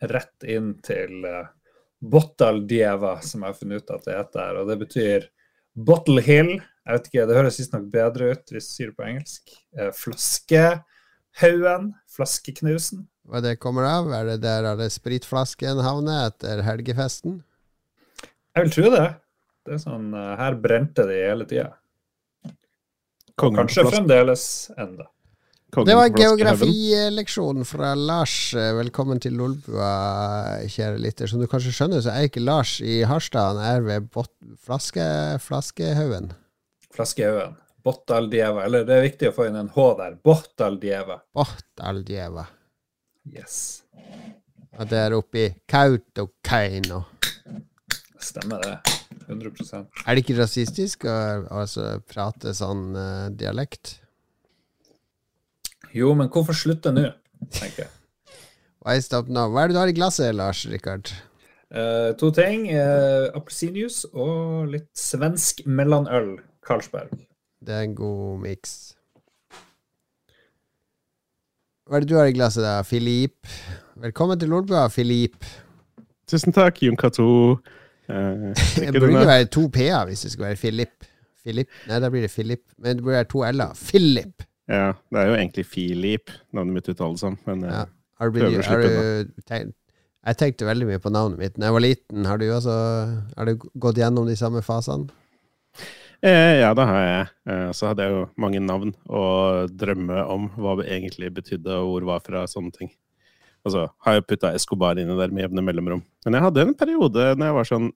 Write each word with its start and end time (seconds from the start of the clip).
rett 0.00 0.46
inn 0.48 0.74
til 0.84 1.24
uh, 1.26 1.48
Bottal 2.00 2.62
som 2.64 3.42
jeg 3.42 3.50
har 3.50 3.56
funnet 3.58 3.82
ut 3.82 3.90
at 3.92 4.04
det 4.06 4.16
heter. 4.16 4.60
Og 4.60 4.68
det 4.70 4.78
betyr 4.80 5.26
Bottle 5.76 6.22
Hill. 6.24 6.56
Jeg 6.86 6.96
vet 6.96 7.08
ikke, 7.10 7.26
Det 7.28 7.36
høres 7.36 7.60
visstnok 7.60 7.90
bedre 7.92 8.30
ut 8.32 8.52
hvis 8.54 8.68
du 8.68 8.72
sier 8.74 8.90
det 8.90 8.96
på 8.96 9.06
engelsk. 9.08 9.42
Uh, 9.76 9.90
Flaskehaugen. 9.96 11.92
Flaskeknusen. 12.10 13.06
Hva 13.30 13.42
det 13.44 13.60
kommer 13.62 13.86
av? 13.86 14.10
Er 14.16 14.32
det 14.32 14.40
der 14.42 14.66
alle 14.72 14.88
spritflaskene 14.90 15.84
havner 15.86 16.30
etter 16.30 16.64
helgefesten? 16.66 17.42
Jeg 18.56 18.66
vil 18.66 18.74
tro 18.74 18.90
det. 18.96 19.08
Det 19.68 19.76
er 19.76 19.84
sånn, 19.84 20.10
uh, 20.16 20.34
Her 20.40 20.56
brente 20.58 21.04
de 21.06 21.20
hele 21.20 21.46
tida. 21.46 21.70
Kanskje 23.40 23.86
fremdeles 23.88 24.44
enda. 24.76 25.06
Det 25.70 25.94
var 25.94 26.08
geografileksjonen 26.10 27.64
fra 27.68 27.92
Lars. 27.94 28.54
Velkommen 28.54 29.20
til 29.22 29.36
Lolbua, 29.38 29.90
kjære 30.66 30.98
lytter. 30.98 31.30
Som 31.30 31.38
du 31.38 31.46
kanskje 31.50 31.70
skjønner, 31.76 32.02
så 32.02 32.10
er 32.10 32.26
ikke 32.26 32.42
Lars 32.42 32.80
i 32.82 33.04
Harstad. 33.06 33.54
Han 33.54 33.62
er 33.62 33.84
ved 33.86 34.08
flaske, 34.66 35.06
Flaskehaugen. 35.44 36.32
Flaskehaugen. 36.90 37.54
Bottaldieva. 37.86 38.64
Eller 38.66 38.84
det 38.88 38.96
er 38.96 39.06
viktig 39.06 39.30
å 39.30 39.36
få 39.36 39.46
inn 39.48 39.60
en 39.60 39.70
H 39.76 39.86
der. 40.00 40.18
Botaldjeva. 40.26 41.20
Botaldjeva. 41.38 42.48
Yes. 43.30 43.84
Og 44.74 44.90
det 44.90 45.00
er 45.06 45.16
oppe 45.16 45.44
i 45.44 45.48
Kautokeino. 45.70 47.04
Stemmer 48.20 48.66
det. 48.66 48.76
100% 49.30 50.02
Er 50.06 50.16
det 50.16 50.22
ikke 50.24 50.40
rasistisk 50.40 51.06
å 51.06 51.16
altså, 51.62 52.00
prate 52.10 52.50
sånn 52.58 52.88
uh, 52.96 53.28
dialekt? 53.30 54.00
Jo, 55.94 56.12
men 56.14 56.28
hvorfor 56.30 56.54
slutte 56.54 56.92
nå, 56.94 57.08
tenker 57.50 57.84
jeg. 57.86 57.90
Why 58.86 59.00
stop 59.02 59.28
now? 59.28 59.50
Hva 59.50 59.64
er 59.64 59.70
det 59.70 59.76
du 59.76 59.80
har 59.80 59.90
i 59.90 59.96
glasset, 59.96 60.30
Lars 60.34 60.62
Rikard? 60.70 61.10
Uh, 61.70 62.14
to 62.18 62.30
ting. 62.34 62.68
Uh, 62.70 63.28
Appelsinjuice 63.36 64.08
og 64.14 64.70
litt 64.72 64.88
svensk 64.96 65.64
mellomøl. 65.66 66.38
Carlsberg. 66.66 67.12
Det 67.60 67.74
er 67.74 67.88
en 67.88 67.96
god 67.98 68.38
miks. 68.44 68.76
Hva 71.88 71.98
er 71.98 72.04
det 72.04 72.12
du 72.12 72.16
har 72.20 72.30
i 72.30 72.36
glasset, 72.36 72.62
da? 72.62 72.78
Filip? 72.86 73.50
Velkommen 74.00 74.38
til 74.38 74.52
Lolbua, 74.52 74.86
Filip. 74.94 75.44
Tusen 76.30 76.54
takk, 76.54 76.82
Jon 76.86 76.98
Cato. 77.00 77.28
Uh, 78.10 78.50
det 78.74 78.98
burde 78.98 79.20
være 79.22 79.44
to 79.54 79.68
p-er 79.70 80.08
hvis 80.08 80.24
det 80.24 80.32
skulle 80.32 80.48
være 80.48 80.58
Filip. 80.58 81.04
Filip. 81.44 81.68
Nei, 81.86 82.00
da 82.02 82.08
blir 82.10 82.24
det 82.24 82.30
Filip. 82.32 82.64
Men 82.74 82.98
det 82.98 83.04
burde 83.04 83.20
være 83.20 83.28
to 83.30 83.44
l-er. 83.46 83.76
Philip. 83.78 84.42
Ja, 84.70 84.90
det 85.10 85.18
er 85.18 85.30
jo 85.32 85.36
egentlig 85.36 85.66
Filip, 85.66 86.30
navnet 86.54 86.78
mitt 86.78 86.90
uttales 86.92 87.22
som. 87.24 87.36
Men 87.48 87.64
ja. 87.66 87.84
har 88.20 88.30
du, 88.30 88.36
blitt, 88.36 88.66
har 88.68 88.84
du 88.84 89.32
tenkt, 89.42 89.74
Jeg 90.20 90.38
tenkte 90.38 90.68
veldig 90.68 90.86
mye 90.92 91.02
på 91.02 91.10
navnet 91.10 91.40
mitt 91.40 91.56
da 91.58 91.70
jeg 91.70 91.76
var 91.76 91.84
liten. 91.84 92.28
Har 92.28 92.38
du 92.38 92.46
også 92.54 92.76
har 93.34 93.50
du 93.50 93.66
gått 93.82 93.98
gjennom 93.98 94.30
de 94.30 94.36
samme 94.38 94.62
fasene? 94.62 95.10
Eh, 96.20 96.60
ja, 96.60 96.70
det 96.76 96.84
har 96.84 97.02
jeg. 97.02 97.28
Eh, 97.48 97.68
så 97.76 97.90
hadde 97.90 98.04
jeg 98.04 98.12
jo 98.12 98.24
mange 98.40 98.60
navn 98.60 98.92
og 99.08 99.72
drømme 99.80 100.20
om 100.28 100.50
hva 100.60 100.76
det 100.80 100.90
egentlig 100.92 101.32
betydde, 101.38 101.78
og 101.80 101.94
hvor 101.94 102.08
var 102.12 102.26
fra, 102.26 102.44
sånne 102.50 102.74
ting. 102.76 102.92
Altså, 103.64 103.86
har 104.04 104.16
jeg 104.16 104.26
putta 104.28 104.52
Escobar 104.56 105.00
inni 105.00 105.16
der 105.16 105.32
med 105.32 105.46
jevne 105.46 105.64
mellomrom. 105.64 106.04
Men 106.24 106.36
jeg 106.36 106.44
hadde 106.46 106.66
en 106.66 106.76
periode 106.76 107.32
når 107.34 107.50
jeg 107.50 107.56
var 107.56 107.68
sånn 107.68 107.88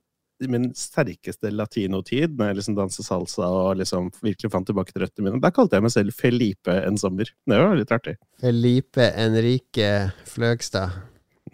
min 0.50 0.68
sterkeste 0.76 1.50
latinotid, 1.54 2.34
når 2.36 2.50
jeg 2.50 2.58
liksom 2.58 2.76
danset 2.78 3.06
salsa 3.06 3.48
og 3.48 3.78
liksom 3.80 4.10
virkelig 4.24 4.50
fant 4.52 4.66
tilbake 4.68 4.92
til 4.92 5.04
røttene 5.04 5.28
mine. 5.28 5.42
der 5.42 5.54
kalte 5.54 5.78
jeg 5.78 5.86
meg 5.86 5.94
selv 5.94 6.16
Felipe 6.16 6.74
en 6.82 6.98
sommer. 7.00 7.30
Det 7.46 7.60
var 7.60 7.76
litt 7.78 7.94
artig. 7.94 8.16
Felipe 8.42 9.10
Enrique 9.20 9.90
Fløgstad. 10.28 10.96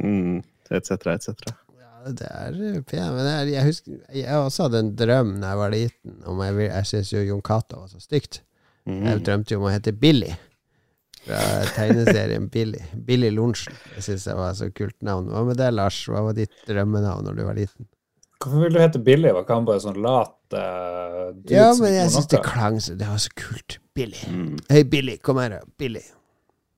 Mm, 0.01 0.41
etc., 0.71 1.13
etc. 1.13 1.51
Ja, 1.77 2.13
det 2.17 2.29
er 2.31 2.83
pen. 2.89 3.09
Men 3.17 3.27
jeg, 3.29 3.55
jeg, 3.55 3.65
husker 3.69 3.99
Jeg 4.17 4.37
også 4.37 4.69
hadde 4.69 4.85
en 4.85 4.95
drøm 4.97 5.35
da 5.43 5.53
jeg 5.53 5.61
var 5.61 5.75
liten 5.75 6.21
om 6.31 6.45
Jeg, 6.47 6.71
jeg 6.71 6.93
syns 6.93 7.13
jo 7.13 7.27
Jon 7.27 7.43
Cato 7.45 7.83
var 7.83 7.91
så 7.93 8.01
stygt. 8.01 8.43
Mm. 8.89 9.03
Jeg 9.05 9.27
drømte 9.27 9.55
jo 9.55 9.61
om 9.61 9.69
å 9.69 9.75
hete 9.75 9.93
Billy 9.93 10.33
fra 11.21 11.39
tegneserien 11.77 12.49
Billy. 12.49 12.81
Billy 12.95 13.29
Lorentzen. 13.35 13.77
Jeg 13.99 14.09
syns 14.09 14.27
det 14.31 14.37
var 14.39 14.57
så 14.57 14.71
kult 14.73 14.97
navn. 15.05 15.29
Hva 15.29 15.45
med 15.47 15.61
det, 15.61 15.69
Lars? 15.77 16.01
Hva 16.09 16.25
var 16.31 16.39
ditt 16.39 16.55
drømmenavn 16.69 17.29
når 17.29 17.37
du 17.37 17.45
var 17.45 17.59
liten? 17.59 17.91
Hvorfor 18.41 18.63
vil 18.65 18.73
du 18.73 18.81
hete 18.81 19.01
Billy? 19.05 19.29
Var 19.37 19.45
ikke 19.45 19.59
han 19.59 19.67
bare 19.69 19.83
sånn 19.83 19.99
lat 20.01 20.55
uh, 20.57 21.29
Ja, 21.53 21.67
men 21.77 21.93
jeg 21.93 22.13
syns 22.15 22.31
det 22.33 22.41
klang 22.47 22.79
så 22.81 22.95
Det 22.97 23.09
var 23.11 23.21
så 23.21 23.35
kult. 23.37 23.77
Billy. 23.97 24.23
Mm. 24.31 24.55
Hei, 24.73 24.81
Billy, 24.89 25.19
kom 25.21 25.43
her, 25.43 25.59
Billy. 25.81 26.01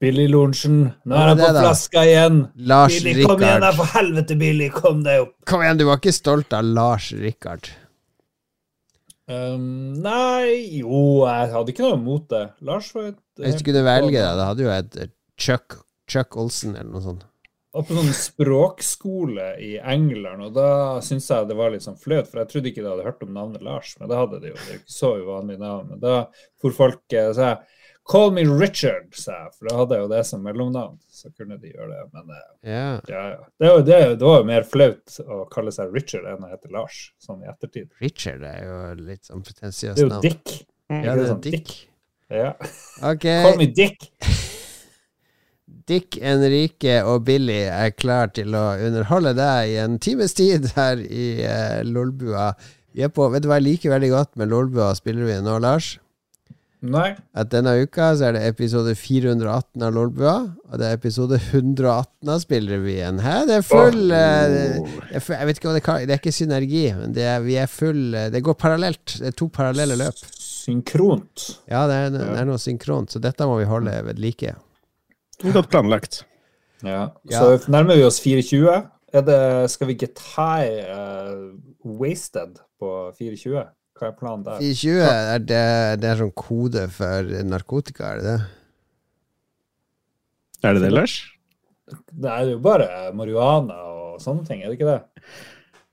Billy 0.02 0.24
Lorentzen. 0.26 0.80
Nå 1.06 1.14
er 1.14 1.30
han 1.30 1.38
på 1.38 1.52
flaska 1.54 2.02
igjen. 2.08 2.40
Lars 2.66 2.96
Billy. 3.04 3.22
Kom 3.28 3.44
igjen, 3.44 3.62
da, 3.62 3.70
for 3.78 3.94
helvete, 3.94 4.34
Billy. 4.40 4.66
Kom 4.74 5.04
deg 5.06 5.28
opp. 5.28 5.36
Kom 5.46 5.62
igjen, 5.62 5.78
du 5.78 5.86
var 5.86 6.02
ikke 6.02 6.16
stolt 6.16 6.56
av 6.58 6.66
Lars 6.66 7.12
Rikard? 7.14 7.70
Um, 9.30 9.94
nei 10.02 10.80
Jo, 10.80 11.22
jeg 11.30 11.52
hadde 11.54 11.70
ikke 11.70 11.86
noe 11.86 12.00
imot 12.00 12.26
det. 12.34 12.46
Lars 12.66 12.90
var 12.96 13.12
et 13.12 13.20
Hvis 13.38 13.60
du 13.60 13.68
kunne 13.70 13.84
velge 13.86 14.16
deg, 14.18 14.40
da 14.40 14.48
hadde 14.50 14.66
jo 14.66 14.72
et 14.74 15.14
Chuck, 15.38 15.78
Chuck 16.10 16.34
Olsen 16.42 16.74
eller 16.74 16.90
noe 16.90 17.04
sånt. 17.04 17.28
Og 17.72 17.86
på 17.88 17.96
sånn 17.96 18.12
språkskole 18.12 19.46
i 19.64 19.70
England, 19.80 20.44
og 20.44 20.56
da 20.58 20.70
syntes 21.04 21.30
jeg 21.32 21.46
det 21.48 21.56
var 21.56 21.72
litt 21.72 21.84
sånn 21.86 22.00
flaut, 22.00 22.28
for 22.28 22.42
jeg 22.42 22.50
trodde 22.50 22.68
ikke 22.68 22.82
de 22.84 22.90
hadde 22.90 23.06
hørt 23.06 23.22
om 23.24 23.32
navnet 23.32 23.64
Lars, 23.64 23.94
men 24.00 24.10
det 24.10 24.18
hadde 24.18 24.40
de 24.42 24.50
jo. 24.50 24.58
Det 24.58 24.74
er 24.74 24.80
ikke 24.82 24.96
så 24.98 25.12
uvanlig 25.22 25.56
navn. 25.62 25.94
Men 25.94 26.02
da 26.02 26.16
for 26.60 26.76
folk 26.76 27.16
eh, 27.16 27.30
sa 27.36 27.54
jeg 27.54 27.78
Call 28.04 28.32
me 28.34 28.42
Richard, 28.42 29.14
sa 29.14 29.36
jeg, 29.44 29.52
for 29.54 29.68
da 29.70 29.76
hadde 29.78 29.94
jeg 29.94 30.02
jo 30.02 30.08
det 30.10 30.22
som 30.26 30.42
mellomnavn. 30.42 30.96
Så 31.06 31.30
kunne 31.30 31.54
de 31.62 31.70
gjøre 31.70 31.86
det. 31.92 32.00
Men 32.10 32.32
yeah. 32.66 32.98
ja, 33.06 33.22
ja. 33.36 33.46
Det, 33.46 33.68
var, 33.68 33.84
det, 33.86 34.00
det, 34.16 34.26
var 34.26 34.40
jo 34.40 34.48
mer 34.50 34.66
flaut 34.66 35.20
å 35.22 35.38
kalle 35.52 35.74
seg 35.74 35.94
Richard 35.94 36.26
enn 36.32 36.42
å 36.42 36.50
hete 36.50 36.72
Lars, 36.74 37.04
sånn 37.22 37.46
i 37.46 37.50
ettertid. 37.52 37.92
Richard 38.02 38.42
er 38.48 38.66
jo 38.66 38.82
litt 39.06 39.30
sånn 39.30 39.46
pretensiøst 39.46 40.02
navn. 40.02 40.18
Det 40.18 40.32
er 40.32 40.34
jo 40.34 40.42
Dick. 40.42 40.56
Mm. 40.90 40.98
Ja, 40.98 41.14
det 41.14 41.28
er 41.28 41.34
sånn 41.36 41.44
Dick. 41.46 41.58
Dick. 41.60 41.76
Ja. 42.32 42.54
Okay. 43.12 43.42
Call 43.46 43.60
me 43.62 43.70
Dick. 43.70 44.10
Dick, 45.88 46.18
Enrique 46.22 47.00
og 47.08 47.24
Billy 47.26 47.64
er 47.66 47.90
klar 47.96 48.30
til 48.36 48.54
å 48.54 48.72
underholde 48.76 49.34
deg 49.38 49.72
i 49.72 49.80
en 49.82 49.98
times 50.02 50.36
tid 50.38 50.70
her 50.76 51.02
i 51.02 51.26
uh, 51.42 51.80
Lolbua. 51.86 52.52
Vi 52.92 53.04
er 53.04 53.12
på, 53.12 53.26
vet 53.32 53.44
du 53.44 53.50
hva 53.50 53.58
jeg 53.60 53.70
liker 53.70 53.94
veldig 53.94 54.12
godt 54.12 54.32
med 54.40 54.52
Lolbua 54.52 54.92
spiller 54.98 55.28
vi 55.28 55.40
nå, 55.42 55.58
Lars? 55.64 55.96
Nei. 56.82 57.12
At 57.38 57.52
denne 57.52 57.76
uka 57.78 58.08
så 58.18 58.26
er 58.28 58.34
det 58.34 58.42
episode 58.48 58.96
418 58.98 59.84
av 59.86 59.92
Lolbua, 59.94 60.34
og 60.66 60.80
det 60.80 60.88
er 60.88 60.96
episode 60.98 61.38
118 61.38 62.32
av 62.32 62.40
Spillrevyen. 62.42 63.20
Hæ? 63.22 63.36
Det 63.46 63.60
er 63.60 63.66
full 63.66 64.10
oh. 64.10 64.88
uh, 64.90 65.12
Jeg 65.14 65.46
vet 65.46 65.60
ikke 65.60 65.70
hva 65.70 65.76
det 65.76 65.84
kan 65.86 66.02
Det 66.02 66.16
er 66.16 66.18
ikke 66.18 66.34
synergi, 66.34 66.82
men 66.98 67.14
det 67.14 67.28
er, 67.36 67.38
vi 67.46 67.54
er 67.62 67.70
full 67.70 68.16
uh, 68.16 68.26
Det 68.34 68.42
går 68.42 68.58
parallelt. 68.58 69.14
Det 69.14 69.30
er 69.30 69.38
to 69.38 69.46
parallelle 69.54 69.98
løp. 70.00 70.26
Synkront. 70.34 71.46
Ja, 71.70 71.86
det 71.90 72.00
er, 72.00 72.12
det 72.16 72.26
er 72.42 72.50
noe 72.50 72.58
synkront, 72.62 73.14
så 73.14 73.22
dette 73.22 73.46
må 73.46 73.60
vi 73.62 73.70
holde 73.70 73.94
ved 74.08 74.18
like. 74.22 74.56
Godt 75.42 75.70
planlagt. 75.72 76.22
Ja. 76.86 77.10
Så 77.30 77.70
nærmer 77.70 77.98
vi 77.98 78.06
oss 78.06 78.20
420. 78.22 78.88
Det, 79.12 79.70
skal 79.70 79.90
vi 79.90 79.98
get 80.00 80.20
high 80.36 80.88
uh, 80.88 81.52
wasted 81.84 82.62
på 82.80 83.12
420? 83.18 83.66
Hva 83.98 84.08
er 84.08 84.16
planen 84.18 84.44
der? 84.46 84.62
420 84.62 85.02
er 85.04 85.42
det, 85.44 85.64
det 86.02 86.10
er 86.10 86.20
sånn 86.22 86.34
kode 86.34 86.86
for 86.94 87.32
narkotika, 87.46 88.14
er 88.14 88.22
det 88.22 88.28
det? 88.30 88.38
Er 90.62 90.76
det 90.76 90.84
det, 90.84 90.92
Lars? 90.94 91.16
Det 91.90 92.30
er 92.30 92.52
jo 92.54 92.60
bare 92.62 93.10
marihuana 93.18 93.76
og 93.90 94.22
sånne 94.22 94.46
ting, 94.48 94.62
er 94.62 94.70
det 94.70 94.78
ikke 94.78 94.88
det? 94.88 95.00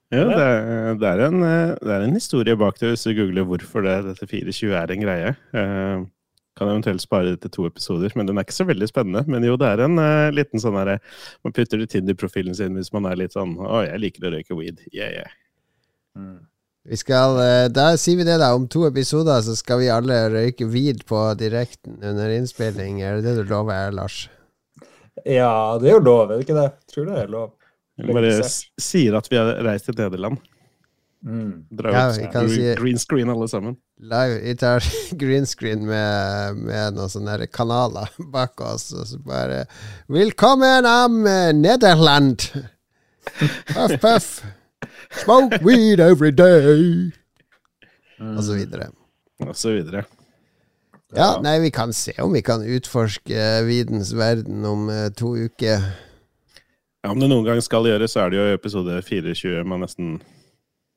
Ja, 0.10 0.24
det 0.26 0.38
er, 0.42 0.96
det 0.98 1.10
er, 1.10 1.26
en, 1.28 1.44
det 1.44 1.92
er 1.94 2.06
en, 2.06 2.16
historie 2.18 2.56
bak 2.58 2.80
det, 2.80 2.96
hvis 2.96 3.06
du 3.06 3.12
googler 3.18 3.46
hvorfor 3.46 3.84
det, 3.86 3.98
dette 4.08 4.30
420 4.30 4.74
er 4.80 4.94
en 4.96 5.04
greie. 5.04 5.36
Uh, 5.54 6.08
kan 6.60 6.70
eventuelt 6.72 7.04
spare 7.04 7.32
det 7.32 7.42
til 7.46 7.54
to 7.56 7.66
episoder, 7.70 8.14
men 8.20 8.30
den 8.30 8.38
er 8.38 8.46
ikke 8.46 8.58
så 8.58 8.68
veldig 8.68 8.90
spennende. 8.92 9.24
Men 9.32 9.48
jo, 9.48 9.56
det 9.60 9.72
er 9.72 9.86
en 9.86 9.98
uh, 10.02 10.30
liten 10.36 10.62
sånn 10.62 10.78
herre 10.80 11.00
Man 11.46 11.56
putter 11.56 11.82
det 11.82 11.96
inn 11.98 12.12
i 12.12 12.18
profilen 12.18 12.58
sin 12.58 12.78
hvis 12.78 12.92
man 12.96 13.08
er 13.10 13.20
litt 13.20 13.36
sånn 13.38 13.56
Å, 13.58 13.82
jeg 13.88 14.04
liker 14.04 14.28
å 14.28 14.34
røyke 14.36 14.60
weed. 14.60 14.84
Yeah, 14.92 15.12
yeah. 15.22 15.36
Mm. 16.20 16.40
Vi 16.90 16.98
skal, 16.98 17.38
eh, 17.44 17.68
Da 17.70 17.92
sier 18.02 18.18
vi 18.18 18.26
det, 18.28 18.40
da. 18.42 18.54
Om 18.56 18.68
to 18.72 18.86
episoder 18.88 19.42
så 19.46 19.56
skal 19.58 19.82
vi 19.84 19.92
alle 19.94 20.20
røyke 20.34 20.68
weed 20.72 21.04
på 21.10 21.22
direkten 21.40 22.00
under 22.02 22.32
innspilling. 22.34 23.02
Er 23.04 23.20
det 23.20 23.28
det 23.28 23.44
du 23.44 23.52
lover, 23.52 23.92
Lars? 23.94 24.28
Ja, 25.26 25.78
det 25.82 25.92
er 25.92 25.98
jo 25.98 26.06
lov, 26.06 26.32
er 26.32 26.40
det 26.40 26.48
ikke 26.48 26.58
det? 26.58 26.70
Jeg 26.72 26.94
tror 26.94 27.10
det 27.10 27.18
er 27.20 27.34
lov. 27.34 27.50
Vi 28.00 28.16
bare 28.16 28.32
sier 28.80 29.18
at 29.20 29.28
vi 29.28 29.38
har 29.38 29.52
reist 29.68 29.90
til 29.90 29.98
Nederland. 30.00 30.40
Mm. 31.26 31.66
Dra 31.70 31.92
ja, 31.92 32.04
ut 32.12 32.32
green, 32.32 32.50
si, 32.50 32.76
green 32.80 33.00
screen, 33.00 33.30
alle 33.30 33.48
sammen. 33.52 33.76
Live, 34.00 34.40
vi 34.44 34.56
tar 34.56 34.84
green 35.24 35.46
screen 35.46 35.84
med, 35.88 36.62
med 36.64 36.96
noen 36.96 37.12
sånne 37.12 37.50
kanaler 37.52 38.12
bak 38.36 38.62
oss, 38.64 38.90
og 38.96 39.08
så 39.10 39.20
bare 39.24 39.66
Velkommen 40.08 40.88
am 40.88 41.24
Nederland! 41.60 42.48
Puff, 43.74 44.00
puff! 44.02 44.30
Smoke 45.12 45.60
weed 45.62 46.00
every 46.00 46.32
day. 46.32 47.12
Mm. 48.20 48.38
Og 48.38 48.44
så 48.44 48.56
videre. 48.56 48.90
Og 49.44 49.56
så 49.56 49.74
videre. 49.76 50.06
Ja, 51.16 51.40
nei, 51.42 51.58
vi 51.64 51.72
kan 51.74 51.94
se 51.94 52.14
om 52.22 52.34
vi 52.36 52.42
kan 52.46 52.62
utforske 52.62 53.46
videns 53.66 54.12
verden 54.14 54.66
om 54.66 54.90
uh, 54.90 55.08
to 55.18 55.34
uker. 55.36 55.88
Ja, 57.02 57.12
Om 57.12 57.22
det 57.22 57.30
noen 57.32 57.48
gang 57.48 57.62
skal 57.66 57.88
gjøres, 57.88 58.14
så 58.14 58.26
er 58.26 58.34
det 58.34 58.40
jo 58.40 58.58
episode 58.60 59.00
24 59.08 59.64
man 59.66 59.82
nesten 59.86 60.20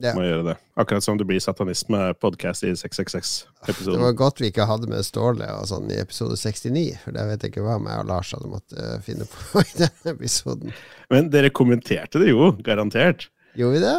Ja. 0.03 0.13
må 0.17 0.25
gjøre 0.27 0.47
det. 0.51 0.55
Akkurat 0.83 1.05
som 1.05 1.19
det 1.21 1.27
blir 1.29 1.41
satanisme-podkast 1.43 2.65
i 2.67 2.73
666-episoden. 2.81 3.95
Det 3.97 4.03
var 4.03 4.17
godt 4.19 4.43
vi 4.43 4.51
ikke 4.51 4.67
hadde 4.67 4.91
med 4.91 5.05
Ståle 5.07 5.47
og 5.55 5.69
sånn 5.71 5.91
i 5.93 6.01
episode 6.03 6.37
69, 6.41 6.85
for 7.05 7.15
det 7.17 7.27
vet 7.29 7.47
jeg 7.47 7.55
ikke 7.55 7.67
hva 7.67 7.79
meg 7.83 8.01
og 8.03 8.11
Lars 8.11 8.33
hadde 8.35 8.51
måttet 8.51 9.07
finne 9.07 9.29
på 9.31 9.63
i 9.69 9.73
den 9.79 10.13
episoden. 10.15 10.75
Men 11.13 11.31
dere 11.33 11.53
kommenterte 11.55 12.23
det 12.23 12.33
jo, 12.33 12.53
garantert. 12.67 13.29
Gjorde 13.59 13.79
vi 13.79 13.85
det? 13.85 13.97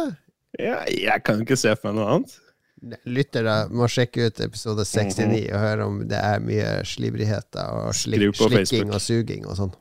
Ja, 0.62 0.80
jeg 0.90 1.22
kan 1.26 1.42
ikke 1.42 1.58
se 1.58 1.72
for 1.78 1.90
meg 1.90 2.00
noe 2.00 2.16
annet. 2.16 2.40
Lyttere 3.08 3.54
må 3.72 3.86
sjekke 3.88 4.26
ut 4.28 4.40
episode 4.44 4.84
69 4.84 5.46
og 5.54 5.62
høre 5.62 5.86
om 5.88 6.02
det 6.10 6.18
er 6.20 6.42
mye 6.44 6.82
slibrigheter 6.84 7.70
og 7.78 7.94
slik, 7.96 8.26
slikking 8.36 8.92
og 8.92 9.00
suging 9.00 9.46
og 9.48 9.56
sånn. 9.62 9.72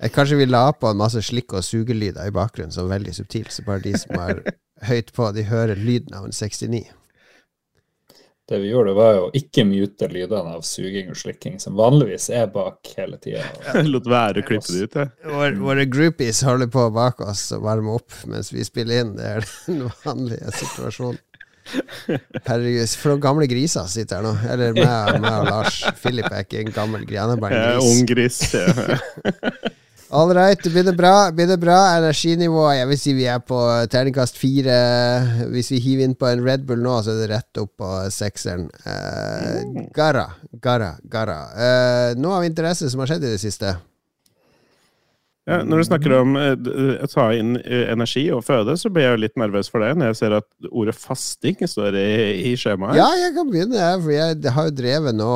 Eh, 0.00 0.10
Kanskje 0.10 0.36
vi 0.40 0.46
la 0.50 0.66
på 0.72 0.90
en 0.90 0.98
masse 0.98 1.22
slikk- 1.22 1.54
og 1.54 1.64
sugelyder 1.64 2.26
i 2.26 2.34
bakgrunnen, 2.34 2.72
som 2.74 2.88
er 2.88 2.96
veldig 2.98 3.14
subtilt, 3.20 3.52
så 3.54 3.64
bare 3.66 3.84
de 3.84 3.94
som 3.98 4.18
er 4.18 4.42
høyt 4.90 5.12
på, 5.14 5.30
de 5.36 5.46
hører 5.48 5.76
lyden 5.78 6.14
av 6.18 6.26
en 6.28 6.34
69. 6.34 6.84
Det 8.44 8.58
vi 8.60 8.68
gjorde, 8.74 8.92
var 8.92 9.14
jo 9.16 9.20
å 9.24 9.30
ikke 9.38 9.62
mute 9.64 10.04
lydene 10.12 10.50
av 10.58 10.64
suging 10.68 11.06
og 11.08 11.16
slikking, 11.16 11.54
som 11.62 11.78
vanligvis 11.78 12.26
er 12.36 12.50
bak 12.52 12.90
hele 12.98 13.16
tida. 13.22 13.40
Jeg 13.70 13.86
lot 13.88 14.04
være 14.12 14.42
å 14.42 14.44
klippe 14.50 14.68
det 14.74 14.82
ut, 14.84 14.98
jeg. 15.00 15.54
Våre 15.62 15.86
groupies 15.88 16.42
holder 16.44 16.68
på 16.74 16.84
bak 16.92 17.22
oss 17.24 17.46
og 17.56 17.62
varmer 17.64 17.96
opp 18.02 18.12
mens 18.28 18.50
vi 18.52 18.66
spiller 18.68 19.00
inn. 19.00 19.14
Det 19.16 19.30
er 19.38 19.46
den 19.70 19.86
vanlige 20.04 20.52
situasjonen. 20.58 21.22
Herregud, 22.44 22.92
for 23.00 23.14
noen 23.14 23.22
gamle 23.24 23.46
griser 23.48 23.88
sitter 23.88 24.18
her 24.20 24.26
nå. 24.26 24.34
Eller 24.52 24.76
meg, 24.76 25.16
meg 25.24 25.38
og 25.38 25.48
Lars. 25.48 25.78
Philip 26.02 26.28
er 26.28 26.44
ikke 26.44 26.60
en 26.66 26.74
gammel 26.76 27.06
gris, 27.08 27.22
han 27.24 27.32
er 27.38 27.40
bare 27.40 27.56
Jeg 27.56 27.64
en 27.64 27.72
er 27.72 27.80
gris. 27.80 27.94
ung 27.94 28.04
gris. 28.12 29.83
All 30.14 30.30
right, 30.30 30.62
det 30.62 30.70
bra? 30.70 30.92
bra. 30.92 31.30
Det 31.30 31.56
bra 31.58 31.78
energinivå. 31.96 32.68
Jeg 32.70 32.86
vil 32.86 32.98
si 33.02 33.14
vi 33.16 33.24
er 33.26 33.40
på 33.42 33.58
terningkast 33.90 34.36
fire. 34.38 34.76
Hvis 35.50 35.72
vi 35.72 35.80
hiver 35.82 36.06
inn 36.06 36.14
på 36.14 36.28
en 36.28 36.44
Red 36.46 36.62
Bull 36.68 36.84
nå, 36.84 37.00
så 37.02 37.16
er 37.16 37.24
det 37.24 37.30
rett 37.32 37.58
opp 37.58 37.72
på 37.82 37.88
sekseren. 38.14 38.68
Uh, 38.86 39.88
Garra, 39.96 40.28
Garra, 40.62 40.92
Garra. 41.10 41.40
Uh, 41.58 42.20
noe 42.20 42.38
av 42.38 42.46
interesse 42.46 42.92
som 42.92 43.02
har 43.02 43.10
skjedd 43.10 43.26
i 43.26 43.32
det 43.34 43.42
siste? 43.42 43.74
Ja, 45.44 45.58
når 45.60 45.82
du 45.82 45.84
snakker 45.84 46.12
om 46.22 46.38
eh, 46.40 46.54
å 47.04 47.08
ta 47.12 47.26
inn 47.36 47.58
eh, 47.60 47.82
energi 47.92 48.22
og 48.32 48.46
føde, 48.46 48.78
så 48.80 48.88
blir 48.92 49.10
jeg 49.10 49.20
litt 49.20 49.34
nervøs 49.40 49.68
for 49.68 49.84
det 49.84 49.90
når 49.98 50.12
jeg 50.12 50.18
ser 50.22 50.36
at 50.38 50.48
ordet 50.70 50.94
fasting 50.96 51.60
står 51.68 51.98
i, 52.00 52.06
i 52.48 52.54
skjemaet. 52.56 52.96
Ja, 52.96 53.10
jeg 53.20 53.34
kan 53.36 53.50
begynne, 53.52 53.90
for 54.00 54.14
jeg 54.14 54.54
har 54.56 54.70
jo 54.70 54.76
drevet 54.78 55.18
nå 55.18 55.32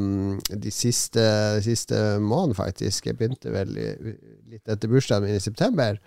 um, 0.00 0.38
de 0.48 0.72
siste, 0.72 1.26
siste 1.66 2.00
månedene, 2.24 2.56
faktisk. 2.56 3.10
Jeg 3.10 3.20
begynte 3.20 3.52
vel 3.52 3.76
litt 3.76 4.64
etter 4.64 4.88
bursdagen 4.88 5.28
min 5.28 5.36
i 5.36 5.44
september. 5.44 6.00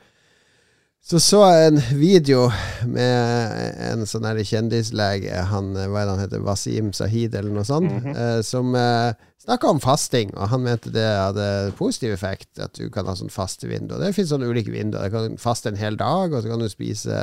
Så 1.03 1.19
så 1.19 1.41
jeg 1.51 1.67
en 1.67 1.81
video 2.00 2.45
med 2.88 3.55
en 3.83 4.05
sånn 4.07 4.23
her 4.23 4.38
kjendislege, 4.47 5.41
han, 5.50 5.73
hva 5.75 6.00
er 6.00 6.05
det 6.07 6.13
han 6.13 6.21
heter, 6.21 6.44
Wasim 6.45 6.94
Sahid 6.95 7.35
eller 7.35 7.51
noe 7.51 7.67
sånt, 7.67 8.07
eh, 8.13 8.39
som 8.47 8.71
eh, 8.79 9.11
snakka 9.44 9.73
om 9.73 9.81
fasting, 9.83 10.31
og 10.38 10.47
han 10.53 10.63
mente 10.63 10.94
det 10.95 11.03
hadde 11.03 11.73
positiv 11.75 12.15
effekt, 12.15 12.53
at 12.55 12.71
du 12.79 12.88
kan 12.94 13.09
ha 13.11 13.17
sånn 13.19 13.33
faste 13.33 13.67
vinduer. 13.67 14.00
Det 14.00 14.13
finnes 14.15 14.31
sånne 14.31 14.47
ulike 14.47 14.71
vinduer. 14.71 15.11
Du 15.11 15.17
kan 15.17 15.35
faste 15.44 15.73
en 15.73 15.81
hel 15.81 16.00
dag, 16.00 16.31
og 16.31 16.39
så 16.39 16.53
kan 16.53 16.63
du 16.63 16.69
spise 16.71 17.19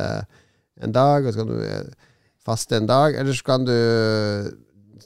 en 0.84 0.96
dag, 0.98 1.24
og 1.24 1.32
så 1.32 1.40
kan 1.40 1.54
du 1.54 1.64
eh, 1.64 2.12
faste 2.44 2.76
en 2.76 2.90
dag, 2.92 3.16
eller 3.16 3.40
så 3.40 3.48
kan 3.48 3.64
du 3.68 3.78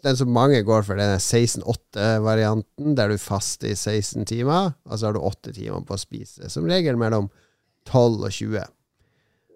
Den 0.05 0.17
som 0.19 0.29
mange 0.29 0.59
går 0.67 0.82
for, 0.82 0.99
den 0.99 1.15
er 1.15 1.23
16-8-varianten, 1.23 2.97
der 2.99 3.09
du 3.09 3.17
faster 3.23 3.70
i 3.70 3.77
16 3.79 4.27
timer, 4.27 4.75
og 4.85 4.99
så 4.99 5.06
har 5.06 5.15
du 5.15 5.23
8 5.23 5.55
timer 5.55 5.87
på 5.87 5.94
å 5.94 6.03
spise. 6.03 6.50
Som 6.53 6.67
regel 6.69 6.99
mellom 7.00 7.31
12 7.89 8.25
og 8.25 8.31
20. 8.33 8.65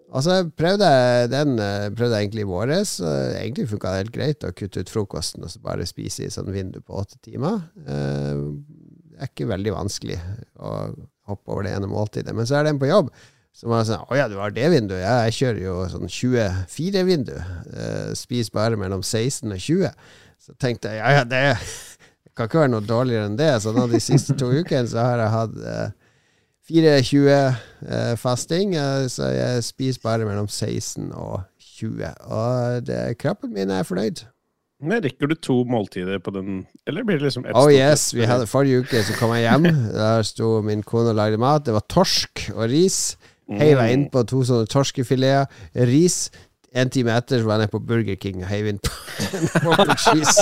Og 0.09 0.23
så 0.25 0.39
prøvde 0.57 0.87
jeg 0.89 1.29
den 1.29 1.51
eh, 1.61 1.89
prøvde 1.93 2.17
jeg 2.17 2.25
egentlig 2.29 2.41
i 2.47 2.49
våres. 2.49 2.95
Egentlig 3.03 3.67
funka 3.69 3.91
det 3.93 3.99
helt 4.03 4.15
greit 4.15 4.45
å 4.47 4.53
kutte 4.57 4.81
ut 4.81 4.89
frokosten 4.89 5.45
og 5.45 5.51
så 5.53 5.61
bare 5.61 5.85
spise 5.85 6.25
i 6.25 6.31
sånn 6.33 6.49
vindu 6.53 6.79
på 6.81 6.97
åtte 7.03 7.19
timer. 7.25 7.59
Eh, 7.85 8.45
Det 9.19 9.25
er 9.25 9.29
ikke 9.33 9.49
veldig 9.51 9.73
vanskelig 9.75 10.15
å 10.63 10.69
hoppe 11.27 11.51
over 11.51 11.65
det 11.67 11.73
ene 11.75 11.89
måltidet. 11.91 12.31
Men 12.33 12.47
så 12.47 12.55
er 12.57 12.63
det 12.65 12.71
en 12.73 12.79
på 12.81 12.87
jobb 12.89 13.09
som 13.59 13.73
har 13.75 13.83
sånn 13.83 14.05
Å 14.07 14.15
ja, 14.15 14.27
du 14.31 14.37
har 14.39 14.53
det 14.55 14.69
vinduet? 14.71 15.01
Ja, 15.03 15.17
jeg 15.27 15.35
kjører 15.35 15.61
jo 15.65 15.75
sånn 15.91 16.07
24-vindu. 16.07 17.35
Eh, 17.35 18.11
Spiser 18.17 18.55
bare 18.55 18.79
mellom 18.79 19.03
16 19.03 19.51
og 19.51 19.59
20. 19.59 19.91
Så 20.39 20.55
tenkte 20.57 20.93
jeg 20.95 21.01
ja, 21.03 21.19
ja, 21.19 21.23
det 21.27 21.43
kan 22.33 22.47
ikke 22.47 22.61
være 22.63 22.71
noe 22.71 22.85
dårligere 22.87 23.27
enn 23.27 23.37
det. 23.37 23.51
Så 23.61 23.73
nå 23.75 23.85
de 23.91 23.99
siste 24.01 24.33
to 24.39 24.49
ukene 24.55 24.87
så 24.87 25.03
har 25.03 25.19
jeg 25.25 25.33
hatt 25.35 25.57
4-20 26.69 27.29
eh, 27.33 28.15
fasting, 28.17 28.75
eh, 28.77 29.07
så 29.09 29.31
jeg 29.33 29.63
spiser 29.65 30.03
bare 30.03 30.25
mellom 30.27 30.47
16 30.47 31.11
og 31.11 31.41
20. 31.79 32.11
Og 32.29 32.85
det, 32.87 33.17
kroppen 33.17 33.53
min 33.53 33.71
er 33.73 33.87
fornøyd. 33.87 34.25
Men 34.79 35.03
rekker 35.03 35.27
du 35.27 35.35
to 35.35 35.57
måltider 35.67 36.21
på 36.23 36.31
den, 36.31 36.61
eller 36.87 37.03
blir 37.03 37.17
det 37.19 37.27
liksom 37.27 37.43
ett 37.45 37.57
Oh 37.57 37.67
yes, 37.67 38.13
vi 38.15 38.23
hadde 38.23 38.47
Forrige 38.47 38.85
uke 38.85 39.01
så 39.03 39.15
kom 39.19 39.33
jeg 39.35 39.49
hjem. 39.49 39.67
Der 39.97 40.23
sto 40.23 40.61
min 40.63 40.85
kone 40.87 41.11
og 41.11 41.19
lagde 41.19 41.41
mat. 41.41 41.65
Det 41.65 41.75
var 41.75 41.83
torsk 41.91 42.45
og 42.55 42.69
ris. 42.71 43.17
Heiva 43.49 43.87
innpå 43.89 44.21
på 44.21 44.29
to 44.29 44.43
sånne 44.45 44.69
torskefileter. 44.69 45.49
Ris. 45.89 46.29
En 46.77 46.89
time 46.93 47.15
etter 47.17 47.41
så 47.41 47.49
var 47.49 47.63
jeg 47.63 47.71
på 47.73 47.81
Burger 47.81 48.17
King 48.21 48.43
og 48.43 48.49
heiv 48.51 48.67
inn 48.69 48.79
pork 49.63 49.95
cheese. 49.97 50.35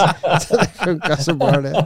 Så 0.43 0.59
det 0.59 0.67
funka 0.81 1.17
så 1.23 1.37
bra, 1.39 1.61
det. 1.63 1.75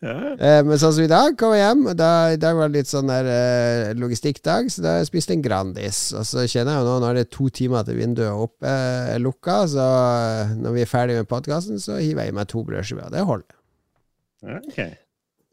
Eh, 0.00 0.62
men 0.64 0.78
sånn 0.80 0.94
som 0.96 1.04
i 1.04 1.10
dag, 1.10 1.34
kom 1.36 1.50
jeg 1.52 1.60
hjem. 1.60 1.82
og 1.90 1.96
Da, 1.98 2.06
I 2.32 2.38
dag 2.40 2.56
var 2.56 2.70
det 2.70 2.80
litt 2.80 2.88
sånn 2.88 3.10
der 3.10 3.26
eh, 3.28 3.90
logistikkdag, 4.00 4.70
så 4.72 4.80
da 4.86 4.94
spiste 5.04 5.34
jeg 5.34 5.42
en 5.42 5.44
Grandis. 5.44 5.98
Og 6.16 6.24
så 6.24 6.46
kjenner 6.48 6.78
jeg 6.78 6.86
jo 6.86 6.88
nå, 6.88 6.94
nå 7.02 7.10
er 7.10 7.18
det 7.18 7.26
to 7.36 7.50
timer 7.52 7.84
til 7.84 8.00
vinduet 8.00 8.64
er 8.64 9.12
eh, 9.12 9.20
lukka, 9.20 9.58
så 9.68 9.90
eh, 9.90 10.54
når 10.56 10.78
vi 10.78 10.86
er 10.86 10.88
ferdig 10.88 11.18
med 11.20 11.28
podkasten, 11.28 11.76
så 11.84 12.00
hiver 12.00 12.24
jeg 12.24 12.32
i 12.32 12.38
meg 12.40 12.48
to 12.48 12.64
brødskiver. 12.64 13.12
Det 13.12 13.26
holder. 13.28 13.60
Okay. 14.62 14.96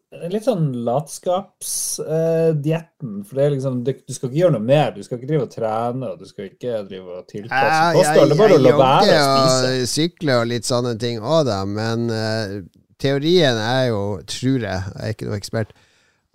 Litt 0.07 0.45
sånn 0.45 0.69
latskapsdietten. 0.87 3.25
for 3.27 3.35
det 3.35 3.43
er 3.43 3.51
liksom, 3.57 3.83
du, 3.83 3.91
du 3.91 4.13
skal 4.15 4.29
ikke 4.29 4.39
gjøre 4.39 4.55
noe 4.55 4.63
mer. 4.63 4.95
Du 4.95 5.03
skal 5.03 5.19
ikke 5.19 5.27
drive 5.33 5.43
og 5.49 5.51
trene, 5.51 6.07
og 6.13 6.15
du 6.21 6.25
skal 6.29 6.47
ikke 6.47 6.79
drive 6.87 7.11
og 7.17 7.25
tilpasse 7.27 7.91
kosthold. 7.97 8.31
Det 8.31 8.37
er 8.37 8.39
bare 8.39 8.55
å 8.55 8.63
la 8.63 8.71
være 8.79 9.17
å 9.17 9.25
spise. 9.27 9.67
og 9.67 9.83
sykle 9.91 10.31
og 10.39 10.47
litt 10.53 10.63
sånne 10.69 10.93
ting 11.01 11.19
òg, 11.19 11.41
da. 11.49 11.59
Men 11.67 12.07
uh, 12.07 12.63
teorien 13.03 13.59
er 13.59 13.89
jo, 13.89 14.23
tror 14.31 14.63
jeg, 14.63 14.79
jeg 14.79 14.95
er 14.95 15.11
ikke 15.17 15.27
noe 15.27 15.39
ekspert, 15.41 15.75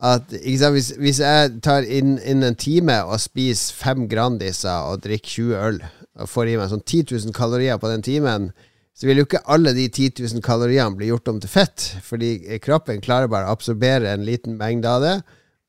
at 0.03 0.35
sant, 0.35 0.75
hvis, 0.75 0.99
hvis 0.99 1.23
jeg 1.23 1.63
tar 1.65 1.87
inn, 1.87 2.19
inn 2.27 2.43
en 2.45 2.59
time 2.59 3.07
og 3.07 3.23
spiser 3.23 3.71
fem 3.79 4.09
Grandiser 4.11 4.91
og 4.91 5.05
drikker 5.07 5.31
20 5.49 5.63
øl, 5.63 5.79
og 6.21 6.29
får 6.29 6.47
i 6.51 6.59
meg 6.61 6.69
sånn 6.75 6.85
10 6.85 7.07
000 7.15 7.33
kalorier 7.37 7.77
på 7.81 7.89
den 7.89 8.03
timen, 8.05 8.51
så 8.93 9.09
vil 9.09 9.23
jo 9.23 9.27
ikke 9.27 9.45
alle 9.51 9.73
de 9.77 9.87
10 9.89 10.21
000 10.21 10.45
kaloriene 10.45 10.97
bli 10.99 11.09
gjort 11.09 11.31
om 11.33 11.41
til 11.41 11.51
fett, 11.51 11.89
fordi 12.05 12.59
kroppen 12.65 13.01
klarer 13.05 13.31
bare 13.33 13.49
å 13.49 13.57
absorbere 13.57 14.13
en 14.13 14.27
liten 14.27 14.59
mengde 14.61 14.91
av 14.91 15.05
det, 15.05 15.17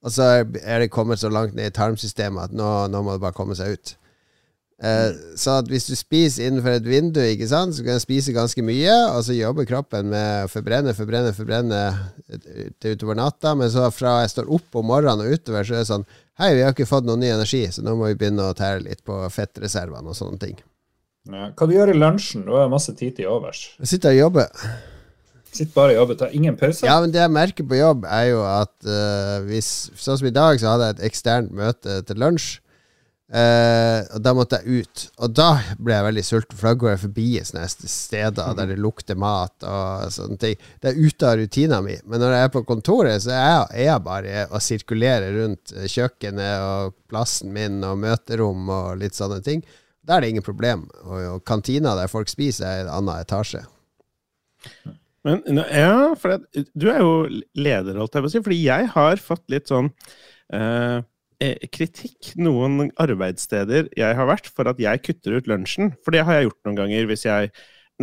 og 0.03 0.11
så 0.11 0.29
er 0.43 0.83
det 0.83 0.91
kommet 0.91 1.21
så 1.21 1.31
langt 1.31 1.55
ned 1.55 1.71
i 1.71 1.75
tarmsystemet 1.75 2.49
at 2.49 2.55
nå, 2.55 2.71
nå 2.91 3.03
må 3.03 3.15
det 3.15 3.23
bare 3.23 3.37
komme 3.37 3.55
seg 3.55 3.77
ut. 3.77 3.93
Eh, 4.83 5.13
så 5.39 5.55
hvis 5.69 5.85
du 5.87 5.93
spiser 5.95 6.49
innenfor 6.49 6.75
et 6.75 6.89
vindu, 6.89 7.21
ikke 7.23 7.47
sant, 7.47 7.75
så 7.75 7.85
kan 7.85 7.95
du 7.95 8.03
spise 8.03 8.35
ganske 8.35 8.65
mye, 8.65 8.91
og 9.13 9.21
så 9.23 9.37
jobber 9.37 9.67
kroppen 9.69 10.09
med 10.11 10.43
å 10.43 10.51
forbrenne, 10.51 10.95
forbrenne, 10.97 11.31
forbrenne 11.37 11.79
til 12.83 12.97
utover 12.97 13.15
natta, 13.21 13.55
men 13.55 13.71
så 13.71 13.87
fra 13.95 14.19
jeg 14.25 14.33
står 14.33 14.51
opp 14.57 14.81
om 14.81 14.91
morgenen 14.91 15.23
og 15.23 15.39
utover, 15.39 15.63
så 15.63 15.77
er 15.77 15.85
det 15.85 15.91
sånn 15.93 16.05
Hei, 16.41 16.55
vi 16.57 16.63
har 16.65 16.71
ikke 16.73 16.89
fått 16.89 17.05
noe 17.05 17.19
ny 17.21 17.27
energi, 17.29 17.61
så 17.69 17.83
nå 17.85 17.93
må 17.93 18.07
vi 18.09 18.17
begynne 18.17 18.47
å 18.49 18.55
tære 18.57 18.81
litt 18.87 19.03
på 19.05 19.19
fettreservene 19.29 20.09
og 20.09 20.17
sånne 20.17 20.41
ting. 20.41 20.55
Ja. 21.29 21.51
Hva 21.55 21.67
du 21.69 21.75
gjør 21.75 21.93
i 21.93 21.99
lunsjen? 21.99 22.43
Du 22.47 22.55
har 22.57 22.71
masse 22.71 22.91
tid 22.99 23.15
til 23.19 23.29
overs. 23.31 23.69
Jeg 23.79 23.93
sitter 23.93 24.11
og 24.11 24.19
jobber. 24.19 24.65
Sitter 25.53 25.71
bare 25.75 25.93
og 25.93 26.01
jobber, 26.01 26.17
tar 26.19 26.33
ingen 26.35 26.57
pause. 26.57 26.83
Ja, 26.87 26.97
men 26.99 27.13
det 27.13 27.21
jeg 27.21 27.31
merker 27.31 27.67
på 27.69 27.77
jobb, 27.77 28.07
er 28.09 28.25
jo 28.31 28.41
at 28.47 28.73
uh, 28.89 29.37
hvis 29.45 29.69
Sånn 30.01 30.17
som 30.19 30.27
i 30.27 30.33
dag, 30.33 30.57
så 30.59 30.73
hadde 30.73 30.89
jeg 30.89 30.97
et 30.97 31.07
eksternt 31.11 31.53
møte 31.55 32.01
til 32.07 32.19
lunsj. 32.19 32.57
Uh, 33.33 34.03
og 34.13 34.19
da 34.21 34.33
måtte 34.37 34.59
jeg 34.61 34.83
ut. 34.83 35.03
Og 35.25 35.31
da 35.33 35.47
ble 35.81 35.95
jeg 35.95 36.05
veldig 36.05 36.23
sulten, 36.27 36.57
for 36.57 36.69
da 36.69 36.79
går 36.81 36.91
jeg 36.91 37.01
forbi 37.05 37.27
sånne 37.41 37.69
steder 37.89 38.57
der 38.59 38.67
det 38.69 38.77
lukter 38.83 39.17
mat 39.17 39.65
og 39.65 40.11
sånne 40.13 40.37
ting. 40.41 40.67
Det 40.83 40.91
er 40.91 40.99
ute 40.99 41.29
av 41.29 41.39
rutina 41.39 41.79
mi. 41.85 41.95
Men 42.03 42.21
når 42.21 42.35
jeg 42.35 42.49
er 42.49 42.53
på 42.53 42.65
kontoret, 42.67 43.23
så 43.23 43.31
er 43.33 43.47
jeg, 43.47 43.63
er 43.71 43.87
jeg 43.87 44.05
bare 44.09 44.43
og 44.49 44.61
sirkulerer 44.61 45.39
rundt 45.39 45.73
eh, 45.73 45.87
kjøkkenet 45.89 46.67
og 46.67 46.97
plassen 47.09 47.55
min 47.55 47.79
og 47.87 48.03
møterom 48.03 48.69
og 48.69 49.01
litt 49.01 49.17
sånne 49.17 49.39
ting. 49.45 49.63
Da 50.03 50.17
er 50.17 50.25
det 50.25 50.33
ingen 50.33 50.45
problem. 50.45 50.87
Og, 51.03 51.17
og 51.35 51.45
kantina 51.47 51.95
der 51.99 52.11
folk 52.11 52.31
spiser, 52.31 52.67
er 52.67 52.83
en 52.85 52.93
annen 52.97 53.23
etasje. 53.23 53.63
Men 55.23 55.43
ja, 55.71 56.11
for 56.19 56.35
det, 56.35 56.67
du 56.75 56.89
er 56.91 56.99
jo 56.99 57.13
leder, 57.55 57.97
holdt 57.99 58.17
jeg 58.17 58.25
på 58.25 58.29
å 58.29 58.33
si. 58.33 58.43
Fordi 58.43 58.59
jeg 58.59 58.89
har 58.95 59.21
fått 59.23 59.45
litt 59.53 59.71
sånn 59.71 59.87
eh, 60.55 60.99
eh, 61.43 61.67
kritikk 61.71 62.33
noen 62.39 62.89
arbeidssteder 62.99 63.87
jeg 63.99 64.19
har 64.19 64.27
vært, 64.27 64.49
for 64.51 64.67
at 64.71 64.81
jeg 64.83 65.03
kutter 65.05 65.39
ut 65.39 65.47
lunsjen. 65.51 65.93
For 66.03 66.15
det 66.15 66.25
har 66.27 66.39
jeg 66.39 66.49
gjort 66.49 66.67
noen 66.67 66.81
ganger. 66.83 67.07
hvis 67.11 67.27
jeg 67.29 67.53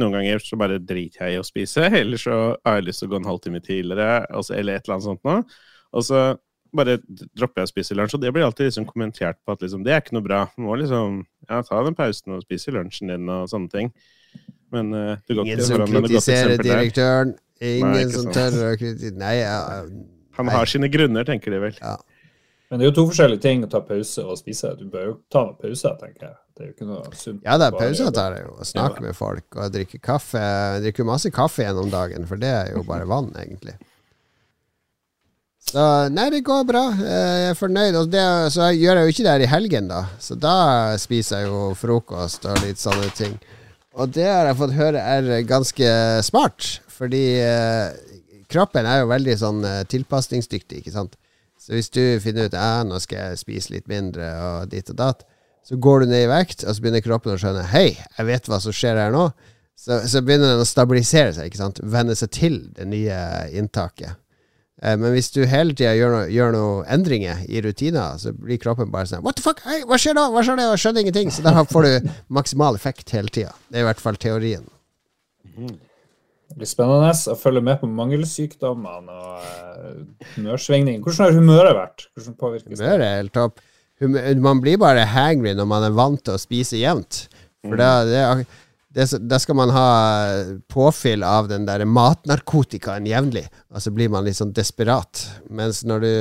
noen 0.00 0.16
ganger 0.16 0.40
så 0.44 0.56
bare 0.56 0.78
driter 0.80 1.26
jeg 1.26 1.36
i 1.36 1.40
å 1.42 1.46
spise, 1.46 1.88
eller 2.00 2.20
så 2.20 2.38
har 2.64 2.78
jeg 2.78 2.88
lyst 2.88 3.04
til 3.04 3.10
å 3.10 3.12
gå 3.12 3.20
en 3.20 3.28
halvtime 3.28 3.60
tidligere, 3.64 4.22
altså, 4.30 4.56
eller 4.56 4.78
et 4.78 4.86
eller 4.86 4.96
annet 4.96 5.10
sånt 5.10 5.28
noe. 5.28 5.42
Og 5.90 6.06
så 6.06 6.22
bare 6.76 7.00
dropper 7.34 7.62
jeg 7.62 7.68
å 7.68 7.72
spise 7.72 7.96
lunsj. 7.98 8.16
Og 8.16 8.22
det 8.22 8.32
blir 8.34 8.46
alltid 8.46 8.68
liksom 8.68 8.86
kommentert 8.88 9.40
på 9.44 9.54
at 9.54 9.64
liksom, 9.64 9.84
det 9.86 9.94
er 9.94 10.02
ikke 10.04 10.16
noe 10.16 10.26
bra. 10.26 10.44
Man 10.56 10.68
må 10.68 10.76
liksom 10.78 11.20
ja, 11.50 11.60
ta 11.66 11.82
den 11.86 11.98
pausen 11.98 12.36
og 12.36 12.44
spise 12.46 12.72
lunsjen 12.74 13.10
din 13.12 13.28
og 13.32 13.48
sånne 13.50 13.72
ting. 13.72 13.90
Men 14.70 14.94
uh, 14.94 15.16
det 15.26 15.34
går 15.36 15.48
Ingen 15.48 15.58
ikke 15.58 15.66
som 15.66 15.76
foran 15.76 15.92
med 15.96 16.06
et 16.06 16.14
godt 16.14 16.30
der. 16.30 16.62
direktøren. 16.62 17.34
Ingen 17.60 17.92
Nei, 17.92 18.04
som 18.14 18.30
tør 18.32 18.54
å 18.70 18.76
kritisere 18.80 19.18
Nei, 19.20 19.34
ja, 19.42 19.56
Han 20.38 20.48
har 20.48 20.70
sine 20.70 20.88
grunner, 20.88 21.26
tenker 21.28 21.52
de 21.52 21.60
vel. 21.66 21.76
ja. 21.82 21.98
Men 22.70 22.78
det 22.78 22.84
er 22.86 22.92
jo 22.92 22.94
to 23.00 23.02
forskjellige 23.08 23.42
ting 23.42 23.64
å 23.66 23.68
ta 23.70 23.80
pause 23.82 24.22
og 24.22 24.36
spise. 24.38 24.68
Du 24.78 24.84
bør 24.92 25.06
jo 25.08 25.14
ta 25.26 25.40
noen 25.42 25.56
pauser, 25.58 25.96
tenker 25.98 26.28
jeg. 26.28 26.36
Det 26.54 26.62
er 26.62 26.68
jo 26.68 26.74
ikke 26.76 26.86
noe 26.86 27.16
sunt. 27.18 27.40
ja 27.42 27.56
da, 27.58 27.66
er 27.66 27.74
pauser 27.74 28.12
tar 28.14 28.36
jeg 28.36 28.44
jo. 28.44 28.52
Og 28.62 28.68
snakker 28.68 29.06
med 29.08 29.16
folk 29.18 29.56
og 29.58 29.72
drikker 29.74 30.02
kaffe. 30.06 30.38
Jeg 30.38 30.84
drikker 30.84 31.08
masse 31.08 31.32
kaffe 31.34 31.64
gjennom 31.66 31.90
dagen, 31.90 32.28
for 32.30 32.38
det 32.38 32.52
er 32.60 32.70
jo 32.76 32.84
bare 32.86 33.08
vann, 33.10 33.32
egentlig. 33.42 33.74
Så 35.60 35.82
nei, 36.10 36.26
det 36.32 36.40
går 36.46 36.64
bra. 36.66 36.82
Eh, 36.96 37.30
Jeg 37.44 37.50
er 37.52 37.58
fornøyd. 37.58 37.98
Det, 38.10 38.24
så 38.54 38.70
gjør 38.72 39.00
jeg 39.00 39.06
jo 39.06 39.14
ikke 39.14 39.24
det 39.26 39.32
her 39.34 39.44
i 39.44 39.50
helgen, 39.52 39.88
da. 39.92 40.04
Så 40.22 40.34
da 40.40 40.54
spiser 40.98 41.42
jeg 41.42 41.50
jo 41.50 41.70
frokost 41.78 42.46
og 42.48 42.62
litt 42.64 42.80
sånne 42.80 43.10
ting. 43.16 43.36
Og 43.98 44.10
det 44.14 44.26
har 44.26 44.46
jeg 44.48 44.58
fått 44.58 44.76
høre 44.78 45.02
er 45.02 45.42
ganske 45.46 45.90
smart, 46.24 46.68
fordi 46.94 47.24
eh, 47.42 47.90
kroppen 48.50 48.86
er 48.86 49.02
jo 49.02 49.10
veldig 49.10 49.34
sånn 49.40 49.64
eh, 49.66 49.82
tilpasningsdyktig, 49.90 50.80
ikke 50.80 50.94
sant. 50.94 51.18
Så 51.60 51.74
hvis 51.76 51.90
du 51.92 52.02
finner 52.24 52.48
ut 52.48 52.56
at 52.56 52.86
nå 52.88 52.98
skal 53.02 53.32
jeg 53.32 53.40
spise 53.42 53.74
litt 53.74 53.90
mindre 53.90 54.30
og 54.46 54.70
ditt 54.72 54.88
og 54.94 54.96
datt, 55.02 55.26
så 55.66 55.76
går 55.76 56.02
du 56.06 56.12
ned 56.14 56.24
i 56.24 56.30
vekt, 56.30 56.64
og 56.64 56.72
så 56.72 56.82
begynner 56.82 57.04
kroppen 57.04 57.34
å 57.34 57.38
skjønne 57.38 57.66
Hei, 57.68 57.98
jeg 58.16 58.28
vet 58.30 58.48
hva 58.48 58.58
som 58.62 58.72
skjer 58.74 58.96
her 58.96 59.12
nå. 59.12 59.26
Så, 59.76 59.98
så 60.08 60.22
begynner 60.24 60.54
den 60.54 60.64
å 60.64 60.68
stabilisere 60.68 61.34
seg, 61.36 61.50
ikke 61.50 61.60
sant. 61.60 61.82
Venne 61.84 62.16
seg 62.16 62.32
til 62.36 62.56
det 62.78 62.86
nye 62.88 63.18
inntaket. 63.56 64.16
Eh, 64.82 64.96
Men 64.96 65.12
hvis 65.12 65.28
du 65.34 65.42
hele 65.44 65.74
tida 65.76 65.92
gjør, 65.98 66.14
no 66.14 66.20
gjør 66.32 66.54
noen 66.56 66.86
endringer 66.96 67.42
i 67.48 67.60
rutiner, 67.64 68.16
så 68.22 68.32
blir 68.32 68.60
kroppen 68.62 68.90
bare 68.92 69.06
sånn 69.10 69.22
What 69.26 69.36
the 69.36 69.44
fuck? 69.44 69.60
Hei, 69.66 69.82
hva 69.84 69.98
skjer 70.00 70.16
da? 70.16 70.28
Hva 70.32 70.42
skjer 70.46 70.56
da? 70.56 70.70
Jeg 70.72 70.82
skjønner 70.84 71.04
ingenting. 71.04 71.30
Så 71.34 71.44
da 71.44 71.52
får 71.68 71.88
du 71.88 72.10
maksimal 72.32 72.78
effekt 72.78 73.12
hele 73.16 73.28
tida. 73.28 73.52
Det 73.68 73.80
er 73.80 73.84
i 73.84 73.88
hvert 73.90 74.00
fall 74.00 74.16
teorien. 74.20 74.64
Det 76.50 76.56
blir 76.58 76.66
spennende 76.66 77.10
å 77.30 77.36
følge 77.38 77.62
med 77.62 77.78
på 77.82 77.88
mangelsykdommene 77.94 79.18
og 79.20 79.44
uh, 79.44 80.24
humørsvingninger. 80.34 81.04
Hvordan 81.04 81.26
har 81.28 81.36
humøret 81.36 81.76
vært? 81.78 82.06
Hvordan 82.16 82.38
påvirkes 82.40 82.72
det? 82.72 82.80
Humøret 82.80 83.06
er 83.06 83.20
helt 83.20 83.34
topp. 83.36 83.60
Man 84.40 84.62
blir 84.64 84.80
bare 84.80 85.04
hangry 85.12 85.52
når 85.54 85.68
man 85.68 85.84
er 85.86 85.94
vant 85.94 86.22
til 86.24 86.34
å 86.34 86.40
spise 86.40 86.80
jevnt. 86.80 87.26
For 87.68 87.76
da, 87.78 87.90
det, 88.08 88.18
er- 88.24 88.44
da 88.90 89.38
skal 89.38 89.54
man 89.54 89.70
ha 89.70 89.88
påfyll 90.68 91.22
av 91.22 91.48
den 91.50 91.66
der 91.68 91.84
matnarkotikaen 91.86 93.06
jevnlig, 93.06 93.44
og 93.70 93.84
så 93.84 93.92
blir 93.94 94.10
man 94.10 94.26
litt 94.26 94.40
sånn 94.40 94.54
desperat. 94.56 95.22
Mens 95.46 95.84
når 95.86 96.02
du, 96.02 96.12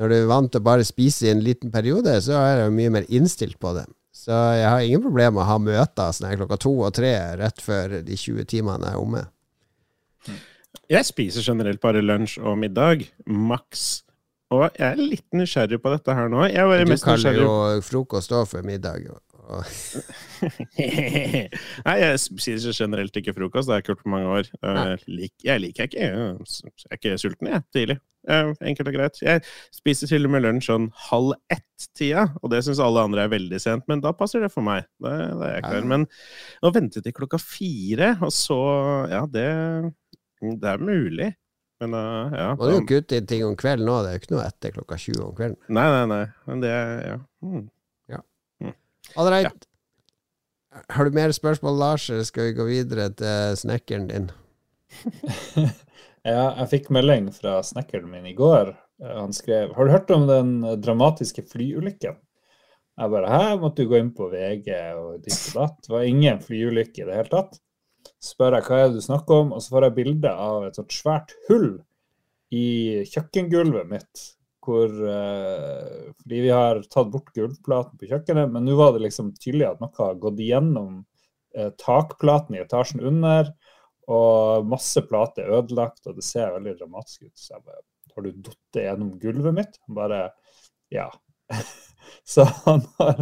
når 0.00 0.08
du 0.08 0.16
er 0.16 0.30
vant 0.30 0.52
til 0.52 0.62
å 0.62 0.68
bare 0.70 0.86
spise 0.88 1.28
i 1.28 1.32
en 1.34 1.44
liten 1.44 1.72
periode, 1.74 2.16
så 2.24 2.40
er 2.40 2.64
jo 2.64 2.74
mye 2.74 2.94
mer 2.96 3.08
innstilt 3.12 3.60
på 3.60 3.74
det. 3.76 3.84
Så 4.16 4.34
jeg 4.56 4.66
har 4.66 4.82
ingen 4.82 5.04
problemer 5.04 5.36
med 5.36 5.44
å 5.44 5.50
ha 5.50 5.58
møter 5.62 6.16
sånn 6.16 6.30
her 6.30 6.40
klokka 6.40 6.58
to 6.64 6.72
og 6.80 6.94
tre 6.96 7.12
rett 7.38 7.60
før 7.62 8.00
de 8.04 8.16
20 8.16 8.48
timene 8.50 8.90
er 8.90 8.98
omme. 8.98 9.26
Jeg 10.88 11.04
spiser 11.04 11.44
generelt 11.44 11.80
bare 11.84 12.00
lunsj 12.02 12.40
og 12.40 12.56
middag, 12.60 13.04
maks. 13.28 13.86
Og 14.56 14.64
jeg 14.72 14.86
er 14.88 15.00
litt 15.00 15.36
nysgjerrig 15.36 15.78
på 15.84 15.92
dette 15.92 16.16
her 16.16 16.30
nå. 16.32 16.46
Du 16.48 16.90
mest 16.90 17.04
kaller 17.04 17.36
nysgjerrig 17.36 17.44
jo 17.44 17.84
frokost 17.84 18.32
òg 18.32 18.48
for 18.48 18.64
middag. 18.64 19.04
Jo. 19.04 19.18
Nei, 21.86 21.96
jeg 22.02 22.18
spiser 22.22 22.74
generelt 22.76 23.16
ikke 23.16 23.34
frokost. 23.36 23.68
Det 23.68 23.72
har 23.74 23.78
jeg 23.80 23.84
ikke 23.86 23.92
gjort 23.94 24.04
på 24.04 24.12
mange 24.12 24.28
år. 24.36 24.44
Jeg 24.62 24.98
liker, 25.06 25.44
jeg 25.48 25.58
liker 25.64 25.82
ikke 25.88 26.04
Jeg 26.04 26.12
er 26.12 26.96
ikke 26.98 27.14
sulten, 27.20 27.46
jeg, 27.52 27.60
tidlig. 27.74 27.96
Eh, 28.28 28.50
Enkelt 28.70 28.90
og 28.90 28.94
greit. 28.98 29.16
Jeg 29.24 29.38
spiser 29.74 30.06
til 30.10 30.26
og 30.28 30.32
med 30.34 30.44
lunsj 30.44 30.66
sånn 30.68 30.86
halv 31.08 31.30
ett-tida, 31.54 32.24
og 32.42 32.46
det 32.52 32.60
syns 32.66 32.82
alle 32.84 33.04
andre 33.08 33.20
er 33.24 33.32
veldig 33.32 33.60
sent, 33.62 33.84
men 33.88 33.98
da 34.04 34.10
passer 34.16 34.40
det 34.44 34.50
for 34.52 34.62
meg. 34.66 34.80
Det, 35.00 35.14
det 35.16 35.44
er 35.48 35.54
jeg 35.56 35.64
klar. 35.66 35.84
Men 35.94 36.02
å 36.60 36.72
vente 36.74 36.98
til 37.04 37.14
klokka 37.16 37.38
fire, 37.42 38.08
og 38.20 38.32
så 38.34 38.58
Ja, 39.08 39.22
det, 39.30 39.46
det 40.42 40.68
er 40.74 40.78
mulig. 40.82 41.30
Men 41.78 41.92
uh, 41.94 42.32
ja. 42.34 42.48
Må 42.58 42.66
du 42.66 42.72
jo 42.74 42.80
kutte 42.90 43.14
inn 43.20 43.26
ting 43.30 43.44
om 43.46 43.54
kvelden 43.58 43.86
nå, 43.86 44.00
det 44.02 44.08
er 44.10 44.14
jo 44.16 44.20
ikke 44.24 44.32
noe 44.34 44.46
etter 44.48 44.72
klokka 44.74 44.96
20 44.98 45.20
om 45.28 45.34
kvelden. 45.38 45.58
Nei, 45.70 45.84
nei, 45.94 46.04
nei. 46.10 46.24
Men 46.50 46.56
det 46.64 46.72
Ja. 46.74 47.18
Mm. 47.44 47.68
All 49.16 49.30
right. 49.30 49.66
Har 50.92 51.04
du 51.04 51.16
mer 51.16 51.32
spørsmål, 51.32 51.78
Lars, 51.80 52.10
eller 52.10 52.26
skal 52.28 52.50
vi 52.50 52.56
gå 52.58 52.68
videre 52.68 53.08
til 53.18 53.58
snekkeren 53.64 54.08
din? 54.12 54.30
Ja, 56.26 56.50
jeg 56.58 56.68
fikk 56.72 56.88
melding 56.92 57.28
fra 57.32 57.60
snekkeren 57.64 58.10
min 58.10 58.26
i 58.28 58.34
går. 58.36 58.72
Han 59.00 59.32
skrev 59.32 59.70
Har 59.76 59.86
du 59.86 59.92
hørt 59.94 60.10
om 60.10 60.26
den 60.28 60.56
dramatiske 60.82 61.44
flyulykken? 61.46 62.18
Jeg 62.98 63.12
bare 63.12 63.30
Hæ, 63.30 63.56
måtte 63.62 63.84
du 63.84 63.92
gå 63.92 64.00
inn 64.00 64.10
på 64.14 64.26
VG 64.32 64.72
og 64.98 65.20
ditt 65.22 65.38
og 65.52 65.60
datt? 65.60 65.76
Det 65.86 65.92
var 65.94 66.08
ingen 66.08 66.40
flyulykke 66.42 67.04
i 67.04 67.06
det 67.06 67.20
hele 67.20 67.32
tatt. 67.32 67.60
Så 68.18 68.34
spør 68.34 68.58
jeg 68.58 68.66
hva 68.66 68.80
er 68.80 68.88
det 68.88 68.98
du 68.98 69.04
snakker 69.04 69.44
om, 69.44 69.52
og 69.54 69.62
så 69.62 69.76
får 69.76 69.86
jeg 69.86 69.96
bilde 70.00 70.32
av 70.32 70.66
et 70.66 70.80
sånt 70.80 70.96
svært 70.96 71.36
hull 71.46 71.70
i 72.50 72.66
kjøkkengulvet 73.06 73.88
mitt. 73.92 74.24
Hvor, 74.68 74.92
uh, 74.92 76.10
fordi 76.20 76.40
vi 76.44 76.50
har 76.52 76.82
tatt 76.92 77.08
bort 77.12 77.30
gulvplaten 77.32 77.96
på 77.96 78.10
kjøkkenet, 78.10 78.50
men 78.52 78.66
nå 78.68 78.76
var 78.76 78.92
det 78.94 79.06
liksom 79.06 79.32
tydelig 79.40 79.70
at 79.70 79.80
noe 79.80 79.94
har 79.96 80.18
gått 80.20 80.42
igjennom 80.44 80.98
uh, 81.56 81.70
takplaten 81.80 82.58
i 82.58 82.60
etasjen 82.60 83.00
under, 83.08 83.48
og 84.08 84.68
masse 84.68 85.00
plater 85.08 85.44
er 85.46 85.62
ødelagt, 85.62 86.04
og 86.08 86.16
det 86.16 86.24
ser 86.24 86.54
veldig 86.54 86.76
dramatisk 86.78 87.28
ut. 87.28 87.34
Så 87.36 87.54
jeg 87.54 87.64
bare 87.64 87.84
Har 88.14 88.24
du 88.24 88.30
datt 88.42 88.78
gjennom 88.82 89.10
gulvet 89.20 89.54
mitt? 89.54 89.80
Han 89.86 89.98
bare 89.98 90.22
Ja. 90.92 91.10
Så 92.24 92.44
han 92.64 92.82
har 92.98 93.20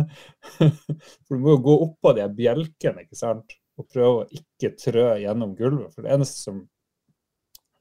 For 1.27 1.35
du 1.35 1.43
må 1.43 1.57
jo 1.57 1.63
gå 1.67 1.77
oppå 1.89 2.15
de 2.17 2.27
bjelkene, 2.39 3.07
ikke 3.07 3.19
sant, 3.19 3.59
og 3.77 3.91
prøve 3.93 4.23
å 4.23 4.29
ikke 4.39 4.75
trø 4.79 5.09
gjennom 5.23 5.55
gulvet. 5.59 5.95
For 5.95 6.07
det 6.07 6.15
eneste 6.15 6.43
som 6.47 6.63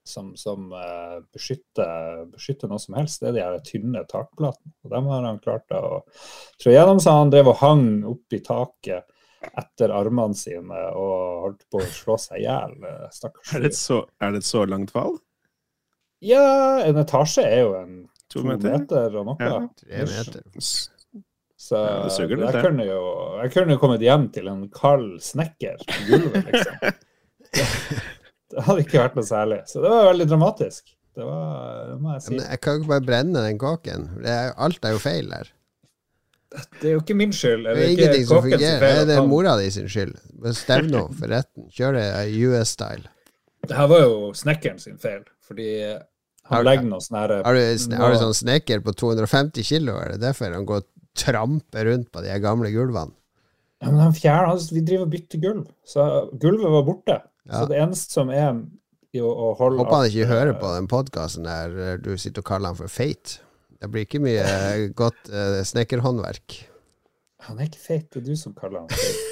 som, 0.05 0.31
som 0.37 0.69
uh, 0.71 1.17
beskytter, 1.33 2.25
beskytter 2.33 2.69
noe 2.69 2.79
som 2.81 2.97
helst, 2.99 3.21
det 3.23 3.31
er 3.31 3.35
de 3.35 3.43
her 3.43 3.59
tynne 3.65 4.03
takplatene. 4.09 4.73
Og 4.85 4.93
dem 4.93 5.09
har 5.11 5.25
han 5.25 5.41
klart 5.43 5.73
å 5.73 6.03
trå 6.61 6.73
gjennom, 6.73 7.01
så 7.01 7.17
han 7.19 7.33
drev 7.33 7.49
og 7.51 7.59
hang 7.63 7.85
opp 8.13 8.37
i 8.37 8.41
taket 8.45 9.07
etter 9.45 9.91
armene 9.93 10.33
sine 10.37 10.79
og 10.97 11.43
holdt 11.43 11.65
på 11.69 11.81
å 11.81 11.89
slå 11.93 12.15
seg 12.21 12.41
i 12.41 12.45
hjel. 12.47 12.75
eh, 12.81 13.05
Stakkars. 13.13 13.53
Er, 13.53 13.65
det 13.65 13.73
så, 13.77 14.01
er 14.21 14.33
det 14.33 14.41
et 14.41 14.47
så 14.47 14.63
langt 14.69 14.93
fall? 14.95 15.17
Ja, 16.25 16.81
en 16.85 16.97
etasje 17.01 17.45
er 17.45 17.65
jo 17.65 17.73
en 17.77 17.95
To 18.33 18.39
to 18.41 18.47
meter? 18.47 18.73
meter, 18.73 19.17
og 19.19 19.27
noe. 19.27 19.37
Ja. 19.37 19.59
Tre 19.77 20.05
meter. 20.09 20.45
Så 21.65 21.77
Ja, 21.77 22.05
det 22.05 22.25
litt, 22.29 22.53
jeg, 22.53 22.61
kunne 22.65 22.85
jo, 22.85 23.01
jeg 23.41 23.51
kunne 23.53 23.75
jo 23.75 23.81
kommet 23.81 24.03
hjem 24.05 24.25
til 24.33 24.49
en 24.51 24.65
kald 24.73 25.19
snekker 25.23 25.77
på 25.85 26.01
gulvet, 26.09 26.49
liksom. 26.49 27.01
Det 28.53 28.61
hadde 28.67 28.83
ikke 28.85 28.99
vært 29.01 29.15
noe 29.17 29.25
særlig. 29.27 29.59
Så 29.67 29.81
det 29.81 29.89
var 29.89 30.05
veldig 30.11 30.27
dramatisk. 30.29 30.91
Det 31.15 31.23
var, 31.25 31.85
det 31.89 31.99
må 32.03 32.13
jeg 32.13 32.21
si. 32.25 32.31
Men 32.35 32.45
jeg 32.51 32.59
kan 32.61 32.73
jo 32.75 32.81
ikke 32.83 32.91
bare 32.91 33.05
brenne 33.07 33.41
den 33.47 33.57
kåken. 33.61 34.01
Er, 34.27 34.51
alt 34.67 34.85
er 34.85 34.95
jo 34.95 34.99
feil 35.01 35.31
her. 35.33 35.49
Det 36.79 36.87
er 36.87 36.93
jo 36.93 37.01
ikke 37.01 37.15
min 37.17 37.33
skyld. 37.35 37.65
Det 37.65 37.73
Det 37.75 37.81
er 37.81 37.87
er 37.87 37.93
ingenting 37.95 38.25
som 38.29 38.41
fungerer. 38.43 38.59
Som 38.77 38.83
feil 38.85 38.99
Det 39.09 39.15
er 39.15 39.21
han- 39.21 39.29
mora 39.31 39.55
di 39.59 39.69
sin 39.71 39.87
skyld. 39.91 40.13
Stevn 40.55 40.91
henne 40.93 41.17
for 41.19 41.27
retten. 41.33 41.69
Kjør 41.73 41.97
det 41.97 42.05
US-style. 42.45 43.07
Det 43.67 43.75
her 43.79 43.87
var 43.89 44.03
jo 44.05 44.31
snekkeren 44.37 44.79
sin 44.79 44.97
feil, 45.01 45.23
fordi 45.47 45.69
Har- 46.45 46.63
legger 46.63 46.85
noe 46.85 47.01
sånn 47.01 47.17
her 47.17 47.33
Har 47.43 47.53
du, 47.55 47.95
har 47.97 48.11
du 48.13 48.17
sånn 48.21 48.37
snekker 48.45 48.83
på 48.85 48.93
250 48.93 49.63
kilo? 49.65 49.97
Er 49.97 50.11
det 50.13 50.21
derfor 50.21 50.53
han 50.53 50.65
går 50.65 50.83
og 50.83 50.87
tramper 51.15 51.85
rundt 51.89 52.11
på 52.11 52.21
de 52.21 52.39
gamle 52.39 52.69
gulvene? 52.71 53.11
Ja, 53.81 53.89
men 53.89 53.99
han 53.99 54.13
fjerner, 54.13 54.51
altså, 54.53 54.73
Vi 54.75 54.81
driver 54.81 55.03
og 55.07 55.11
bytter 55.11 55.41
gulv, 55.41 55.65
så 55.85 56.29
gulvet 56.39 56.71
var 56.71 56.83
borte. 56.83 57.21
Ja. 57.45 57.61
Så 57.61 57.69
det 57.69 57.79
eneste 57.81 58.17
som 58.17 58.31
er 58.33 58.53
å, 59.21 59.53
holde 59.59 59.79
Håper 59.83 59.99
han 59.99 60.09
ikke 60.09 60.29
hører 60.29 60.53
eh, 60.53 60.59
på 60.59 60.71
den 60.75 60.87
podkasten 60.91 61.47
der 61.47 61.75
eh, 61.77 61.97
du 62.01 62.15
sitter 62.19 62.43
og 62.43 62.49
kaller 62.49 62.73
han 62.73 62.79
for 62.79 62.91
feit. 62.91 63.37
Det 63.79 63.89
blir 63.91 64.07
ikke 64.07 64.23
mye 64.23 64.43
eh, 64.43 64.85
godt 65.01 65.29
uh, 65.31 65.61
snekkerhåndverk. 65.67 66.57
Han 67.45 67.59
er 67.59 67.69
ikke 67.69 67.83
feit, 67.83 68.07
det 68.13 68.23
er 68.23 68.29
du 68.31 68.39
som 68.39 68.55
kaller 68.57 68.83
han 68.83 68.89
feit. 68.91 69.23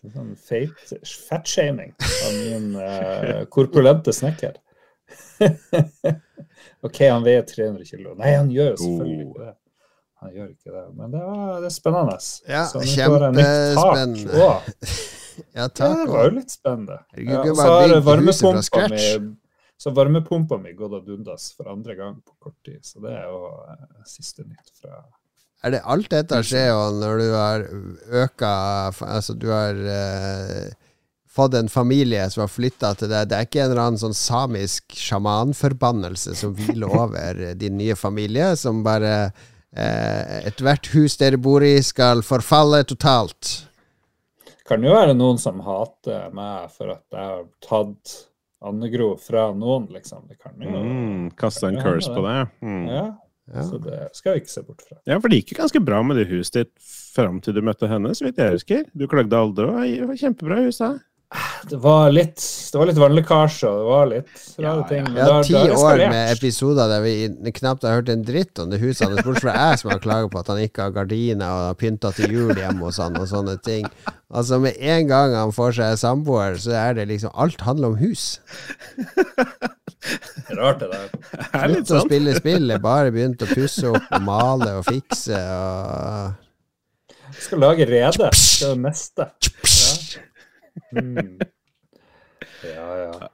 Det 0.00 0.12
Sånn 0.14 0.34
feit 0.38 0.92
fettshaming 1.28 1.92
av 1.98 2.34
min 2.38 2.66
uh, 2.78 3.42
korpulente 3.50 4.14
snekker. 4.14 4.60
OK, 6.86 7.00
han 7.02 7.24
veier 7.26 7.42
300 7.46 7.88
kilo. 7.88 8.14
Nei, 8.18 8.36
han 8.36 8.52
gjør 8.52 8.72
jo 8.72 8.76
selvfølgelig 8.82 9.26
ikke 9.26 9.46
det. 9.48 9.54
Han 10.26 10.34
gjør 10.34 10.50
ikke 10.50 10.74
det. 10.74 10.84
Men 10.98 11.14
det, 11.14 11.22
var, 11.22 11.56
det 11.62 11.70
er 11.70 11.74
spennende. 11.76 12.18
Ja, 12.50 12.66
Så 12.66 12.82
nå 12.82 12.92
får 12.92 13.26
jeg 13.26 13.34
nytt 13.38 13.50
tak 13.78 13.90
kjempespennende. 13.96 14.36
ja, 14.42 14.52
Ja, 15.46 15.66
Ja, 15.66 15.68
det 15.68 16.06
var 16.10 16.30
jo 16.30 16.36
litt 16.36 16.54
spennende. 16.54 17.00
Ja, 17.20 17.42
så 17.54 17.66
har 17.70 17.98
varmepumpa 18.06 18.86
mi 18.90 19.34
så 19.76 19.90
varmepumpa 19.90 20.58
mi 20.58 20.72
gått 20.72 20.92
ad 20.92 21.08
undas 21.08 21.50
for 21.52 21.68
andre 21.68 21.94
gang 21.94 22.14
på 22.24 22.32
kort 22.40 22.56
tid. 22.64 22.80
Så 22.82 23.00
det 23.04 23.12
er 23.12 23.28
jo 23.28 23.40
eh, 23.68 24.02
siste 24.08 24.46
nytt 24.46 24.72
fra 24.80 25.02
Er 25.64 25.74
det 25.74 25.82
alt 25.84 26.08
dette 26.12 26.40
skjer 26.44 26.70
jo 26.70 26.80
når 26.96 27.20
du 27.20 27.28
har 27.34 27.66
øka 28.24 28.52
Altså, 29.04 29.36
du 29.36 29.50
har 29.52 29.76
eh, 29.76 30.72
fått 31.28 31.58
en 31.58 31.68
familie 31.68 32.24
som 32.32 32.46
har 32.46 32.52
flytta 32.52 32.94
til 32.96 33.12
deg. 33.12 33.28
Det 33.28 33.36
er 33.36 33.48
ikke 33.48 33.66
en 33.66 33.74
eller 33.74 33.82
annen 33.82 34.00
sånn 34.00 34.16
samisk 34.16 34.96
sjamanforbannelse 34.96 36.36
som 36.38 36.56
hviler 36.56 36.96
over 37.02 37.42
din 37.60 37.76
nye 37.76 37.98
familie, 37.98 38.54
som 38.56 38.80
bare 38.86 39.28
eh, 39.76 40.46
Ethvert 40.48 40.88
hus 40.94 41.16
dere 41.20 41.36
bor 41.38 41.62
i, 41.64 41.74
skal 41.84 42.22
forfalle 42.26 42.82
totalt. 42.88 43.66
Kan 44.66 44.82
jo 44.82 44.94
være 44.96 45.14
noen 45.14 45.38
som 45.38 45.60
hater 45.62 46.32
meg 46.34 46.70
for 46.74 46.90
at 46.96 47.04
jeg 47.12 47.22
har 47.22 47.44
tatt 47.62 48.16
Annegro 48.66 49.12
fra 49.20 49.50
noen, 49.54 49.84
liksom. 49.92 50.24
Det 50.30 50.38
kan 50.40 50.56
jo 50.58 50.70
Mm, 50.72 51.30
Kasta 51.38 51.68
en 51.68 51.76
curse 51.82 52.08
på 52.10 52.22
det. 52.24 52.48
Mm. 52.64 52.86
Ja, 52.88 53.04
Ja. 53.54 53.62
så 53.62 53.78
det 53.78 54.08
skal 54.16 54.32
vi 54.34 54.40
ikke 54.40 54.50
se 54.50 54.62
bort 54.66 54.80
fra. 54.82 54.96
Ja, 55.06 55.20
for 55.20 55.28
det 55.28 55.36
gikk 55.44 55.52
jo 55.52 55.60
ganske 55.62 55.84
bra 55.84 56.00
med 56.02 56.16
det 56.16 56.24
huset 56.32 56.52
ditt 56.64 56.72
fram 57.14 57.38
til 57.40 57.54
du 57.54 57.60
møtte 57.62 57.86
henne, 57.86 58.10
så 58.16 58.24
vidt 58.26 58.40
jeg 58.42 58.56
husker. 58.56 58.84
Du 58.96 59.06
klagde 59.06 59.38
aldri, 59.38 59.68
og 59.68 59.84
det 59.84 60.08
var 60.08 60.16
kjempebra 60.18 60.64
hus 60.64 60.78
da. 60.82 60.88
Det 61.66 61.76
var 61.82 62.12
litt, 62.14 62.38
det 62.72 62.78
var 62.78 62.86
litt 62.86 62.98
vannlekkasje, 63.02 63.66
og 63.66 63.78
det 63.80 63.86
var 63.90 64.04
litt 64.12 64.28
rare 64.62 64.78
Ja, 64.78 64.84
ting. 64.86 65.02
men 65.08 65.14
Vi 65.16 65.20
har 65.26 65.42
ti 65.48 65.58
år 65.74 65.98
med 66.12 66.30
episoder 66.36 66.86
der 66.92 67.00
vi 67.02 67.14
knapt 67.58 67.82
har 67.82 67.96
hørt 67.98 68.08
en 68.12 68.22
dritt 68.24 68.60
om 68.62 68.70
det 68.70 68.78
huset 68.78 69.08
hans, 69.08 69.24
bortsett 69.26 69.42
fra 69.42 69.54
jeg 69.58 69.80
som 69.82 69.90
har 69.90 69.98
klaget 70.04 70.30
på 70.30 70.38
at 70.38 70.46
han 70.52 70.60
ikke 70.62 70.86
har 70.86 70.94
gardiner 70.94 71.50
og 71.50 71.64
har 71.72 71.76
pynta 71.80 72.12
til 72.14 72.30
jul 72.36 72.54
hjemme 72.54 72.86
hos 72.86 73.00
han 73.02 73.18
og 73.18 73.26
sånne 73.32 73.56
ting. 73.66 73.88
Altså 74.30 74.60
Med 74.62 74.78
en 74.78 75.10
gang 75.10 75.34
han 75.34 75.50
får 75.54 75.74
seg 75.80 75.98
samboer, 75.98 76.54
så 76.62 76.70
er 76.78 76.94
det 77.00 77.08
liksom 77.10 77.34
Alt 77.34 77.60
handler 77.66 77.96
om 77.96 78.00
hus. 78.00 78.38
Rart 80.56 80.78
det 80.80 80.88
der. 80.92 81.08
Det 81.10 81.50
er 81.50 81.68
Slutt 81.74 81.90
å 81.90 81.96
sånn. 81.96 82.04
spille 82.06 82.34
spill, 82.38 82.70
er 82.70 82.78
bare 82.82 83.10
begynt 83.14 83.42
å 83.42 83.48
pusse 83.50 83.82
opp 83.90 84.06
og 84.14 84.22
male 84.26 84.76
og 84.78 84.86
fikse 84.86 85.34
og 85.34 86.30
Skal 87.42 87.58
lage 87.60 87.82
rede. 87.90 88.30
Det 88.30 88.30
er 88.30 88.76
det 88.76 88.82
meste. 88.86 89.26
Ja. 90.92 91.02
Mm. 91.02 91.38
ja, 92.74 92.86
ja. 93.02 93.30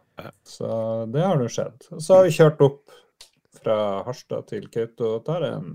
Så 0.46 0.68
det 1.12 1.24
har 1.24 1.36
nå 1.40 1.48
skjedd. 1.52 1.88
Så 1.98 2.16
har 2.16 2.26
vi 2.26 2.34
kjørt 2.34 2.62
opp 2.64 2.94
fra 3.62 3.76
Harstad 4.06 4.48
til 4.50 4.68
Kautokeino. 4.68 5.18
Det 5.18 5.26
tar 5.26 5.46
en 5.48 5.68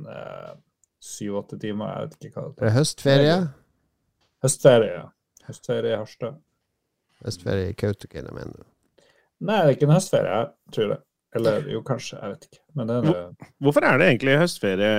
syv-åtte 1.04 1.60
timer, 1.62 1.94
jeg 1.94 2.08
vet 2.08 2.28
ikke 2.30 2.42
hva 2.42 2.50
det 2.58 2.68
er 2.68 2.76
høstferie. 2.76 3.38
Høstferie, 4.44 4.94
ja. 4.96 5.06
Høstferie 5.48 5.94
i 5.94 6.00
Harstad. 6.00 6.40
Høstferie 7.26 7.72
i 7.72 7.78
Kautokeino, 7.78 8.34
mener 8.36 8.64
du. 8.64 8.66
Nei, 9.38 9.60
det 9.62 9.70
er 9.70 9.76
ikke 9.78 9.88
en 9.88 9.96
høstferie, 9.96 10.42
jeg 10.42 10.76
tror 10.76 10.92
det. 10.96 11.00
Eller 11.38 11.70
jo, 11.70 11.82
kanskje. 11.86 12.18
Jeg 12.18 12.34
vet 12.34 12.48
ikke. 12.50 12.62
Men 12.80 12.90
det 12.90 12.98
er 12.98 13.08
det. 13.08 13.48
Hvorfor 13.62 13.86
er 13.86 14.00
det 14.00 14.08
egentlig 14.10 14.38
høstferie 14.42 14.92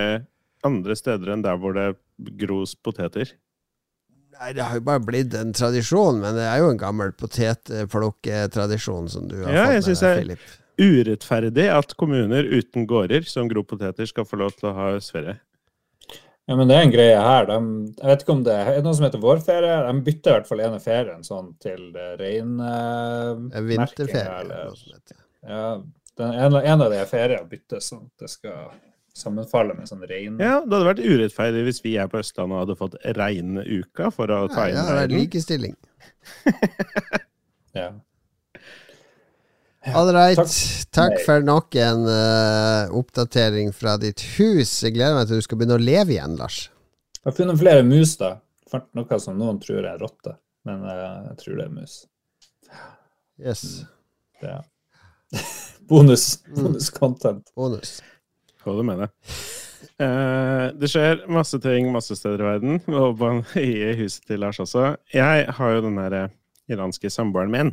andre 0.69 0.97
steder 0.99 1.33
enn 1.35 1.45
der 1.45 1.59
hvor 1.61 1.75
det 1.77 1.89
gros 2.41 2.75
poteter? 2.79 3.33
Nei, 4.39 4.53
det 4.55 4.63
har 4.63 4.75
jo 4.79 4.85
bare 4.87 5.03
blitt 5.03 5.35
en 5.35 5.53
tradisjon, 5.57 6.21
men 6.23 6.37
det 6.39 6.45
er 6.47 6.61
jo 6.63 6.69
en 6.71 6.79
gammel 6.79 7.11
potetplukketradisjon 7.19 9.09
som 9.11 9.27
du 9.29 9.37
har 9.45 9.53
Ja, 9.53 9.65
jeg 9.73 9.83
fått 9.83 9.89
synes 9.89 10.03
med 10.03 10.09
deg, 10.09 10.17
jeg- 10.17 10.39
Philip. 10.39 10.65
Urettferdig 10.79 11.65
at 11.75 11.97
kommuner 11.99 12.45
uten 12.47 12.87
gårder 12.87 13.25
som 13.27 13.49
gror 13.51 13.65
poteter, 13.67 14.07
skal 14.07 14.25
få 14.25 14.37
lov 14.39 14.53
til 14.55 14.69
å 14.71 14.75
ha 14.77 14.93
høstferie. 14.93 15.41
Ja, 16.49 16.55
men 16.57 16.69
det 16.69 16.77
er 16.77 16.83
en 16.87 16.93
greie 16.93 17.17
her. 17.21 17.45
De, 17.47 17.57
jeg 17.99 18.07
vet 18.07 18.23
ikke 18.23 18.33
om 18.33 18.45
det 18.45 18.55
er 18.55 18.81
noe 18.81 18.95
som 18.95 19.05
heter 19.05 19.21
vårferie. 19.21 19.93
De 19.93 20.01
bytter 20.07 20.31
i 20.31 20.35
hvert 20.39 20.47
fall 20.47 20.61
ene 20.61 20.79
ferien 20.81 21.25
sånn 21.27 21.51
til 21.61 21.91
det 21.93 22.07
rene 22.21 22.71
er 23.53 23.63
Vinterferie. 23.67 24.41
eller 24.41 24.65
noe 24.71 24.77
som 24.77 24.93
heter. 24.95 25.17
ja, 25.49 25.83
den, 26.17 26.33
en, 26.33 26.55
en 26.55 26.83
av 26.87 26.91
de 26.95 27.03
feriene 27.11 27.49
byttes 27.51 27.91
sånn 27.91 28.07
at 28.07 28.19
det 28.25 28.31
skal 28.31 28.71
sammenfalle 29.19 29.75
med 29.79 29.89
sånn 29.91 30.03
rein... 30.09 30.37
Ja, 30.41 30.61
Det 30.65 30.73
hadde 30.79 30.89
vært 30.93 31.03
urettferdig 31.05 31.65
hvis 31.69 31.81
vi 31.85 31.97
er 32.01 32.09
på 32.13 32.21
Østlandet 32.23 32.55
og 32.57 32.63
hadde 32.65 32.77
fått 32.81 32.97
regnuka 33.19 33.67
uka 33.83 34.11
for 34.15 34.31
å 34.35 34.45
ta 34.53 34.69
Ja, 34.69 34.71
inn 34.71 34.79
ja, 34.79 34.85
det 34.95 35.05
er 35.07 35.15
likestilling. 35.19 35.75
Ja. 37.77 37.89
All 39.95 40.11
right. 40.13 40.37
Takk. 40.37 40.51
Takk 40.93 41.21
for 41.25 41.45
nok 41.45 41.77
en 41.81 42.03
uh, 42.09 42.91
oppdatering 42.99 43.71
fra 43.77 43.95
ditt 44.01 44.21
hus. 44.37 44.73
Jeg 44.85 44.97
gleder 44.97 45.15
meg 45.17 45.29
til 45.31 45.39
du 45.41 45.45
skal 45.47 45.61
begynne 45.61 45.79
å 45.79 45.83
leve 45.83 46.17
igjen, 46.17 46.35
Lars. 46.41 46.65
Jeg 47.21 47.31
har 47.31 47.37
funnet 47.39 47.61
flere 47.61 47.85
mus, 47.87 48.17
da. 48.21 48.35
Fant 48.69 48.89
noe 48.99 49.19
som 49.23 49.39
noen 49.41 49.61
tror 49.63 49.87
er 49.89 50.01
rotte, 50.03 50.35
men 50.69 50.83
uh, 50.85 51.31
jeg 51.31 51.39
tror 51.45 51.61
det 51.61 51.69
er 51.69 51.73
mus. 51.79 51.95
Yes. 53.41 53.63
Det 54.43 54.51
er 54.59 54.67
bonus, 55.89 56.27
Mm. 56.49 56.63
bonus 56.67 56.91
content. 56.93 57.49
Bonus. 57.57 57.99
Få 58.69 58.77
det 58.77 58.85
mener. 58.93 59.09
Eh, 59.99 60.67
det 60.79 60.89
skjer 60.93 61.25
masse 61.33 61.57
ting 61.65 61.89
masse 61.95 62.15
steder 62.19 62.41
i 62.45 62.49
verden, 62.53 62.75
og 62.93 63.25
i 63.59 63.73
huset 63.99 64.23
til 64.29 64.39
Lars 64.45 64.61
også. 64.63 64.93
Jeg 65.17 65.49
har 65.57 65.69
jo 65.79 65.85
den 65.89 65.97
der 65.99 66.13
eh, 66.23 66.29
iranske 66.71 67.09
samboeren 67.11 67.51
min. 67.55 67.73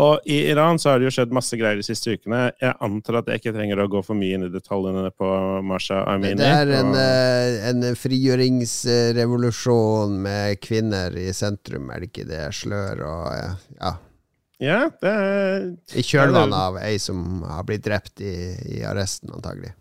Og 0.00 0.22
i 0.24 0.38
Iran 0.48 0.78
så 0.80 0.88
har 0.94 0.98
det 1.02 1.10
jo 1.10 1.12
skjedd 1.12 1.34
masse 1.36 1.52
greier 1.60 1.76
de 1.76 1.84
siste 1.84 2.14
ukene. 2.14 2.46
Jeg 2.62 2.72
antar 2.80 3.18
at 3.18 3.26
jeg 3.28 3.36
ikke 3.42 3.52
trenger 3.52 3.76
å 3.82 3.90
gå 3.92 4.00
for 4.06 4.16
mye 4.16 4.34
inn 4.38 4.46
i 4.46 4.48
detaljene 4.52 5.10
på 5.12 5.26
Masha 5.68 5.98
Amini. 6.08 6.38
Det 6.40 6.46
er 6.48 6.70
en, 6.78 6.94
og- 6.94 7.00
eh, 7.02 7.68
en 7.68 7.82
frigjøringsrevolusjon 8.00 10.14
med 10.24 10.56
kvinner 10.64 11.12
i 11.20 11.26
sentrum, 11.36 11.90
er 11.92 12.00
det 12.00 12.08
ikke 12.12 12.24
det? 12.30 12.40
Slør 12.56 12.96
og 13.08 13.26
ja. 13.82 13.92
Ja, 14.62 14.78
det 15.02 15.10
er 15.10 15.74
I 15.98 16.02
kjølvannet 16.06 16.54
av 16.54 16.76
ei 16.86 16.94
som 17.02 17.42
har 17.50 17.64
blitt 17.66 17.82
drept 17.84 18.20
i, 18.22 18.54
i 18.78 18.84
arresten, 18.86 19.32
antagelig. 19.34 19.72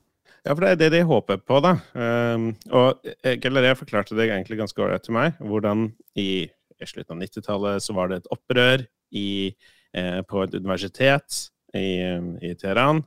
Ja, 0.41 0.55
for 0.55 0.63
det 0.63 0.71
er 0.71 0.79
det 0.79 0.89
de 0.95 1.03
håper 1.05 1.37
på, 1.45 1.59
da. 1.61 1.75
Um, 1.93 2.47
og 2.73 3.03
Galleria 3.43 3.75
forklarte 3.77 4.17
det 4.17 4.25
egentlig 4.25 4.57
ganske 4.57 4.81
ålreit 4.81 5.05
til 5.05 5.13
meg. 5.13 5.37
Hvordan 5.37 5.91
i, 6.17 6.47
i 6.49 6.89
slutten 6.89 7.19
av 7.19 7.21
90-tallet 7.21 7.85
så 7.85 7.93
var 7.93 8.09
det 8.09 8.21
et 8.21 8.31
opprør 8.33 8.85
i, 9.13 9.53
eh, 9.93 10.21
på 10.25 10.41
et 10.41 10.55
universitet 10.57 11.43
i, 11.77 12.01
i 12.41 12.55
Teheran. 12.57 13.03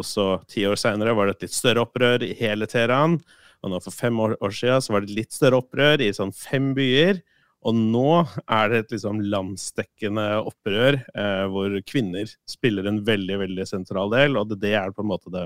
Og 0.00 0.08
så 0.08 0.26
ti 0.48 0.64
år 0.64 0.80
seinere 0.80 1.12
var 1.16 1.28
det 1.28 1.36
et 1.36 1.48
litt 1.48 1.58
større 1.58 1.84
opprør 1.84 2.24
i 2.24 2.32
hele 2.38 2.68
Teheran. 2.70 3.18
Og 3.60 3.74
nå 3.74 3.80
for 3.84 3.92
fem 3.92 4.16
år, 4.24 4.38
år 4.40 4.56
siden 4.56 4.80
så 4.80 4.94
var 4.94 5.04
det 5.04 5.12
et 5.12 5.20
litt 5.20 5.36
større 5.36 5.60
opprør 5.60 6.00
i 6.00 6.08
sånn 6.16 6.32
fem 6.32 6.72
byer. 6.76 7.20
Og 7.68 7.76
nå 7.76 8.22
er 8.48 8.70
det 8.72 8.78
et 8.80 8.94
liksom 8.94 9.18
landsdekkende 9.32 10.24
opprør 10.48 10.96
eh, 10.96 11.42
hvor 11.52 11.74
kvinner 11.84 12.30
spiller 12.48 12.88
en 12.88 13.02
veldig 13.04 13.36
veldig 13.42 13.66
sentral 13.68 14.12
del, 14.14 14.38
og 14.40 14.48
det, 14.48 14.62
det 14.62 14.72
er 14.80 14.94
på 14.96 15.04
en 15.04 15.10
måte 15.10 15.32
det, 15.34 15.44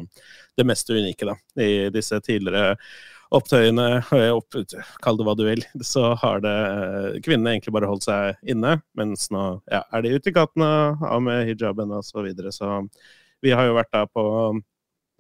det 0.55 0.67
mest 0.69 0.91
unike. 0.95 1.27
da. 1.27 1.35
I 1.59 1.91
disse 1.95 2.21
tidligere 2.23 2.77
opptøyene, 3.35 3.89
eh, 4.15 4.31
opp, 4.31 4.55
kall 5.03 5.19
det 5.19 5.27
hva 5.27 5.35
du 5.39 5.45
vil, 5.49 5.65
så 5.83 6.13
har 6.21 6.45
det 6.45 6.55
eh, 6.55 7.19
kvinnene 7.25 7.57
egentlig 7.57 7.75
bare 7.75 7.91
holdt 7.91 8.07
seg 8.07 8.39
inne, 8.55 8.77
mens 8.99 9.27
nå 9.35 9.45
ja, 9.73 9.83
er 9.91 10.07
de 10.07 10.15
ute 10.15 10.31
i 10.31 10.37
gatene, 10.37 10.71
av 11.03 11.25
med 11.25 11.49
hijaben 11.51 11.99
og 11.99 12.07
så 12.07 12.23
videre. 12.23 12.55
Så 12.55 12.71
vi 13.43 13.53
har 13.55 13.67
jo 13.69 13.77
vært 13.77 13.93
da 13.95 14.07
på 14.07 14.25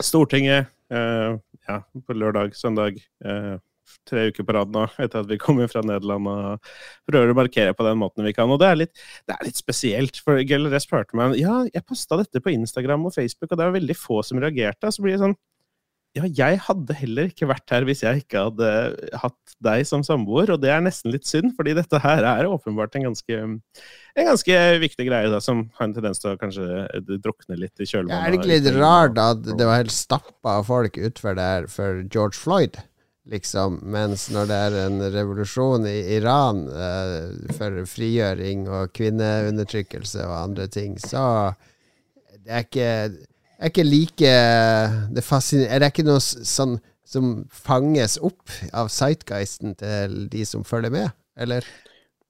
Stortinget 0.02 0.70
eh, 0.94 1.36
ja, 1.68 1.82
på 2.06 2.16
lørdag, 2.16 2.54
søndag. 2.58 3.02
Eh, 3.24 3.54
tre 4.08 4.26
uker 4.30 4.46
på 4.46 4.56
rad 4.56 4.74
nå, 4.74 4.84
etter 5.00 5.22
at 5.22 5.30
vi 5.30 5.40
kommer 5.46 5.70
fra 5.70 5.84
Nederland 5.86 6.30
og 6.30 6.74
prøver 7.08 7.32
å 7.32 7.38
markere 7.38 7.76
på 7.76 7.86
den 7.88 8.00
måten 8.00 8.26
vi 8.26 8.34
kan. 8.36 8.50
Og 8.50 8.60
det 8.62 8.70
er 8.70 8.80
litt, 8.84 8.94
det 9.28 9.36
er 9.36 9.48
litt 9.48 9.60
spesielt, 9.60 10.20
for 10.24 10.42
Gelleré 10.44 10.82
spurte 10.82 11.18
meg 11.18 11.38
ja, 11.40 11.62
jeg 11.70 11.86
posta 11.88 12.20
dette 12.20 12.42
på 12.44 12.54
Instagram 12.54 13.08
og 13.08 13.16
Facebook, 13.16 13.50
og 13.50 13.58
det 13.58 13.66
var 13.66 13.76
veldig 13.78 13.98
få 13.98 14.22
som 14.26 14.40
reagerte. 14.42 14.92
Så 14.92 15.04
blir 15.04 15.16
det 15.16 15.24
sånn 15.24 15.38
ja, 16.14 16.28
jeg 16.30 16.60
hadde 16.62 16.94
heller 16.94 17.30
ikke 17.32 17.48
vært 17.50 17.72
her 17.74 17.84
hvis 17.88 18.04
jeg 18.04 18.22
ikke 18.22 18.44
hadde 18.46 18.68
hatt 19.18 19.54
deg 19.66 19.82
som 19.88 20.04
samboer, 20.06 20.52
og 20.54 20.60
det 20.62 20.70
er 20.70 20.84
nesten 20.84 21.10
litt 21.10 21.26
synd, 21.26 21.56
fordi 21.56 21.74
dette 21.74 21.98
her 22.04 22.22
er 22.28 22.46
åpenbart 22.46 22.94
en 22.94 23.08
ganske, 23.08 23.38
en 23.40 24.28
ganske 24.30 24.60
viktig 24.84 25.08
greie 25.08 25.32
da, 25.32 25.40
som 25.42 25.64
har 25.74 25.88
en 25.88 25.96
tendens 25.96 26.22
til 26.22 26.30
å 26.30 26.38
kanskje 26.38 26.86
drukne 27.18 27.58
litt 27.58 27.82
i 27.82 27.88
kjølvannet. 27.90 28.14
Ja, 28.14 28.22
er 28.22 28.30
det 28.30 28.40
ikke 28.40 28.52
litt 28.52 28.70
rart 28.78 29.18
at 29.18 29.42
det 29.48 29.66
var 29.66 29.82
helt 29.82 29.94
stappa 29.94 30.60
av 30.60 30.70
folk 30.70 31.00
utfor 31.10 31.34
der 31.40 31.66
for 31.72 32.04
George 32.06 32.38
Floyd? 32.38 32.78
Liksom, 33.32 33.78
mens 33.88 34.26
når 34.28 34.48
det 34.50 34.56
er 34.66 34.74
en 34.82 34.98
revolusjon 35.14 35.86
i 35.88 35.96
Iran 36.18 36.66
eh, 36.68 37.54
for 37.56 37.78
frigjøring 37.88 38.66
og 38.68 38.92
kvinneundertrykkelse 38.92 40.26
og 40.26 40.34
andre 40.42 40.66
ting, 40.68 40.98
så 41.00 41.54
det 42.44 42.52
er 42.52 42.66
ikke, 42.66 42.90
er 43.56 43.70
ikke 43.70 43.86
like 43.86 44.32
Det 45.16 45.24
fascinerer 45.24 45.80
Det 45.80 45.88
ikke 45.94 46.04
noe 46.04 46.20
sånn 46.20 46.76
som 47.08 47.32
fanges 47.48 48.18
opp 48.20 48.52
av 48.76 48.92
sightgeisten 48.92 49.72
til 49.80 50.26
de 50.32 50.44
som 50.48 50.64
følger 50.66 50.92
med, 50.92 51.16
eller? 51.40 51.64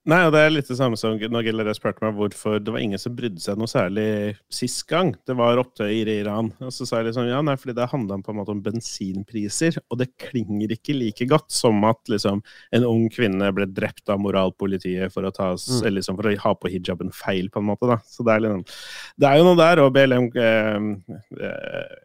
Nei, 0.05 0.19
og 0.27 0.35
det 0.35 0.41
er 0.45 0.51
litt 0.53 0.67
det 0.69 0.75
samme 0.77 0.97
som 1.01 1.15
når 1.17 1.47
Gelleré 1.47 1.73
spurte 1.73 2.03
meg 2.05 2.13
hvorfor 2.13 2.59
det 2.61 2.69
var 2.69 2.83
ingen 2.83 2.99
som 3.01 3.15
brydde 3.17 3.41
seg 3.41 3.57
noe 3.57 3.65
særlig 3.71 4.35
sist 4.53 4.83
gang. 4.85 5.15
Det 5.25 5.33
var 5.39 5.57
opptøyer 5.57 6.11
i 6.11 6.19
Iran. 6.21 6.51
Og 6.61 6.69
så 6.75 6.85
sa 6.85 6.99
jeg 6.99 7.07
liksom 7.07 7.25
ja, 7.25 7.39
nei, 7.41 7.55
fordi 7.57 7.73
det 7.79 7.87
handla 7.89 8.19
på 8.21 8.29
en 8.35 8.37
måte 8.37 8.53
om 8.53 8.61
bensinpriser. 8.61 9.79
Og 9.89 9.97
det 10.03 10.11
klinger 10.21 10.75
ikke 10.77 10.93
like 10.93 11.25
godt 11.31 11.49
som 11.57 11.81
at 11.89 11.97
liksom 12.13 12.43
en 12.77 12.85
ung 12.85 13.07
kvinne 13.09 13.49
ble 13.57 13.65
drept 13.73 14.13
av 14.13 14.21
moralpolitiet 14.21 15.09
for 15.15 15.25
å, 15.25 15.33
ta, 15.33 15.55
Mm. 15.55 15.89
liksom 15.97 16.17
for 16.21 16.29
å 16.29 16.37
ha 16.45 16.53
på 16.53 16.69
hijaben 16.69 17.09
feil, 17.11 17.49
på 17.49 17.63
en 17.63 17.69
måte. 17.71 17.87
da. 17.89 17.97
Så 18.05 18.21
det 18.27 18.35
er, 18.35 18.45
liksom, 18.45 18.63
det 19.17 19.27
er 19.31 19.37
jo 19.41 19.49
noe 19.49 19.57
der, 19.57 19.81
og 19.81 19.93
BLM 19.95 20.29
eh, 20.37 21.45
eh, 21.49 21.95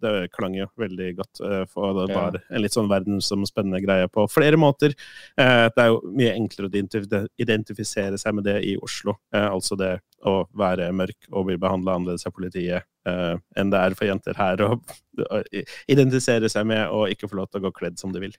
Det 0.00 0.30
klang 0.32 0.54
jo 0.54 0.66
veldig 0.78 1.16
godt. 1.18 1.40
eh, 1.42 1.64
For 1.66 1.92
det 2.06 2.14
var 2.14 2.36
en 2.50 2.62
litt 2.62 2.72
sånn 2.72 2.88
verdensomspennende 2.88 3.80
greie 3.84 4.08
på 4.08 4.28
flere 4.30 4.56
måter. 4.56 4.94
Eh, 5.36 5.68
Det 5.74 5.78
er 5.84 5.88
jo 5.88 6.00
mye 6.14 6.34
enklere 6.34 6.68
å 6.70 7.28
identifisere 7.38 8.18
seg 8.18 8.34
med 8.34 8.44
det 8.44 8.62
i 8.64 8.76
Oslo. 8.76 9.16
Eh, 9.34 9.48
Altså 9.48 9.76
det 9.76 10.00
å 10.24 10.46
være 10.54 10.92
mørk 10.92 11.28
og 11.32 11.46
bli 11.46 11.56
behandla 11.56 11.94
annerledes 11.96 12.26
av 12.26 12.32
politiet 12.32 12.82
enn 13.56 13.70
det 13.70 13.78
er 13.80 13.94
for 13.96 14.04
jenter 14.04 14.34
her 14.36 14.56
å 14.60 14.74
identifisere 15.88 16.48
seg 16.52 16.66
med 16.68 16.90
og 16.92 17.08
ikke 17.08 17.28
få 17.30 17.38
lov 17.40 17.48
til 17.50 17.62
å 17.62 17.68
gå 17.68 17.72
kledd 17.78 17.98
som 17.98 18.12
de 18.12 18.20
vil. 18.20 18.34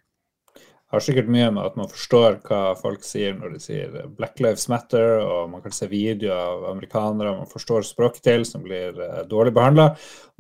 Har 0.90 1.04
sikkert 1.06 1.30
mye 1.30 1.50
med 1.54 1.68
at 1.68 1.76
man 1.78 1.90
forstår 1.90 2.40
hva 2.48 2.60
folk 2.80 3.04
sier 3.06 3.36
når 3.38 3.54
de 3.54 3.60
sier 3.62 3.98
Black 4.18 4.40
Lives 4.42 4.66
Matter, 4.72 5.20
og 5.22 5.52
man 5.52 5.62
kan 5.62 5.74
se 5.76 5.86
videoer 5.90 6.34
av 6.34 6.66
amerikanere 6.72 7.36
man 7.38 7.52
forstår 7.52 7.86
språk 7.86 8.18
til, 8.26 8.46
som 8.48 8.64
blir 8.66 8.98
eh, 9.06 9.20
dårlig 9.30 9.54
behandla. 9.58 9.92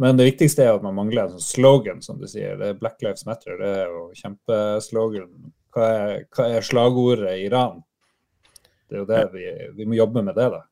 Men 0.01 0.17
det 0.17 0.31
viktigste 0.31 0.65
er 0.65 0.73
at 0.73 0.85
man 0.85 0.97
mangler 0.97 1.27
en 1.27 1.35
sånn 1.35 1.45
slogan, 1.45 2.01
som 2.01 2.17
du 2.17 2.25
sier. 2.29 2.57
Det 2.57 2.71
er 2.71 2.81
Black 2.81 2.97
Lives 3.05 3.27
Matter, 3.29 3.59
det 3.61 3.75
er 3.83 3.93
jo 3.93 4.07
kjempeslogan. 4.17 5.29
Hva 5.75 5.91
er, 5.99 6.25
hva 6.33 6.49
er 6.55 6.65
slagordet 6.65 7.35
i 7.35 7.45
Iran? 7.45 7.83
Det 8.89 8.97
er 8.97 9.03
jo 9.03 9.09
det 9.11 9.23
vi, 9.35 9.45
vi 9.77 9.85
må 9.85 9.99
jobbe 9.99 10.25
med 10.25 10.33
det, 10.39 10.49
da. 10.55 10.63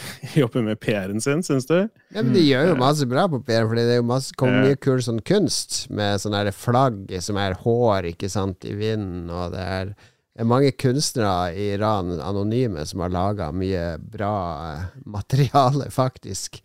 Jobber 0.38 0.64
med 0.66 0.80
PR-en 0.82 1.22
sin, 1.22 1.42
syns 1.46 1.68
du? 1.68 1.76
Ja, 2.12 2.20
men 2.22 2.32
De 2.34 2.42
gjør 2.44 2.72
jo 2.72 2.76
masse 2.80 3.06
bra 3.08 3.26
på 3.30 3.40
PR, 3.46 3.66
Fordi 3.68 3.86
det 3.86 3.96
er 3.96 4.02
jo 4.02 4.08
masse, 4.08 4.34
kommer 4.38 4.66
mye 4.66 4.78
kul 4.80 5.02
sånn 5.04 5.22
kunst 5.26 5.84
med 5.90 6.22
sånne 6.22 6.44
her 6.44 6.52
flagg 6.56 7.12
som 7.24 7.40
er 7.40 7.58
hår 7.62 8.10
ikke 8.12 8.30
sant, 8.32 8.66
i 8.68 8.74
vinden, 8.76 9.30
og 9.32 9.54
det 9.56 9.64
er, 9.78 9.92
er 10.36 10.48
mange 10.48 10.72
kunstnere 10.78 11.52
i 11.56 11.70
Iran, 11.76 12.14
anonyme, 12.20 12.84
som 12.88 13.04
har 13.04 13.14
laga 13.14 13.50
mye 13.56 13.86
bra 14.00 14.34
eh, 14.72 14.88
materiale, 15.08 15.90
faktisk. 15.94 16.60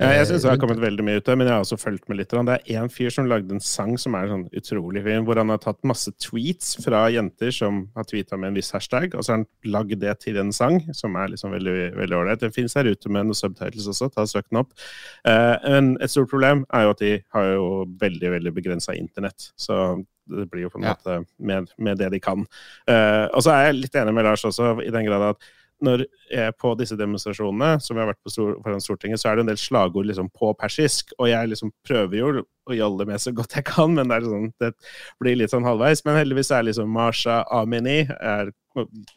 Ja, 0.00 0.08
jeg 0.16 0.24
syns 0.30 0.44
det 0.46 0.48
har 0.48 0.56
Eh, 0.56 0.60
kommet 0.62 0.80
veldig 0.80 1.04
mye 1.04 1.20
ut 1.20 1.28
av 1.28 1.36
men 1.36 1.46
jeg 1.46 1.52
har 1.52 1.64
også 1.66 1.76
fulgt 1.76 2.08
med 2.08 2.16
litt. 2.16 2.30
Det 2.32 2.54
er 2.54 2.80
én 2.80 2.88
fyr 2.88 3.10
som 3.12 3.26
lagde 3.28 3.52
en 3.52 3.60
sang 3.60 3.98
som 4.00 4.14
er 4.16 4.30
sånn 4.30 4.46
utrolig 4.56 5.02
fin, 5.04 5.24
hvor 5.26 5.36
han 5.36 5.52
har 5.52 5.58
tatt 5.60 5.82
masse 5.84 6.10
tweets 6.16 6.78
fra 6.80 7.10
jenter 7.12 7.52
som 7.52 7.90
har 7.94 8.04
tweeta 8.08 8.38
med 8.38 8.48
en 8.48 8.56
viss 8.56 8.72
hashtag, 8.72 9.14
og 9.14 9.20
så 9.22 9.34
har 9.34 9.42
han 9.42 9.46
lagd 9.68 10.00
det 10.00 10.18
til 10.24 10.38
en 10.40 10.52
sang 10.52 10.80
som 10.96 11.16
er 11.20 11.28
liksom 11.34 11.52
veldig 11.52 12.16
ålreit. 12.16 12.40
Den 12.40 12.56
fins 12.56 12.74
her 12.74 12.88
ute 12.88 13.12
med 13.12 13.28
noen 13.28 13.36
subtitles 13.36 13.90
også, 13.92 14.08
ta 14.14 14.24
søk 14.24 14.48
den 14.48 14.62
opp. 14.64 14.72
Eh, 15.28 15.56
men 15.68 15.98
et 16.00 16.10
stort 16.10 16.32
problem 16.32 16.64
er 16.72 16.86
jo 16.86 16.96
at 16.96 17.04
de 17.04 17.14
har 17.36 17.52
jo 17.52 17.68
veldig, 18.00 18.32
veldig 18.38 18.56
begrensa 18.56 18.96
internett. 18.96 19.52
Så 19.60 19.76
det 20.32 20.48
blir 20.50 20.64
jo 20.64 20.72
på 20.72 20.80
en 20.80 20.88
måte 20.88 21.24
med, 21.38 21.68
med 21.76 21.98
det 22.00 22.12
de 22.14 22.20
kan. 22.22 22.46
Eh, 22.88 23.26
og 23.28 23.42
så 23.44 23.52
er 23.52 23.66
jeg 23.68 23.82
litt 23.82 23.98
enig 24.00 24.14
med 24.16 24.24
Lars 24.24 24.44
også, 24.48 24.78
i 24.80 24.92
den 24.94 25.04
grad 25.08 25.34
at 25.34 25.52
når 25.82 26.04
jeg 26.30 26.48
er 26.48 26.54
på 26.56 26.72
disse 26.78 26.96
demonstrasjonene 26.98 27.76
som 27.82 27.96
jeg 27.96 28.04
har 28.04 28.12
vært 28.12 28.22
på 28.24 28.32
foran 28.64 28.82
Stortinget, 28.82 29.20
så 29.20 29.30
er 29.30 29.38
det 29.38 29.44
en 29.44 29.52
del 29.52 29.60
slagord 29.60 30.08
liksom 30.08 30.30
på 30.34 30.52
persisk. 30.58 31.14
Og 31.18 31.30
jeg 31.30 31.50
liksom 31.50 31.72
prøver 31.86 32.18
jo 32.18 32.32
å 32.42 32.76
jolle 32.76 33.06
med 33.08 33.22
så 33.22 33.32
godt 33.34 33.56
jeg 33.58 33.66
kan, 33.66 33.94
men 33.96 34.10
det, 34.10 34.22
sånn, 34.26 34.50
det 34.62 34.72
blir 35.22 35.40
litt 35.40 35.52
sånn 35.54 35.66
halvveis. 35.66 36.04
Men 36.06 36.20
heldigvis 36.20 36.52
er 36.54 36.68
liksom 36.68 36.92
Masha 36.94 37.42
Amini 37.50 38.02
er, 38.18 38.52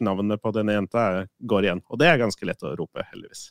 Navnet 0.04 0.42
på 0.42 0.50
denne 0.52 0.74
jenta 0.74 1.04
er, 1.10 1.30
går 1.48 1.68
igjen. 1.68 1.84
Og 1.88 2.02
det 2.02 2.10
er 2.10 2.20
ganske 2.20 2.48
lett 2.48 2.66
å 2.66 2.74
rope, 2.76 3.06
heldigvis. 3.12 3.46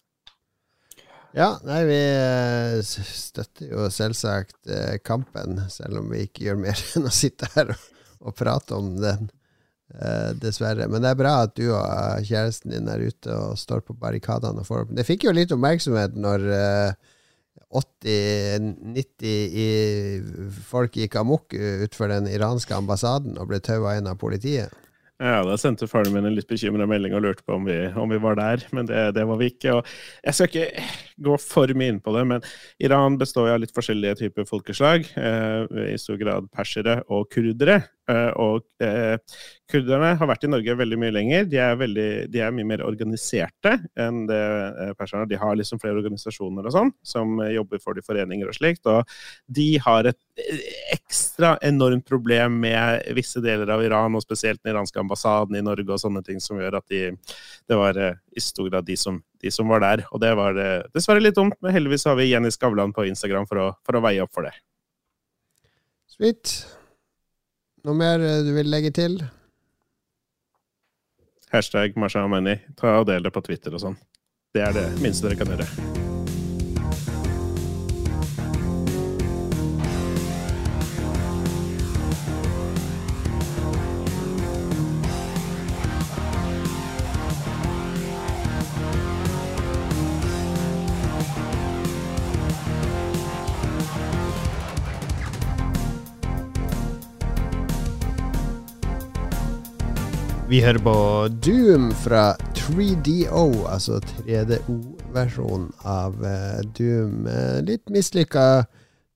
Ja, 1.36 1.50
nei, 1.68 1.82
vi 1.90 1.98
eh, 2.00 2.78
støtter 2.86 3.68
jo 3.68 3.90
selvsagt 3.92 4.70
eh, 4.72 5.00
kampen, 5.04 5.58
selv 5.74 6.00
om 6.00 6.14
vi 6.14 6.22
ikke 6.28 6.46
gjør 6.46 6.62
mer 6.62 6.84
enn 6.96 7.10
å 7.10 7.12
sitte 7.12 7.50
her 7.58 7.74
og, 7.74 7.90
og 8.22 8.38
prate 8.40 8.78
om 8.78 8.94
den. 9.02 9.28
Eh, 9.94 10.32
dessverre. 10.42 10.88
Men 10.92 11.02
det 11.04 11.10
er 11.12 11.20
bra 11.20 11.34
at 11.46 11.54
du 11.58 11.66
og 11.72 12.26
kjæresten 12.26 12.72
din 12.76 12.92
er 12.92 13.00
ute 13.06 13.30
og 13.34 13.60
står 13.60 13.80
på 13.86 13.94
barrikadene. 14.00 14.64
Det 14.96 15.08
fikk 15.08 15.22
jo 15.28 15.36
litt 15.36 15.54
oppmerksomhet 15.56 16.14
når 16.18 16.40
eh, 16.56 16.92
80-90 17.76 20.60
folk 20.70 20.92
gikk 20.96 21.16
amok 21.20 21.54
utenfor 21.54 22.08
den 22.12 22.28
iranske 22.32 22.76
ambassaden 22.76 23.38
og 23.40 23.48
ble 23.52 23.60
taua 23.64 23.98
inn 24.00 24.12
av 24.12 24.18
politiet. 24.22 24.72
Ja, 25.16 25.46
da 25.48 25.56
sendte 25.56 25.88
faren 25.88 26.12
min 26.12 26.26
en 26.28 26.36
litt 26.36 26.50
bekymra 26.50 26.84
melding 26.92 27.14
og 27.16 27.22
lurte 27.24 27.46
på 27.48 27.56
om 27.56 27.64
vi, 27.70 27.78
om 27.96 28.10
vi 28.12 28.18
var 28.20 28.36
der, 28.36 28.60
men 28.76 28.84
det, 28.90 29.00
det 29.16 29.24
var 29.30 29.38
vi 29.40 29.48
ikke. 29.54 29.72
Og 29.78 29.82
jeg 30.28 30.34
skal 30.36 30.50
ikke 30.50 30.84
gå 31.24 31.34
for 31.40 31.72
mye 31.80 31.92
inn 31.94 32.04
på 32.04 32.12
det, 32.18 32.24
men 32.34 32.44
Iran 32.84 33.16
består 33.22 33.48
av 33.54 33.62
litt 33.64 33.76
forskjellige 33.76 34.20
typer 34.26 34.44
folkeslag. 34.50 35.00
Eh, 35.16 35.62
I 35.94 36.02
stor 36.02 36.18
grad 36.20 36.44
persere 36.52 36.96
og 37.08 37.22
kurdere. 37.32 37.78
Eh, 38.06 38.32
og 38.38 38.62
eh, 38.86 39.16
kurderne 39.72 40.12
har 40.20 40.30
vært 40.30 40.44
i 40.46 40.50
Norge 40.52 40.76
veldig 40.78 40.98
mye 41.02 41.14
lenger. 41.16 41.48
De 41.50 41.58
er, 41.62 41.74
veldig, 41.80 42.10
de 42.30 42.42
er 42.44 42.54
mye 42.54 42.68
mer 42.70 42.84
organiserte 42.86 43.74
enn 43.98 44.28
det 44.30 44.42
eh, 44.42 44.92
perserne 44.98 45.26
er. 45.26 45.32
De 45.32 45.40
har 45.42 45.58
liksom 45.58 45.82
flere 45.82 45.98
organisasjoner 45.98 46.70
og 46.70 46.76
sånn, 46.76 46.92
som 47.06 47.42
jobber 47.50 47.82
for 47.82 47.98
de 47.98 48.06
foreninger 48.06 48.52
og 48.52 48.58
slikt. 48.58 48.86
Og 48.92 49.10
de 49.58 49.68
har 49.82 50.12
et 50.12 50.46
ekstra 50.94 51.56
enormt 51.66 52.06
problem 52.06 52.60
med 52.68 53.10
visse 53.18 53.42
deler 53.42 53.74
av 53.74 53.84
Iran, 53.86 54.18
og 54.18 54.26
spesielt 54.26 54.62
den 54.62 54.76
iranske 54.76 55.02
ambassaden 55.02 55.58
i 55.58 55.66
Norge 55.66 55.90
og 55.90 56.02
sånne 56.02 56.22
ting, 56.26 56.42
som 56.44 56.62
gjør 56.62 56.80
at 56.82 56.88
de, 56.94 57.10
det 57.66 57.80
var 57.80 57.98
i 57.98 58.44
stor 58.44 58.70
grad 58.70 58.86
de 58.86 59.00
som, 59.00 59.18
de 59.42 59.54
som 59.54 59.70
var 59.72 59.82
der. 59.82 60.06
Og 60.12 60.22
det 60.22 60.36
var 60.38 60.62
dessverre 60.94 61.24
litt 61.24 61.40
dumt, 61.40 61.58
men 61.64 61.74
heldigvis 61.74 62.06
har 62.12 62.20
vi 62.22 62.30
Jenny 62.30 62.54
Skavlan 62.54 62.94
på 62.94 63.10
Instagram 63.10 63.50
for 63.50 63.66
å, 63.66 63.70
for 63.82 63.98
å 63.98 64.06
veie 64.06 64.22
opp 64.22 64.36
for 64.36 64.46
det. 64.46 64.54
Sweet. 66.16 66.60
Noe 67.86 67.94
mer 67.94 68.20
eh, 68.20 68.42
du 68.46 68.54
vil 68.56 68.72
legge 68.72 68.90
til? 68.96 69.20
Hashtag 71.54 71.94
Masha 72.02 72.26
Amani. 72.26 72.58
Ta 72.80 72.98
og 73.00 73.06
Del 73.12 73.28
det 73.28 73.34
på 73.36 73.46
Twitter 73.46 73.78
og 73.78 73.86
sånn. 73.86 74.00
Det 74.56 74.66
er 74.66 74.74
det 74.74 74.90
minste 75.04 75.30
dere 75.30 75.40
kan 75.44 75.54
gjøre. 75.54 76.05
Vi 100.56 100.62
hører 100.64 100.80
på 100.80 100.92
Doom 101.44 101.90
fra 102.00 102.30
3DO, 102.56 103.66
altså 103.68 103.98
3DO-versjonen 104.00 105.66
av 105.84 106.16
eh, 106.24 106.62
Doom. 106.78 107.26
Eh, 107.28 107.58
litt 107.68 107.92
mislykka 107.92 108.64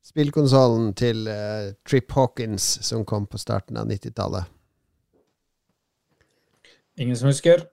spillkonsollen 0.03 0.89
til 0.99 1.31
eh, 1.31 1.71
Trip 1.87 2.11
Hawkins 2.11 2.67
som 2.83 3.07
kom 3.07 3.23
på 3.23 3.39
starten 3.39 3.79
av 3.79 3.87
90-tallet. 3.87 4.51
Ingen 6.99 7.15
som 7.15 7.31
husker? 7.31 7.69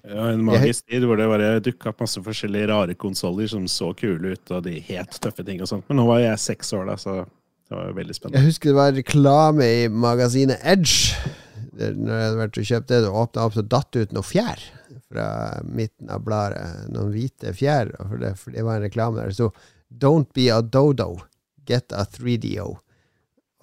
Ja, 0.00 0.30
en 0.32 0.48
magisk 0.48 0.88
tid 0.88 1.04
hvor 1.04 1.20
det 1.20 1.28
bare 1.28 1.52
dukka 1.60 1.92
opp 1.92 2.00
masse 2.06 2.24
forskjellige 2.24 2.72
rare 2.72 2.96
konsoller 2.96 3.52
som 3.58 3.68
så 3.68 3.92
kule 3.92 4.38
ut, 4.38 4.48
og 4.48 4.64
de 4.70 4.80
helt 4.88 5.20
tøffe 5.20 5.44
ting 5.44 5.60
og 5.60 5.68
sånt. 5.68 5.84
Men 5.92 6.00
nå 6.00 6.08
var 6.14 6.24
jeg 6.24 6.46
seks 6.48 6.72
år, 6.80 6.88
da, 6.94 6.96
så 6.96 7.26
det 7.26 7.76
var 7.76 7.98
veldig 8.00 8.22
spennende. 8.22 8.40
Jeg 8.40 8.54
husker 8.54 8.72
det 8.72 8.80
var 8.80 9.02
reklame 9.04 9.74
i 9.82 9.90
magasinet 9.92 10.64
Edge. 10.64 11.44
Når 11.76 12.12
jeg 12.16 12.24
hadde 12.26 12.40
vært 12.40 12.58
og 12.58 12.68
kjøpt 12.70 12.88
det, 12.88 13.00
det 13.04 13.10
åpna 13.22 13.44
opp, 13.46 13.54
så 13.54 13.62
datt 13.68 13.90
det 13.92 14.00
ut 14.06 14.12
noe 14.16 14.22
fjær 14.26 14.62
fra 15.10 15.26
midten 15.64 16.10
av 16.10 16.24
bladet. 16.24 16.88
Noen 16.94 17.12
hvite 17.12 17.52
fjær. 17.54 17.92
For 18.08 18.16
det, 18.22 18.32
for 18.40 18.50
det 18.56 18.64
var 18.66 18.76
en 18.80 18.86
reklame 18.88 19.16
der 19.20 19.28
det 19.28 19.34
sto 19.38 19.52
'Don't 19.92 20.32
be 20.34 20.48
a 20.50 20.62
dodo, 20.62 21.20
get 21.66 21.92
a 21.92 22.04
3DO'. 22.04 22.78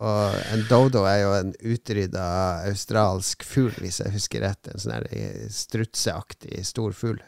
Og 0.03 0.33
en 0.53 0.63
dodo 0.69 1.03
er 1.05 1.19
jo 1.21 1.33
en 1.33 1.53
utrydda 1.63 2.67
australsk 2.67 3.43
fugl, 3.43 3.71
hvis 3.79 3.99
jeg 4.01 4.11
husker 4.11 4.41
rett. 4.41 4.67
En 4.67 4.79
sånn 4.81 5.05
eh, 5.11 5.47
strutseaktig 5.49 6.65
stor 6.65 6.91
fugl. 6.91 7.19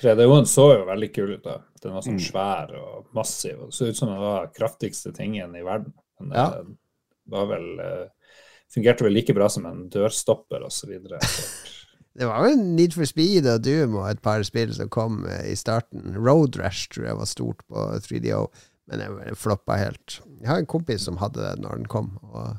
3D-en 0.00 0.46
så 0.46 0.66
jo 0.78 0.84
veldig 0.86 1.08
kul 1.14 1.32
ut. 1.34 1.42
da. 1.44 1.60
Den 1.82 1.92
var 1.94 2.02
sånn 2.02 2.18
Mm. 2.18 2.30
svær 2.30 2.74
og 2.76 3.06
massiv. 3.14 3.58
og 3.60 3.66
Det 3.70 3.74
så 3.74 3.88
ut 3.88 3.96
som 3.96 4.08
den 4.08 4.18
var 4.18 4.46
kraftigste 4.54 5.12
tingen 5.14 5.54
i 5.56 5.62
verden. 5.62 5.92
Men 6.20 6.30
Ja. 6.32 6.50
det 6.62 6.76
var 7.28 7.46
vel 7.46 7.80
eh, 7.80 8.08
Fungerte 8.72 9.06
vel 9.06 9.16
like 9.16 9.34
bra 9.36 9.48
som 9.52 9.66
en 9.68 9.86
dørstopper 9.92 10.64
osv. 10.66 10.96
Det 12.14 12.28
var 12.30 12.46
jo 12.46 12.58
Need 12.62 12.94
for 12.94 13.08
Speed 13.10 13.46
og 13.50 13.64
Doom 13.66 13.96
og 13.98 14.06
et 14.06 14.20
par 14.22 14.42
spill 14.46 14.70
som 14.74 14.90
kom 14.92 15.24
eh, 15.26 15.48
i 15.50 15.56
starten. 15.58 16.14
Road 16.14 16.54
Rash 16.60 16.92
tror 16.94 17.08
jeg 17.08 17.18
var 17.18 17.26
stort 17.26 17.64
på 17.66 17.88
3DO, 18.04 18.44
men 18.90 19.02
jeg 19.02 19.38
floppa 19.40 19.80
helt. 19.80 20.20
Jeg 20.38 20.50
har 20.50 20.62
en 20.62 20.70
kompis 20.70 21.08
som 21.08 21.18
hadde 21.18 21.42
det 21.42 21.56
når 21.64 21.82
den 21.82 21.90
kom, 21.90 22.12
og 22.22 22.54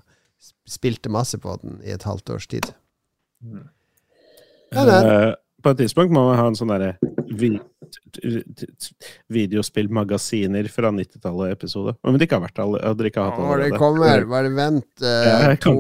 spilte 0.67 1.11
masse 1.13 1.39
på 1.39 1.55
den 1.61 1.79
i 1.87 1.93
et 1.95 2.03
halvt 2.03 2.35
års 2.35 2.49
tid. 2.51 2.67
Ja, 4.75 4.83
det 4.83 4.99
Eh, 5.07 5.33
på 5.63 5.71
et 5.71 5.77
tidspunkt 5.77 6.13
må 6.13 6.27
man 6.27 6.37
ha 6.37 6.49
en 6.51 6.57
sånn 6.59 6.69
derre 6.69 6.97
videospillmagasiner 9.27 10.67
fra 10.71 10.91
90-tallet-episode. 10.95 11.95
Om 12.01 12.17
det 12.17 12.27
ikke 12.27 12.39
har 12.39 12.43
vært 12.45 12.61
alle, 12.63 12.81
dere 12.97 13.11
ikke 13.11 13.23
har 13.23 13.33
hatt 13.33 13.43
Når 13.43 13.63
det 13.63 13.79
kommer, 13.79 14.25
bare 14.29 14.51
vent 14.55 15.03
uh, 15.03 15.09
Ja, 15.27 15.55
to, 15.61 15.73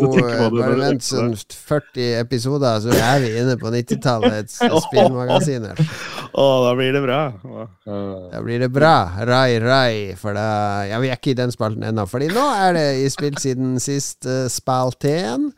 bare 0.55 0.77
vent 0.79 1.05
sånn 1.05 1.35
40 1.35 2.09
episoder, 2.21 2.81
så 2.83 2.95
er 2.95 3.21
vi 3.23 3.31
inne 3.41 3.57
på 3.61 3.71
90-tallets 3.73 4.59
spillmagasiner. 4.87 5.79
Å, 6.35 6.47
da 6.65 6.73
blir 6.77 6.95
det 6.95 7.03
bra. 7.05 7.21
Uh. 7.43 8.31
Da 8.33 8.41
blir 8.43 8.65
det 8.65 8.71
bra. 8.75 8.95
Rai, 9.27 9.59
rai. 9.63 9.95
For 10.19 10.35
da 10.35 10.49
Ja, 10.89 10.99
vi 11.03 11.11
er 11.13 11.19
ikke 11.19 11.33
i 11.33 11.39
den 11.39 11.53
spalten 11.55 11.85
ennå. 11.87 12.07
Fordi 12.09 12.27
nå 12.33 12.43
er 12.65 12.75
det 12.75 12.89
i 13.03 13.07
spill 13.13 13.39
siden 13.41 13.79
sist 13.83 14.27
uh, 14.27 14.45
spalten. 14.51 15.53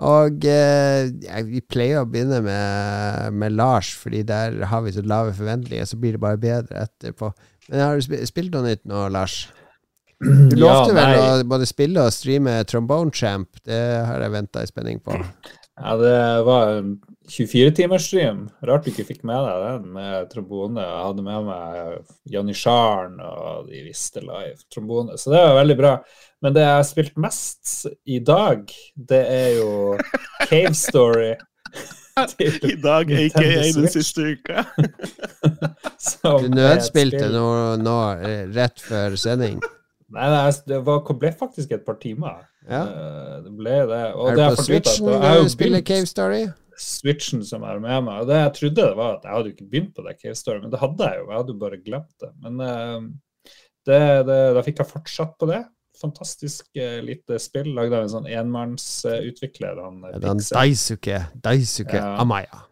Og 0.00 0.44
eh, 0.48 1.10
vi 1.48 1.60
pleier 1.66 2.00
å 2.00 2.08
begynne 2.08 2.40
med, 2.44 3.34
med 3.36 3.56
Lars, 3.58 3.90
fordi 3.98 4.22
der 4.26 4.60
har 4.70 4.84
vi 4.84 4.94
så 4.94 5.02
lave 5.04 5.34
forventninger, 5.36 5.88
så 5.88 5.98
blir 6.00 6.16
det 6.16 6.22
bare 6.22 6.40
bedre 6.40 6.86
etterpå. 6.86 7.32
Men 7.68 7.84
har 7.84 7.98
du 7.98 8.06
sp 8.06 8.22
spilt 8.30 8.54
noe 8.54 8.70
nytt 8.70 8.86
nå, 8.88 9.08
Lars? 9.12 9.42
Du 10.20 10.56
lovte 10.58 10.92
vel 10.92 11.16
å 11.16 11.28
både 11.48 11.68
spille 11.68 12.02
og 12.04 12.12
streame 12.12 12.58
Trombone 12.68 13.12
Champ. 13.14 13.60
Det 13.64 13.80
har 14.04 14.20
jeg 14.20 14.34
venta 14.34 14.64
i 14.64 14.68
spenning 14.68 15.00
på. 15.04 15.16
Ja, 15.80 15.94
det 15.96 16.16
var 16.44 16.74
en 16.76 16.90
24-timersstream. 17.30 18.42
Rart 18.68 18.84
du 18.84 18.90
ikke 18.90 19.06
fikk 19.08 19.22
med 19.24 19.46
deg 19.46 19.62
den 19.64 19.94
med 19.94 20.28
trombone. 20.32 20.82
Jeg 20.82 21.04
hadde 21.06 21.24
med 21.24 21.46
meg 21.46 22.10
Janni 22.28 22.56
Scharn, 22.56 23.16
og 23.24 23.70
de 23.70 23.80
visste 23.86 24.20
live 24.24 24.58
trombone. 24.72 25.16
Så 25.16 25.32
det 25.32 25.40
var 25.40 25.56
veldig 25.62 25.78
bra. 25.78 25.94
Men 26.40 26.54
det 26.56 26.62
jeg 26.64 26.72
har 26.78 26.86
spilt 26.88 27.16
mest 27.20 27.72
i 28.08 28.18
dag, 28.24 28.62
det 28.96 29.20
er 29.28 29.50
jo 29.58 29.72
Cave 30.48 30.74
Story. 30.78 31.34
I 32.40 32.76
dag, 32.80 33.10
ikke 33.10 33.40
aka 33.40 33.66
den 33.76 33.90
siste 33.92 34.32
uka. 34.34 34.64
Du 36.24 36.48
nødspilte 36.48 37.28
nå, 37.32 37.44
nå 37.80 37.96
eh, 38.24 38.46
rett 38.56 38.80
før 38.80 39.16
sending. 39.20 39.58
Nei, 40.10 40.26
nei, 40.32 40.46
det 40.66 40.80
var, 40.86 41.04
ble 41.20 41.30
faktisk 41.36 41.74
et 41.76 41.84
par 41.86 41.98
timer. 42.00 42.40
Ja. 42.66 42.82
Eh, 42.88 43.34
Det 43.44 43.52
ble 43.58 43.76
det. 43.90 44.00
Og 44.16 44.30
Er 44.32 44.38
det 44.38 44.46
det 44.46 44.56
på 44.56 44.64
Switchen 44.66 45.10
du 45.44 45.50
spiller 45.52 45.84
Cave 45.86 46.08
Story? 46.08 46.40
Switchen 46.80 47.44
som 47.44 47.64
er 47.68 47.80
med 47.82 48.06
meg. 48.08 48.22
Og 48.24 48.30
det 48.30 48.38
jeg 48.40 48.54
trodde 48.56 48.86
det 48.88 48.96
var 48.98 49.18
at 49.18 49.26
jeg 49.28 49.36
hadde 49.36 49.50
jo 49.50 49.54
ikke 49.58 49.68
begynt 49.74 49.92
på 49.96 50.06
det 50.06 50.16
Cave 50.22 50.38
Story, 50.40 50.62
men 50.64 50.72
det 50.72 50.80
hadde 50.80 51.10
jeg 51.10 51.20
jo. 51.20 51.28
Jeg 51.28 51.38
hadde 51.42 51.54
jo 51.54 51.60
bare 51.60 51.82
glemt 51.84 52.24
det. 52.24 52.32
Men 52.46 52.64
eh, 52.66 53.52
det, 53.90 54.00
det, 54.30 54.40
da 54.56 54.64
fikk 54.66 54.82
jeg 54.82 54.92
fortsatt 54.94 55.36
på 55.40 55.50
det. 55.52 55.60
Fantastisk 56.00 56.76
eh, 56.80 56.98
lite 57.04 57.38
spill 57.42 57.74
lagd 57.76 57.92
av 57.92 58.06
en 58.06 58.12
sånn 58.14 58.28
enmannsutvikler. 58.30 59.80
han 59.84 60.04
eh, 60.04 60.14
Ja, 60.14 60.22
den. 60.28 60.40
Daisuke, 60.52 61.24
Daisuke 61.44 61.96
Ja. 62.00 62.14
Amaya. 62.22 62.62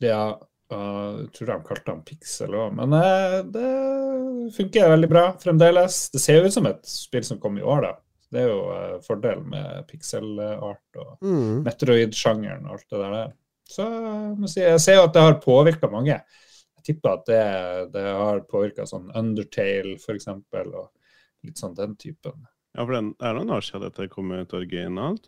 Ja, 0.00 0.22
jeg 0.70 1.26
tror 1.34 1.50
de 1.50 1.56
kalte 1.66 1.90
han 1.92 2.04
Pixel 2.06 2.54
òg, 2.54 2.76
men 2.78 2.94
eh, 2.96 3.40
det 3.52 4.52
funker 4.54 4.92
veldig 4.94 5.10
bra 5.10 5.24
fremdeles. 5.42 6.04
Det 6.14 6.22
ser 6.22 6.38
jo 6.38 6.46
ut 6.46 6.54
som 6.54 6.68
et 6.70 6.80
spill 6.86 7.26
som 7.26 7.40
kom 7.42 7.58
i 7.58 7.64
år, 7.66 7.82
da. 7.88 7.96
Det 8.30 8.44
er 8.44 8.52
jo 8.52 8.60
uh, 8.70 9.00
fordel 9.02 9.40
med 9.42 9.88
pixel-art 9.90 10.98
og 11.02 11.16
Mm. 11.26 11.64
Metroid-sjangeren 11.66 12.68
og 12.68 12.76
alt 12.76 12.86
det 12.94 13.00
der. 13.02 13.32
Så 13.70 13.86
jeg 14.54 14.80
ser 14.82 15.00
jo 15.00 15.08
at 15.08 15.16
det 15.16 15.24
har 15.24 15.40
påvirka 15.42 15.90
mange. 15.90 16.14
Jeg 16.78 16.84
tipper 16.86 17.16
at 17.16 17.26
det, 17.26 17.42
det 17.92 18.04
har 18.06 18.40
påvirka 18.46 18.86
sånn 18.86 19.10
Undertale, 19.18 19.96
eksempel, 20.14 20.70
og 20.78 20.92
litt 21.42 21.58
sånn 21.58 21.74
den 21.74 21.96
typen. 21.98 22.46
Ja, 22.76 22.84
for 22.86 22.92
den, 22.94 23.14
er 23.20 23.34
det 23.34 23.40
noen 23.42 23.56
år 23.56 23.64
siden 23.66 23.82
dette 23.88 24.08
kom 24.12 24.30
ut 24.32 24.52
originalt? 24.54 25.26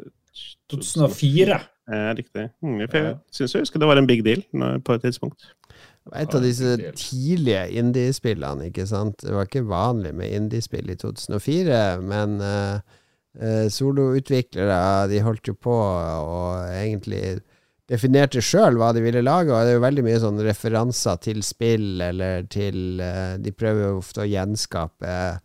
2004. 0.72 1.58
Ja, 1.92 2.12
riktig. 2.16 2.44
Mm, 2.62 2.78
jeg 2.80 2.88
Ja. 2.94 3.14
syns 3.34 3.52
jeg 3.52 3.62
husker 3.64 3.80
det 3.82 3.88
var 3.90 3.98
en 3.98 4.06
big 4.06 4.22
deal 4.24 4.42
når- 4.54 4.82
på 4.84 4.94
et 4.94 5.02
tidspunkt. 5.02 5.42
Det 5.68 6.12
var 6.12 6.20
et 6.22 6.34
av 6.34 6.42
disse 6.42 6.76
tidlige 6.94 7.70
indie-spillene, 7.78 8.70
ikke 8.70 8.86
sant. 8.86 9.18
Det 9.18 9.30
var 9.32 9.46
ikke 9.46 9.66
vanlig 9.66 10.14
med 10.14 10.30
indie-spill 10.32 10.90
i 10.90 10.94
2004, 10.96 12.00
men 12.02 12.40
uh, 12.40 12.80
soloutviklere 13.68 15.08
de 15.10 15.20
holdt 15.24 15.48
jo 15.50 15.54
på 15.54 15.72
og 15.74 16.68
egentlig 16.70 17.40
definerte 17.90 18.40
sjøl 18.44 18.78
hva 18.80 18.92
de 18.94 19.02
ville 19.04 19.22
lage, 19.24 19.50
og 19.52 19.64
det 19.66 19.72
er 19.74 19.78
jo 19.78 19.84
veldig 19.86 20.04
mye 20.06 20.20
sånn 20.22 20.40
referanser 20.46 21.18
til 21.20 21.42
spill 21.44 22.00
eller 22.00 22.46
til 22.48 23.00
uh, 23.02 23.36
De 23.42 23.52
prøver 23.52 23.88
jo 23.90 23.98
ofte 23.98 24.22
å 24.24 24.28
gjenskape 24.30 25.08
eh, 25.08 25.38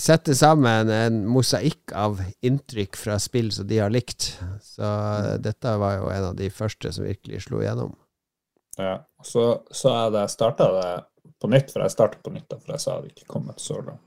Sette 0.00 0.32
sammen 0.32 0.88
en 0.88 1.16
mosaikk 1.28 1.92
av 1.92 2.22
inntrykk 2.40 2.96
fra 2.96 3.18
spill 3.20 3.50
som 3.52 3.66
de 3.68 3.82
har 3.82 3.92
likt. 3.92 4.30
Så 4.64 4.84
eh, 4.84 5.34
dette 5.44 5.74
var 5.76 5.98
jo 5.98 6.08
en 6.08 6.28
av 6.30 6.36
de 6.38 6.48
første 6.48 6.92
som 6.94 7.04
virkelig 7.04 7.44
slo 7.44 7.60
gjennom. 7.60 7.92
Ja. 8.78 8.96
Så, 9.24 9.44
så 9.70 9.92
jeg 10.14 10.32
starta 10.32 10.70
det 10.72 10.92
på 11.42 11.50
nytt, 11.52 11.72
for 11.72 11.84
jeg 11.84 11.94
starta 11.94 12.22
på 12.22 12.32
nytt, 12.32 12.48
da, 12.50 12.60
for 12.62 12.74
jeg 12.74 12.84
sa 12.84 13.00
det 13.02 13.12
ikke 13.12 13.34
kommet 13.34 13.60
så 13.60 13.82
langt. 13.82 14.04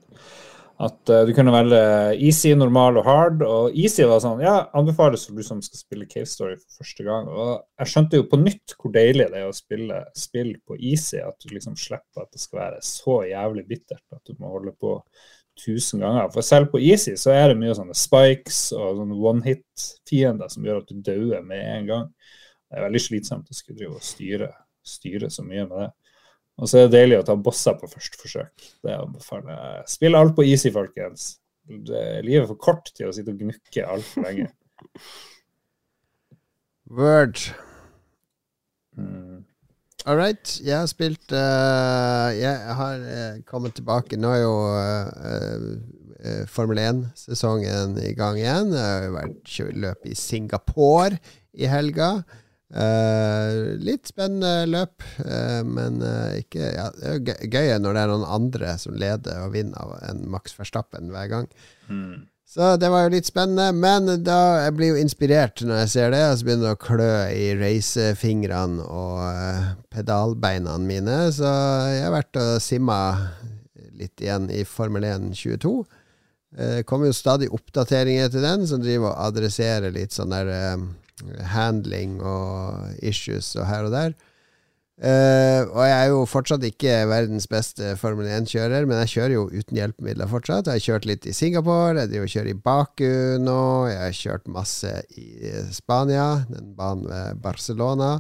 At 0.82 1.12
uh, 1.14 1.20
du 1.28 1.34
kunne 1.38 1.54
velge 1.54 1.80
easy, 2.26 2.56
normal 2.58 2.98
og 2.98 3.06
hard. 3.06 3.44
Og 3.46 3.76
easy 3.78 4.08
var 4.10 4.24
sånn 4.24 4.42
Ja, 4.42 4.56
anbefales 4.78 5.28
for 5.28 5.38
du 5.38 5.46
som 5.46 5.60
skal 5.62 5.78
spille 5.78 6.08
Cave 6.10 6.30
Story 6.30 6.56
for 6.58 6.80
første 6.82 7.06
gang. 7.06 7.28
Og 7.30 7.52
jeg 7.84 7.92
skjønte 7.92 8.18
jo 8.18 8.26
på 8.32 8.40
nytt 8.42 8.74
hvor 8.80 8.94
deilig 8.96 9.28
det 9.30 9.44
er 9.44 9.52
å 9.52 9.54
spille 9.54 10.00
spill 10.18 10.56
på 10.66 10.80
easy. 10.80 11.20
At 11.22 11.38
du 11.44 11.54
liksom 11.54 11.78
slipper 11.78 12.26
at 12.26 12.32
det 12.34 12.42
skal 12.42 12.64
være 12.64 12.82
så 12.88 13.20
jævlig 13.30 13.68
bittert 13.70 14.08
at 14.10 14.24
du 14.26 14.34
må 14.42 14.56
holde 14.56 14.74
på 14.82 14.96
tusen 15.62 16.04
ganger. 16.04 16.30
For 16.34 16.46
selv 16.46 16.72
på 16.74 16.82
easy 16.82 17.16
så 17.20 17.34
er 17.36 17.52
det 17.52 17.60
mye 17.62 17.76
sånne 17.78 17.96
spikes 17.98 18.64
og 18.78 19.00
sånne 19.00 19.18
one-hit-fiender 19.32 20.52
som 20.52 20.68
gjør 20.68 20.82
at 20.82 20.92
du 20.92 21.02
dauer 21.06 21.46
med 21.46 21.62
en 21.62 21.90
gang. 21.90 22.12
Det 22.72 22.80
er 22.80 22.88
veldig 22.88 23.04
slitsomt 23.04 23.52
å 23.52 23.58
skulle 23.58 23.82
drive 23.82 24.00
og 24.00 24.06
styre, 24.06 24.52
styre 24.88 25.32
så 25.34 25.46
mye 25.46 25.66
med 25.68 25.84
det. 25.84 25.90
Og 26.62 26.70
så 26.70 26.78
er 26.78 26.88
det 26.88 26.98
deilig 26.98 27.22
å 27.22 27.26
ta 27.26 27.36
bosser 27.40 27.78
på 27.80 27.90
første 27.90 28.20
forsøk. 28.22 28.66
Det 28.86 28.96
anbefaler 28.96 29.56
jeg. 29.56 29.86
Spill 29.96 30.18
alt 30.20 30.36
på 30.38 30.46
easy, 30.46 30.70
folkens. 30.74 31.34
Det, 31.66 31.98
er 31.98 32.26
livet 32.26 32.50
for 32.50 32.62
kort 32.62 32.92
til 32.98 33.10
å 33.10 33.16
sitte 33.16 33.34
og 33.34 33.42
gnukke 33.42 33.88
altfor 33.88 34.28
lenge. 34.28 34.50
Word. 36.98 37.40
Mm. 39.00 39.31
All 40.10 40.18
right. 40.18 40.56
Jeg 40.66 40.80
har 40.80 40.90
spilt 40.90 41.34
uh, 41.36 42.30
Jeg 42.34 42.76
har 42.78 43.04
uh, 43.06 43.42
kommet 43.50 43.76
tilbake 43.78 44.18
Nå 44.18 44.32
er 44.34 44.42
jo 44.42 44.54
uh, 44.74 46.46
Formel 46.50 46.78
1-sesongen 46.78 47.96
i 47.98 48.12
gang 48.14 48.38
igjen. 48.38 48.76
Jeg 48.78 49.06
har 49.08 49.14
vært 49.16 49.56
løp 49.74 50.04
i 50.06 50.14
Singapore 50.14 51.18
i 51.58 51.66
helga. 51.66 52.12
Litt 53.82 54.12
spennende 54.12 54.68
løp, 54.70 55.02
men 55.66 55.98
ikke 56.38 56.68
ja, 56.76 56.86
Det 56.94 57.10
er 57.10 57.18
jo 57.18 57.50
gøy- 57.56 57.74
når 57.82 57.98
det 57.98 58.04
er 58.04 58.14
noen 58.14 58.28
andre 58.38 58.76
som 58.84 58.94
leder 59.02 59.42
og 59.48 59.56
vinner 59.58 59.98
enn 60.12 60.22
Max 60.30 60.54
Verstappen 60.60 61.10
hver 61.10 61.26
gang. 61.34 61.50
Mm. 61.90 62.30
Så 62.52 62.74
det 62.76 62.90
var 62.92 63.06
jo 63.06 63.14
litt 63.14 63.30
spennende, 63.30 63.70
men 63.72 64.10
da 64.28 64.66
jeg 64.66 64.74
blir 64.76 64.90
jo 64.92 65.00
inspirert 65.00 65.62
når 65.64 65.86
jeg 65.86 65.92
ser 65.94 66.10
det, 66.12 66.20
og 66.28 66.34
så 66.36 66.48
begynner 66.48 66.68
det 66.68 66.74
å 66.76 66.82
klø 66.84 67.14
i 67.32 67.46
reisefingrene 67.56 68.84
og 68.84 69.22
eh, 69.24 69.70
pedalbeina 69.94 70.74
mine, 70.84 71.16
så 71.32 71.48
jeg 71.94 72.02
har 72.04 72.12
vært 72.18 72.40
og 72.42 72.58
simma 72.60 72.98
litt 74.02 74.20
igjen 74.20 74.50
i 74.52 74.66
Formel 74.68 75.08
1 75.08 75.30
22. 75.32 75.72
Eh, 76.58 76.74
Det 76.82 76.84
kommer 76.90 77.08
jo 77.08 77.16
stadig 77.16 77.48
oppdateringer 77.56 78.28
til 78.34 78.44
den, 78.44 78.68
som 78.68 78.84
driver 78.84 79.14
og 79.14 79.30
adresserer 79.30 79.96
litt 79.96 80.12
sånn 80.12 80.36
der 80.36 80.52
eh, 80.52 80.84
handling 81.56 82.20
og 82.20 83.00
issues 83.00 83.54
og 83.56 83.70
her 83.72 83.88
og 83.88 83.96
der. 83.96 84.18
Eh, 85.02 85.62
og 85.66 85.82
jeg 85.82 85.96
er 85.98 86.10
jo 86.12 86.26
fortsatt 86.30 86.66
ikke 86.68 87.00
verdens 87.10 87.48
beste 87.50 87.96
Formel 87.98 88.28
1-kjører, 88.30 88.86
men 88.86 89.00
jeg 89.02 89.14
kjører 89.16 89.34
jo 89.34 89.46
uten 89.50 89.80
hjelpemidler 89.80 90.30
fortsatt. 90.30 90.70
Jeg 90.70 90.78
har 90.78 90.86
kjørt 90.86 91.08
litt 91.10 91.26
i 91.26 91.34
Singapore, 91.34 92.04
jeg 92.04 92.12
driver 92.12 92.28
og 92.28 92.36
kjører 92.36 92.52
i 92.52 92.60
Baku 92.68 93.14
nå, 93.42 93.62
jeg 93.90 94.04
har 94.04 94.20
kjørt 94.20 94.52
masse 94.60 94.94
i 95.18 95.56
Spania, 95.74 96.28
den 96.52 96.76
banen 96.78 97.10
ved 97.10 97.42
Barcelona. 97.42 98.14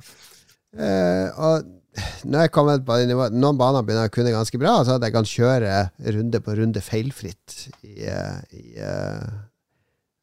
Uh, 0.71 1.27
og 1.35 1.69
nå 2.23 2.39
er 2.39 2.45
jeg 2.45 2.53
kommet 2.55 2.85
på 2.87 2.95
nivå, 3.03 3.27
Noen 3.35 3.57
baner 3.59 3.83
begynner 3.83 4.07
jeg 4.07 4.13
å 4.13 4.15
kunne 4.15 4.33
ganske 4.33 4.59
bra, 4.61 4.77
så 4.87 4.95
at 4.95 5.05
jeg 5.05 5.15
kan 5.15 5.27
kjøre 5.27 5.73
runde 6.15 6.39
på 6.43 6.55
runde 6.59 6.83
feilfritt 6.83 7.57
i, 7.83 8.05
eh, 8.07 8.37
i 8.55 8.79
eh, 8.79 9.25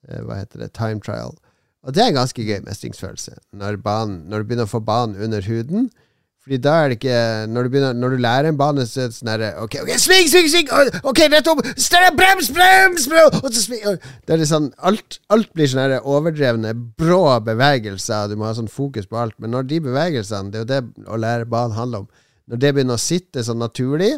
eh, 0.08 0.22
Hva 0.24 0.38
heter 0.40 0.64
det? 0.64 0.72
Time 0.78 1.04
trial. 1.04 1.36
Og 1.84 1.94
det 1.94 2.02
er 2.02 2.10
en 2.10 2.20
ganske 2.22 2.44
gøy 2.44 2.62
mestringsfølelse, 2.64 3.36
når, 3.60 3.80
banen, 3.84 4.22
når 4.30 4.42
du 4.42 4.48
begynner 4.48 4.68
å 4.68 4.72
få 4.72 4.80
banen 4.84 5.20
under 5.20 5.44
huden. 5.44 5.90
Fordi 6.48 6.62
da 6.64 6.74
er 6.80 6.88
det 6.88 6.96
ikke 6.96 7.16
Når 7.52 7.66
du, 7.66 7.68
begynner, 7.68 7.92
når 7.92 8.14
du 8.14 8.20
lærer 8.24 8.46
en 8.48 8.56
bane, 8.56 8.86
så 8.88 9.02
er 9.02 9.10
det 9.10 9.16
sånn 9.18 9.28
herre 9.28 9.50
OK, 9.60 9.74
ok, 9.82 9.90
sving, 10.00 10.30
sving, 10.32 10.46
sving! 10.48 10.70
OK, 11.04 11.20
rett 11.28 11.50
opp! 11.52 11.60
Brems, 12.16 12.48
brems! 12.56 13.04
brems 13.04 13.42
og 13.42 13.50
så 13.52 13.64
sving! 13.66 13.98
Det 14.24 14.32
er 14.32 14.40
litt 14.40 14.48
sånn 14.48 14.70
Alt, 14.88 15.18
alt 15.28 15.50
blir 15.52 15.68
sånn 15.68 15.82
her 15.82 16.06
overdrevne, 16.08 16.72
brå 16.96 17.20
bevegelser. 17.44 18.30
Du 18.30 18.38
må 18.40 18.48
ha 18.48 18.54
sånn 18.56 18.70
fokus 18.72 19.04
på 19.10 19.18
alt. 19.20 19.36
Men 19.42 19.52
når 19.52 19.68
de 19.68 19.82
bevegelsene, 19.84 20.54
det 20.54 20.62
er 20.62 20.64
jo 20.64 20.70
det 20.72 21.10
å 21.12 21.20
lære 21.20 21.50
banen 21.52 21.76
handler 21.76 22.06
om, 22.06 22.24
når 22.48 22.62
det 22.64 22.72
begynner 22.76 22.96
å 22.96 23.02
sitte 23.02 23.44
sånn 23.44 23.60
naturlig, 23.60 24.14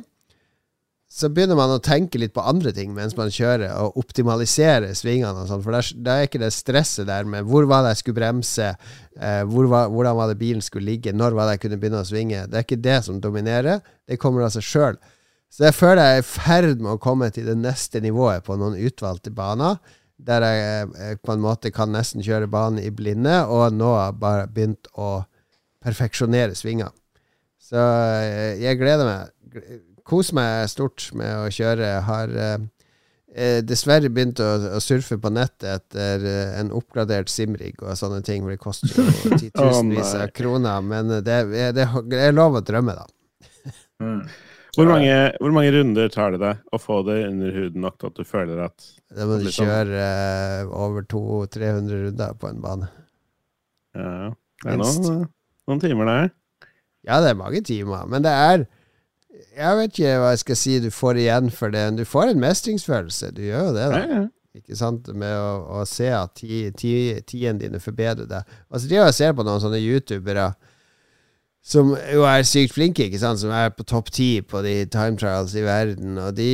så 1.10 1.26
begynner 1.26 1.58
man 1.58 1.72
å 1.74 1.80
tenke 1.82 2.20
litt 2.22 2.30
på 2.36 2.42
andre 2.46 2.70
ting 2.74 2.92
mens 2.94 3.16
man 3.18 3.32
kjører, 3.34 3.72
og 3.82 3.96
optimalisere 3.98 4.92
svingene 4.94 5.42
og 5.42 5.48
sånn. 5.50 5.62
For 5.64 5.74
da 5.74 6.14
er 6.14 6.28
ikke 6.28 6.38
det 6.38 6.52
stresset 6.54 7.08
der 7.08 7.26
med 7.26 7.48
hvor 7.50 7.66
var 7.70 7.82
det 7.82 7.96
jeg 7.96 8.02
skulle 8.04 8.20
bremse, 8.20 8.68
eh, 9.18 9.40
hvor 9.50 9.66
var, 9.72 9.90
hvordan 9.90 10.18
var 10.20 10.30
det 10.30 10.38
bilen 10.38 10.62
skulle 10.62 10.92
ligge, 10.92 11.14
når 11.16 11.34
var 11.34 11.48
det 11.48 11.56
jeg 11.56 11.64
kunne 11.64 11.80
begynne 11.82 12.04
å 12.04 12.06
svinge. 12.06 12.44
Det 12.46 12.60
er 12.60 12.66
ikke 12.66 12.84
det 12.84 13.00
som 13.08 13.18
dominerer. 13.22 13.82
Det 14.06 14.20
kommer 14.22 14.46
av 14.46 14.54
seg 14.54 14.68
sjøl. 14.68 15.00
Så 15.50 15.66
jeg 15.66 15.74
føler 15.80 16.04
jeg 16.04 16.20
er 16.20 16.22
i 16.22 16.28
ferd 16.28 16.78
med 16.78 16.92
å 16.94 17.02
komme 17.02 17.32
til 17.34 17.50
det 17.50 17.58
neste 17.58 17.98
nivået 18.04 18.46
på 18.46 18.54
noen 18.60 18.78
utvalgte 18.78 19.34
baner. 19.34 19.82
Der 20.14 20.46
jeg, 20.46 20.62
jeg 20.94 21.18
eh, 21.18 21.20
på 21.26 21.34
en 21.34 21.42
måte 21.42 21.74
kan 21.74 21.90
nesten 21.90 22.22
kjøre 22.22 22.46
banen 22.52 22.78
i 22.84 22.94
blinde, 22.94 23.34
og 23.50 23.74
nå 23.74 23.90
har 23.96 24.12
jeg 24.12 24.22
bare 24.22 24.48
begynt 24.54 24.94
å 24.94 25.24
perfeksjonere 25.82 26.54
svinger. 26.54 26.94
Så 27.58 27.82
eh, 27.82 28.62
jeg 28.62 28.78
gleder 28.78 29.10
meg 29.10 29.80
koser 30.10 30.36
meg 30.38 30.68
stort 30.72 31.08
med 31.16 31.30
å 31.44 31.48
kjøre. 31.54 31.90
Har 32.06 32.34
eh, 32.34 32.58
eh, 33.34 33.60
dessverre 33.66 34.10
begynt 34.12 34.42
å, 34.42 34.50
å, 34.76 34.82
surfe 34.82 35.18
på 35.20 35.32
nettet 35.34 35.70
etter 35.70 36.26
eh, 36.26 36.52
en 36.60 36.72
oppgradert 36.76 37.30
simrig 37.32 37.76
og 37.80 37.96
sånne 37.98 38.20
ting, 38.26 38.44
for 38.44 38.54
det 38.54 38.60
koster 38.62 38.94
jo 38.94 39.38
titusenvis 39.44 40.14
av 40.18 40.30
kroner. 40.36 40.84
Men 40.84 41.12
det, 41.20 41.24
det, 41.52 41.66
det, 41.78 41.88
er 42.20 42.36
lov 42.36 42.58
å 42.60 42.64
drømme, 42.64 42.96
da. 42.98 43.08
Mm. 44.00 44.22
Hvor 44.76 44.86
mange, 44.86 45.14
hvor 45.42 45.50
mange, 45.52 45.70
runder 45.74 46.12
tar 46.14 46.36
det 46.36 46.38
deg 46.40 46.60
å 46.72 46.78
få 46.78 47.00
det 47.04 47.16
under 47.26 47.56
huden 47.56 47.82
nok 47.82 47.96
til 47.98 48.12
at 48.12 48.20
du 48.20 48.26
føler 48.28 48.60
at 48.68 48.84
Da 49.10 49.26
må 49.26 49.40
du 49.42 49.48
sånn? 49.48 49.66
kjøre 49.66 50.04
uh, 50.06 50.74
over 50.86 51.06
200-300 51.10 52.04
runder 52.04 52.36
på 52.38 52.48
en 52.52 52.60
bane. 52.62 52.90
Ja, 53.98 54.30
det 54.62 54.70
er 54.70 54.78
noen, 54.78 55.24
noen 55.66 55.82
timer, 55.82 56.12
det. 56.12 56.68
Ja, 57.08 57.18
det 57.24 57.32
er 57.32 57.40
mange 57.40 57.64
timer. 57.66 58.06
Men 58.12 58.22
det 58.22 58.30
er 58.30 58.64
jeg 59.60 59.78
vet 59.78 59.94
ikke 59.94 60.18
hva 60.22 60.34
jeg 60.34 60.42
skal 60.42 60.58
si 60.58 60.76
du 60.82 60.90
får 60.94 61.20
igjen 61.20 61.50
for 61.54 61.72
det. 61.74 61.86
men 61.90 62.00
Du 62.00 62.04
får 62.08 62.32
en 62.32 62.42
mestringsfølelse. 62.42 63.32
Du 63.36 63.42
gjør 63.44 63.70
jo 63.70 63.74
det, 63.76 63.88
da. 63.92 64.00
Ja, 64.00 64.20
ja. 64.20 64.26
Ikke 64.58 64.74
sant? 64.74 65.06
Med 65.14 65.30
å, 65.30 65.50
å 65.78 65.84
se 65.86 66.08
at 66.10 66.40
ti, 66.40 67.04
dine 67.30 67.80
forbedrer 67.82 68.26
deg. 68.26 68.58
Altså, 68.70 68.90
det 68.90 68.98
har 68.98 69.12
ser 69.14 69.36
på 69.36 69.46
noen 69.46 69.62
sånne 69.62 69.78
youtubere 69.78 70.50
som 71.60 71.92
jo 71.92 72.24
er 72.24 72.46
sykt 72.48 72.72
flinke, 72.74 73.04
ikke 73.06 73.20
sant? 73.20 73.42
som 73.42 73.52
er 73.52 73.68
på 73.76 73.84
topp 73.86 74.08
ti 74.16 74.30
på 74.40 74.62
de 74.64 74.86
time 74.90 75.20
trials 75.20 75.54
i 75.54 75.64
verden. 75.66 76.16
Og 76.18 76.32
de, 76.38 76.52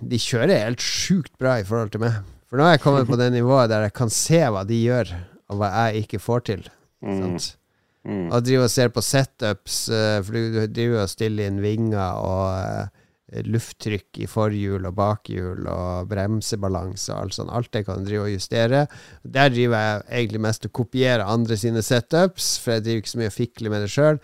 de 0.00 0.20
kjører 0.22 0.68
helt 0.68 0.84
sjukt 0.84 1.34
bra 1.42 1.58
i 1.60 1.66
forhold 1.68 1.92
til 1.92 2.04
meg. 2.04 2.22
For 2.48 2.60
nå 2.60 2.68
har 2.68 2.76
jeg 2.76 2.84
kommet 2.84 3.10
på 3.10 3.18
det 3.20 3.32
nivået 3.36 3.72
der 3.72 3.88
jeg 3.88 3.96
kan 3.98 4.12
se 4.14 4.40
hva 4.46 4.62
de 4.68 4.78
gjør, 4.78 5.12
og 5.50 5.60
hva 5.60 5.72
jeg 5.74 6.06
ikke 6.06 6.22
får 6.22 6.46
til. 6.52 6.64
Ikke 7.02 7.34
mm. 7.34 7.36
Mm. 8.02 8.32
Og 8.34 8.42
driver 8.42 8.66
og 8.66 8.72
ser 8.72 8.90
på 8.90 9.04
setups, 9.04 9.84
uh, 9.92 10.18
for 10.26 10.34
du 10.34 10.58
driver 10.66 11.04
og 11.04 11.12
stiller 11.12 11.50
inn 11.50 11.62
vinger 11.62 12.18
og 12.18 12.46
uh, 12.50 13.02
lufttrykk 13.48 14.20
i 14.20 14.28
forhjul 14.28 14.84
og 14.88 14.96
bakhjul 14.98 15.68
og 15.70 16.08
bremsebalanse 16.10 17.12
og 17.14 17.18
alt 17.18 17.36
sånt. 17.38 17.52
Alt 17.54 17.72
det 17.72 17.84
kan 17.86 18.02
du 18.02 18.10
drive 18.10 18.26
og 18.26 18.34
justere. 18.34 18.86
Der 19.22 19.52
driver 19.52 19.84
jeg 19.86 20.06
egentlig 20.20 20.42
mest 20.48 20.68
og 20.68 20.74
kopierer 20.82 21.24
andre 21.24 21.56
sine 21.56 21.84
setups, 21.84 22.56
for 22.60 22.76
jeg 22.76 22.86
driver 22.86 23.04
ikke 23.04 23.14
så 23.14 23.22
mye 23.22 23.32
og 23.32 23.38
fikler 23.38 23.72
med 23.72 23.86
det 23.86 23.92
sjøl. 23.94 24.20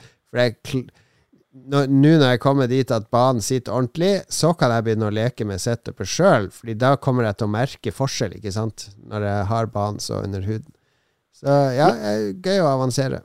Nå 1.59 1.81
når 1.89 2.27
jeg 2.35 2.43
kommer 2.45 2.69
dit 2.71 2.91
at 2.95 3.09
banen 3.11 3.41
sitter 3.43 3.75
ordentlig, 3.75 4.13
så 4.29 4.53
kan 4.59 4.75
jeg 4.75 4.85
begynne 4.85 5.09
å 5.09 5.15
leke 5.15 5.47
med 5.49 5.63
setupet 5.63 6.11
sjøl, 6.11 6.51
Fordi 6.53 6.77
da 6.77 6.97
kommer 7.01 7.25
jeg 7.25 7.39
til 7.39 7.49
å 7.49 7.55
merke 7.55 7.95
forskjell, 7.95 8.37
ikke 8.37 8.53
sant, 8.53 8.91
når 9.09 9.27
jeg 9.31 9.49
har 9.55 9.73
banen 9.73 10.03
så 10.05 10.21
under 10.27 10.45
huden. 10.45 10.75
Så 11.39 11.55
ja, 11.73 11.89
gøy 12.35 12.61
å 12.61 12.71
avansere. 12.75 13.23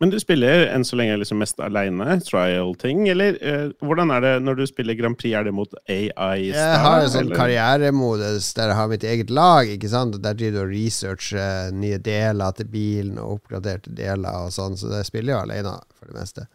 Men 0.00 0.12
du 0.12 0.16
spiller 0.20 0.62
enn 0.72 0.84
så 0.86 0.96
lenge 0.96 1.18
liksom 1.20 1.42
mest 1.42 1.58
aleine, 1.60 2.14
trial-ting, 2.24 3.02
eller 3.12 3.36
uh, 3.44 3.66
hvordan 3.84 4.12
er 4.14 4.24
det 4.24 4.30
når 4.46 4.60
du 4.60 4.62
spiller 4.70 4.96
Grand 4.96 5.18
Prix, 5.20 5.34
er 5.36 5.44
det 5.44 5.52
mot 5.52 5.74
AI? 5.92 6.46
Jeg 6.48 6.78
har 6.84 7.04
en 7.04 7.12
sånn 7.12 7.28
karrieremodus 7.34 8.48
der 8.56 8.72
jeg 8.72 8.78
har 8.78 8.88
mitt 8.88 9.04
eget 9.04 9.34
lag, 9.36 9.68
ikke 9.68 9.90
sant, 9.92 10.16
og 10.16 10.24
der 10.24 10.38
driver 10.38 10.56
du 10.56 10.62
og 10.64 10.72
researcher 10.72 11.74
nye 11.76 12.00
deler 12.00 12.56
til 12.56 12.70
bilen 12.72 13.20
og 13.20 13.36
oppgraderte 13.36 13.92
deler 13.96 14.46
og 14.46 14.54
sånn, 14.56 14.80
så 14.80 14.88
jeg 14.96 15.10
spiller 15.10 15.36
jo 15.36 15.42
alene 15.44 15.76
for 15.98 16.08
det 16.08 16.16
meste. 16.16 16.48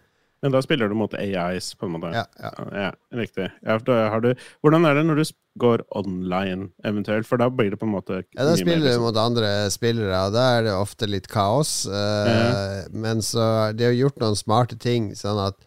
Men 0.46 0.54
da 0.54 0.60
spiller 0.62 0.92
du 0.92 0.94
mot 0.94 1.14
AIs, 1.18 1.72
på 1.74 1.88
en 1.88 1.96
måte? 1.96 2.12
Ja. 2.14 2.22
ja. 2.38 2.50
ja 2.78 2.90
riktig. 3.18 3.48
Ja, 3.66 3.80
du, 3.82 4.28
hvordan 4.62 4.86
er 4.86 5.00
det 5.00 5.04
når 5.08 5.18
du 5.18 5.24
går 5.58 5.82
online, 5.98 6.68
eventuelt? 6.86 7.26
For 7.26 7.42
da 7.42 7.48
blir 7.50 7.74
det 7.74 7.80
på 7.82 7.88
en 7.88 7.96
måte 7.96 8.20
Ja, 8.20 8.46
da 8.46 8.54
spiller 8.54 8.84
du 8.84 8.92
liksom- 8.92 9.08
mot 9.08 9.18
andre 9.18 9.50
spillere, 9.74 10.20
og 10.28 10.36
da 10.38 10.44
er 10.60 10.68
det 10.68 10.76
ofte 10.78 11.10
litt 11.10 11.32
kaos. 11.34 11.88
Uh, 11.90 12.86
men 12.94 13.26
så 13.26 13.74
De 13.74 13.90
har 13.90 13.98
gjort 13.98 14.22
noen 14.22 14.38
smarte 14.38 14.78
ting, 14.78 15.16
sånn 15.18 15.42
at 15.48 15.58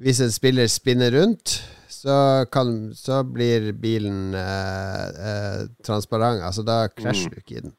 hvis 0.00 0.24
en 0.24 0.32
spiller 0.32 0.72
spinner 0.72 1.12
rundt, 1.12 1.60
så, 1.92 2.46
kan, 2.48 2.94
så 2.96 3.20
blir 3.20 3.68
bilen 3.76 4.32
uh, 4.32 5.06
uh, 5.12 5.62
transparent. 5.84 6.40
Altså, 6.40 6.64
da 6.64 6.86
krasjer 6.88 7.28
mm. 7.28 7.36
du 7.36 7.44
ikke 7.44 7.60
i 7.60 7.64
den. 7.68 7.76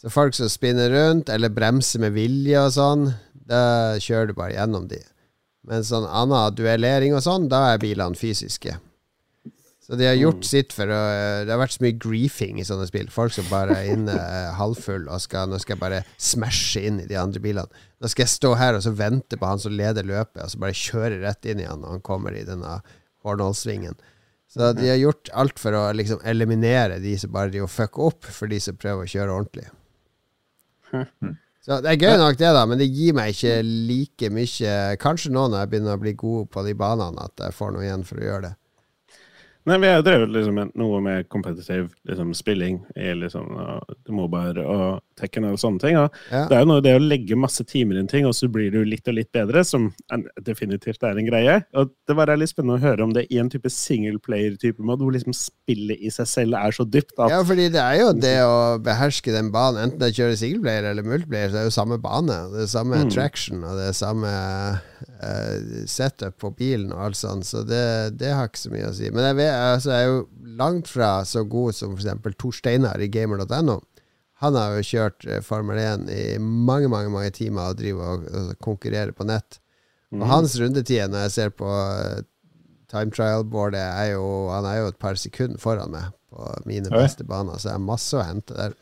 Så 0.00 0.08
folk 0.08 0.32
som 0.32 0.48
spinner 0.48 0.88
rundt, 0.88 1.28
eller 1.28 1.52
bremser 1.52 2.00
med 2.00 2.16
vilje 2.16 2.64
og 2.64 2.72
sånn, 2.72 3.10
da 3.36 3.98
kjører 4.00 4.30
du 4.30 4.38
bare 4.40 4.54
gjennom 4.56 4.88
de. 4.88 5.04
Men 5.68 5.84
sånn 5.84 6.06
annen 6.08 6.54
duellering 6.56 7.16
og 7.16 7.24
sånn, 7.24 7.48
da 7.52 7.72
er 7.72 7.82
bilene 7.82 8.16
fysiske. 8.18 8.78
Så 9.90 9.96
de 9.98 10.06
har 10.06 10.14
gjort 10.14 10.44
mm. 10.44 10.46
sitt 10.46 10.70
for 10.70 10.86
å 10.86 10.98
Det 11.42 11.50
har 11.50 11.58
vært 11.58 11.74
så 11.74 11.82
mye 11.82 11.96
griefing 11.98 12.60
i 12.62 12.66
sånne 12.66 12.86
spill. 12.86 13.08
Folk 13.10 13.34
som 13.34 13.48
bare 13.50 13.74
er 13.74 13.88
inne 13.96 14.14
eh, 14.36 14.52
halvfull 14.54 15.08
og 15.10 15.18
skal, 15.24 15.50
nå 15.50 15.58
skal 15.58 15.74
jeg 15.74 15.82
bare 15.82 16.04
smashe 16.14 16.84
inn 16.86 17.00
i 17.02 17.08
de 17.10 17.18
andre 17.18 17.42
bilene. 17.42 17.82
Nå 17.98 18.12
skal 18.12 18.22
jeg 18.24 18.36
stå 18.36 18.54
her 18.60 18.78
og 18.78 18.84
så 18.86 18.94
vente 18.94 19.40
på 19.40 19.50
han 19.50 19.58
som 19.58 19.74
leder 19.74 20.06
løpet, 20.06 20.44
og 20.44 20.52
så 20.52 20.62
bare 20.62 20.78
kjøre 20.78 21.20
rett 21.24 21.50
inn 21.50 21.64
i 21.64 21.66
han 21.66 21.82
når 21.82 21.96
han 21.96 22.06
kommer 22.06 22.38
i 22.38 22.46
denne 22.46 22.78
Hornholsvingen. 23.26 23.98
Så 24.50 24.72
de 24.78 24.88
har 24.88 24.98
gjort 24.98 25.28
alt 25.38 25.60
for 25.62 25.74
å 25.74 25.82
liksom 25.94 26.22
eliminere 26.26 27.02
de 27.02 27.12
som 27.18 27.34
bare 27.34 27.52
driver 27.52 27.68
og 27.68 27.74
fucker 27.74 28.06
opp, 28.08 28.30
for 28.30 28.50
de 28.50 28.58
som 28.62 28.78
prøver 28.78 29.06
å 29.06 29.10
kjøre 29.10 29.34
ordentlig. 29.34 29.68
Så 31.60 31.80
Det 31.84 31.90
er 31.92 32.00
gøy 32.00 32.16
nok, 32.16 32.38
det, 32.40 32.52
da, 32.56 32.64
men 32.64 32.80
det 32.80 32.88
gir 32.88 33.12
meg 33.16 33.34
ikke 33.34 33.58
like 33.64 34.30
mye 34.32 34.76
Kanskje 35.00 35.32
nå 35.34 35.44
når 35.50 35.60
jeg 35.60 35.72
begynner 35.74 35.98
å 35.98 36.00
bli 36.00 36.14
god 36.16 36.48
på 36.54 36.64
de 36.64 36.72
banene, 36.78 37.26
at 37.28 37.44
jeg 37.44 37.56
får 37.56 37.74
noe 37.74 37.84
igjen 37.84 38.06
for 38.08 38.20
å 38.20 38.24
gjøre 38.24 38.44
det. 38.46 38.54
Nei, 39.68 39.76
vi 39.76 39.90
har 39.92 40.00
drevet 40.04 40.30
liksom 40.32 40.56
noe 40.80 41.00
med 41.04 41.28
kompetitiv 41.28 41.90
liksom, 42.08 42.32
spilling 42.36 42.78
i 42.96 43.12
liksom, 43.18 43.50
mobile 44.08 44.64
og 44.64 45.00
Tekken 45.20 45.44
og 45.50 45.58
sånne 45.60 45.82
ting. 45.82 45.98
Ja. 45.98 46.46
Det 46.48 46.56
er 46.56 46.62
jo 46.62 46.68
noe 46.70 46.80
det 46.80 46.94
å 46.96 47.02
legge 47.02 47.36
masse 47.36 47.60
timer 47.68 47.98
inn 48.00 48.08
ting, 48.08 48.24
og 48.24 48.32
så 48.32 48.48
blir 48.48 48.70
du 48.72 48.78
litt 48.88 49.08
og 49.10 49.18
litt 49.18 49.28
bedre, 49.36 49.60
som 49.68 49.90
en, 50.14 50.24
definitivt 50.46 51.04
er 51.04 51.20
en 51.20 51.28
greie. 51.28 51.58
Og 51.76 51.90
Det 52.08 52.16
var 52.16 52.32
litt 52.40 52.52
spennende 52.54 52.78
å 52.78 52.84
høre 52.86 53.04
om 53.04 53.12
det 53.12 53.26
i 53.28 53.36
en 53.42 53.50
type 53.52 53.68
singleplayer-type 53.68 54.80
måte, 54.80 55.04
hvor 55.04 55.12
liksom 55.12 55.36
spillet 55.36 56.00
i 56.00 56.12
seg 56.14 56.30
selv 56.30 56.56
er 56.56 56.72
så 56.72 56.86
dypt 56.88 57.18
at 57.18 57.34
Ja, 57.34 57.42
fordi 57.44 57.68
det 57.74 57.82
er 57.84 58.00
jo 58.00 58.14
det 58.16 58.36
å 58.46 58.56
beherske 58.80 59.34
den 59.34 59.52
banen, 59.52 59.90
enten 59.90 60.00
det 60.00 60.14
kjører 60.16 60.40
singleplayer 60.40 60.88
eller 60.94 61.04
multiplayer, 61.04 61.52
så 61.52 61.58
er 61.58 61.66
det 61.66 61.68
jo 61.68 61.76
samme 61.76 62.00
bane. 62.00 62.40
Det 62.54 62.64
er 62.64 62.72
samme 62.78 63.04
mm. 63.04 63.12
traction, 63.12 63.60
og 63.60 63.76
det 63.76 63.90
er 63.90 64.00
samme 64.00 64.32
uh, 65.22 65.84
setup 65.90 66.38
på 66.42 66.50
bilen 66.58 66.92
og 66.94 67.04
alt 67.08 67.18
sånt, 67.20 67.46
så 67.48 67.62
det, 67.66 68.16
det, 68.20 68.32
har 68.36 68.50
ikke 68.50 68.62
så 68.64 68.72
mye 68.72 68.90
å 68.90 68.96
si. 68.96 69.10
Men 69.14 69.28
jeg, 69.30 69.38
vet, 69.40 69.52
altså, 69.54 69.92
jeg 69.94 70.08
er 70.08 70.12
jo 70.12 70.56
langt 70.60 70.90
fra 70.90 71.12
så 71.28 71.44
god 71.48 71.76
som 71.76 71.96
f.eks. 71.96 72.36
Tor 72.40 72.56
Steinar 72.56 73.02
i 73.02 73.10
gamer.no. 73.12 73.80
Han 74.40 74.56
har 74.56 74.78
jo 74.78 74.84
kjørt 74.88 75.26
eh, 75.28 75.42
Formel 75.44 75.76
1 75.76 76.06
i 76.14 76.22
mange 76.40 76.88
mange, 76.88 77.10
mange 77.12 77.32
timer 77.36 77.74
og 77.74 77.80
driver 77.80 78.14
og, 78.14 78.28
og 78.32 78.52
konkurrerer 78.64 79.12
på 79.16 79.26
nett. 79.28 79.60
Og 80.14 80.22
mm. 80.22 80.28
hans 80.30 80.56
rundetid, 80.60 81.02
når 81.12 81.26
jeg 81.26 81.34
ser 81.36 81.52
på 81.54 81.68
uh, 81.68 82.22
time 82.90 83.12
trial-boardet, 83.14 83.82
er 83.82 84.14
jo 84.14 84.48
Han 84.50 84.66
er 84.66 84.80
jo 84.80 84.92
et 84.94 85.00
par 85.02 85.20
sekunder 85.20 85.60
foran 85.60 85.92
meg 85.92 86.08
på 86.30 86.46
mine 86.66 86.90
beste 86.94 87.26
baner, 87.26 87.58
så 87.58 87.72
jeg 87.72 87.78
har 87.78 87.84
masse 87.84 88.16
å 88.16 88.24
hente 88.24 88.56
der. 88.56 88.74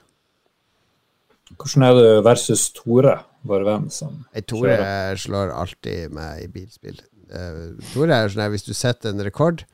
Hvordan 1.56 1.86
er 1.86 1.94
det 1.96 2.24
versus 2.26 2.68
Tore, 2.76 3.14
vår 3.46 3.64
hvem 3.66 3.88
som 3.92 4.22
Tore 4.50 5.16
slår 5.20 5.52
alltid 5.54 6.14
meg 6.14 6.44
i 6.44 6.48
bilspill. 6.52 7.00
Uh, 7.28 7.76
Tore 7.92 8.16
er 8.16 8.32
sånn 8.32 8.46
at 8.46 8.54
hvis 8.54 8.66
du 8.66 8.72
setter 8.76 9.12
en 9.12 9.24
rekord 9.24 9.64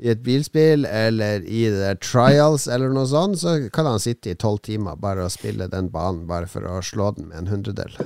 i 0.00 0.08
et 0.12 0.22
bilspill 0.24 0.86
eller 0.88 1.44
i 1.44 1.66
det 1.72 1.98
trials 2.04 2.66
eller 2.70 2.92
noe 2.92 3.08
sånt, 3.08 3.40
så 3.42 3.56
kan 3.72 3.88
han 3.88 4.00
sitte 4.00 4.32
i 4.32 4.38
tolv 4.38 4.62
timer 4.64 4.96
bare 5.00 5.26
og 5.26 5.34
spille 5.34 5.68
den 5.70 5.90
banen 5.92 6.24
bare 6.30 6.48
for 6.50 6.64
å 6.64 6.80
slå 6.84 7.12
den 7.18 7.28
med 7.28 7.42
en 7.42 7.52
hundredel. 7.52 7.98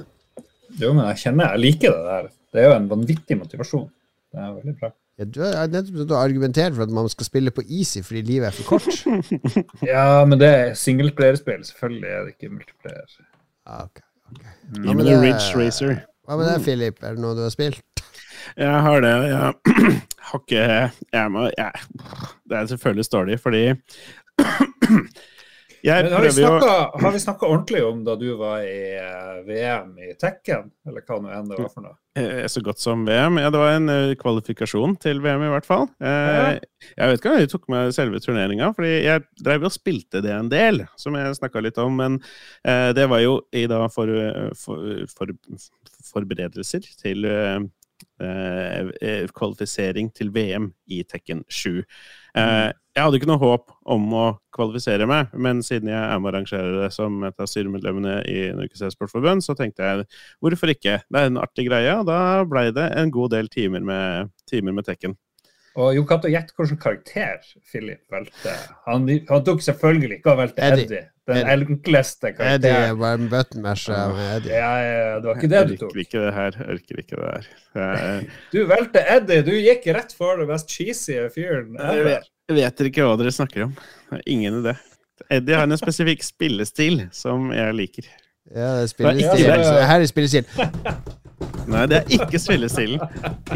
Jo, 0.81 0.91
men 0.91 1.07
jeg 1.13 1.23
kjenner 1.23 1.55
jeg 1.55 1.63
liker 1.63 1.95
det 1.95 2.05
der. 2.09 2.29
Det 2.55 2.63
er 2.63 2.69
jo 2.71 2.77
en 2.81 2.91
vanvittig 2.91 3.39
motivasjon. 3.39 3.89
Det 4.35 4.43
er 4.43 4.55
veldig 4.57 4.77
bra. 4.81 4.91
Ja, 5.15 5.25
du 5.31 5.39
har 5.45 5.69
nettopp 5.71 6.17
argumentert 6.19 6.75
for 6.75 6.83
at 6.83 6.95
man 6.95 7.07
skal 7.13 7.29
spille 7.29 7.53
på 7.55 7.63
easy 7.69 8.03
fordi 8.03 8.25
livet 8.27 8.49
er 8.49 8.57
for 8.57 8.75
kort. 8.75 9.05
ja, 9.93 10.25
men 10.27 10.41
det 10.41 10.49
er 10.51 10.75
singleplayerspill. 10.79 11.63
Selvfølgelig 11.69 12.11
er 12.11 12.25
det 12.25 12.35
ikke 12.35 12.51
multiplayer. 12.57 13.15
Ah, 13.65 13.85
okay, 13.87 14.03
Mm. 14.73 14.85
Ja, 14.85 14.95
men 14.95 15.05
det, 15.07 15.19
Ridge 15.23 15.59
Racer. 15.59 15.99
Hva 16.25 16.39
med 16.41 16.49
deg, 16.49 16.63
Philip? 16.65 17.03
Er 17.05 17.17
det 17.17 17.23
noe 17.25 17.37
du 17.37 17.43
har 17.45 17.53
spilt? 17.53 18.05
Jeg 18.57 18.83
har 18.87 19.05
det. 19.05 19.13
Jeg 19.29 19.55
har 20.31 20.41
ikke 20.41 20.65
jeg 21.13 21.33
må, 21.33 21.49
jeg, 21.53 21.73
Det 22.49 22.59
er 22.59 22.67
selvfølgelig 22.73 23.07
dårlig, 23.13 23.41
fordi 23.41 23.65
jeg 25.85 26.11
har, 26.13 26.23
vi 26.23 26.33
snakket, 26.33 27.01
har 27.03 27.13
vi 27.13 27.21
snakka 27.27 27.51
ordentlig 27.51 27.85
om 27.85 28.05
da 28.07 28.17
du 28.21 28.31
var 28.41 28.65
i 28.65 28.97
uh, 28.97 29.43
VM 29.49 29.93
i 30.01 30.15
Tekken, 30.21 30.73
eller 30.89 31.05
hva 31.05 31.21
nå 31.21 31.35
enn 31.35 31.53
det 31.53 31.61
var 31.61 31.71
for 31.73 31.85
noe? 31.85 31.99
Eh, 32.19 32.47
så 32.47 32.61
godt 32.63 32.79
som 32.79 33.05
VM. 33.07 33.39
Ja, 33.43 33.51
det 33.51 33.59
var 33.59 33.73
en 33.75 33.91
uh, 33.91 34.15
kvalifikasjon 34.15 34.95
til 35.03 35.19
VM, 35.25 35.43
i 35.49 35.51
hvert 35.51 35.67
fall. 35.67 35.89
Uh, 35.99 36.61
jeg 36.93 37.11
vet 37.11 37.19
ikke 37.19 37.33
om 37.33 37.41
jeg 37.41 37.51
tok 37.51 37.65
med 37.75 37.95
selve 37.97 38.21
turneringa, 38.23 38.69
fordi 38.77 38.93
jeg 39.03 39.25
drev 39.43 39.67
og 39.67 39.75
spilte 39.75 40.23
det 40.23 40.31
en 40.31 40.51
del, 40.53 40.85
som 41.01 41.17
jeg 41.19 41.35
snakka 41.41 41.65
litt 41.65 41.81
om. 41.83 41.99
Men 41.99 42.21
det 42.95 43.09
var 43.11 43.23
jo 43.25 43.41
i 43.55 43.65
da 43.71 43.81
for, 43.91 44.11
for, 44.59 45.01
for 45.11 45.33
forberedelser 46.13 46.87
til 47.03 47.27
kvalifisering 49.35 50.13
til 50.15 50.31
VM 50.35 50.71
i 50.87 51.03
Tekken 51.09 51.43
7. 51.51 51.83
Mm. 52.37 52.79
Jeg 52.95 53.03
hadde 53.03 53.19
ikke 53.19 53.27
noe 53.27 53.43
håp 53.43 53.73
om 53.91 54.05
å 54.15 54.25
kvalifisere 54.55 55.07
meg, 55.11 55.33
men 55.35 55.65
siden 55.67 55.91
jeg 55.91 55.99
er 55.99 56.21
med 56.23 56.29
å 56.29 56.31
arrangere 56.31 56.85
det 56.85 56.93
som 56.95 57.17
et 57.27 57.43
av 57.43 57.49
styremedlemmene 57.51 58.21
i 58.31 58.45
Norges 58.55 58.85
e-sportforbund, 58.87 59.43
så 59.43 59.57
tenkte 59.59 59.83
jeg 59.83 60.05
hvorfor 60.45 60.71
ikke? 60.71 61.01
Det 61.03 61.23
er 61.23 61.33
en 61.33 61.41
artig 61.43 61.67
greie, 61.67 61.91
og 61.99 62.07
da 62.07 62.19
blei 62.47 62.69
det 62.77 62.87
en 62.95 63.11
god 63.15 63.35
del 63.35 63.51
timer 63.51 63.83
med, 63.83 64.31
timer 64.47 64.77
med 64.77 64.87
Tekken. 64.87 65.17
Og 65.75 65.97
Jo 65.97 66.05
Cato, 66.07 66.31
gjett 66.31 66.53
hvilken 66.55 66.79
karakter 66.79 67.41
Philip 67.67 68.05
valgte. 68.15 68.53
Han, 68.87 69.09
han, 69.11 69.43
tok 69.43 69.65
selvfølgelig 69.67 70.21
ikke 70.21 70.31
og 70.31 70.39
valgte 70.45 70.63
Eddie. 70.63 70.85
Eddie. 70.85 71.03
Den 71.27 71.51
enkleste 71.51 72.31
karakteren. 72.31 72.61
Eddie 72.61 72.99
var 73.01 73.19
en 73.19 73.27
buttonmash 73.33 73.91
med 73.91 74.23
Eddie. 74.37 74.53
Ja, 74.55 74.71
ja, 74.85 75.17
det 75.19 75.31
var 75.33 75.41
ikke 75.41 75.51
det 75.51 75.65
du 75.73 75.75
tok. 75.81 75.97
Jeg 75.99 76.05
orker 76.05 76.05
ikke 76.05 76.23
det 76.23 76.37
her. 76.37 76.61
Jeg 76.61 76.77
orker 76.77 77.03
ikke 77.03 77.19
det 77.25 77.33
her. 77.81 78.31
du 78.55 78.61
valgte 78.71 79.05
Eddie. 79.17 79.47
Du 79.49 79.53
gikk 79.57 79.91
rett 79.99 80.15
for 80.15 80.39
det 80.39 80.47
mest 80.53 80.71
cheesy 80.71 81.19
fyren 81.35 81.75
ever. 81.75 82.31
Jeg 82.51 82.59
vet 82.59 82.83
ikke 82.91 83.07
hva 83.07 83.15
dere 83.17 83.33
snakker 83.33 83.65
om. 83.69 83.73
Ingen 84.29 84.61
idé. 84.61 84.75
Eddie 85.33 85.57
har 85.57 85.65
en 85.65 85.79
spesifikk 85.81 86.25
spillestil 86.27 87.07
som 87.15 87.49
jeg 87.55 87.77
liker. 87.79 88.09
Ja, 88.53 88.75
det 88.77 88.83
er 88.83 88.91
spillestil. 88.91 89.45
Ja, 89.47 89.57
ja, 89.63 89.87
Her 89.89 90.03
er 90.05 90.11
spillestil. 90.11 90.45
Nei, 91.73 91.85
det 91.89 92.03
er 92.03 92.11
ikke 92.19 92.41
spillestilen. 92.43 93.01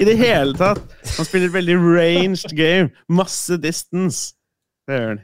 I 0.01 0.07
det 0.09 0.15
hele 0.17 0.57
tatt. 0.57 0.81
Han 1.19 1.29
spiller 1.29 1.51
et 1.51 1.57
veldig 1.59 1.77
ranged 1.83 2.55
game. 2.57 2.89
Masse 3.13 3.59
distance. 3.61 4.33
Det 4.89 4.97
gjør 4.97 5.11
han. 5.11 5.21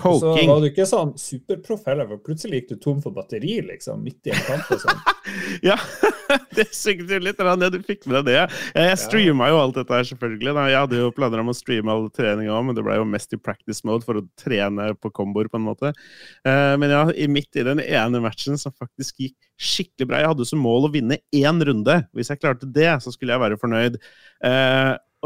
Poking. 0.00 0.46
Så 0.46 0.48
var 0.48 0.62
du 0.62 0.68
ikke 0.70 0.86
sånn 0.88 1.12
superproff 1.20 1.84
for 1.84 2.22
plutselig 2.24 2.62
gikk 2.62 2.70
du 2.72 2.80
tom 2.82 3.00
for 3.04 3.14
batteri 3.14 3.58
liksom, 3.66 4.00
midt 4.04 4.30
i 4.30 4.34
en 4.34 4.42
kamp. 4.46 4.70
og 4.72 4.80
sånn. 4.82 5.02
ja, 5.70 5.76
det 6.56 6.66
sugde 6.76 7.18
jo 7.18 7.22
litt. 7.24 7.40
Det 7.40 7.70
du 7.74 7.78
fikk 7.86 8.06
med 8.08 8.20
deg 8.20 8.30
det. 8.30 8.62
Jeg, 8.76 9.00
streama 9.02 9.50
jo 9.52 9.60
alt 9.60 9.76
dette 9.80 9.96
her, 9.96 10.08
selvfølgelig. 10.10 10.54
Jeg 10.72 10.80
hadde 10.84 11.02
jo 11.02 11.12
planer 11.16 11.44
om 11.44 11.52
å 11.52 11.56
streame 11.56 11.92
all 11.92 12.08
treninga 12.14 12.56
òg, 12.56 12.66
men 12.68 12.78
det 12.78 12.86
ble 12.86 12.96
jo 13.00 13.06
mest 13.08 13.36
i 13.36 13.40
practice 13.40 13.84
mode 13.88 14.06
for 14.06 14.20
å 14.20 14.24
trene 14.40 14.90
på 14.98 15.12
komboer, 15.14 15.50
på 15.52 15.60
en 15.60 15.68
måte. 15.68 15.92
Uh, 16.46 16.74
men 16.80 16.94
ja, 16.94 17.04
midt 17.30 17.60
i 17.60 17.66
den 17.66 17.82
ene 17.84 18.22
matchen 18.24 18.58
som 18.60 18.74
faktisk 18.76 19.22
gikk 19.26 19.38
skikkelig 19.60 20.08
bra 20.08 20.22
Jeg 20.22 20.30
hadde 20.32 20.46
som 20.48 20.62
mål 20.64 20.88
å 20.88 20.92
vinne 20.94 21.20
én 21.36 21.62
runde. 21.68 22.00
Hvis 22.16 22.32
jeg 22.32 22.40
klarte 22.40 22.68
det, 22.68 22.88
så 23.04 23.12
skulle 23.12 23.34
jeg 23.34 23.42
være 23.42 23.60
fornøyd. 23.60 23.98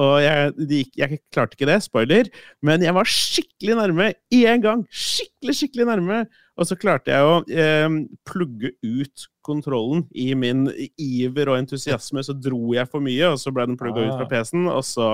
Og 0.00 0.14
jeg, 0.24 0.54
gikk, 0.70 0.96
jeg, 0.98 1.18
klarte 1.34 1.54
ikke 1.54 1.68
det, 1.70 1.76
spoiler, 1.84 2.30
men 2.66 2.82
jeg 2.82 2.94
var 2.96 3.06
skikkelig 3.06 3.76
nærme 3.78 4.08
én 4.34 4.64
gang. 4.64 4.82
Skikkelig, 4.90 5.54
skikkelig 5.60 5.86
nærme. 5.86 6.24
Og 6.58 6.66
så 6.66 6.78
klarte 6.78 7.14
jeg 7.14 7.26
å 7.26 7.36
eh, 7.50 7.98
plugge 8.26 8.72
ut 8.82 9.26
kontrollen. 9.46 10.04
I 10.10 10.32
min 10.38 10.66
iver 10.98 11.52
og 11.52 11.60
entusiasme 11.60 12.24
så 12.26 12.34
dro 12.34 12.74
jeg 12.74 12.90
for 12.90 13.04
mye, 13.04 13.34
og 13.34 13.38
så 13.42 13.54
ble 13.54 13.68
den 13.70 13.78
plugga 13.78 14.02
ut 14.02 14.16
fra 14.16 14.26
ah. 14.26 14.32
PC-en. 14.32 14.66
Og 14.72 14.82
så 14.86 15.12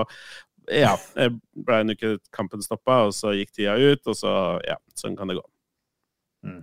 ja, 0.71 0.95
ble 1.15 1.79
den 1.83 1.95
ikke 1.95 2.15
kampen 2.33 2.65
stoppa, 2.65 3.03
og 3.07 3.15
så 3.17 3.35
gikk 3.37 3.53
tida 3.57 3.77
ut, 3.77 4.01
og 4.05 4.17
så 4.17 4.35
Ja, 4.65 4.77
sånn 4.97 5.17
kan 5.19 5.29
det 5.29 5.37
gå. 5.37 5.45
Mm. 6.47 6.61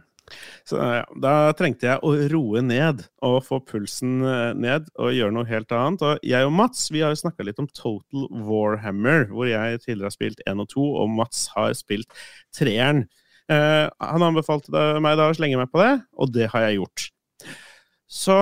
Så 0.68 0.78
ja, 0.80 1.04
Da 1.22 1.34
trengte 1.58 1.88
jeg 1.88 2.02
å 2.04 2.12
roe 2.32 2.62
ned 2.64 3.04
og 3.24 3.38
få 3.46 3.60
pulsen 3.64 4.20
eh, 4.26 4.52
ned 4.58 4.90
og 4.98 5.14
gjøre 5.16 5.34
noe 5.34 5.48
helt 5.48 5.72
annet. 5.74 6.04
Og 6.04 6.26
jeg 6.26 6.48
og 6.48 6.54
Mats 6.58 6.88
vi 6.94 7.02
har 7.04 7.14
jo 7.14 7.22
snakka 7.22 7.46
litt 7.46 7.60
om 7.62 7.70
Total 7.70 8.26
Warhammer, 8.48 9.28
hvor 9.32 9.50
jeg 9.50 9.82
tidligere 9.84 10.10
har 10.10 10.16
spilt 10.16 10.44
1 10.46 10.64
og 10.64 10.70
2, 10.74 10.86
og 11.02 11.14
Mats 11.20 11.46
har 11.54 11.72
spilt 11.78 12.20
treeren. 12.56 13.06
Eh, 13.48 13.86
han 13.88 14.26
anbefalte 14.26 14.98
meg 15.04 15.18
da 15.20 15.30
å 15.30 15.36
slenge 15.36 15.60
meg 15.60 15.70
på 15.72 15.80
det, 15.82 15.94
og 16.20 16.34
det 16.34 16.50
har 16.52 16.68
jeg 16.68 16.80
gjort. 16.82 17.08
Så 18.08 18.40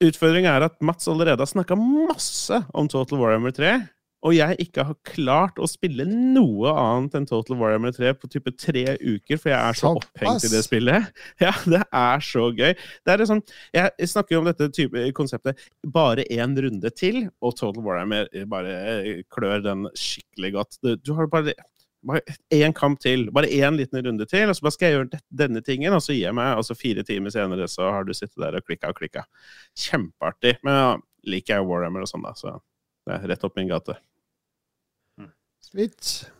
utfordringa 0.00 0.52
er 0.56 0.68
at 0.68 0.78
Mats 0.84 1.08
allerede 1.08 1.44
har 1.44 1.50
snakka 1.50 1.76
masse 1.78 2.62
om 2.76 2.88
Total 2.88 3.20
Warhammer 3.20 3.52
3 3.56 3.74
og 4.20 4.34
jeg 4.36 4.56
ikke 4.60 4.84
har 4.84 4.96
klart 5.06 5.58
å 5.60 5.68
spille 5.70 6.04
noe 6.04 6.72
annet 6.76 7.16
enn 7.16 7.28
Total 7.28 7.56
Warhammer 7.56 7.94
3 7.96 8.12
på 8.20 8.28
type 8.32 8.52
tre 8.60 8.84
uker, 9.00 9.40
for 9.40 9.52
jeg 9.52 9.56
er 9.56 9.78
så 9.78 9.94
opphengt 9.96 10.44
i 10.44 10.52
det 10.52 10.62
spillet. 10.66 11.08
Ja, 11.40 11.54
det 11.64 11.80
er 11.96 12.24
så 12.24 12.50
gøy. 12.52 12.74
Det 12.76 13.14
er 13.14 13.24
sånn, 13.28 13.40
jeg 13.72 14.08
snakker 14.12 14.36
jo 14.36 14.42
om 14.42 14.48
dette 14.50 14.68
type, 14.76 15.04
konseptet 15.16 15.60
bare 15.96 16.26
én 16.28 16.52
runde 16.60 16.92
til, 16.92 17.22
og 17.40 17.56
Total 17.56 17.84
Warhammer 17.86 18.28
bare 18.50 19.22
klør 19.32 19.64
den 19.64 19.88
skikkelig 19.96 20.52
godt. 20.58 20.80
Du 21.00 21.14
har 21.16 21.30
bare 21.32 21.56
bare 22.06 22.20
én 22.56 22.72
kamp 22.76 23.00
til, 23.00 23.26
bare 23.32 23.48
én 23.52 23.76
liten 23.76 24.00
runde 24.04 24.26
til, 24.28 24.48
og 24.48 24.56
så 24.56 24.64
bare 24.64 24.76
skal 24.76 24.88
jeg 24.88 24.96
gjøre 24.96 25.20
denne 25.42 25.60
tingen, 25.64 25.92
og 25.96 26.04
så 26.04 26.14
gir 26.14 26.26
jeg 26.28 26.36
meg, 26.36 26.54
og 26.56 26.64
så 26.64 26.76
fire 26.76 27.04
timer 27.06 27.32
senere 27.34 27.68
så 27.68 27.90
har 27.92 28.08
du 28.08 28.14
sittet 28.16 28.40
der 28.40 28.56
og 28.56 28.64
klikka 28.64 28.92
og 28.92 29.00
klikka. 29.00 29.26
Kjempeartig. 29.78 30.56
Men 30.66 30.78
ja, 30.78 30.92
liker 31.28 31.58
jeg 31.58 31.68
Warhammer 31.68 32.06
og 32.06 32.12
sånn, 32.12 32.24
da, 32.24 32.32
så 32.36 32.56
det 33.06 33.16
er 33.16 33.28
rett 33.32 33.44
opp 33.44 33.60
min 33.60 33.68
gate. 33.70 33.96
Sweet. 35.64 36.30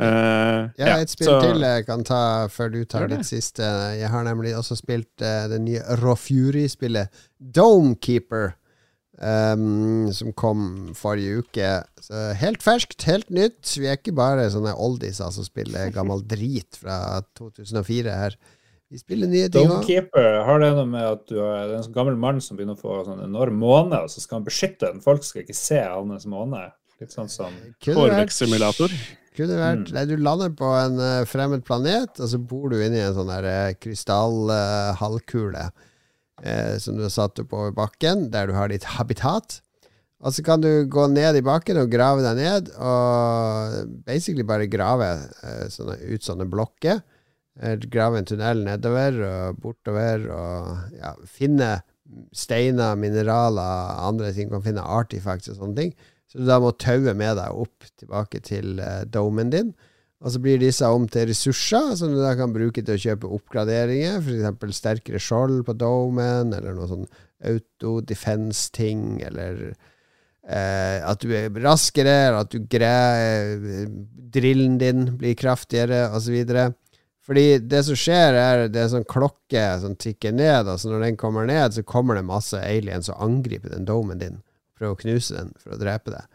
Uh, 0.00 0.70
jeg 0.80 0.86
har 0.88 1.02
et 1.02 1.12
spill 1.12 1.28
så... 1.28 1.40
til 1.44 1.64
jeg 1.66 1.84
kan 1.84 2.02
ta 2.08 2.22
før 2.48 2.70
du 2.72 2.78
tar 2.88 3.10
ditt 3.10 3.26
siste. 3.28 3.66
Jeg 3.98 4.08
har 4.08 4.24
nemlig 4.24 4.54
også 4.56 4.78
spilt 4.78 5.20
uh, 5.20 5.44
det 5.52 5.60
nye 5.60 5.82
Raw 6.00 6.16
Fury-spillet 6.16 7.12
Domekeeper, 7.36 8.54
um, 9.20 10.08
som 10.16 10.32
kom 10.32 10.62
forrige 10.96 11.42
uke. 11.42 11.74
Så 12.00 12.30
helt 12.40 12.64
ferskt, 12.64 13.04
helt 13.10 13.28
nytt. 13.28 13.74
Vi 13.76 13.90
er 13.90 14.00
ikke 14.00 14.16
bare 14.16 14.48
sånne 14.54 14.72
oldies 14.72 15.20
som 15.20 15.44
spiller 15.44 15.92
gammel 15.92 16.24
drit 16.24 16.80
fra 16.80 17.20
2004 17.36 18.16
her. 18.22 18.40
Vi 18.90 18.98
spiller 18.98 19.28
nye 19.30 19.52
ting 19.52 19.68
òg. 19.68 19.82
Domekeeper, 19.84 20.40
har 20.48 20.64
det 20.64 20.72
noe 20.74 20.88
med 20.88 21.04
at 21.12 21.28
du 21.28 21.36
er 21.44 21.76
en 21.76 21.84
sånn 21.84 21.94
gammel 21.94 22.16
mann 22.18 22.40
som 22.42 22.56
begynner 22.56 22.74
å 22.78 22.80
få 22.80 23.02
sånn 23.06 23.20
enorm 23.28 23.60
måne, 23.60 24.00
og 24.00 24.10
så 24.10 24.24
skal 24.24 24.40
han 24.40 24.48
beskytte 24.48 24.88
den? 24.88 25.04
Folk 25.04 25.28
skal 25.28 25.44
ikke 25.44 25.60
se 25.60 25.84
hans 25.84 26.24
måne? 26.30 26.70
Litt 27.00 27.14
sånn 27.16 27.30
som 27.32 27.54
hårvekstsimulator. 27.80 28.92
Kunne 29.36 29.56
vært 29.56 29.92
mm. 29.94 30.00
Du 30.10 30.16
lander 30.20 30.50
på 30.52 30.68
en 30.76 30.98
uh, 31.00 31.24
fremmed 31.28 31.62
planet, 31.64 32.18
og 32.20 32.28
så 32.28 32.40
bor 32.42 32.68
du 32.72 32.76
inni 32.76 33.00
en 33.00 33.16
sånn 33.16 33.30
uh, 33.30 33.70
krystallhalvkule 33.80 35.64
uh, 35.70 36.74
som 36.82 36.98
du 36.98 37.06
har 37.06 37.14
satt 37.14 37.40
opp 37.40 37.54
over 37.56 37.72
bakken, 37.76 38.28
der 38.34 38.50
du 38.50 38.56
har 38.58 38.68
ditt 38.72 38.88
habitat. 38.98 39.62
Og 40.20 40.36
så 40.36 40.44
kan 40.44 40.60
du 40.60 40.84
gå 40.92 41.06
ned 41.08 41.38
i 41.38 41.44
bakken 41.46 41.80
og 41.80 41.92
grave 41.92 42.20
deg 42.26 42.36
ned, 42.36 42.68
og 42.76 43.94
basically 44.04 44.44
bare 44.44 44.68
grave 44.68 45.08
sånne, 45.72 45.96
ut 46.12 46.26
sånne 46.26 46.44
blokker. 46.44 47.00
grave 47.88 48.20
en 48.20 48.28
tunnel 48.28 48.60
nedover 48.66 49.16
og 49.24 49.62
bortover, 49.62 50.26
og 50.28 50.98
ja, 50.98 51.14
finne 51.24 51.78
steiner, 52.36 52.98
mineraler, 53.00 53.96
andre 54.04 54.34
ting. 54.36 54.50
kan 54.52 54.66
finne 54.66 54.84
artifacts 54.84 55.48
og 55.48 55.56
sånne 55.62 55.78
ting. 55.78 55.94
Så 56.30 56.38
du 56.38 56.46
da 56.46 56.60
må 56.62 56.70
taue 56.78 57.14
med 57.18 57.38
deg 57.40 57.62
opp 57.64 57.88
tilbake 57.98 58.38
til 58.46 58.78
uh, 58.78 59.02
domen 59.10 59.50
din. 59.50 59.72
Og 60.20 60.34
så 60.34 60.40
blir 60.42 60.60
disse 60.60 60.86
om 60.86 61.06
til 61.08 61.30
ressurser 61.30 61.94
som 61.96 62.12
du 62.12 62.20
da 62.20 62.34
kan 62.38 62.52
bruke 62.52 62.84
til 62.84 62.96
å 62.96 63.02
kjøpe 63.02 63.30
oppgraderinger. 63.38 64.20
F.eks. 64.20 64.76
sterkere 64.76 65.20
skjold 65.22 65.64
på 65.66 65.74
domen, 65.80 66.52
eller 66.54 66.76
noe 66.76 66.88
sånn 66.90 67.08
auto-defense-ting, 67.48 69.22
eller 69.24 69.62
eh, 70.44 70.98
at 71.00 71.24
du 71.24 71.32
er 71.32 71.48
raskere, 71.64 72.18
eller 72.26 72.44
at 72.44 72.52
du 72.52 72.68
greier 72.68 73.88
Drillen 74.30 74.76
din 74.78 75.08
blir 75.18 75.32
kraftigere, 75.40 76.04
osv. 76.12 76.36
Fordi 77.24 77.46
det 77.64 77.80
som 77.88 77.96
skjer, 77.98 78.36
er 78.36 78.68
det 78.68 78.84
er 78.84 78.92
sånn 78.92 79.08
klokke 79.08 79.64
som 79.80 79.96
tikker 79.96 80.36
ned. 80.36 80.68
så 80.76 80.92
når 80.92 81.08
den 81.08 81.18
kommer 81.18 81.48
ned, 81.48 81.72
så 81.72 81.82
kommer 81.82 82.20
det 82.20 82.28
masse 82.28 82.60
aliens 82.60 83.08
og 83.08 83.24
angriper 83.24 83.72
den 83.72 83.88
domen 83.88 84.20
din 84.20 84.38
prøve 84.80 84.96
å 84.96 85.00
knuse 85.00 85.36
den 85.36 85.52
for 85.60 85.76
å 85.76 85.80
drepe 85.80 86.14
deg. 86.14 86.26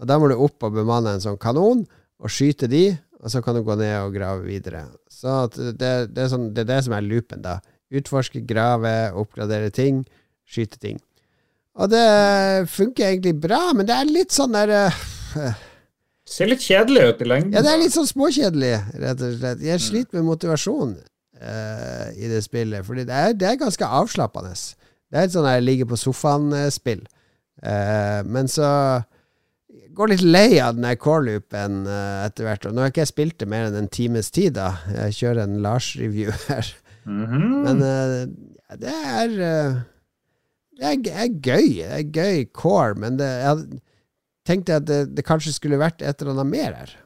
Og 0.00 0.08
Da 0.08 0.16
må 0.16 0.30
du 0.30 0.38
opp 0.40 0.64
og 0.64 0.74
bemanne 0.74 1.14
en 1.14 1.22
sånn 1.22 1.40
kanon 1.40 1.84
og 2.20 2.32
skyte 2.32 2.68
de, 2.72 2.94
og 3.20 3.32
så 3.32 3.42
kan 3.44 3.56
du 3.56 3.62
gå 3.64 3.76
ned 3.76 3.98
og 4.00 4.16
grave 4.16 4.46
videre. 4.46 4.86
Så 5.12 5.44
det, 5.52 5.76
det, 5.76 6.16
er, 6.16 6.30
sånn, 6.32 6.50
det 6.56 6.64
er 6.64 6.70
det 6.72 6.80
som 6.86 6.96
er 6.96 7.04
loopen, 7.04 7.44
da. 7.44 7.58
Utforske, 7.92 8.40
grave, 8.48 9.12
oppgradere 9.18 9.72
ting, 9.74 10.04
skyte 10.48 10.80
ting. 10.80 11.00
Og 11.80 11.90
det 11.92 12.68
funker 12.72 13.10
egentlig 13.10 13.34
bra, 13.40 13.70
men 13.76 13.88
det 13.88 13.96
er 13.96 14.08
litt 14.08 14.34
sånn 14.34 14.56
der 14.56 14.72
uh, 14.90 15.60
Ser 16.30 16.50
litt 16.50 16.62
kjedelig 16.62 17.06
ut 17.08 17.22
i 17.24 17.28
lengden. 17.28 17.54
Ja, 17.56 17.62
det 17.66 17.72
er 17.72 17.80
litt 17.80 17.94
sånn 17.94 18.08
småkjedelig, 18.08 18.74
rett 19.02 19.22
og 19.26 19.38
slett. 19.38 19.62
Jeg 19.66 19.82
sliter 19.82 20.20
med 20.20 20.28
motivasjon 20.28 20.92
uh, 20.96 22.06
i 22.14 22.30
det 22.30 22.42
spillet, 22.46 22.86
fordi 22.86 23.06
det 23.08 23.22
det 23.40 23.48
er 23.50 23.60
ganske 23.60 23.88
avslappende. 24.00 24.52
Det 25.10 25.18
er 25.18 25.26
et 25.26 25.34
sånn 25.34 25.48
jeg 25.50 25.66
ligger 25.66 25.90
på 25.90 25.98
sofaen-spill. 25.98 27.02
Uh, 27.02 27.19
Uh, 27.60 28.20
men 28.24 28.48
så 28.48 28.68
går 29.96 30.12
litt 30.12 30.24
lei 30.24 30.60
av 30.62 30.78
den 30.78 30.86
core-loopen 31.00 31.84
uh, 31.88 32.24
etter 32.26 32.48
hvert. 32.48 32.66
Og 32.66 32.74
nå 32.74 32.84
har 32.84 32.92
ikke 32.92 33.04
jeg 33.04 33.12
spilt 33.12 33.38
det 33.42 33.50
mer 33.50 33.68
enn 33.68 33.78
en 33.82 33.90
times 33.92 34.32
tid, 34.34 34.54
da. 34.58 34.72
Jeg 34.94 35.18
kjører 35.18 35.44
en 35.44 35.60
Lars-review 35.64 36.32
her. 36.50 36.72
Mm 37.04 37.24
-hmm. 37.26 37.54
Men 37.66 37.76
uh, 37.82 38.76
det 38.80 38.94
er 38.94 39.28
Det 40.80 40.86
er, 40.88 40.98
er 41.12 41.40
gøy. 41.42 41.68
Det 41.76 41.92
er 41.92 42.12
gøy 42.12 42.44
core, 42.52 42.94
men 42.94 43.18
det, 43.18 43.26
jeg 43.26 43.80
tenkte 44.46 44.74
at 44.74 44.86
det, 44.86 45.16
det 45.16 45.24
kanskje 45.24 45.52
skulle 45.52 45.78
vært 45.78 46.02
et 46.02 46.20
eller 46.20 46.32
annet 46.32 46.46
mer 46.46 46.72
her. 46.72 46.96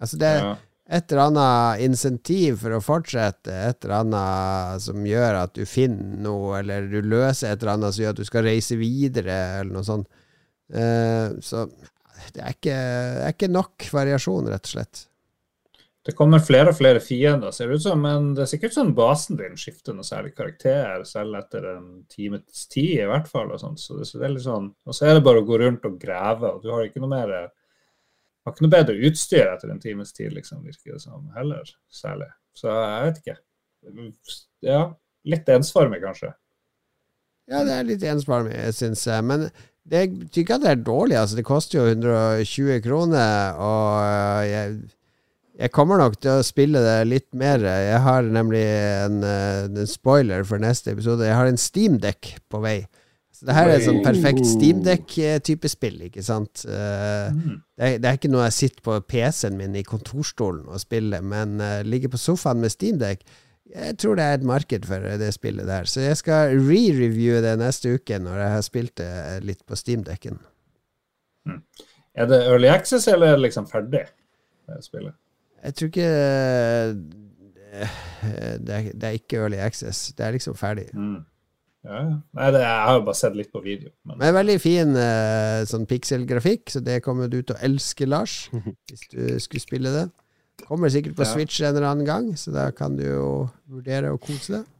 Altså 0.00 0.16
det 0.16 0.32
Ja. 0.40 0.54
Et 0.84 1.12
eller 1.12 1.30
annet 1.30 1.84
insentiv 1.86 2.58
for 2.60 2.76
å 2.76 2.82
fortsette, 2.84 3.54
et 3.54 3.86
eller 3.86 4.02
annet 4.02 4.84
som 4.84 5.06
gjør 5.08 5.40
at 5.46 5.54
du 5.56 5.64
finner 5.68 6.20
noe, 6.26 6.58
eller 6.60 6.90
du 6.92 7.00
løser 7.00 7.54
et 7.54 7.62
eller 7.62 7.78
annet 7.78 7.96
som 7.96 8.04
gjør 8.04 8.14
at 8.16 8.20
du 8.20 8.28
skal 8.28 8.46
reise 8.48 8.76
videre, 8.76 9.38
eller 9.60 9.72
noe 9.78 9.86
sånt. 9.86 10.22
Eh, 10.68 11.32
så 11.44 11.64
det 12.34 12.42
er, 12.42 12.52
ikke, 12.52 12.76
det 12.76 13.24
er 13.24 13.34
ikke 13.34 13.52
nok 13.52 13.88
variasjon, 13.96 14.52
rett 14.52 14.68
og 14.68 14.76
slett. 14.76 15.04
Det 16.04 16.12
kommer 16.12 16.42
flere 16.44 16.68
og 16.68 16.76
flere 16.76 17.00
fiender, 17.00 17.52
ser 17.54 17.70
det 17.70 17.78
ut 17.80 17.86
som, 17.86 18.02
men 18.04 18.34
det 18.36 18.44
er 18.44 18.50
sikkert 18.50 18.74
sånn 18.76 18.92
basen 18.96 19.38
din 19.40 19.56
skifter 19.56 19.96
noe 19.96 20.04
særlig 20.04 20.34
karakter, 20.36 21.00
selv 21.08 21.38
etter 21.38 21.64
en 21.70 21.86
times 22.12 22.66
tid 22.68 22.98
i 22.98 23.08
hvert 23.08 23.30
fall. 23.30 23.54
Og 23.54 23.62
sånt. 23.62 23.80
Så 23.80 23.96
det, 24.02 24.10
er 24.20 24.34
litt 24.34 24.44
sånn, 24.44 24.68
og 24.84 24.96
så 24.96 25.08
er 25.08 25.16
det 25.16 25.24
bare 25.24 25.40
å 25.40 25.46
gå 25.48 25.62
rundt 25.62 25.88
og 25.88 25.96
grave, 26.02 26.50
og 26.50 26.60
du 26.60 26.68
har 26.74 26.84
ikke 26.84 27.00
noe 27.00 27.14
mer 27.14 27.32
har 28.44 28.54
ikke 28.54 28.66
noe 28.66 28.74
bedre 28.74 28.96
utstyr 29.08 29.48
etter 29.48 29.72
en 29.72 29.82
times 29.82 30.12
tid, 30.12 30.32
liksom, 30.36 30.64
virker 30.66 30.96
det 30.96 31.02
som, 31.02 31.28
heller, 31.36 31.68
særlig. 31.92 32.28
Så 32.54 32.70
jeg 32.70 33.06
vet 33.06 33.20
ikke. 33.22 33.36
Ja, 34.64 34.80
litt 35.28 35.48
ensformig, 35.52 36.00
kanskje. 36.04 36.32
Ja, 37.50 37.60
det 37.66 37.72
er 37.76 37.86
litt 37.88 38.04
ensformig, 38.08 38.56
syns 38.76 39.04
jeg. 39.08 39.24
Men 39.26 39.48
det 39.84 40.04
betyr 40.12 40.44
ikke 40.44 40.58
at 40.58 40.64
det 40.64 40.70
er 40.72 40.84
dårlig. 40.84 41.16
Altså, 41.20 41.36
det 41.36 41.46
koster 41.48 41.80
jo 41.80 41.86
120 41.92 42.80
kroner, 42.84 43.56
og 43.60 43.88
øh, 44.00 44.44
jeg, 44.48 44.76
jeg 45.60 45.74
kommer 45.76 46.00
nok 46.00 46.16
til 46.20 46.38
å 46.38 46.46
spille 46.46 46.80
det 46.84 46.98
litt 47.08 47.28
mer. 47.36 47.64
Jeg 47.64 48.00
har 48.06 48.28
nemlig 48.28 48.64
en, 48.64 49.20
øh, 49.28 49.68
en 49.68 49.90
spoiler 49.90 50.44
for 50.48 50.62
neste 50.62 50.94
episode. 50.96 51.26
Jeg 51.28 51.36
har 51.36 51.50
en 51.50 51.60
Steamdekk 51.60 52.36
på 52.48 52.62
vei. 52.64 52.78
Så 53.34 53.48
det 53.48 53.54
her 53.56 53.66
er 53.66 53.80
et 53.80 53.86
sånn 53.88 54.02
perfekt 54.04 54.44
Steamdekk-type 54.46 55.68
spill, 55.72 55.96
ikke 56.06 56.22
sant. 56.22 56.62
Eh, 56.70 57.32
Mm. 57.34 57.56
det, 57.76 57.88
er, 57.88 57.96
det 57.98 58.06
er 58.10 58.18
ikke 58.20 58.30
noe 58.30 58.44
jeg 58.46 58.54
sitter 58.60 58.84
på 58.86 58.98
PC-en 59.10 59.56
min 59.58 59.74
i 59.74 59.82
kontorstolen 59.82 60.68
og 60.70 60.78
spiller, 60.80 61.20
men 61.24 61.56
uh, 61.58 61.80
ligger 61.82 62.12
på 62.12 62.20
sofaen 62.20 62.60
med 62.62 62.70
Steamdekk. 62.70 63.24
Jeg 63.74 63.96
tror 63.98 64.14
det 64.20 64.24
er 64.28 64.34
et 64.38 64.46
marked 64.46 64.86
for 64.86 65.02
det 65.18 65.32
spillet 65.34 65.66
der. 65.66 65.88
Så 65.90 66.04
jeg 66.04 66.16
skal 66.20 66.52
re-reviewe 66.62 67.40
det 67.42 67.56
neste 67.58 67.96
uke 67.96 68.20
når 68.22 68.38
jeg 68.38 68.52
har 68.54 68.64
spilt 68.68 68.94
det 69.00 69.10
litt 69.48 69.64
på 69.66 69.74
Steamdekken. 69.80 70.38
Er 72.14 72.26
det 72.30 72.38
Early 72.46 72.68
Access, 72.70 73.08
eller 73.10 73.32
er 73.32 73.38
det 73.40 73.46
liksom 73.48 73.66
ferdig, 73.66 74.04
det 74.68 74.78
spillet? 74.84 75.16
Jeg 75.64 75.74
tror 75.74 75.90
ikke 75.90 76.10
eh, 77.74 77.94
det 78.62 78.74
er, 78.76 78.90
det 78.94 79.08
er 79.08 79.16
ikke 79.18 79.40
Early 79.42 79.58
Access. 79.64 80.12
Det 80.14 80.26
er 80.26 80.36
liksom 80.36 80.54
ferdig. 80.60 80.86
Mm. 80.94 81.24
Ja, 81.84 82.00
ja. 82.00 82.16
Nei, 82.38 82.50
det, 82.54 82.60
jeg 82.64 82.84
har 82.88 82.98
jo 82.98 83.04
bare 83.06 83.18
sett 83.18 83.34
litt 83.36 83.52
på 83.52 83.60
video. 83.64 83.90
Men 84.08 84.18
Men 84.22 84.34
veldig 84.38 84.58
fin 84.62 84.94
eh, 84.96 85.62
sånn 85.68 85.84
pikselgrafikk, 85.90 86.70
så 86.72 86.80
det 86.84 87.02
kommer 87.04 87.28
du 87.28 87.42
til 87.42 87.54
å 87.56 87.60
elske, 87.66 88.06
Lars. 88.08 88.48
Hvis 88.90 89.08
du 89.12 89.38
skulle 89.44 89.60
spille 89.64 89.92
det. 89.92 90.06
Kommer 90.64 90.88
sikkert 90.92 91.16
på 91.18 91.26
Ja. 91.26 91.32
Switch 91.34 91.60
en 91.60 91.74
eller 91.74 91.90
annen 91.90 92.06
gang, 92.08 92.30
så 92.40 92.54
da 92.54 92.70
kan 92.72 92.96
du 92.96 93.04
jo 93.04 93.26
vurdere 93.68 94.14
å 94.14 94.20
kose 94.22 94.52
deg. 94.60 94.70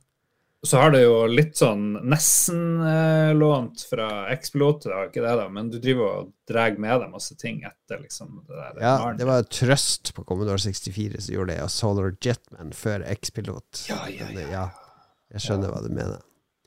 så 0.65 0.79
har 0.81 0.95
det 0.95 1.03
jo 1.03 1.27
litt 1.29 1.59
sånn 1.61 1.99
nesten 2.09 2.61
eh, 2.89 3.35
lånt 3.37 3.83
fra 3.85 4.07
X-Pilot, 4.33 4.87
det 4.87 5.01
ikke 5.11 5.21
det, 5.27 5.35
da, 5.43 5.49
men 5.53 5.69
du 5.69 5.77
driver 5.83 6.07
og 6.23 6.31
drar 6.49 6.79
med 6.81 7.03
deg 7.03 7.11
masse 7.13 7.37
ting 7.37 7.59
etter, 7.69 8.01
liksom. 8.01 8.39
Det 8.47 8.55
der, 8.55 8.79
Ja, 8.81 8.95
barnet. 9.03 9.19
det 9.21 9.27
var 9.29 9.45
Trøst 9.45 10.15
på 10.17 10.25
Commodore 10.25 10.57
64 10.63 11.21
som 11.27 11.35
gjorde 11.37 11.53
det, 11.53 11.63
og 11.67 11.75
Solar 11.75 12.15
Jetman 12.17 12.73
før 12.73 13.05
X-Pilot. 13.19 13.83
Ja, 13.91 14.07
ja, 14.09 14.31
Men, 14.33 14.49
ja. 14.55 14.65
Jeg 15.35 15.45
skjønner 15.45 15.75
hva 15.75 15.83
du 15.85 15.91
mener. 15.93 16.23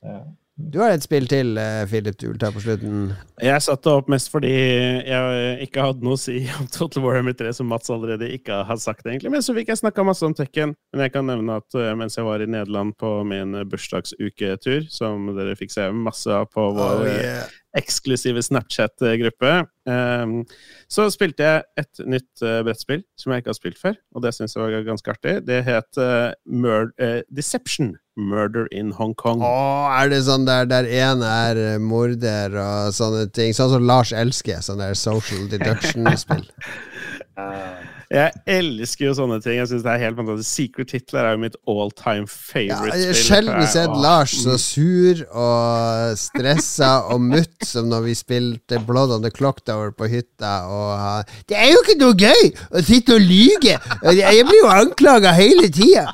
Ja. 0.08 0.20
Du 0.58 0.80
har 0.82 0.90
et 0.90 1.04
spill 1.06 1.28
til, 1.30 1.52
eh, 1.62 1.84
Philip, 1.86 2.16
du 2.18 2.32
vil 2.32 2.40
ta 2.42 2.50
på 2.50 2.64
slutten. 2.64 3.12
Jeg 3.38 3.62
satte 3.62 3.92
opp 3.94 4.08
mest 4.10 4.32
fordi 4.34 4.50
jeg 4.50 5.68
ikke 5.68 5.84
hadde 5.86 6.02
noe 6.02 6.18
å 6.18 6.22
si 6.22 6.40
om 6.58 6.66
Total 6.74 7.04
Warhammer 7.04 7.36
3, 7.38 7.52
som 7.54 7.70
Mats 7.70 7.92
allerede 7.94 8.32
ikke 8.34 8.64
har 8.66 8.82
sagt, 8.82 9.06
egentlig. 9.06 9.30
Men 9.36 9.46
så 9.46 9.54
fikk 9.54 9.70
jeg 9.70 9.84
snakka 9.84 10.06
masse 10.08 10.26
om 10.26 10.34
Tekken. 10.34 10.74
Men 10.92 11.06
jeg 11.06 11.14
kan 11.14 11.30
nevne 11.30 11.60
at 11.62 11.78
eh, 11.78 11.94
mens 12.00 12.18
jeg 12.18 12.26
var 12.26 12.42
i 12.42 12.50
Nederland 12.50 12.98
på 12.98 13.12
min 13.30 13.54
bursdagsuketur, 13.70 14.90
som 14.90 15.30
dere 15.38 15.54
fikk 15.60 15.76
se 15.76 15.92
masse 15.94 16.34
av 16.34 16.50
på 16.50 16.72
vår 16.74 17.06
eh, 17.14 17.46
eksklusive 17.78 18.42
Snapchat-gruppe, 18.46 19.54
eh, 19.90 20.34
så 20.90 21.08
spilte 21.14 21.46
jeg 21.46 21.66
et 21.84 22.04
nytt 22.08 22.44
eh, 22.46 22.62
brettspill 22.66 23.04
som 23.20 23.34
jeg 23.34 23.44
ikke 23.44 23.54
har 23.54 23.60
spilt 23.60 23.82
før, 23.82 23.98
og 24.16 24.24
det 24.26 24.34
syns 24.36 24.56
jeg 24.56 24.64
var 24.64 24.88
ganske 24.88 25.14
artig. 25.14 25.36
Det 25.48 25.62
het 25.68 26.02
eh, 26.02 26.32
Mur 26.46 26.92
eh, 26.98 27.22
Deception. 27.30 27.98
Murder 28.18 28.66
in 28.74 28.88
Hong 28.98 29.12
Kong. 29.14 29.44
Å, 29.46 29.92
er 29.94 30.10
det 30.10 30.24
sånn 30.26 30.48
der 30.48 30.66
der 30.66 30.88
en 31.04 31.22
er 31.22 31.78
morder 31.78 32.56
og 32.58 32.96
sånne 32.98 33.28
ting? 33.30 33.54
Sånn 33.54 33.70
som 33.76 33.86
Lars 33.86 34.10
elsker, 34.10 34.58
sånn 34.66 34.82
der 34.82 34.98
social 34.98 35.46
deduction-spill. 35.52 36.48
Jeg 38.08 38.32
elsker 38.48 39.10
jo 39.10 39.14
sånne 39.18 39.42
ting. 39.44 39.58
Jeg 39.60 39.68
synes 39.68 39.84
det 39.84 39.92
er 39.92 40.00
helt 40.06 40.16
fantastisk. 40.16 40.48
Secret 40.48 40.94
Hitler 40.96 41.26
er 41.28 41.34
jo 41.36 41.42
mitt 41.42 41.58
all 41.68 41.90
time 41.92 42.24
Ja, 42.24 42.32
favorite. 42.32 43.00
jeg 43.02 43.10
har 43.10 43.20
sjelden 43.20 43.68
sett. 43.74 43.96
Lars 44.04 44.36
så 44.46 44.56
sur 44.62 45.24
og 45.28 46.14
stressa 46.22 46.92
og 47.12 47.26
mutt 47.26 47.68
som 47.68 47.90
når 47.92 48.06
vi 48.08 48.16
spilte 48.16 48.80
Blood 48.88 49.12
on 49.18 49.28
the 49.28 49.32
Clock 49.34 49.60
Tower 49.68 49.92
på 49.92 50.08
hytta. 50.12 50.54
Og 50.72 50.90
uh, 50.96 51.38
det 51.52 51.60
er 51.60 51.74
jo 51.74 51.84
ikke 51.84 51.98
noe 52.00 52.16
gøy 52.16 52.48
å 52.72 52.86
sitte 52.88 53.18
og 53.18 53.28
lyge! 53.28 53.76
Jeg 54.16 54.48
blir 54.48 54.62
jo 54.64 54.72
anklaga 54.72 55.36
hele 55.36 55.68
tida! 55.68 56.08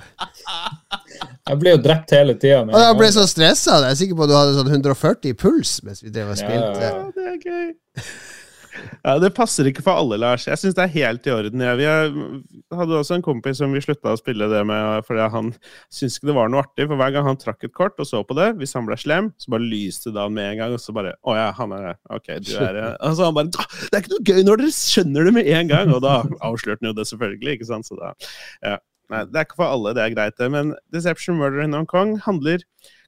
jeg 1.45 1.59
blir 1.61 1.75
jo 1.75 1.81
drept 1.85 2.13
hele 2.17 2.33
tida. 2.41 2.63
Og 2.65 2.79
jeg 2.87 3.01
ble 3.03 3.13
så 3.13 3.29
stressa. 3.29 3.83
Jeg 3.85 3.93
er 3.93 3.99
sikker 4.01 4.17
på 4.17 4.25
at 4.25 4.33
du 4.33 4.39
hadde 4.39 4.57
sånn 4.57 4.73
140 4.81 5.29
i 5.29 5.37
puls 5.37 5.77
mens 5.85 6.01
vi 6.01 6.13
drev 6.13 6.33
og 6.33 6.41
Ja, 6.41 6.53
ja, 6.57 6.87
Ja, 6.89 7.03
det 7.13 7.33
er 7.35 7.43
gøy. 7.43 7.67
Ja, 9.05 9.17
Det 9.21 9.31
passer 9.35 9.67
ikke 9.69 9.83
for 9.85 9.99
alle, 9.99 10.17
Lars. 10.21 10.45
Jeg 10.47 10.59
syns 10.59 10.75
det 10.77 10.83
er 10.85 10.93
helt 10.93 11.27
i 11.27 11.33
orden. 11.33 11.63
Jeg, 11.65 11.79
vi 11.79 12.77
hadde 12.77 12.97
også 12.99 13.17
en 13.17 13.25
kompis 13.25 13.59
som 13.61 13.73
vi 13.75 13.81
slutta 13.83 14.13
å 14.13 14.19
spille 14.19 14.47
det 14.51 14.61
med 14.69 15.03
fordi 15.07 15.27
han 15.33 15.51
syntes 15.91 16.17
ikke 16.19 16.29
det 16.31 16.37
var 16.37 16.51
noe 16.51 16.63
artig. 16.63 16.87
For 16.89 16.99
hver 16.99 17.13
gang 17.15 17.27
han 17.27 17.39
trakk 17.41 17.67
et 17.67 17.75
kort 17.75 17.99
og 18.01 18.09
så 18.09 18.23
på 18.27 18.37
det, 18.39 18.51
hvis 18.61 18.75
han 18.77 18.87
ble 18.87 18.97
slem, 18.99 19.29
så 19.41 19.53
bare 19.53 19.67
lyste 19.67 20.13
det 20.15 20.23
av 20.23 20.31
med 20.33 20.53
en 20.53 20.61
gang. 20.63 20.77
Og 20.77 20.81
så 20.83 20.95
bare 20.95 21.15
Å 21.21 21.37
ja, 21.37 21.49
han 21.59 21.75
er 21.77 21.91
Ok, 22.13 22.31
du 22.45 22.53
er. 22.57 22.81
Altså, 23.03 23.27
han 23.27 23.35
bare 23.37 23.51
«Ah, 23.59 23.69
Det 23.91 23.97
er 23.99 24.03
ikke 24.03 24.15
noe 24.15 24.31
gøy 24.31 24.47
når 24.47 24.63
dere 24.63 24.73
skjønner 24.77 25.27
det 25.29 25.35
med 25.35 25.51
en 25.59 25.69
gang! 25.71 25.93
Og 25.93 26.01
da 26.05 26.15
avslørte 26.45 26.81
han 26.83 26.91
jo 26.93 26.97
det, 26.97 27.07
selvfølgelig. 27.11 27.57
ikke 27.57 27.69
sant? 27.69 27.89
Så 27.89 27.99
da, 27.99 28.13
ja. 28.65 28.79
Nei, 29.11 29.23
det 29.29 29.39
er 29.39 29.45
ikke 29.45 29.59
for 29.59 29.69
alle, 29.69 29.91
det 29.93 30.01
er 30.03 30.13
greit, 30.15 30.35
det. 30.39 30.47
Men 30.53 30.73
Deception 30.95 31.37
Murder 31.37 31.65
in 31.65 31.75
Hong 31.75 31.87
Kong 31.89 32.15
handler 32.23 32.63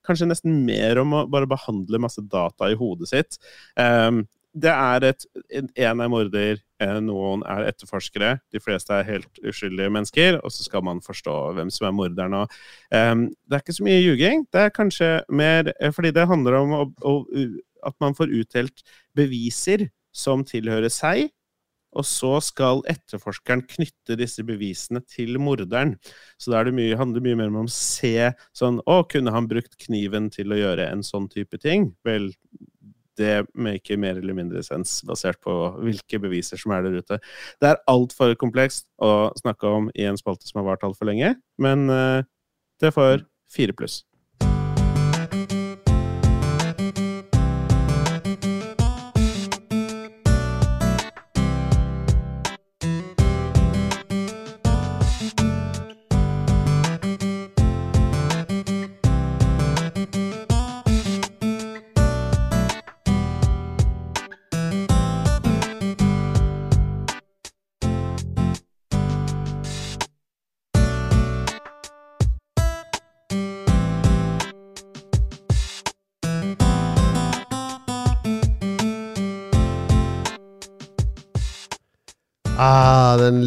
kanskje 0.05 0.27
nesten 0.29 0.59
mer 0.67 0.99
om 1.01 1.13
å 1.17 1.23
bare 1.31 1.49
behandle 1.49 2.01
masse 2.03 2.21
data 2.29 2.69
i 2.69 2.77
hodet 2.77 3.09
sitt. 3.09 3.39
Ehm, 3.81 4.25
det 4.55 4.71
er 4.71 5.03
et 5.09 5.25
en 5.59 5.69
er 6.01 6.09
morder, 6.11 6.59
noen 7.03 7.43
er 7.49 7.67
etterforskere. 7.69 8.37
De 8.53 8.61
fleste 8.63 8.93
er 8.95 9.07
helt 9.07 9.39
uskyldige 9.43 9.91
mennesker, 9.91 10.39
og 10.41 10.53
så 10.53 10.65
skal 10.65 10.83
man 10.87 11.01
forstå 11.03 11.35
hvem 11.57 11.71
som 11.73 11.89
er 11.89 11.95
morderen. 11.95 12.37
Og, 12.41 12.57
um, 12.91 13.27
det 13.45 13.57
er 13.57 13.63
ikke 13.63 13.77
så 13.77 13.87
mye 13.87 14.01
ljuging. 14.01 14.45
Det 14.53 14.65
er 14.65 14.75
kanskje 14.75 15.11
mer 15.29 15.71
eh, 15.75 15.91
fordi 15.95 16.13
det 16.15 16.27
handler 16.29 16.59
om 16.61 16.75
å, 16.75 16.83
å, 17.03 17.15
at 17.87 17.97
man 18.03 18.15
får 18.17 18.33
utdelt 18.41 18.85
beviser 19.15 19.89
som 20.15 20.45
tilhører 20.47 20.91
seg. 20.93 21.29
Og 21.95 22.03
så 22.03 22.33
skal 22.43 22.81
etterforskeren 22.91 23.61
knytte 23.71 24.17
disse 24.19 24.43
bevisene 24.43 24.99
til 25.07 25.37
morderen. 25.39 25.93
Så 26.35 26.51
da 26.51 26.59
er 26.59 26.67
handler 26.99 27.21
det 27.21 27.23
mye 27.23 27.39
mer 27.39 27.53
om 27.53 27.61
å 27.61 27.71
se 27.71 28.33
sånn 28.51 28.81
Å, 28.83 28.97
kunne 29.07 29.31
han 29.31 29.47
brukt 29.47 29.77
kniven 29.79 30.27
til 30.33 30.51
å 30.51 30.59
gjøre 30.59 30.89
en 30.91 31.05
sånn 31.07 31.29
type 31.31 31.55
ting? 31.63 31.93
Vel, 32.03 32.33
det 33.19 33.45
maker 33.53 33.99
mer 34.01 34.19
eller 34.19 34.37
mindre 34.37 34.63
sens, 34.65 34.97
basert 35.07 35.39
på 35.43 35.53
hvilke 35.83 36.19
beviser 36.23 36.59
som 36.61 36.73
er 36.75 36.85
der 36.85 36.99
ute. 36.99 37.19
Det 37.61 37.71
er 37.71 37.83
altfor 37.91 38.35
komplekst 38.39 38.87
å 39.03 39.31
snakke 39.39 39.69
om 39.69 39.91
i 39.95 40.07
en 40.09 40.19
spalte 40.19 40.49
som 40.49 40.61
har 40.61 40.69
vart 40.71 40.85
altfor 40.87 41.09
lenge, 41.09 41.35
men 41.61 41.87
eh, 41.91 42.25
det 42.83 42.93
får 42.95 43.23
fire 43.51 43.75
pluss. 43.77 44.03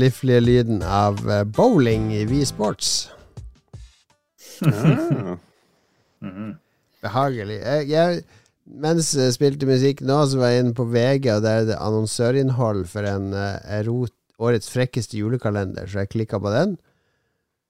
Ah, 0.08 0.40
lyden 0.40 0.82
av 0.82 1.30
eh, 1.30 1.44
bowling 1.44 2.12
i 2.14 2.24
Wii 2.24 2.46
Sports. 2.46 3.10
Ah. 4.62 5.36
Mhm. 6.18 6.56
Behagelig. 6.98 7.60
Jeg, 7.62 7.84
jeg, 7.92 8.22
mens 8.82 9.12
jeg 9.14 9.34
spilte 9.36 9.68
musikk 9.68 10.00
nå, 10.02 10.16
så 10.26 10.40
var 10.40 10.50
jeg 10.50 10.64
inne 10.64 10.74
på 10.74 10.88
VG, 10.90 11.28
og 11.36 11.44
der 11.44 11.60
er 11.60 11.68
det 11.68 11.76
annonsørinnhold 11.78 12.88
for 12.90 13.06
en 13.06 13.28
uh, 13.38 14.08
årets 14.42 14.72
frekkeste 14.72 15.14
julekalender, 15.20 15.86
så 15.86 16.02
jeg 16.02 16.10
klikka 16.16 16.40
på 16.42 16.50
den. 16.50 16.74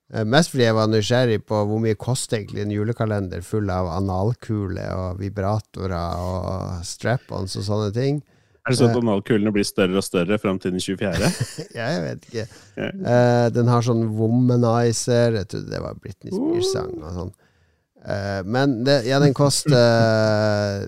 Uh, 0.08 0.24
mest 0.24 0.54
fordi 0.54 0.64
jeg 0.64 0.78
var 0.78 0.88
nysgjerrig 0.88 1.42
på 1.44 1.60
hvor 1.68 1.84
mye 1.84 2.00
koster 2.00 2.38
egentlig 2.38 2.64
en 2.64 2.72
julekalender 2.72 3.44
full 3.44 3.68
av 3.68 3.90
analkule 3.98 4.88
og 4.96 5.20
vibratorer 5.20 6.24
og 6.24 6.80
strap-ons 6.88 7.60
og 7.60 7.68
sånne 7.68 7.92
ting. 7.92 8.24
Er 8.68 8.74
det 8.74 8.78
sånn 8.82 8.92
at 8.92 9.00
analkulene 9.00 9.52
blir 9.54 9.64
større 9.66 9.96
og 9.96 10.04
større 10.04 10.38
fram 10.40 10.58
til 10.60 10.74
den 10.74 10.82
24.? 10.84 11.28
jeg 11.80 12.00
vet 12.04 12.26
ikke. 12.28 12.46
Uh, 12.76 13.46
den 13.54 13.70
har 13.72 13.84
sånn 13.86 14.04
womanizer. 14.18 15.38
Jeg 15.40 15.48
trodde 15.48 15.72
det 15.72 15.82
var 15.84 16.00
Britney 16.02 16.34
Spears-sang 16.34 16.96
og 17.00 17.12
sånn. 17.16 17.36
Uh, 18.04 18.40
men 18.46 18.80
det, 18.86 19.00
ja, 19.08 19.20
den 19.22 19.34
koster 19.36 20.84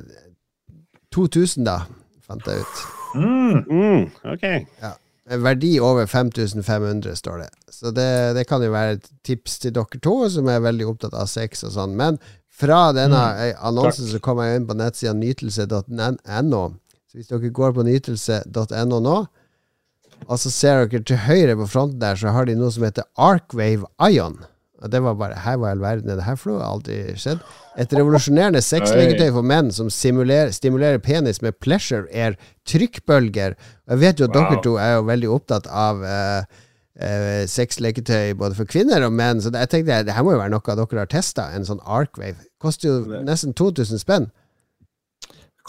2000, 1.16 1.64
da, 1.66 1.80
fant 2.28 2.46
jeg 2.46 2.62
ut. 2.62 2.82
Mm, 3.16 3.64
mm, 3.64 4.04
ok. 4.36 4.44
Ja. 4.84 4.92
Verdi 5.40 5.72
over 5.82 6.06
5500, 6.10 7.16
står 7.16 7.44
det. 7.44 7.48
Så 7.70 7.90
det, 7.94 8.34
det, 8.36 8.44
kan 8.50 8.62
jo 8.62 8.72
være 8.74 8.98
et 8.98 9.08
tips 9.26 9.58
til 9.62 9.74
dere 9.74 10.02
to, 10.02 10.14
som 10.30 10.48
er 10.50 10.62
veldig 10.62 10.88
opptatt 10.90 11.16
av 11.16 11.30
sex 11.30 11.64
og 11.64 11.74
sånn. 11.74 11.96
Men 11.98 12.18
fra 12.60 12.90
denne 12.92 13.20
mm, 13.38 13.60
annonsen 13.70 14.10
så 14.10 14.20
kom 14.22 14.42
jeg 14.42 14.58
inn 14.58 14.68
på 14.68 14.76
nettsida 14.76 15.14
nytelse.no 15.16 16.64
så 17.10 17.18
hvis 17.18 17.26
dere 17.26 17.48
går 17.50 17.72
på 17.74 17.82
nytelse.no 17.82 18.98
nå, 19.02 19.14
og 20.30 20.38
så 20.38 20.52
ser 20.52 20.84
dere 20.86 21.02
til 21.02 21.18
høyre 21.24 21.56
på 21.58 21.66
fronten 21.72 21.98
der, 21.98 22.14
så 22.14 22.30
har 22.30 22.46
de 22.46 22.54
noe 22.54 22.70
som 22.70 22.84
heter 22.86 23.08
Arcwave 23.18 23.88
Ion. 24.06 24.36
Og 24.80 24.92
det 24.92 25.00
var 25.02 25.16
bare 25.18 25.40
Her 25.42 25.58
var 25.60 25.74
all 25.74 25.82
verden 25.82 26.10
er 26.10 26.20
det 26.20 26.24
her 26.24 26.38
for 26.38 26.54
noe? 26.54 26.64
Aldri 26.64 27.00
skjedd. 27.18 27.42
Et 27.82 27.92
revolusjonerende 27.98 28.62
sexleketøy 28.62 29.28
for 29.34 29.42
menn 29.42 29.72
som 29.74 29.90
stimulerer 29.90 31.02
penis 31.02 31.42
med 31.42 31.58
pleasure 31.58 32.06
air 32.14 32.38
trykkbølger. 32.70 33.58
Og 33.88 33.96
jeg 33.96 34.02
vet 34.04 34.22
jo 34.22 34.30
at 34.30 34.36
wow. 34.36 34.46
dere 34.46 34.64
to 34.64 34.76
er 34.78 34.94
jo 34.94 35.06
veldig 35.10 35.32
opptatt 35.34 35.66
av 35.66 36.00
uh, 36.06 36.46
uh, 37.02 37.42
sexleketøy 37.50 38.38
både 38.38 38.56
for 38.56 38.70
kvinner 38.70 39.04
og 39.04 39.12
menn, 39.18 39.42
så 39.42 39.52
jeg 39.52 39.72
tenkte 39.74 40.04
det 40.06 40.14
her 40.14 40.24
må 40.24 40.38
jo 40.38 40.44
være 40.44 40.54
noe 40.54 40.78
dere 40.78 41.02
har 41.02 41.10
testa. 41.10 41.50
En 41.58 41.66
sånn 41.66 41.82
Arcwave. 41.82 42.38
Koster 42.62 42.88
jo 42.88 43.24
nesten 43.26 43.58
2000 43.58 44.00
spenn. 44.00 44.30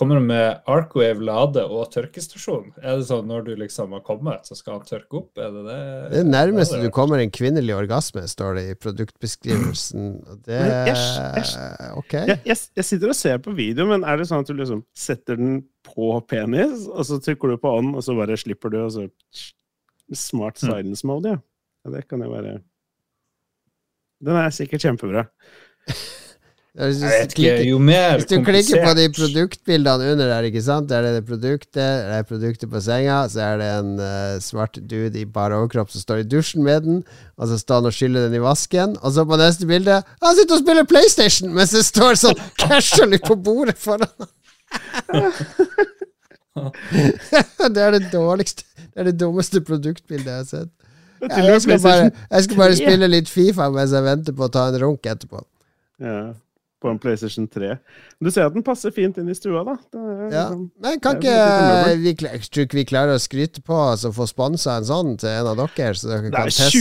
Kommer 0.02 0.18
du 0.18 0.22
med 0.26 0.64
Arcwave 0.66 1.22
lade 1.22 1.62
og 1.62 1.92
tørkestasjon? 1.94 2.72
Er 2.82 2.96
det 2.98 3.04
sånn 3.06 3.28
når 3.30 3.44
du 3.46 3.52
liksom 3.60 3.92
har 3.94 4.02
kommet, 4.02 4.48
så 4.50 4.56
skal 4.58 4.80
han 4.80 4.88
tørke 4.88 5.20
opp? 5.20 5.38
Er 5.38 5.52
det 5.54 5.62
det? 5.68 5.76
Det 6.16 6.22
nærmeste 6.26 6.80
du 6.82 6.88
kommer 6.90 7.22
en 7.22 7.30
kvinnelig 7.30 7.76
orgasme, 7.78 8.24
står 8.26 8.58
det 8.58 8.64
i 8.72 8.78
produktbeskrivelsen. 8.82 10.08
Det 10.48 10.58
Ok. 12.00 12.16
Jeg, 12.18 12.40
jeg, 12.50 12.58
jeg, 12.80 12.88
sitter 12.88 13.14
og 13.14 13.20
ser 13.20 13.38
på 13.46 13.54
video, 13.54 13.86
men 13.92 14.02
er 14.02 14.18
det 14.18 14.26
sånn 14.32 14.42
at 14.42 14.50
du 14.50 14.56
liksom 14.58 14.82
setter 14.98 15.38
den 15.38 15.60
på 15.86 16.10
penis, 16.26 16.88
og 16.90 17.06
så 17.06 17.20
trykker 17.22 17.54
du 17.54 17.62
på 17.62 17.76
on, 17.84 17.94
og 17.94 18.02
så 18.02 18.18
bare 18.18 18.40
slipper 18.42 18.74
du, 18.74 18.80
og 18.82 18.90
så 18.98 19.06
Smart 20.18 20.58
mm. 20.58 20.66
silence 20.66 21.08
mode, 21.08 21.38
ja. 21.38 21.44
ja. 21.86 21.94
Det 21.94 22.02
kan 22.10 22.26
jo 22.26 22.34
være 22.34 22.58
Den 24.26 24.42
er 24.42 24.50
sikkert 24.58 24.82
kjempebra. 24.82 25.28
Hvis, 26.72 27.02
jeg 27.04 27.12
vet 27.12 27.34
ikke, 27.36 27.68
jo 27.68 27.80
mer 27.84 28.14
Hvis 28.16 28.30
du 28.30 28.38
klikker 28.48 28.86
på 28.86 28.92
de 28.96 29.10
produktbildene 29.12 30.14
under 30.14 30.30
der, 30.30 30.46
ikke 30.48 30.62
sant? 30.64 30.88
Der 30.88 31.04
er 31.04 31.18
det 31.18 31.26
produktet, 31.28 31.76
der 31.76 32.14
er 32.16 32.24
produktet 32.24 32.72
på 32.72 32.80
senga, 32.80 33.28
så 33.28 33.42
er 33.44 33.58
det 33.60 33.68
en 33.76 34.00
uh, 34.00 34.40
svart 34.40 34.80
dude 34.80 35.20
i 35.20 35.28
bar 35.28 35.52
overkropp 35.52 35.92
som 35.92 36.00
står 36.00 36.22
i 36.22 36.30
dusjen 36.32 36.64
med 36.64 36.82
den, 36.86 37.04
og 37.36 37.48
så 37.50 37.58
står 37.60 37.76
han 37.82 37.90
og 37.90 37.94
skyller 37.98 38.30
den 38.30 38.38
i 38.40 38.44
vasken, 38.44 38.96
og 39.02 39.12
så 39.12 39.26
på 39.28 39.36
neste 39.42 39.68
bilde 39.68 39.98
Han 40.00 40.36
sitter 40.38 40.56
og 40.56 40.62
spiller 40.62 40.86
PlayStation 40.88 41.52
mens 41.58 41.72
det 41.76 41.84
står 41.84 42.16
sånn 42.22 42.40
casually 42.62 43.20
på 43.20 43.36
bordet 43.36 43.76
foran 43.76 44.08
det 47.76 47.84
er 47.84 47.92
det 47.98 48.14
dårligste 48.14 48.64
Det 48.78 49.04
er 49.04 49.06
det 49.10 49.18
dummeste 49.20 49.60
produktbildet 49.60 50.30
jeg 50.30 50.38
har 50.38 50.48
sett. 50.48 50.72
Ja, 51.20 51.28
jeg, 51.50 51.62
skal 51.66 51.84
bare, 51.84 52.12
jeg 52.32 52.48
skal 52.48 52.58
bare 52.64 52.80
spille 52.80 53.12
litt 53.12 53.30
Fifa 53.32 53.68
mens 53.76 53.92
jeg 53.92 54.08
venter 54.08 54.34
på 54.40 54.48
å 54.48 54.54
ta 54.56 54.64
en 54.72 54.80
runk 54.86 55.12
etterpå. 55.12 55.44
Ja 56.00 56.32
på 56.82 56.90
en 56.90 57.00
PlayStation 57.02 57.46
3. 57.48 57.76
Du 58.22 58.32
ser 58.34 58.48
at 58.50 58.56
den 58.56 58.66
passer 58.66 58.94
fint 58.96 59.18
inn 59.22 59.30
i 59.30 59.36
stua, 59.38 59.62
da. 59.68 59.76
Er, 59.94 60.24
ja. 60.34 60.46
Liksom- 60.50 60.66
Men 60.82 61.00
kan 61.04 61.20
ikke 61.22 61.36
vi, 62.02 62.14
tror 62.50 62.66
ikke 62.66 62.80
vi 62.80 62.86
klarer 62.90 63.16
å 63.16 63.22
skryte 63.22 63.62
på 63.66 63.78
oss 63.92 64.06
og 64.10 64.16
få 64.18 64.28
sponsa 64.30 64.78
en 64.78 64.90
sånn 64.90 65.14
til 65.22 65.30
en 65.30 65.52
av 65.54 65.62
dere, 65.62 65.94
så 65.94 66.10
dere 66.10 66.32
kan 66.34 66.50
teste 66.50 66.72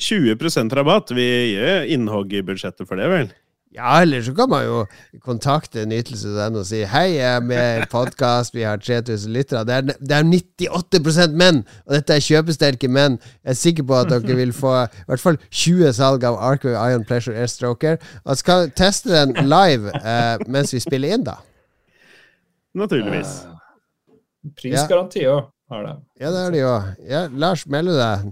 20, 0.00 0.36
20 0.40 0.74
rabatt. 0.80 1.12
Vi 1.14 1.28
gjør 1.54 1.86
innhogg 1.96 2.32
i 2.32 2.42
budsjettet 2.42 2.88
for 2.88 2.96
det, 2.96 3.08
vel? 3.12 3.30
Ja, 3.70 4.00
eller 4.02 4.22
så 4.22 4.32
kan 4.34 4.48
man 4.50 4.64
jo 4.64 4.78
kontakte 5.22 5.84
Nytelse.no 5.86 6.58
og 6.58 6.64
si 6.66 6.80
hei, 6.90 7.04
jeg 7.20 7.36
er 7.36 7.44
med 7.44 7.82
i 7.84 7.84
podkast, 7.90 8.54
vi 8.54 8.64
har 8.66 8.80
3000 8.82 9.30
lyttere. 9.30 9.62
Det 9.64 9.74
er, 9.76 9.84
det 10.00 10.16
er 10.16 10.26
98 10.26 11.36
menn, 11.38 11.60
og 11.86 11.94
dette 11.94 12.16
er 12.16 12.24
kjøpesterke 12.24 12.90
menn. 12.90 13.20
Jeg 13.44 13.54
er 13.54 13.60
sikker 13.60 13.86
på 13.86 14.00
at 14.00 14.10
dere 14.12 14.38
vil 14.40 14.52
få 14.56 14.74
i 14.88 15.04
hvert 15.06 15.22
fall 15.22 15.38
20 15.54 15.92
salg 16.00 16.26
av 16.26 16.40
Arco 16.50 16.74
Ion 16.74 17.06
Pleasure 17.06 17.38
Airstroker. 17.38 18.02
Og 18.24 18.42
skal 18.42 18.72
teste 18.74 19.14
den 19.14 19.38
live 19.46 19.94
eh, 20.02 20.42
mens 20.50 20.74
vi 20.74 20.82
spiller 20.82 21.14
inn, 21.14 21.28
da. 21.30 21.38
Naturligvis. 22.74 23.38
Uh, 23.46 24.50
prisgaranti 24.58 25.28
òg 25.30 25.46
har 25.70 25.86
det. 25.86 25.96
Ja, 26.18 26.34
det 26.34 26.42
har 26.42 26.54
de 26.58 26.66
òg. 26.66 26.92
Ja, 27.06 27.24
Lars, 27.30 27.68
melder 27.70 27.94
du 27.94 28.02
deg? 28.02 28.30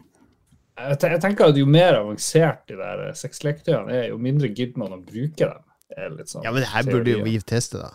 Jeg 0.78 1.20
tenker 1.22 1.50
at 1.50 1.58
Jo 1.58 1.68
mer 1.68 2.00
avansert 2.00 2.66
de 2.70 2.76
der 2.78 3.08
sexleketøyene 3.18 3.94
er, 3.94 4.04
jo 4.12 4.18
mindre 4.22 4.50
gidder 4.52 4.84
man 4.84 4.98
å 4.98 5.00
bruke 5.02 5.48
dem. 5.48 5.64
Sånn 6.28 6.44
ja, 6.44 6.52
Men 6.52 6.62
det 6.62 6.70
her 6.70 6.86
burde 6.86 7.16
jo 7.16 7.24
vi 7.24 7.38
teste, 7.40 7.80
da. 7.80 7.92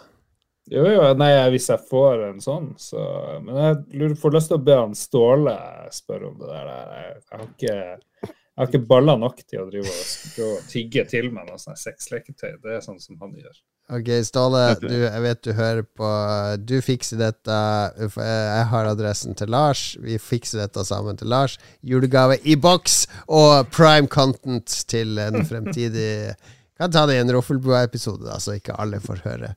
Jo, 0.71 0.85
jo, 0.87 1.01
nei, 1.19 1.31
hvis 1.51 1.67
jeg 1.67 1.89
får 1.89 2.21
en 2.29 2.39
sånn, 2.43 2.69
så 2.79 3.01
Men 3.43 3.59
jeg 3.59 3.99
lurer, 3.99 4.15
får 4.19 4.35
lyst 4.37 4.51
til 4.51 4.59
å 4.59 4.63
be 4.63 4.77
han 4.79 4.95
Ståle 4.95 5.55
spørre 5.91 6.29
om 6.29 6.39
det 6.39 6.49
der. 6.49 6.71
Jeg, 6.71 7.25
har 7.33 7.43
ikke, 7.49 7.75
jeg 8.23 8.61
har 8.61 8.71
ikke 8.71 8.87
baller 8.93 9.19
nok 9.19 9.43
til 9.43 9.63
å 9.63 9.67
drive 9.69 9.91
og, 9.91 10.39
og 10.47 10.71
tigge 10.71 11.03
til 11.11 11.29
meg 11.35 11.49
noe 11.49 11.59
sånt 11.61 11.81
sexleketøy. 11.81 12.55
Det 12.63 12.77
er 12.77 12.85
sånn 12.85 13.01
som 13.03 13.19
han 13.21 13.35
gjør. 13.35 13.59
Ok, 13.91 14.07
Ståle, 14.23 14.61
du, 14.79 14.95
jeg 14.95 15.21
vet 15.25 15.41
du 15.43 15.49
hører 15.57 15.83
på. 15.83 16.07
Du 16.63 16.77
fikser 16.81 17.19
dette. 17.19 17.57
Jeg 17.99 18.63
har 18.71 18.87
adressen 18.87 19.35
til 19.35 19.51
Lars. 19.51 19.97
Vi 19.99 20.15
fikser 20.21 20.63
dette 20.63 20.85
sammen 20.87 21.19
til 21.19 21.27
Lars. 21.33 21.57
Julegave 21.83 22.37
i 22.47 22.55
boks 22.55 23.03
og 23.27 23.67
prime 23.75 24.07
content 24.07 24.77
til 24.87 25.19
en 25.19 25.41
fremtidig 25.49 26.33
Kan 26.79 26.95
ta 26.95 27.03
det 27.05 27.19
i 27.19 27.21
en 27.21 27.31
Roffelbua-episode, 27.35 28.23
da, 28.25 28.39
så 28.41 28.55
ikke 28.57 28.73
alle 28.81 28.97
får 29.03 29.19
høre 29.27 29.51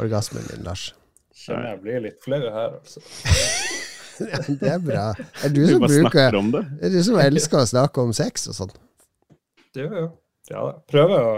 orgasmen 0.00 0.46
din, 0.48 0.62
Lars. 0.64 0.92
Kjenner 1.36 1.74
jeg 1.74 1.82
blir 1.82 2.00
litt 2.06 2.22
flau 2.22 2.40
her, 2.40 2.78
altså. 2.78 3.02
ja, 4.30 4.40
det 4.46 4.70
er 4.70 4.80
bra. 4.80 5.04
Er 5.44 5.52
du 5.52 5.60
som 5.68 5.84
bruker 5.84 6.38
det? 6.54 6.64
Er 6.80 6.94
du 6.94 6.98
som 7.04 7.20
elsker 7.20 7.60
å 7.60 7.68
snakke 7.68 8.06
om 8.06 8.14
sex 8.16 8.48
og 8.48 8.56
sånn? 8.56 8.74
Det 9.74 9.84
gjør 9.84 9.94
jeg 9.98 10.06
jo. 10.06 10.10
Ja, 10.52 10.64
prøver 10.90 11.26
å 11.26 11.34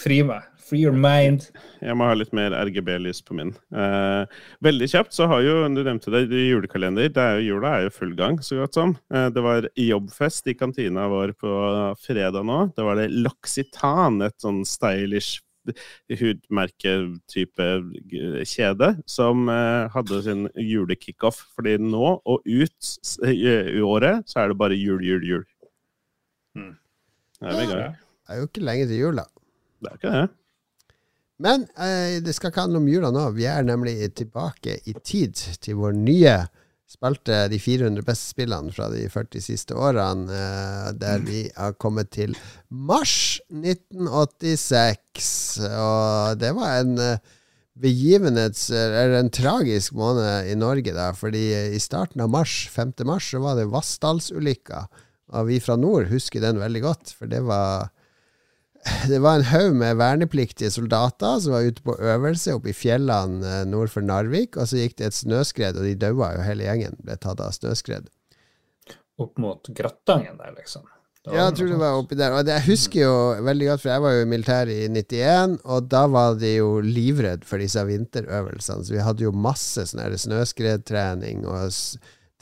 fri 0.00 0.22
meg. 0.26 0.48
Free 0.64 0.80
your 0.86 0.96
mind. 0.96 1.50
Jeg 1.84 1.96
må 1.98 2.06
ha 2.08 2.14
litt 2.16 2.32
mer 2.36 2.54
RGB-lys 2.56 3.20
på 3.26 3.36
min. 3.36 3.50
Eh, 3.76 4.36
veldig 4.64 4.86
kjapt 4.88 5.12
så 5.12 5.26
har 5.28 5.42
jo, 5.44 5.56
du 5.68 5.82
nevnte 5.84 6.12
det, 6.14 6.22
julekalender. 6.32 7.10
Det 7.12 7.20
er 7.20 7.36
jo, 7.36 7.56
jula 7.58 7.72
er 7.76 7.82
jo 7.84 7.92
full 7.92 8.14
gang, 8.16 8.38
så 8.40 8.62
godt 8.62 8.78
som. 8.78 8.94
Eh, 9.12 9.26
det 9.34 9.42
var 9.44 9.68
jobbfest 9.76 10.48
i 10.48 10.54
kantina 10.56 11.04
vår 11.12 11.34
på 11.36 11.56
fredag 12.00 12.46
nå. 12.48 12.60
Det 12.72 12.86
var 12.86 12.96
det 12.96 13.10
L'Occitane, 13.12 14.30
et 14.30 14.40
sånn 14.40 14.62
stylish 14.68 15.42
hudmerketype 16.20 17.66
kjede, 18.48 18.88
som 19.08 19.48
eh, 19.52 19.90
hadde 19.92 20.22
sin 20.24 20.46
julekickoff. 20.56 21.42
Fordi 21.58 21.76
nå 21.82 22.14
og 22.16 22.48
ut 22.48 22.94
i 23.28 23.82
året 23.84 24.24
så 24.30 24.44
er 24.44 24.52
det 24.52 24.58
bare 24.64 24.78
jul, 24.80 25.04
jul, 25.04 25.28
jul. 25.28 25.44
Mm. 26.56 26.72
Det 27.44 27.52
er. 27.68 27.92
Det 28.24 28.32
er 28.32 28.40
jo 28.40 28.48
ikke 28.48 28.64
lenge 28.64 28.88
til 28.88 29.02
jul, 29.02 29.20
da. 29.20 29.28
Det 29.84 29.92
er 29.92 30.00
ikke 30.00 30.14
det. 30.14 30.24
Men 31.42 31.64
eh, 31.74 32.22
det 32.22 32.34
skal 32.36 32.52
ikke 32.52 32.64
handle 32.66 32.82
om 32.82 32.90
jula 32.90 33.10
nå. 33.14 33.24
Vi 33.34 33.46
er 33.50 33.66
nemlig 33.66 33.96
tilbake 34.18 34.78
i 34.86 34.94
tid 35.02 35.34
til 35.64 35.80
vår 35.80 35.92
nye 35.98 36.36
spalte, 36.94 37.48
de 37.50 37.58
400 37.58 38.04
beste 38.06 38.28
spillene 38.36 38.70
fra 38.74 38.86
de 38.92 39.08
40 39.10 39.42
siste 39.42 39.74
årene, 39.74 40.30
eh, 40.30 40.92
der 41.00 41.18
vi 41.26 41.50
har 41.56 41.72
kommet 41.80 42.12
til 42.14 42.36
mars 42.70 43.40
1986. 43.50 45.58
Og 45.64 46.38
det 46.38 46.52
var 46.54 46.78
en 46.84 46.98
eh, 47.02 47.18
begivenhets... 47.82 48.70
Eller 48.70 49.18
en 49.18 49.34
tragisk 49.34 49.92
måned 49.98 50.46
i 50.52 50.54
Norge, 50.58 50.92
da. 50.94 51.10
Fordi 51.18 51.74
i 51.74 51.80
starten 51.82 52.22
av 52.22 52.30
mars, 52.30 52.68
5. 52.70 52.94
mars, 53.08 53.32
så 53.34 53.42
var 53.42 53.58
det 53.58 53.72
Vassdalsulykka. 53.74 54.86
Og 55.34 55.50
vi 55.50 55.58
fra 55.64 55.74
nord 55.80 56.06
husker 56.12 56.40
den 56.44 56.62
veldig 56.62 56.82
godt, 56.84 57.10
for 57.18 57.26
det 57.26 57.42
var 57.48 57.90
det 59.08 59.18
var 59.24 59.38
en 59.38 59.46
haug 59.48 59.76
med 59.80 59.96
vernepliktige 60.00 60.70
soldater 60.72 61.38
som 61.40 61.54
var 61.54 61.68
ute 61.68 61.84
på 61.84 61.96
øvelse 61.96 62.56
oppe 62.56 62.72
i 62.72 62.76
fjellene 62.76 63.44
eh, 63.60 63.66
nord 63.68 63.92
for 63.92 64.04
Narvik. 64.04 64.58
Og 64.60 64.68
så 64.68 64.82
gikk 64.82 64.98
det 64.98 65.10
et 65.10 65.18
snøskred, 65.18 65.78
og 65.78 65.86
de 65.88 65.94
daua 65.98 66.34
jo 66.36 66.44
hele 66.44 66.66
gjengen. 66.66 66.98
Ble 67.04 67.16
tatt 67.20 67.40
av 67.44 67.54
snøskred. 67.56 68.10
Opp 69.20 69.38
mot 69.40 69.70
Grattangen 69.76 70.36
der, 70.40 70.52
liksom? 70.58 70.84
Ja, 71.24 71.46
jeg 71.46 71.54
tror 71.56 71.70
det 71.70 71.78
var 71.80 71.96
oppi 71.96 72.16
der. 72.20 72.34
Og 72.36 72.44
det, 72.44 72.58
jeg 72.58 72.68
husker 72.74 73.00
jo 73.00 73.14
veldig 73.46 73.68
godt, 73.70 73.80
for 73.80 73.92
jeg 73.94 74.04
var 74.04 74.12
jo 74.12 74.24
i 74.24 74.28
militæret 74.28 74.74
i 74.74 74.88
91, 74.92 75.54
og 75.64 75.86
da 75.88 76.02
var 76.12 76.34
de 76.40 76.50
jo 76.58 76.74
livredd 76.84 77.46
for 77.48 77.64
disse 77.64 77.80
vinterøvelsene. 77.88 78.84
Så 78.84 78.92
vi 78.92 79.00
hadde 79.06 79.24
jo 79.24 79.32
masse 79.32 79.86
sånn 79.88 80.18
snøskredtrening 80.26 81.46
og 81.48 81.72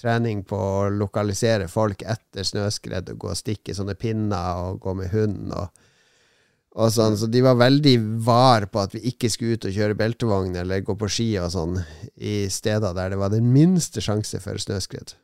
trening 0.03 0.43
på 0.49 0.59
å 0.59 0.91
lokalisere 0.91 1.69
folk 1.71 2.03
etter 2.03 2.47
snøskred 2.49 3.13
og 3.13 3.23
gå 3.23 3.31
og 3.31 3.39
stikke 3.39 3.77
sånne 3.77 3.95
pinner 3.95 4.65
og 4.65 4.83
gå 4.83 4.97
med 4.99 5.13
hund 5.15 5.55
og, 5.55 5.82
og 6.75 6.93
sånn. 6.95 7.17
Så 7.21 7.29
de 7.31 7.43
var 7.45 7.59
veldig 7.61 7.97
var 8.25 8.69
på 8.73 8.81
at 8.83 8.95
vi 8.97 9.03
ikke 9.13 9.31
skulle 9.33 9.59
ut 9.59 9.67
og 9.69 9.75
kjøre 9.77 9.99
beltevogn 9.99 10.57
eller 10.63 10.85
gå 10.87 10.97
på 10.99 11.11
ski 11.11 11.29
og 11.43 11.51
sånn 11.55 11.77
i 12.17 12.47
steder 12.53 12.97
der 12.97 13.13
det 13.13 13.21
var 13.21 13.33
den 13.35 13.51
minste 13.53 14.05
sjanse 14.05 14.41
for 14.43 14.61
snøskred. 14.63 15.17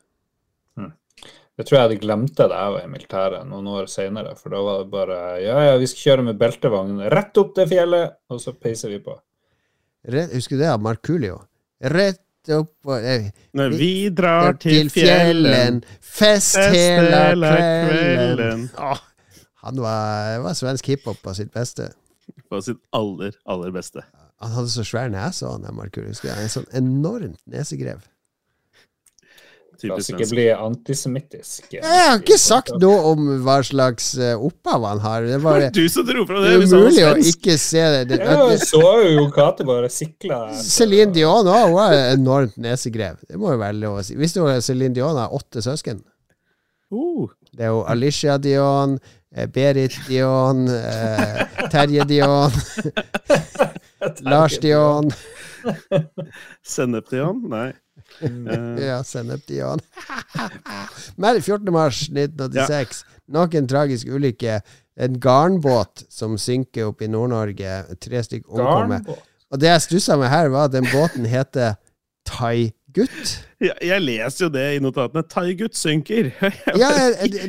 Jeg 1.58 1.66
tror 1.66 1.74
jeg 1.74 1.86
hadde 1.88 2.02
glemt 2.04 2.36
det 2.38 2.44
da 2.52 2.58
jeg 2.62 2.74
var 2.76 2.84
i 2.84 2.90
militæret 2.92 3.46
noen 3.50 3.66
år 3.72 3.88
senere, 3.90 4.36
for 4.38 4.54
da 4.54 4.60
var 4.62 4.76
det 4.84 4.92
bare 4.92 5.16
ja, 5.42 5.56
ja, 5.66 5.72
vi 5.80 5.88
skal 5.90 6.04
kjøre 6.04 6.26
med 6.28 6.38
beltevogn 6.38 7.00
rett 7.10 7.40
opp 7.42 7.56
det 7.56 7.64
fjellet, 7.72 8.14
og 8.30 8.38
så 8.38 8.54
peiser 8.54 8.92
vi 8.94 9.00
på. 9.02 9.16
Rett, 10.06 10.30
husker 10.38 10.54
du 10.54 10.62
det 10.62 10.70
av 10.70 10.84
Markulio? 10.86 11.40
Rett 11.82 12.52
opp 12.54 12.86
og 12.86 13.02
eh, 13.02 13.26
Når 13.58 13.74
vi 13.74 13.90
drar 14.14 14.54
til, 14.62 14.86
til 14.86 14.92
fjellen, 14.94 15.82
Fest 15.98 16.54
fest 16.60 16.76
hele 16.76 17.10
hele 17.10 17.50
kvelden. 17.50 17.90
kvelden. 17.90 18.62
Åh, 18.86 19.02
han 19.64 19.80
var, 19.82 20.38
var 20.44 20.54
svensk 20.58 20.92
hiphop 20.92 21.22
på 21.22 21.34
sitt 21.34 21.50
beste. 21.54 21.90
På 22.50 22.60
sitt 22.62 22.78
aller, 22.94 23.34
aller 23.48 23.72
beste. 23.74 24.04
Han 24.38 24.54
hadde 24.54 24.70
så 24.70 24.84
svær 24.86 25.10
nese, 25.10 25.48
han 25.50 25.66
der 25.66 25.74
Markus. 25.74 26.22
En 26.22 26.52
sånn 26.52 26.68
enormt 26.78 27.40
nesegrev. 27.50 28.04
La 29.78 29.94
oss 29.94 30.08
Typisk 30.08 30.14
ikke 30.16 30.26
bli 30.32 30.44
antisemittisk. 30.50 31.68
Jeg 31.76 31.82
har 31.86 32.16
ikke 32.18 32.38
sagt 32.42 32.72
noe 32.82 33.12
om 33.12 33.28
hva 33.44 33.60
slags 33.62 34.08
eh, 34.18 34.34
opphav 34.34 34.82
han 34.88 35.02
har. 35.04 35.26
Det 35.28 35.38
var 35.44 35.66
Du 35.76 35.84
som 35.92 36.06
dro 36.06 36.24
fra 36.26 36.40
det 36.42 36.48
det! 36.50 36.56
er 36.56 36.64
umulig 36.66 37.04
å 37.06 37.12
ikke 37.30 37.54
se 37.62 37.84
det. 37.94 38.00
det, 38.10 38.18
Ja, 38.26 38.40
jeg 38.50 38.64
så 38.66 38.82
jo 39.04 39.28
Kate 39.34 39.66
bare 39.68 39.90
sikla 39.92 40.40
Céline 40.58 41.14
Dion 41.14 41.46
òg, 41.46 41.70
hun 41.70 41.78
har 41.78 41.94
enormt 42.16 42.58
nesegrev. 42.58 43.20
Det 43.22 43.38
må 43.38 43.54
jo 43.54 43.60
være 43.62 43.78
lov 43.78 44.00
å 44.00 44.06
si. 44.06 44.18
Visste 44.18 44.42
du 44.42 44.50
at 44.50 44.66
Céline 44.66 44.98
Dion 44.98 45.18
har 45.18 45.34
åtte 45.38 45.62
søsken? 45.62 46.02
Uh. 46.90 47.30
Det 47.54 47.68
er 47.68 47.70
jo 47.70 47.84
Alicia 47.86 48.34
Dion, 48.42 48.98
Berit 49.52 49.92
Dion, 50.08 50.68
eh, 50.68 51.42
Terje 51.70 52.04
Dion, 52.08 52.50
Lars 54.30 54.58
Dion. 54.58 55.10
Sennep 56.64 57.10
Dion? 57.10 57.42
Nei. 57.50 57.72
Eh, 58.24 58.86
Ja, 58.86 59.02
Sennep 59.04 59.44
Dion. 59.46 59.80
Men 61.20 61.40
14. 61.42 61.72
mars 61.72 62.06
1986, 62.08 63.04
nok 63.28 63.54
en 63.54 63.68
tragisk 63.68 64.08
ulykke. 64.08 64.60
En 64.98 65.20
garnbåt 65.20 66.06
som 66.10 66.38
synker 66.40 66.88
opp 66.90 67.02
i 67.04 67.08
Nord-Norge. 67.10 67.82
Tre 68.02 68.22
stykker 68.24 68.50
omkommer. 68.50 69.04
Og 69.52 69.60
det 69.60 69.68
jeg 69.70 69.84
stussa 69.84 70.16
med 70.18 70.32
her, 70.32 70.48
var 70.50 70.66
at 70.66 70.74
den 70.74 70.88
båten 70.90 71.28
heter 71.28 71.76
Thai-gutt. 72.94 73.32
jeg, 73.60 73.74
jeg 73.84 74.00
leser 74.02 74.44
jo 74.46 74.50
det 74.54 74.66
i 74.76 74.78
notatene. 74.82 75.22
Thai-gutt 75.28 75.76
synker. 75.76 76.30
Ja, 76.80 76.92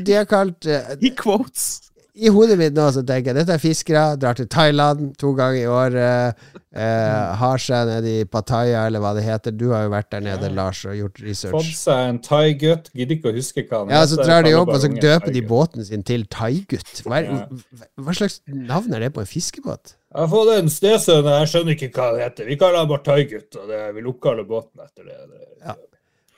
de- 0.03 0.17
har 0.17 0.25
kalt 0.29 0.65
uh, 0.67 0.95
I 1.01 1.09
quotes. 1.15 1.85
I 2.19 2.27
hodet 2.35 2.57
mitt 2.59 2.73
nå 2.75 2.83
så 2.91 2.99
tenker 3.07 3.29
jeg 3.31 3.37
dette 3.37 3.53
er 3.55 3.61
fiskere, 3.63 4.01
drar 4.19 4.35
til 4.35 4.47
Thailand 4.51 5.13
to 5.21 5.29
ganger 5.37 5.61
i 5.61 5.67
året. 5.71 6.41
Uh, 6.75 7.35
har 7.39 7.61
seg 7.63 7.87
nede 7.87 8.11
i 8.19 8.25
Pattaya, 8.27 8.81
eller 8.89 8.99
hva 8.99 9.13
det 9.15 9.23
heter. 9.23 9.53
Du 9.55 9.69
har 9.71 9.85
jo 9.85 9.93
vært 9.93 10.09
der 10.11 10.25
nede, 10.25 10.49
Lars, 10.51 10.81
og 10.89 10.97
gjort 10.99 11.15
Fått 11.21 11.29
research. 11.29 11.69
seg 11.79 12.09
en 12.09 12.19
thai-gutt, 12.25 12.89
gidder 12.91 13.15
ikke 13.15 13.31
å 13.31 13.37
huske 13.37 13.63
hva 13.69 13.85
han 13.85 13.93
Ja, 13.95 14.01
Så 14.09 14.19
drar 14.19 14.43
de 14.43 14.51
opp, 14.57 14.73
og 14.75 14.81
så 14.83 14.91
døper 14.91 15.31
de 15.31 15.45
båten 15.47 15.87
sin 15.87 16.03
til 16.03 16.27
Thai-gutt. 16.27 17.05
Hva, 17.07 17.21
er- 17.23 17.87
hva 18.03 18.17
slags 18.19 18.41
navn 18.51 18.93
er 18.99 19.07
det 19.07 19.13
på 19.15 19.23
en 19.23 19.29
fiskebåt? 19.37 19.95
Jeg 20.09 20.23
har 20.23 20.29
fått 20.31 20.49
en 20.55 20.69
stesønn, 20.73 21.27
jeg 21.29 21.49
skjønner 21.51 21.75
ikke 21.75 21.89
hva 21.93 22.07
det 22.15 22.23
heter. 22.23 22.47
Vi 22.49 22.55
kaller 22.57 22.81
han 22.81 22.89
bare 22.89 23.05
thai-gutt, 23.05 23.57
og 23.61 23.67
det, 23.69 23.81
vi 23.93 24.01
lukker 24.01 24.31
alle 24.31 24.45
båten 24.49 24.81
etter 24.81 25.05
det. 25.05 25.17
det. 25.29 25.49
Ja. 25.61 25.75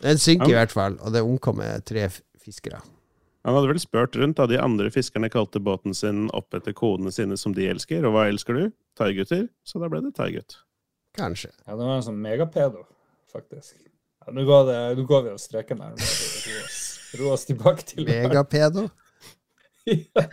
Den 0.04 0.20
synker 0.20 0.52
i 0.52 0.58
hvert 0.58 0.74
fall, 0.74 0.98
og 1.00 1.14
det 1.16 1.22
omkommer 1.24 1.80
tre 1.88 2.10
fiskere. 2.42 2.82
Han 3.46 3.56
hadde 3.56 3.72
vel 3.72 3.80
spurt 3.82 4.18
rundt 4.20 4.38
da 4.38 4.46
de 4.50 4.60
andre 4.62 4.92
fiskerne 4.94 5.30
kalte 5.34 5.62
båten 5.64 5.96
sin 5.98 6.28
opp 6.38 6.54
etter 6.58 6.76
kodene 6.78 7.14
sine 7.16 7.38
som 7.40 7.56
de 7.58 7.70
elsker. 7.72 8.04
Og 8.06 8.14
hva 8.14 8.28
elsker 8.30 8.60
du? 8.60 8.66
Thai-gutter. 9.00 9.48
Så 9.66 9.82
da 9.82 9.90
ble 9.90 10.04
det 10.06 10.12
thai-gutt. 10.20 10.60
Kanskje. 11.18 11.50
Ja, 11.64 11.74
det 11.74 11.88
var 11.88 11.96
en 11.96 12.06
sånn 12.06 12.20
megapedo, 12.22 12.84
faktisk. 13.32 13.80
Ja, 14.22 14.36
nå 14.36 14.46
går, 14.46 14.68
det, 14.68 14.82
nå 15.00 15.08
går 15.10 15.26
vi 15.26 15.34
av 15.34 15.40
streken 15.42 15.82
her. 15.82 15.96
Nå 15.96 16.04
må 16.04 16.12
vi 16.12 16.52
Ro 16.52 16.60
oss, 16.68 16.82
ro 17.18 17.32
oss 17.34 17.48
tilbake 17.50 17.88
til 17.88 18.10
Megapedo? 18.10 18.90
Ja. 19.90 20.28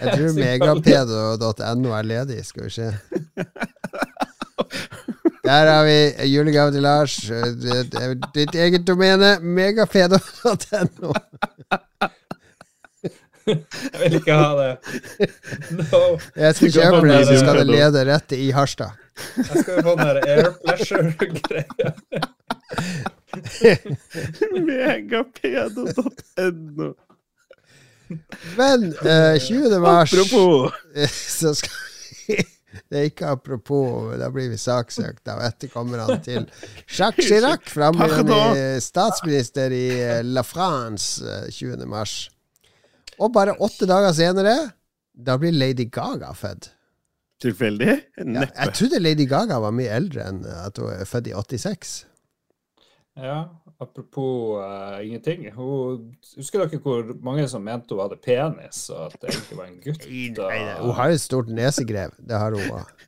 Jeg 0.00 0.08
tror 0.16 0.32
megapedo.no 0.38 1.90
er 1.98 2.02
ledig, 2.08 2.40
skal 2.46 2.64
vi 2.64 2.70
se. 2.70 2.92
Der 5.42 5.66
har 5.66 5.82
vi 5.84 6.12
julegave 6.30 6.70
til 6.72 6.82
Lars. 6.82 7.16
Det 7.62 7.90
det 7.92 8.18
ditt 8.34 8.54
eget 8.54 8.86
domene. 8.86 9.38
Megapedo.no. 9.42 11.12
Jeg 13.46 13.58
vil 13.98 14.14
ikke 14.20 14.32
ha 14.38 14.50
det. 14.58 14.76
No. 15.74 16.02
Jeg 16.36 16.54
skal 16.54 16.72
kjøpe 16.76 17.00
det, 17.08 17.16
den 17.16 17.26
så 17.26 17.38
skal 17.40 17.54
det 17.58 17.66
lede 17.66 18.04
rett 18.06 18.32
i 18.36 18.50
Harstad. 18.54 18.90
Jeg 19.36 19.44
skal 19.64 19.74
jo 19.74 19.82
få 19.82 19.90
den 19.98 20.06
der 20.06 20.18
air 20.30 20.46
pleasure-greia. 20.62 21.90
Megapedo.no. 24.68 26.88
Men 28.58 28.88
eh, 29.04 29.38
20. 29.40 29.78
mars 29.82 30.12
Apropos 30.14 30.72
så 31.38 31.54
skal 31.58 31.70
vi 32.28 32.38
Det 32.88 32.98
er 32.98 33.08
ikke 33.08 33.28
apropos, 33.28 34.12
da 34.20 34.28
blir 34.32 34.48
vi 34.52 34.56
saksøkt 34.60 35.28
av 35.28 35.42
etterkommerne 35.44 36.16
til 36.24 36.46
Jacques 36.88 37.26
Chirac, 37.28 37.66
framgående 37.68 38.78
statsminister 38.80 39.72
i 39.76 39.86
eh, 40.00 40.20
La 40.24 40.44
France 40.44 41.20
eh, 41.24 41.50
20. 41.52 41.84
mars. 41.88 42.14
Og 43.20 43.32
bare 43.34 43.54
åtte 43.60 43.88
dager 43.88 44.12
senere, 44.16 44.54
da 45.12 45.36
blir 45.40 45.52
Lady 45.52 45.84
Gaga 45.92 46.32
født. 46.36 46.70
tilfeldig? 47.42 47.92
Ja, 48.16 48.46
jeg 48.46 48.74
trodde 48.78 49.00
Lady 49.02 49.26
Gaga 49.28 49.58
var 49.60 49.72
mye 49.76 49.92
eldre 49.92 50.24
enn 50.30 50.40
at 50.46 50.78
hun 50.80 50.92
er 50.94 51.04
født 51.08 51.28
i 51.28 51.34
86. 51.36 51.94
Ja, 53.20 53.38
apropos 53.82 54.58
uh, 54.62 54.98
ingenting. 55.04 55.48
Hun, 55.56 56.08
husker 56.38 56.62
dere 56.64 56.80
hvor 56.82 57.10
mange 57.26 57.44
som 57.50 57.64
mente 57.66 57.94
hun 57.94 58.02
hadde 58.04 58.18
penis, 58.22 58.84
og 58.94 59.08
at 59.10 59.16
det 59.20 59.32
egentlig 59.34 59.58
var 59.58 59.66
en 59.70 59.80
gutt? 59.84 60.06
og- 60.38 60.84
Hun 60.86 60.94
har 61.00 61.10
jo 61.12 61.18
et 61.18 61.24
stort 61.24 61.50
nesegrev. 61.60 62.14
Det 62.18 62.38
har 62.44 62.54
hun 62.58 62.78
òg. 62.80 62.86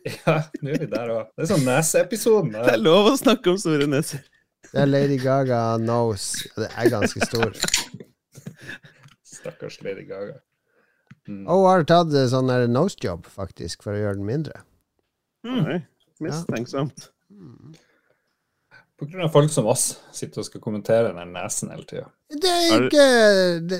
Ja, 0.00 0.38
nå 0.64 0.70
er 0.72 0.78
vi 0.80 0.86
der 0.88 1.10
òg. 1.12 1.26
Det 1.36 1.42
er 1.44 1.48
sånn 1.50 1.66
neseepisoden. 1.66 2.54
Det 2.54 2.70
er 2.72 2.78
lov 2.80 3.10
å 3.10 3.16
snakke 3.20 3.50
om 3.52 3.58
store 3.60 3.84
neser. 3.84 4.22
Det 4.70 4.78
er 4.80 4.88
Lady 4.88 5.18
Gaga 5.20 5.58
nose. 5.82 6.48
Det 6.56 6.70
er 6.72 6.88
ganske 6.94 7.20
stor. 7.28 7.52
Stakkars 9.24 9.76
Lady 9.84 10.06
Gaga. 10.08 10.38
Mm. 11.28 11.42
Og 11.44 11.60
hun 11.60 11.68
har 11.68 11.84
tatt 11.90 12.14
eh, 12.16 12.26
sånn 12.32 12.48
der 12.48 12.64
nosejob, 12.70 13.28
faktisk, 13.30 13.84
for 13.84 13.92
å 13.92 14.00
gjøre 14.00 14.18
den 14.22 14.28
mindre. 14.30 14.62
Nei, 15.46 15.78
mistenksomt. 16.24 17.10
På 17.28 17.89
av 19.24 19.32
folk 19.32 19.52
som 19.52 19.68
oss 19.70 19.84
sitter 20.14 20.42
og 20.42 20.48
skal 20.48 20.62
kommentere 20.64 21.12
den 21.16 21.34
nesen 21.34 21.72
hele 21.72 21.86
tida. 21.88 22.06
Det 22.30 22.50
er 22.50 22.86
ikke 22.86 23.06
Det, 23.70 23.78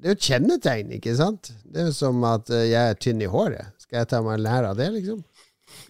det 0.00 0.08
er 0.08 0.14
jo 0.14 0.16
et 0.16 0.28
kjennetegn, 0.30 0.94
ikke 0.96 1.14
sant? 1.18 1.52
Det 1.64 1.82
er 1.82 1.90
jo 1.90 1.96
som 1.96 2.24
at 2.28 2.50
eh, 2.54 2.68
jeg 2.70 2.94
er 2.94 3.00
tynn 3.00 3.20
i 3.22 3.28
håret. 3.30 3.74
Skal 3.82 4.02
jeg 4.02 4.10
ta 4.12 4.22
meg 4.24 4.40
lære 4.42 4.72
av 4.72 4.78
det, 4.80 4.88
liksom? 4.96 5.20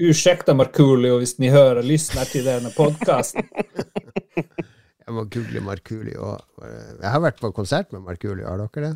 Ursäkta 0.01 0.55
Markulio, 0.57 1.19
hvis 1.21 1.37
ni 1.41 1.51
hører 1.53 1.85
lyssnar 1.87 2.29
til 2.29 2.45
denne 2.49 2.73
podkasten. 2.75 3.47
Jeg 5.11 5.17
må 5.17 5.25
google 5.27 5.59
Markulio. 5.67 6.37
Jeg 6.63 7.11
har 7.11 7.23
vært 7.25 7.41
på 7.43 7.49
konsert 7.51 7.89
med 7.91 8.05
Markulio, 8.07 8.45
har 8.47 8.61
dere 8.63 8.85
det? 8.85 8.91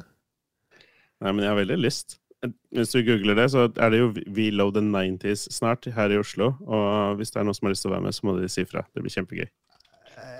Nei, 1.24 1.32
men 1.32 1.40
jeg 1.42 1.48
har 1.50 1.56
veldig 1.58 1.78
lyst. 1.80 2.20
Hvis 2.74 2.92
du 2.92 3.00
googler 3.06 3.36
det, 3.38 3.48
så 3.52 3.68
er 3.68 3.92
det 3.92 4.00
jo 4.00 4.10
We 4.36 4.50
Love 4.52 4.74
the 4.76 4.82
90s 4.84 5.46
snart 5.54 5.86
her 5.96 6.12
i 6.12 6.18
Oslo. 6.20 6.52
Og 6.66 7.18
hvis 7.18 7.32
det 7.32 7.40
er 7.40 7.46
noen 7.48 7.56
som 7.56 7.68
har 7.68 7.74
lyst 7.74 7.86
til 7.86 7.92
å 7.92 7.94
være 7.94 8.06
med, 8.06 8.16
så 8.16 8.26
må 8.26 8.36
de 8.38 8.50
si 8.52 8.66
fra. 8.68 8.84
Det 8.92 9.04
blir 9.04 9.14
kjempegøy. 9.14 9.46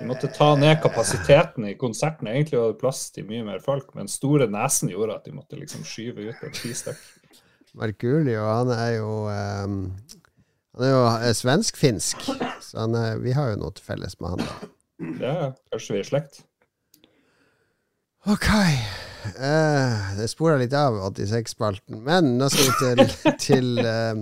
Vi 0.01 0.07
måtte 0.09 0.29
ta 0.35 0.51
ned 0.59 0.81
kapasiteten 0.83 1.69
i 1.69 1.77
konserten. 1.79 2.29
Egentlig 2.31 2.59
var 2.59 2.73
det 2.73 2.81
plass 2.81 3.07
til 3.15 3.27
mye 3.29 3.45
mer 3.47 3.63
folk, 3.63 3.93
men 3.97 4.11
store 4.11 4.49
nesen 4.51 4.91
gjorde 4.93 5.19
at 5.19 5.29
de 5.29 5.35
måtte 5.37 5.59
liksom 5.59 5.87
skyve 5.87 6.29
ut 6.31 6.43
en 6.45 6.57
ti 6.57 6.75
stykker. 6.75 7.41
Markulio, 7.75 8.43
han 8.47 8.71
er 8.71 8.91
jo 9.01 9.15
um, 9.27 9.79
Han 10.77 10.85
er 10.87 10.93
jo 10.93 11.01
eh, 11.11 11.33
svensk-finsk, 11.35 12.23
så 12.63 12.85
han 12.85 12.95
er, 12.99 13.19
vi 13.23 13.35
har 13.35 13.53
jo 13.53 13.61
noe 13.63 13.75
til 13.75 13.87
felles 13.87 14.19
med 14.23 14.35
han. 14.35 14.43
da. 14.43 14.71
Ja, 15.23 15.37
kanskje 15.71 15.95
vi 15.95 16.01
er 16.03 16.07
i 16.07 16.11
slekt. 16.11 16.41
Ok. 18.27 18.51
Eh, 19.25 20.15
det 20.19 20.29
spora 20.31 20.57
litt 20.61 20.75
av 20.77 20.97
86-spalten, 21.09 22.01
men 22.05 22.35
nå 22.39 22.49
skal 22.53 22.69
vi 22.69 22.75
til, 22.81 23.15
til 23.47 23.81
uh, 23.81 24.21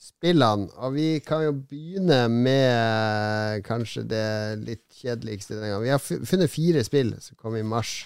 spillene. 0.00 0.68
Og 0.84 0.96
vi 0.96 1.08
kan 1.24 1.44
jo 1.46 1.54
begynne 1.56 2.24
med 2.32 2.70
uh, 2.70 3.62
kanskje 3.66 4.04
det 4.10 4.26
litt 4.64 4.84
kjedeligste 5.00 5.56
denne 5.56 5.72
gangen. 5.72 5.86
Vi 5.86 5.94
har 5.94 6.28
funnet 6.32 6.52
fire 6.52 6.84
spill 6.86 7.14
som 7.24 7.40
kom 7.40 7.58
i 7.58 7.64
mars. 7.66 8.02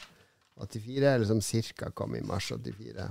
84, 0.59 1.05
eller 1.07 1.27
som 1.29 1.43
cirka 1.45 1.93
kom 1.95 2.17
i 2.19 2.25
mars 2.27 2.51
84. 2.51 3.11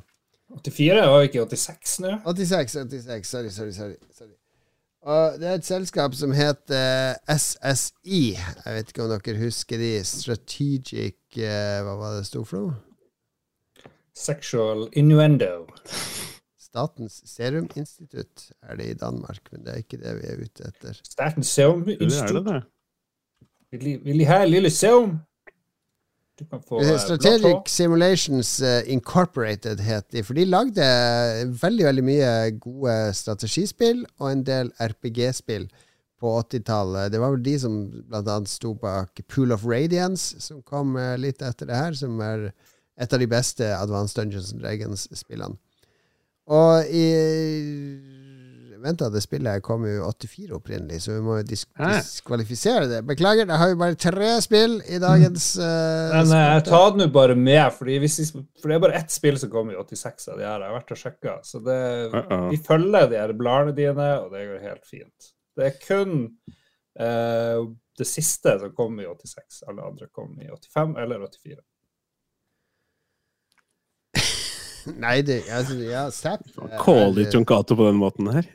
84 0.58 1.06
var 1.12 1.28
ikke 1.28 1.46
86 1.48 2.00
nå? 2.04 2.18
86, 2.26 2.76
86, 2.92 3.30
sorry, 3.30 3.54
sorry, 3.56 3.72
sorry. 3.76 3.96
sorry. 4.16 4.36
Og 5.08 5.38
det 5.40 5.48
er 5.48 5.60
et 5.60 5.68
selskap 5.68 6.16
som 6.20 6.34
heter 6.36 7.16
SSI. 7.32 8.36
Jeg 8.36 8.74
vet 8.76 8.92
ikke 8.92 9.06
om 9.06 9.14
dere 9.14 9.40
husker 9.40 9.80
de. 9.80 9.92
Strategic 10.04 11.40
eh, 11.40 11.80
Hva 11.86 11.96
var 11.96 12.16
det 12.16 12.26
det 12.26 12.30
sto 12.32 12.44
for 12.48 12.60
noe? 12.60 12.87
Sexual 14.18 14.88
innuendo. 14.98 15.68
Statens 16.60 17.22
seruminstitutt 17.30 18.50
er 18.66 18.80
det 18.80 18.90
i 18.92 18.98
Danmark, 18.98 19.40
men 19.52 19.64
det 19.66 19.74
er 19.74 19.84
ikke 19.86 20.00
det 20.02 20.16
vi 20.20 20.28
er 20.32 20.42
ute 20.44 20.68
etter. 20.68 21.00
Statens 21.06 21.54
Serum 21.54 21.86
Det 21.86 21.96
er 21.96 22.04
det, 22.04 22.10
Institutt. 22.12 22.46
det. 22.50 22.62
Vil 24.04 24.20
de, 24.20 24.26
ha 24.26 24.44
lille 24.46 24.70
serum? 24.74 25.18
Du 26.40 26.46
kan 26.46 26.62
få 26.62 26.80
eh, 26.84 26.94
Strategic 27.02 27.46
hår. 27.46 27.64
Simulations 27.72 28.52
eh, 28.62 28.84
Incorporated 28.94 29.82
het 29.82 30.06
de, 30.14 30.22
for 30.24 30.38
de 30.38 30.46
lagde 30.46 30.86
veldig 31.62 31.88
veldig 31.88 32.06
mye 32.06 32.32
gode 32.62 32.96
strategispill 33.18 34.04
og 34.20 34.32
en 34.32 34.44
del 34.46 34.70
RPG-spill 34.78 35.66
på 36.22 36.34
80-tallet. 36.42 37.12
Det 37.14 37.22
var 37.22 37.34
vel 37.34 37.44
de 37.46 37.56
som 37.62 37.78
blant 38.10 38.30
annet 38.30 38.50
sto 38.50 38.74
bak 38.78 39.22
Pool 39.30 39.54
of 39.54 39.66
Radiance, 39.66 40.38
som 40.42 40.62
kom 40.62 40.96
eh, 40.98 41.16
litt 41.22 41.42
etter 41.42 41.70
det 41.70 41.78
her, 41.82 41.98
som 41.98 42.22
er 42.22 42.52
et 42.98 43.14
av 43.14 43.22
de 43.22 43.30
beste 43.30 43.66
Advanced 43.78 44.18
Dungeons 44.18 44.54
and 44.54 44.64
Dragons-spillene. 44.64 45.60
Og 46.48 46.96
i 46.96 47.08
Vent, 48.78 49.00
da, 49.02 49.08
det 49.10 49.24
spillet 49.24 49.64
kom 49.66 49.86
jo 49.88 50.06
84 50.06 50.54
opprinnelig, 50.58 51.00
så 51.04 51.16
vi 51.16 51.22
må 51.26 51.40
jo 51.40 51.46
dis 51.50 51.64
diskvalifisere 51.80 52.86
det. 52.92 53.00
Beklager, 53.08 53.48
da 53.50 53.58
har 53.58 53.72
jo 53.72 53.80
bare 53.80 53.98
tre 54.00 54.36
spill 54.44 54.78
i 54.86 55.00
dagens 55.02 55.48
uh, 55.60 56.14
Men 56.14 56.34
jeg 56.36 56.66
tar 56.68 56.70
ta 56.70 56.82
det 56.94 57.02
nå 57.02 57.08
bare 57.16 57.38
med, 57.40 57.66
fordi 57.74 57.98
hvis 58.04 58.20
vi, 58.22 58.44
for 58.62 58.70
det 58.70 58.78
er 58.78 58.84
bare 58.86 59.00
ett 59.02 59.14
spill 59.14 59.40
som 59.42 59.52
kommer 59.54 59.74
i 59.74 59.80
86 59.82 60.30
av 60.30 60.38
de 60.38 60.46
her. 60.46 60.62
Jeg 60.62 60.70
har 60.70 60.78
vært 60.78 60.94
og 60.94 61.02
sjekka. 61.02 61.36
Så 61.48 61.64
det, 61.66 61.80
Uh-oh. 62.14 62.46
vi 62.54 62.62
følger 62.70 63.10
de 63.10 63.20
her 63.24 63.34
bladene 63.40 63.76
dine, 63.78 64.12
og 64.22 64.30
det 64.36 64.46
går 64.52 64.70
helt 64.70 64.88
fint. 64.88 65.32
Det 65.58 65.72
er 65.72 65.82
kun 65.82 66.16
uh, 67.02 67.66
det 67.98 68.08
siste 68.08 68.60
som 68.62 68.78
kom 68.78 69.02
i 69.02 69.10
86. 69.10 69.64
Alle 69.72 69.90
andre 69.90 70.12
kom 70.14 70.38
i 70.38 70.52
85 70.54 70.96
eller 71.02 71.26
84. 71.26 71.60
Nei, 75.04 75.22
det 75.26 75.42
altså, 75.54 75.78
ja, 75.84 76.08
Zapp 76.14 76.46
Call 76.82 77.16
litt 77.18 77.36
Jon 77.36 77.46
på 77.48 77.84
den 77.84 78.00
måten 78.00 78.32
her. 78.32 78.48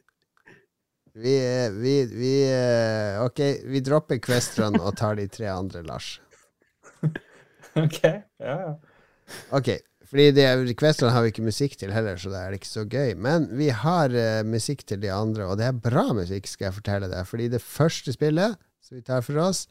Vi, 1.12 1.32
eh, 1.36 1.70
vi, 1.70 2.06
vi 2.08 2.32
eh, 2.48 3.20
Ok, 3.20 3.40
vi 3.68 3.82
dropper 3.84 4.20
Questron 4.22 4.78
og 4.80 4.94
tar 4.96 5.18
de 5.20 5.26
tre 5.28 5.50
andre, 5.52 5.82
Lars. 5.84 6.14
OK? 7.82 8.00
Ja, 8.40 8.54
ja. 8.56 8.72
Ok, 9.52 9.74
fordi 10.08 10.30
det, 10.36 10.46
Questron 10.80 11.12
har 11.12 11.24
vi 11.24 11.32
ikke 11.32 11.44
musikk 11.44 11.76
til 11.80 11.92
heller, 11.92 12.16
så 12.20 12.32
det 12.32 12.40
er 12.40 12.56
ikke 12.56 12.68
så 12.68 12.84
gøy. 12.88 13.14
Men 13.16 13.46
vi 13.56 13.70
har 13.72 14.12
uh, 14.12 14.40
musikk 14.44 14.84
til 14.88 15.00
de 15.04 15.12
andre, 15.12 15.46
og 15.48 15.60
det 15.60 15.68
er 15.68 15.78
bra 15.84 16.10
musikk, 16.16 16.48
skal 16.50 16.68
jeg 16.68 16.78
fortelle 16.80 17.08
deg. 17.12 17.28
Fordi 17.28 17.48
det 17.52 17.62
første 17.64 18.12
spillet 18.12 18.58
som 18.84 18.98
vi 18.98 19.04
tar 19.06 19.24
for 19.24 19.40
oss, 19.40 19.66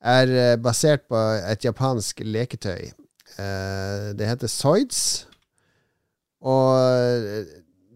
er 0.00 0.32
uh, 0.32 0.54
basert 0.60 1.04
på 1.12 1.20
et 1.48 1.64
japansk 1.64 2.24
leketøy. 2.24 2.92
Uh, 3.36 4.12
det 4.16 4.28
heter 4.28 4.48
Zoids. 4.48 5.26
Og 6.42 6.74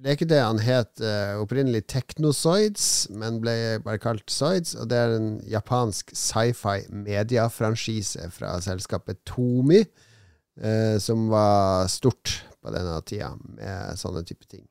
lekedøyene 0.07 0.61
leketøyene 0.61 0.63
het 0.63 1.03
uh, 1.03 1.41
opprinnelig 1.43 1.87
Technozoids, 1.91 3.09
men 3.11 3.41
ble 3.43 3.81
bare 3.83 3.99
kalt 4.03 4.31
Zoids. 4.31 4.77
Og 4.79 4.91
det 4.91 5.01
er 5.01 5.17
en 5.17 5.33
japansk 5.51 6.13
sci-fi 6.15 6.85
mediafranchise 6.93 8.31
fra 8.35 8.57
selskapet 8.63 9.19
Tomi, 9.27 9.83
uh, 10.63 10.97
som 11.03 11.27
var 11.33 11.91
stort 11.91 12.39
på 12.63 12.75
denne 12.75 13.01
tida, 13.09 13.33
med 13.59 13.99
sånne 13.99 14.23
type 14.27 14.47
ting. 14.47 14.67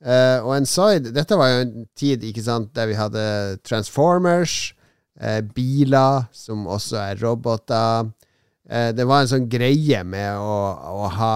Uh, 0.00 0.40
og 0.46 0.54
en 0.56 0.64
Zoid 0.64 1.10
Dette 1.12 1.36
var 1.36 1.50
jo 1.50 1.64
en 1.66 1.88
tid 1.98 2.22
ikke 2.24 2.44
sant, 2.46 2.70
der 2.76 2.88
vi 2.88 2.96
hadde 2.96 3.22
Transformers, 3.68 4.72
eh, 5.20 5.42
biler, 5.44 6.24
som 6.32 6.64
også 6.64 6.96
er 7.02 7.20
roboter. 7.20 8.08
Eh, 8.70 8.90
det 8.96 9.04
var 9.04 9.22
en 9.22 9.30
sånn 9.34 9.48
greie 9.50 10.00
med 10.06 10.40
å, 10.40 10.56
å 11.04 11.10
ha 11.18 11.34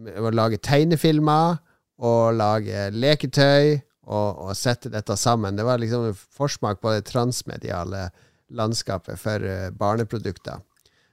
Å 0.00 0.30
lage 0.32 0.56
tegnefilmer 0.64 1.58
og 2.00 2.32
lage 2.38 2.86
leketøy 2.96 3.82
og, 4.08 4.38
og 4.46 4.56
sette 4.56 4.88
dette 4.92 5.16
sammen. 5.20 5.56
Det 5.56 5.64
var 5.66 5.78
liksom 5.82 6.06
en 6.08 6.16
forsmak 6.16 6.80
på 6.80 6.90
det 6.94 7.08
transmediale 7.10 8.02
landskapet 8.56 9.18
for 9.20 9.44
eh, 9.46 9.70
barneprodukter. 9.76 10.56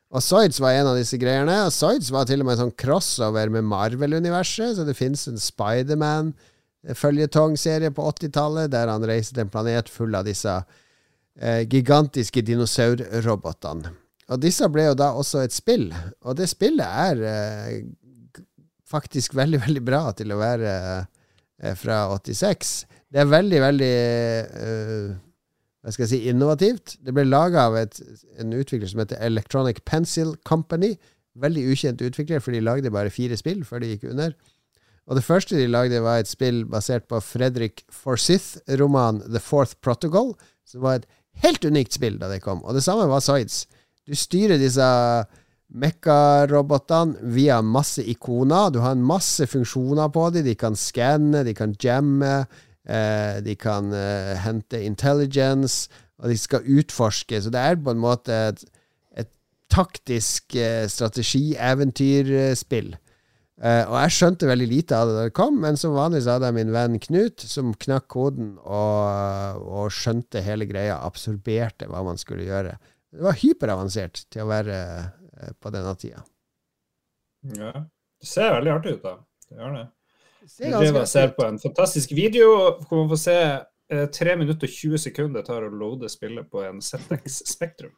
Og 0.08 0.24
Zoids 0.24 0.62
var 0.64 0.72
en 0.74 0.88
av 0.94 0.98
disse 0.98 1.18
greiene. 1.20 1.66
Og 1.68 1.74
Zoids 1.76 2.12
var 2.14 2.26
til 2.28 2.42
og 2.42 2.46
med 2.48 2.54
en 2.56 2.64
sånn 2.66 2.80
crossover 2.80 3.48
med 3.54 3.64
Marvel-universet, 3.68 4.76
så 4.78 4.84
det 4.88 4.98
finnes 4.98 5.28
en 5.28 5.42
Spiderman-føljetongserie 5.42 7.92
på 7.94 8.02
80-tallet 8.14 8.68
der 8.74 8.88
han 8.92 9.08
reiser 9.08 9.34
til 9.36 9.44
en 9.46 9.54
planet 9.54 9.88
full 9.92 10.14
av 10.18 10.24
disse 10.30 10.54
eh, 10.56 11.64
gigantiske 11.68 12.42
dinosaurrobotene. 12.48 13.88
Og 14.28 14.38
disse 14.44 14.66
ble 14.72 14.84
jo 14.90 14.96
da 15.00 15.08
også 15.16 15.38
et 15.46 15.54
spill, 15.56 15.88
og 16.28 16.34
det 16.40 16.48
spillet 16.52 16.88
er 16.88 17.16
eh, 17.28 17.76
faktisk 18.88 19.36
veldig, 19.38 19.62
veldig 19.66 19.84
bra 19.86 20.02
til 20.18 20.34
å 20.34 20.40
være 20.40 20.74
eh, 20.98 21.76
fra 21.80 22.06
86. 22.16 22.74
Det 23.14 23.24
er 23.24 23.32
veldig, 23.32 23.60
veldig 23.64 23.96
uh, 24.52 25.16
hva 25.84 25.94
skal 25.94 26.04
jeg 26.04 26.12
si, 26.12 26.20
innovativt. 26.28 26.98
Det 27.00 27.14
ble 27.16 27.24
laga 27.28 27.70
av 27.70 27.78
et, 27.80 28.02
en 28.42 28.52
utvikler 28.58 28.90
som 28.92 29.00
heter 29.00 29.22
Electronic 29.24 29.80
Pencil 29.88 30.34
Company. 30.48 30.96
Veldig 31.40 31.64
ukjent 31.72 32.04
utvikler, 32.04 32.42
for 32.44 32.52
de 32.52 32.60
lagde 32.64 32.92
bare 32.92 33.14
fire 33.14 33.38
spill 33.40 33.64
før 33.68 33.84
de 33.84 33.94
gikk 33.94 34.10
under. 34.12 34.36
Og 35.08 35.16
det 35.16 35.24
første 35.24 35.56
de 35.56 35.70
lagde, 35.72 36.02
var 36.04 36.20
et 36.20 36.28
spill 36.28 36.66
basert 36.68 37.08
på 37.08 37.22
Fredrik 37.24 37.86
Forsyth-romanen 37.96 39.24
The 39.32 39.40
Fourth 39.40 39.78
Protocol, 39.80 40.34
som 40.68 40.84
var 40.84 41.00
et 41.00 41.08
helt 41.46 41.64
unikt 41.64 41.96
spill 41.96 42.20
da 42.20 42.28
det 42.28 42.42
kom. 42.44 42.60
Og 42.68 42.76
det 42.76 42.84
samme 42.84 43.08
var 43.08 43.24
Zoids. 43.24 43.64
Du 44.04 44.16
styrer 44.16 44.60
disse 44.60 44.84
mekkarobotene 45.68 47.32
via 47.36 47.60
masse 47.62 48.04
ikoner. 48.08 48.72
Du 48.72 48.80
har 48.84 48.96
en 48.96 49.04
masse 49.04 49.48
funksjoner 49.48 50.12
på 50.14 50.30
dem. 50.36 50.46
De 50.48 50.56
kan 50.56 50.78
skanne, 50.80 51.44
de 51.44 51.54
kan 51.58 51.76
jamme, 51.84 52.46
eh, 52.88 53.40
de 53.44 53.56
kan 53.60 53.92
eh, 53.94 54.36
hente 54.44 54.84
intelligence, 54.84 55.90
og 56.22 56.32
de 56.32 56.38
skal 56.38 56.66
utforske. 56.66 57.42
Så 57.42 57.52
det 57.54 57.60
er 57.60 57.82
på 57.82 57.94
en 57.94 58.02
måte 58.02 58.38
et, 58.52 58.64
et 59.18 59.32
taktisk 59.74 60.56
eh, 60.56 60.88
strategi-eventyrspill. 60.92 62.96
Eh, 63.58 63.84
og 63.90 63.96
jeg 64.04 64.14
skjønte 64.14 64.50
veldig 64.50 64.68
lite 64.70 64.98
av 64.98 65.10
det 65.10 65.16
da 65.18 65.24
det 65.26 65.38
kom, 65.38 65.58
men 65.64 65.80
som 65.82 65.96
vanlig 65.98 66.22
så 66.24 66.36
hadde 66.36 66.52
jeg 66.52 66.58
min 66.60 66.76
venn 66.76 67.00
Knut, 67.02 67.42
som 67.42 67.74
knakk 67.74 68.06
koden 68.14 68.52
og, 68.62 69.64
og 69.66 69.90
skjønte 69.94 70.44
hele 70.46 70.68
greia, 70.70 71.00
absorberte 71.02 71.90
hva 71.90 72.04
man 72.06 72.22
skulle 72.22 72.46
gjøre. 72.46 72.76
Det 73.18 73.26
var 73.26 73.40
hyperavansert 73.40 74.28
til 74.30 74.44
å 74.44 74.52
være 74.52 74.78
på 75.62 75.72
denne 75.74 75.94
tida. 76.00 76.24
ja. 77.58 77.74
Det 78.18 78.26
ser 78.26 78.50
veldig 78.56 78.72
artig 78.74 78.92
ut, 78.96 79.04
da. 79.04 79.12
Det 79.46 79.60
gjør 79.60 79.74
det. 79.76 79.82
Det 80.48 80.64
Jeg 80.64 80.72
er 80.74 80.80
driver 80.82 81.04
og 81.04 81.10
ser 81.12 81.34
på 81.38 81.44
en 81.46 81.60
fantastisk 81.62 82.14
video 82.18 82.48
hvor 82.88 83.04
man 83.04 83.10
får 83.12 83.20
se 83.22 83.36
eh, 83.94 84.08
3 84.18 84.34
minutter 84.40 84.66
og 84.66 84.74
20 84.74 85.02
sekunder 85.04 85.46
tar 85.46 85.68
å 85.68 85.70
loade 85.70 86.10
spillet 86.10 86.48
på 86.50 86.64
en 86.66 86.82
Zetex 86.82 87.44
Spektrum. 87.52 87.94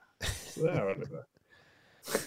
Så 0.52 0.66
det 0.66 0.74
er 0.74 0.90
veldig 0.90 1.08
bra. 1.14 1.24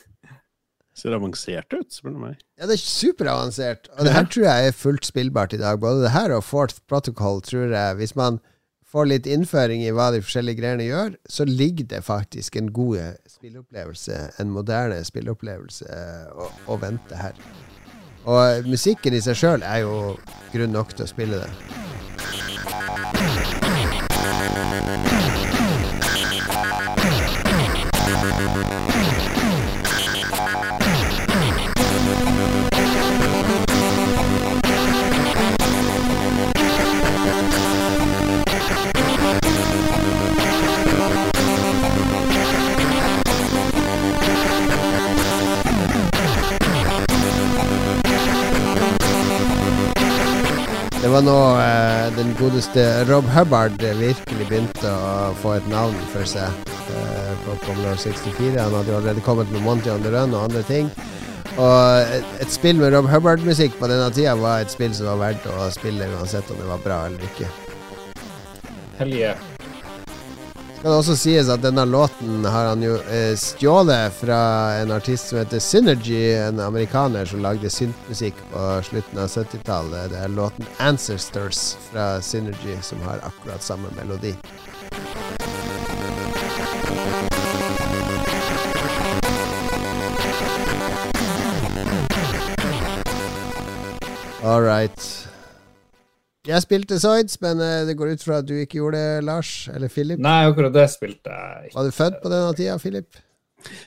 Ser 1.02 1.16
avansert 1.16 1.72
ut, 1.76 1.88
spør 1.92 2.12
du 2.14 2.18
meg. 2.22 2.40
Ja, 2.60 2.66
det 2.68 2.78
er 2.78 2.82
superavansert. 2.84 3.88
Og 3.96 4.04
det 4.06 4.12
her 4.16 4.26
tror 4.32 4.44
jeg 4.46 4.68
er 4.70 4.74
fullt 4.76 5.08
spillbart 5.08 5.54
i 5.56 5.60
dag. 5.60 5.80
Både 5.82 6.04
det 6.04 6.12
her 6.14 6.34
og 6.36 6.44
Fourth 6.44 6.80
Protocol 6.88 7.40
tror 7.44 7.72
jeg, 7.72 7.96
hvis 8.00 8.12
man 8.16 8.40
får 8.93 9.09
litt 9.09 9.26
innføring 9.30 9.82
i 9.86 9.93
hva 9.95 10.11
de 10.12 10.20
forskjellige 10.24 10.61
greiene 10.61 10.86
gjør, 10.88 11.14
så 11.24 11.47
ligger 11.49 11.88
det 11.95 12.03
faktisk 12.05 12.57
en 12.61 12.68
god 12.76 13.16
spilleopplevelse, 13.30 14.18
en 14.43 14.53
moderne 14.53 15.01
spilleopplevelse, 15.09 15.88
å, 16.36 16.51
å 16.68 16.80
vente 16.82 17.16
her. 17.16 17.38
Og 18.28 18.68
musikken 18.68 19.16
i 19.16 19.22
seg 19.24 19.38
sjøl 19.38 19.64
er 19.66 19.82
jo 19.82 19.97
grunn 20.53 20.76
nok 20.76 20.95
til 20.95 21.09
å 21.09 21.11
spille 21.11 21.43
det. 21.43 23.11
Det 51.03 51.09
var 51.11 51.24
nå 51.26 51.38
eh, 51.59 52.12
den 52.14 52.28
godeste 52.38 52.82
Rob 53.09 53.26
Hubbard 53.34 53.74
virkelig 53.98 54.44
begynte 54.46 54.86
å 54.86 55.32
få 55.42 55.57
et 55.57 55.64
navn 55.66 55.96
for 56.12 56.22
seg 56.30 56.46
eh, 56.46 57.32
på 57.42 57.57
Commodore 57.64 57.96
64. 57.98 58.53
Han 58.61 58.76
hadde 58.78 58.92
jo 58.92 59.00
allerede 59.00 59.24
kommet 59.26 59.50
med 59.50 59.64
Monty 59.66 59.90
on 59.90 60.07
the 60.07 60.12
Run 60.14 60.30
og 60.30 60.44
andre 60.46 60.62
ting. 60.68 60.92
Og 61.57 62.07
et, 62.07 62.36
et 62.46 62.55
spill 62.55 62.78
med 62.78 62.94
Rob 62.94 63.11
Hubbard-musikk 63.11 63.74
på 63.80 63.90
denne 63.90 64.12
tida 64.14 64.36
var 64.38 64.62
et 64.62 64.70
spill 64.70 64.94
som 64.94 65.11
var 65.11 65.18
verdt 65.24 65.50
å 65.50 65.66
spille 65.74 66.07
uansett 66.14 66.55
om 66.55 66.62
det 66.62 66.70
var 66.70 66.86
bra 66.86 67.00
eller 67.11 67.26
ikke. 67.32 67.50
Hell 69.03 69.18
Skal 69.18 69.51
det 70.90 70.96
også 70.98 71.14
sies 71.14 71.46
at 71.52 71.62
denne 71.62 71.84
låten 71.86 72.42
har 72.42 72.72
han 72.72 72.80
jo 72.82 72.96
eh, 73.06 73.36
stjålet 73.38 74.10
fra 74.18 74.38
en 74.80 74.90
artist 74.90 75.30
som 75.30 75.38
heter 75.38 75.62
Synergy, 75.62 76.34
en 76.34 76.58
amerikaner 76.60 77.28
som 77.28 77.44
lagde 77.44 77.70
syntmusikk 77.70 78.34
på 78.50 78.64
slutten 78.88 79.22
av 79.22 79.30
70-tallet. 79.30 80.10
Det 80.10 80.18
er 80.24 80.34
låten 80.34 80.66
'Ancestors' 80.78 81.76
fra 81.90 82.20
Synergy 82.20 82.80
som 82.82 82.98
har 83.06 83.22
akkurat 83.22 83.62
samme 83.62 83.94
melodi. 83.94 84.34
All 94.42 94.62
right. 94.62 95.31
Jeg 96.49 96.64
spilte 96.64 96.97
Zoids, 96.99 97.36
men 97.43 97.61
eh, 97.62 97.82
det 97.86 97.95
går 97.99 98.16
ut 98.16 98.24
fra 98.24 98.40
at 98.43 98.47
du 98.49 98.57
ikke 98.59 98.80
gjorde 98.80 98.99
det, 98.99 99.24
Lars 99.28 99.51
eller 99.70 99.93
Philip. 99.93 100.18
Nei, 100.22 100.40
akkurat 100.49 100.74
det 100.74 100.88
spilte 100.90 101.30
jeg 101.30 101.68
ikke. 101.68 101.76
Var 101.76 101.86
du 101.86 101.95
født 101.99 102.16
på 102.24 102.32
denne 102.32 102.57
tida, 102.59 102.78
Philip? 102.82 103.20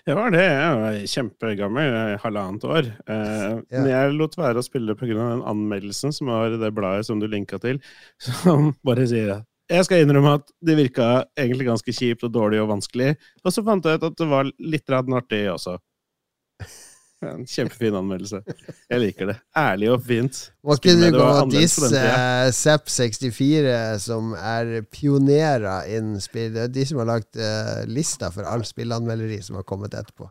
Jeg 0.08 0.16
var 0.16 0.32
det. 0.32 0.44
Jeg 0.46 0.78
var 0.80 1.00
kjempegammel, 1.12 1.98
halvannet 2.24 2.64
år. 2.70 2.88
Eh, 3.12 3.42
Ja. 3.74 3.82
Men 3.82 3.90
jeg 3.92 4.14
lot 4.16 4.38
være 4.40 4.62
å 4.62 4.64
spille 4.64 4.96
pga. 4.96 5.12
den 5.18 5.44
anmeldelsen 5.44 6.14
som 6.16 6.32
var 6.32 6.54
i 6.54 6.62
det 6.62 6.72
bladet 6.74 7.06
som 7.06 7.20
du 7.20 7.28
linka 7.28 7.60
til, 7.60 7.82
som 8.20 8.72
bare 8.86 9.08
sier 9.08 9.36
at 9.40 9.46
jeg 9.66 9.86
skal 9.88 10.04
innrømme 10.04 10.36
at 10.38 10.52
det 10.62 10.76
virka 10.78 11.26
egentlig 11.34 11.66
ganske 11.66 11.90
kjipt 11.90 12.24
og 12.28 12.32
dårlig 12.36 12.60
og 12.62 12.70
vanskelig, 12.70 13.16
og 13.42 13.52
så 13.52 13.64
fant 13.66 13.88
jeg 13.90 13.98
ut 13.98 14.04
at 14.12 14.18
det 14.20 14.28
var 14.30 14.52
litt 14.62 14.94
artig 14.94 15.40
også. 15.50 15.80
En 17.24 17.46
kjempefin 17.48 17.96
anmeldelse. 17.96 18.42
Jeg 18.92 19.02
liker 19.02 19.30
det. 19.32 19.36
Ærlig 19.58 19.92
og 19.94 20.02
fint. 20.04 20.40
Må 20.66 20.76
ikke 20.76 20.96
du 21.00 21.06
gå 21.16 21.24
og 21.24 21.52
disse 21.54 21.88
den 21.88 21.94
tida. 21.96 22.50
Zepp64, 22.58 23.76
som 24.04 24.34
er 24.36 24.82
pionerer 24.92 25.88
innen 25.96 26.20
spill? 26.24 26.52
Det 26.54 26.66
er 26.66 26.74
de 26.76 26.86
som 26.90 27.00
har 27.02 27.10
lagt 27.14 27.40
eh, 27.40 27.86
lista 27.88 28.30
for 28.36 28.48
all 28.50 28.66
spillanmelderi 28.68 29.40
som 29.46 29.58
har 29.60 29.68
kommet 29.68 29.96
etterpå. 29.96 30.28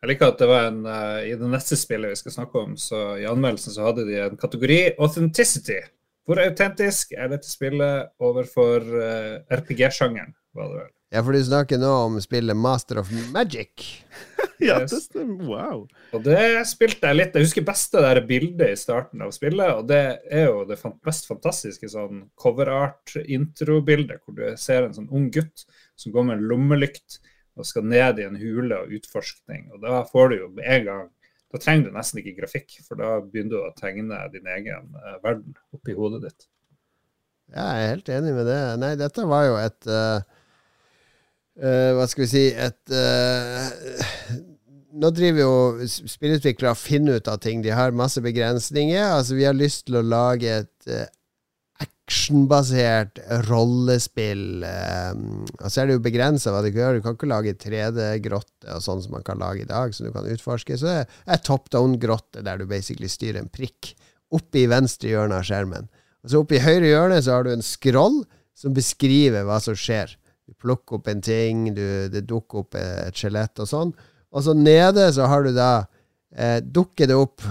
Jeg 0.00 0.14
liker 0.14 0.30
at 0.32 0.38
det 0.40 0.48
var 0.48 0.68
en 0.70 0.84
uh, 0.88 1.18
I 1.28 1.34
det 1.36 1.48
neste 1.52 1.76
spillet 1.76 2.14
vi 2.14 2.20
skal 2.22 2.32
snakke 2.38 2.62
om, 2.62 2.76
så 2.80 3.18
i 3.20 3.26
anmeldelsen 3.28 3.74
så 3.74 3.90
hadde 3.90 4.06
de 4.08 4.16
en 4.22 4.38
kategori 4.40 4.78
authenticity. 4.96 5.82
Hvor 6.24 6.40
autentisk 6.40 7.12
er 7.18 7.28
dette 7.32 7.50
spillet 7.50 8.08
overfor 8.22 8.86
uh, 8.86 9.42
RPG-sjangeren, 9.50 10.32
var 10.56 10.70
det 10.70 10.78
vel. 10.78 10.90
Ja, 11.10 11.22
for 11.26 11.34
du 11.34 11.40
snakker 11.42 11.78
nå 11.82 11.90
om 12.06 12.20
spillet 12.22 12.56
Master 12.56 13.00
of 13.02 13.10
Magic. 13.34 13.86
Ja, 14.60 14.74
Yes. 14.82 14.90
det 14.92 14.98
stemmer. 15.06 15.44
Wow. 15.48 15.86
Og 16.12 16.20
det 16.26 16.36
spilte 16.68 17.08
jeg 17.08 17.16
litt. 17.16 17.32
Jeg 17.32 17.46
husker 17.46 17.64
best 17.64 17.94
det 17.94 18.02
der 18.04 18.18
bildet 18.28 18.74
i 18.74 18.76
starten 18.76 19.22
av 19.24 19.30
spillet. 19.32 19.70
Og 19.72 19.86
det 19.88 20.00
er 20.28 20.50
jo 20.50 20.66
det 20.68 20.76
mest 21.08 21.24
fantastiske 21.30 21.88
sånn 21.88 22.26
coverart-introbildet, 22.36 24.20
hvor 24.20 24.36
du 24.36 24.42
ser 24.60 24.84
en 24.84 24.92
sånn 24.98 25.08
ung 25.16 25.30
gutt 25.32 25.64
som 25.96 26.12
går 26.12 26.26
med 26.28 26.36
en 26.36 26.44
lommelykt 26.50 27.16
og 27.56 27.64
skal 27.70 27.88
ned 27.88 28.20
i 28.20 28.26
en 28.28 28.36
hule 28.36 28.82
og 28.84 28.92
utforskning. 29.00 29.70
Og 29.72 29.80
da 29.86 30.02
får 30.12 30.28
du 30.28 30.36
jo 30.42 30.50
med 30.58 30.68
en 30.76 30.84
gang 30.90 31.08
Da 31.50 31.58
trenger 31.58 31.88
du 31.88 31.96
nesten 31.96 32.20
ikke 32.20 32.36
grafikk, 32.42 32.76
for 32.86 33.00
da 33.00 33.16
begynner 33.24 33.56
du 33.56 33.62
å 33.64 33.72
tegne 33.80 34.20
din 34.30 34.44
egen 34.46 34.92
eh, 35.00 35.16
verden 35.24 35.56
oppi 35.74 35.96
hodet 35.96 36.20
ditt. 36.28 36.44
Ja, 37.50 37.64
jeg 37.74 37.80
er 37.80 37.94
helt 37.96 38.12
enig 38.20 38.34
med 38.36 38.46
det. 38.46 38.60
Nei, 38.78 38.92
dette 39.00 39.24
var 39.26 39.48
jo 39.48 39.56
et 39.58 39.88
eh, 39.90 40.20
eh, 41.62 41.92
Hva 41.96 42.08
skal 42.10 42.24
vi 42.24 42.30
si 42.30 42.44
Et 42.50 42.94
uh, 42.96 44.34
Nå 45.00 45.12
driver 45.14 45.40
jo 45.44 45.88
spillutviklere 45.88 46.74
og 46.74 46.80
finner 46.80 47.20
ut 47.20 47.28
av 47.30 47.38
ting. 47.40 47.60
De 47.62 47.70
har 47.70 47.94
masse 47.94 48.20
begrensninger. 48.20 49.04
Altså, 49.14 49.36
vi 49.38 49.46
har 49.46 49.54
lyst 49.54 49.86
til 49.86 50.00
å 50.00 50.02
lage 50.02 50.50
et 50.64 50.90
uh, 50.90 51.06
actionbasert 52.10 53.20
rollespill. 53.46 54.64
eh, 54.66 55.12
og 55.60 55.70
så 55.70 55.82
er 55.82 55.86
det 55.86 55.94
jo 55.94 56.02
begrensa 56.02 56.50
hva 56.50 56.62
du 56.64 56.72
kan 56.72 56.82
gjøre. 56.82 56.98
Du 56.98 57.04
kan 57.04 57.16
ikke 57.16 57.30
lage 57.30 57.54
3D-grotte 57.54 58.74
og 58.74 58.82
sånn 58.82 59.02
som 59.04 59.14
man 59.14 59.26
kan 59.26 59.38
lage 59.38 59.62
i 59.62 59.68
dag, 59.68 59.94
som 59.94 60.08
du 60.08 60.12
kan 60.12 60.26
utforske. 60.26 60.76
Så 60.76 60.90
det 60.90 61.06
er 61.06 61.44
top 61.46 61.70
down-grotte 61.70 62.42
der 62.42 62.58
du 62.58 62.66
basically 62.66 63.08
styrer 63.08 63.44
en 63.44 63.52
prikk 63.52 63.94
oppe 64.34 64.64
i 64.64 64.68
venstre 64.70 65.12
hjørne 65.12 65.38
av 65.38 65.46
skjermen. 65.46 65.86
Og 66.24 66.32
så 66.32 66.42
oppe 66.42 66.58
i 66.58 66.64
høyre 66.64 66.90
hjørne 66.90 67.22
så 67.22 67.38
har 67.38 67.46
du 67.46 67.54
en 67.54 67.64
scroll 67.64 68.24
som 68.58 68.74
beskriver 68.76 69.46
hva 69.46 69.60
som 69.62 69.78
skjer. 69.78 70.16
Plukker 70.60 70.98
opp 70.98 71.08
en 71.08 71.22
ting, 71.24 71.66
du, 71.74 72.08
det 72.12 72.26
dukker 72.28 72.58
opp 72.64 72.74
et 72.80 73.16
skjelett 73.16 73.58
og 73.64 73.68
sånn. 73.70 73.92
Og 74.30 74.44
så 74.44 74.52
nede 74.54 75.08
så 75.16 75.26
har 75.26 75.42
du 75.42 75.50
da 75.56 75.70
eh, 76.36 76.60
Dukker 76.62 77.08
det 77.10 77.16
opp 77.18 77.42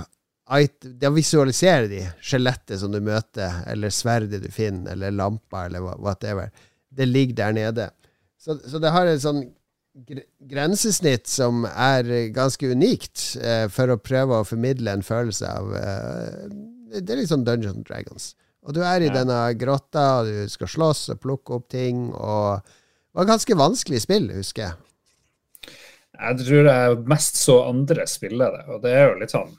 Da 1.02 1.10
visualiserer 1.12 1.90
de 1.92 2.04
skjelettet 2.26 2.80
som 2.82 2.92
du 2.94 3.02
møter, 3.04 3.60
eller 3.70 3.92
sverdet 3.94 4.40
du 4.42 4.48
finner, 4.54 4.94
eller 4.96 5.12
lampa, 5.14 5.66
eller 5.68 5.84
whatever. 6.02 6.50
Det 6.90 7.06
ligger 7.06 7.36
der 7.36 7.54
nede. 7.54 7.90
Så, 8.40 8.56
så 8.66 8.80
det 8.82 8.90
har 8.96 9.06
et 9.12 9.22
sånn 9.22 9.44
grensesnitt 10.50 11.28
som 11.30 11.66
er 11.70 12.08
ganske 12.34 12.72
unikt, 12.72 13.36
eh, 13.42 13.68
for 13.70 13.92
å 13.94 14.00
prøve 14.02 14.40
å 14.40 14.48
formidle 14.48 14.94
en 14.96 15.06
følelse 15.06 15.50
av 15.50 15.74
eh, 15.76 16.50
Det 17.00 17.14
er 17.14 17.20
litt 17.22 17.30
sånn 17.30 17.46
Dungeons 17.46 17.76
and 17.78 17.86
Dragons. 17.86 18.32
Og 18.66 18.74
du 18.74 18.82
er 18.82 19.02
i 19.02 19.08
Ja. 19.12 19.20
denne 19.20 19.54
grotta, 19.54 20.22
og 20.22 20.26
du 20.28 20.50
skal 20.50 20.68
slåss 20.68 21.10
og 21.14 21.20
plukke 21.22 21.54
opp 21.60 21.68
ting, 21.70 22.10
og 22.14 22.62
det 23.10 23.18
var 23.18 23.28
ganske 23.32 23.58
vanskelig 23.58 24.02
spill, 24.04 24.30
husker 24.36 24.68
jeg. 24.68 25.76
Jeg 26.20 26.40
tror 26.44 26.68
jeg 26.68 26.98
mest 27.10 27.40
så 27.40 27.56
andre 27.70 28.06
spille 28.10 28.50
det, 28.54 28.64
og 28.70 28.82
det 28.84 28.94
er 28.96 29.06
jo 29.08 29.20
litt 29.22 29.34
sånn 29.34 29.54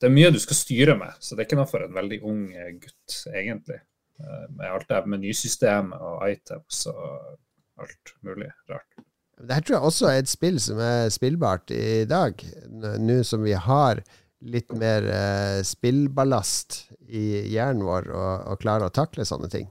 Det 0.00 0.08
er 0.08 0.14
mye 0.14 0.30
du 0.34 0.38
skal 0.42 0.58
styre 0.58 0.94
med, 0.98 1.14
så 1.22 1.34
det 1.34 1.42
er 1.44 1.48
ikke 1.48 1.58
noe 1.58 1.70
for 1.70 1.84
en 1.84 1.94
veldig 1.96 2.18
ung 2.26 2.40
eh, 2.52 2.74
gutt, 2.76 3.14
egentlig. 3.30 3.78
Eh, 4.20 4.44
Med 4.56 4.66
alt 4.68 4.88
det 4.90 5.00
menysystemet 5.10 6.02
og 6.02 6.24
items 6.28 6.84
og 6.90 7.38
alt 7.80 8.14
mulig 8.26 8.50
rart. 8.70 9.04
Det 9.34 9.54
her 9.56 9.64
tror 9.64 9.76
jeg 9.76 9.88
også 9.88 10.10
er 10.10 10.20
et 10.20 10.30
spill 10.30 10.60
som 10.62 10.78
er 10.82 11.08
spillbart 11.10 11.72
i 11.74 12.04
dag, 12.10 12.42
nå 13.02 13.22
som 13.26 13.42
vi 13.42 13.56
har 13.58 14.02
litt 14.44 14.74
mer 14.76 15.06
eh, 15.08 15.62
spillballast 15.66 16.84
i 17.08 17.24
hjernen 17.54 17.86
vår 17.86 18.10
og, 18.12 18.44
og 18.52 18.60
klarer 18.62 18.90
å 18.90 18.94
takle 18.94 19.26
sånne 19.26 19.50
ting. 19.50 19.70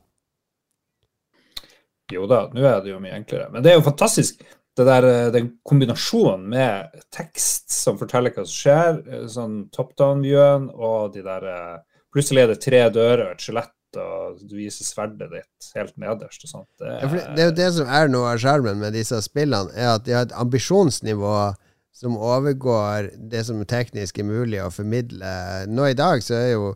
Jo 2.14 2.28
da, 2.30 2.46
nå 2.54 2.66
er 2.68 2.84
det 2.84 2.94
jo 2.94 3.00
mye 3.04 3.16
enklere. 3.18 3.50
Men 3.54 3.66
det 3.66 3.74
er 3.74 3.80
jo 3.80 3.86
fantastisk, 3.86 4.44
det 4.78 4.86
der, 4.88 5.08
eh, 5.10 5.32
den 5.34 5.52
kombinasjonen 5.66 6.48
med 6.50 7.02
tekst 7.14 7.72
som 7.74 8.00
forteller 8.00 8.34
hva 8.34 8.46
som 8.46 8.56
skjer, 8.56 9.00
eh, 9.08 9.26
sånn 9.30 9.58
top 9.74 9.94
down-viewen, 10.00 10.70
og 10.74 11.14
de 11.14 11.26
der 11.26 11.50
eh, 11.50 11.82
Plutselig 12.14 12.44
er 12.44 12.52
det 12.52 12.60
tre 12.62 12.80
dører 12.94 13.24
og 13.24 13.32
et 13.34 13.42
skjelett, 13.42 13.98
og 13.98 14.42
du 14.46 14.52
viser 14.54 14.86
sverdet 14.86 15.32
ditt 15.32 15.70
helt 15.74 15.96
nederst 15.98 16.44
og 16.46 16.52
sånt. 16.52 16.68
Det 16.78 16.92
Ja, 16.92 17.08
det, 17.10 17.42
er 17.42 17.48
jo 17.48 17.56
det 17.58 17.70
som 17.74 17.90
er 17.90 18.12
noe 18.14 18.36
av 18.36 18.42
skjermen 18.44 18.78
med 18.78 18.94
disse 18.94 19.18
spillene, 19.26 19.74
er 19.74 19.96
at 19.96 20.06
de 20.06 20.14
har 20.14 20.28
et 20.28 20.36
ambisjonsnivå 20.38 21.34
som 21.98 22.20
overgår 22.22 23.10
det 23.32 23.42
som 23.48 23.66
teknisk 23.66 24.22
er 24.22 24.30
mulig 24.30 24.62
å 24.62 24.70
formidle. 24.70 25.34
Nå 25.74 25.90
i 25.90 25.98
dag 25.98 26.22
så 26.22 26.38
er 26.38 26.52
jo 26.52 26.70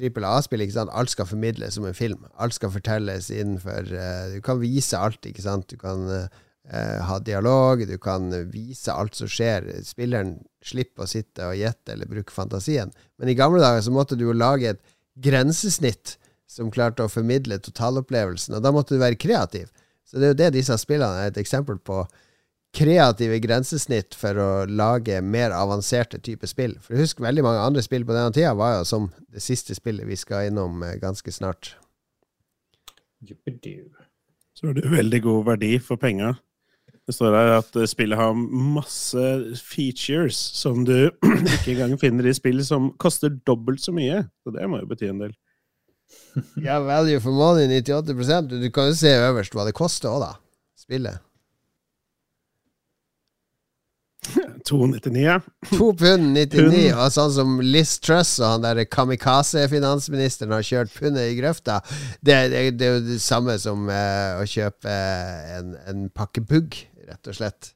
trippel 0.00 0.26
A-spill 0.26 0.64
alt 0.64 1.12
skal 1.12 1.28
formidles 1.28 1.76
som 1.76 1.86
en 1.86 1.96
film. 1.96 2.24
Alt 2.40 2.56
skal 2.56 2.72
fortelles 2.72 3.30
innenfor 3.30 3.90
uh, 3.92 4.30
Du 4.34 4.40
kan 4.44 4.60
vise 4.62 4.98
alt, 4.98 5.20
ikke 5.26 5.44
sant. 5.44 5.68
Du 5.68 5.76
kan 5.80 6.06
uh, 6.08 7.00
ha 7.06 7.18
dialog, 7.18 7.86
du 7.86 7.98
kan 7.98 8.30
vise 8.52 8.92
alt 8.92 9.14
som 9.18 9.28
skjer. 9.28 9.68
Spilleren 9.84 10.38
slipper 10.64 11.04
å 11.04 11.10
sitte 11.10 11.50
og 11.50 11.58
gjette 11.58 11.94
eller 11.94 12.10
bruke 12.10 12.32
fantasien. 12.32 12.92
Men 13.20 13.30
i 13.30 13.36
gamle 13.38 13.62
dager 13.62 13.84
så 13.84 13.92
måtte 13.94 14.18
du 14.18 14.26
jo 14.28 14.36
lage 14.36 14.74
et 14.74 14.82
grensesnitt 15.20 16.16
som 16.50 16.70
klarte 16.72 17.04
å 17.04 17.10
formidle 17.12 17.60
totalopplevelsen, 17.62 18.56
og 18.56 18.64
da 18.64 18.72
måtte 18.74 18.96
du 18.96 19.02
være 19.02 19.20
kreativ. 19.20 19.68
Så 20.06 20.18
det 20.18 20.26
er 20.26 20.32
jo 20.32 20.40
det 20.40 20.54
disse 20.56 20.74
spillene 20.82 21.22
er 21.22 21.30
et 21.30 21.38
eksempel 21.38 21.78
på. 21.78 22.02
Kreative 22.70 23.40
grensesnitt 23.42 24.14
for 24.14 24.38
å 24.38 24.50
lage 24.70 25.18
mer 25.26 25.50
avanserte 25.56 26.20
typer 26.22 26.50
spill. 26.50 26.76
For 26.84 27.00
husk, 27.00 27.18
veldig 27.22 27.42
mange 27.42 27.64
andre 27.66 27.82
spill 27.82 28.04
på 28.06 28.14
denne 28.14 28.30
tida 28.34 28.52
var 28.58 28.76
jo 28.78 28.84
som 28.86 29.08
det 29.34 29.42
siste 29.42 29.74
spillet 29.74 30.06
vi 30.06 30.18
skal 30.18 30.50
innom 30.50 30.84
eh, 30.86 30.94
ganske 31.02 31.34
snart. 31.34 31.72
Så 34.54 34.68
har 34.68 34.76
det 34.78 34.92
veldig 34.92 35.20
god 35.24 35.50
verdi 35.50 35.72
for 35.82 35.98
penga. 36.00 36.36
Det 37.10 37.16
står 37.16 37.34
her 37.34 37.52
at 37.56 37.76
eh, 37.80 37.88
spillet 37.90 38.20
har 38.20 38.38
masse 38.38 39.24
features 39.58 40.38
som 40.38 40.84
du 40.86 41.10
ikke 41.56 41.74
engang 41.74 41.96
finner 41.98 42.28
i 42.30 42.34
spill 42.36 42.62
som 42.66 42.92
koster 43.02 43.34
dobbelt 43.48 43.82
så 43.82 43.94
mye. 43.96 44.22
Så 44.44 44.54
det 44.54 44.68
må 44.70 44.78
jo 44.78 44.90
bety 44.92 45.10
en 45.10 45.24
del. 45.24 45.34
Ja, 46.62 46.78
value 46.82 47.18
for 47.22 47.34
money 47.34 47.66
98 47.70 48.46
Du, 48.46 48.56
du 48.62 48.70
kan 48.74 48.90
jo 48.90 48.94
se 48.98 49.10
øverst 49.14 49.54
hva 49.54 49.66
det 49.66 49.74
koster 49.78 50.10
òg, 50.12 50.22
da. 50.22 50.30
Spillet. 50.78 51.18
299, 54.68 55.22
ja. 55.22 55.40
To 55.70 55.90
pund 55.96 56.34
99, 56.36 56.60
Pund. 56.60 57.00
og 57.00 57.12
sånn 57.14 57.32
som 57.34 57.56
Liz 57.64 57.96
Truss 58.04 58.36
og 58.42 58.54
han 58.54 58.66
der 58.66 58.84
kamikaze-finansministeren 58.84 60.54
har 60.54 60.66
kjørt 60.66 60.94
pundet 60.96 61.32
i 61.32 61.36
grøfta, 61.40 61.80
det, 62.20 62.36
det, 62.52 62.64
det 62.78 62.88
er 62.88 62.96
jo 62.98 63.02
det 63.08 63.20
samme 63.24 63.56
som 63.62 63.88
eh, 63.90 64.40
å 64.40 64.46
kjøpe 64.48 64.96
en, 65.58 65.76
en 65.90 66.08
pakke 66.14 66.44
pugg, 66.44 66.82
rett 67.08 67.32
og 67.32 67.38
slett. 67.40 67.72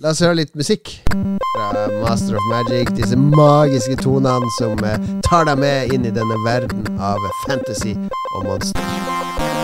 La 0.00 0.14
oss 0.14 0.22
høre 0.24 0.38
litt 0.38 0.54
musikk 0.56 0.94
fra 1.12 1.82
Master 2.00 2.38
of 2.38 2.46
Magic. 2.48 2.94
Disse 2.96 3.18
magiske 3.20 3.98
tonene 4.00 4.48
som 4.56 4.80
eh, 4.88 5.10
tar 5.26 5.44
deg 5.50 5.60
med 5.60 5.92
inn 5.92 6.08
i 6.08 6.14
denne 6.16 6.38
verden 6.46 6.86
av 6.96 7.20
fantasy 7.44 7.92
og 8.38 8.48
monster. 8.48 9.61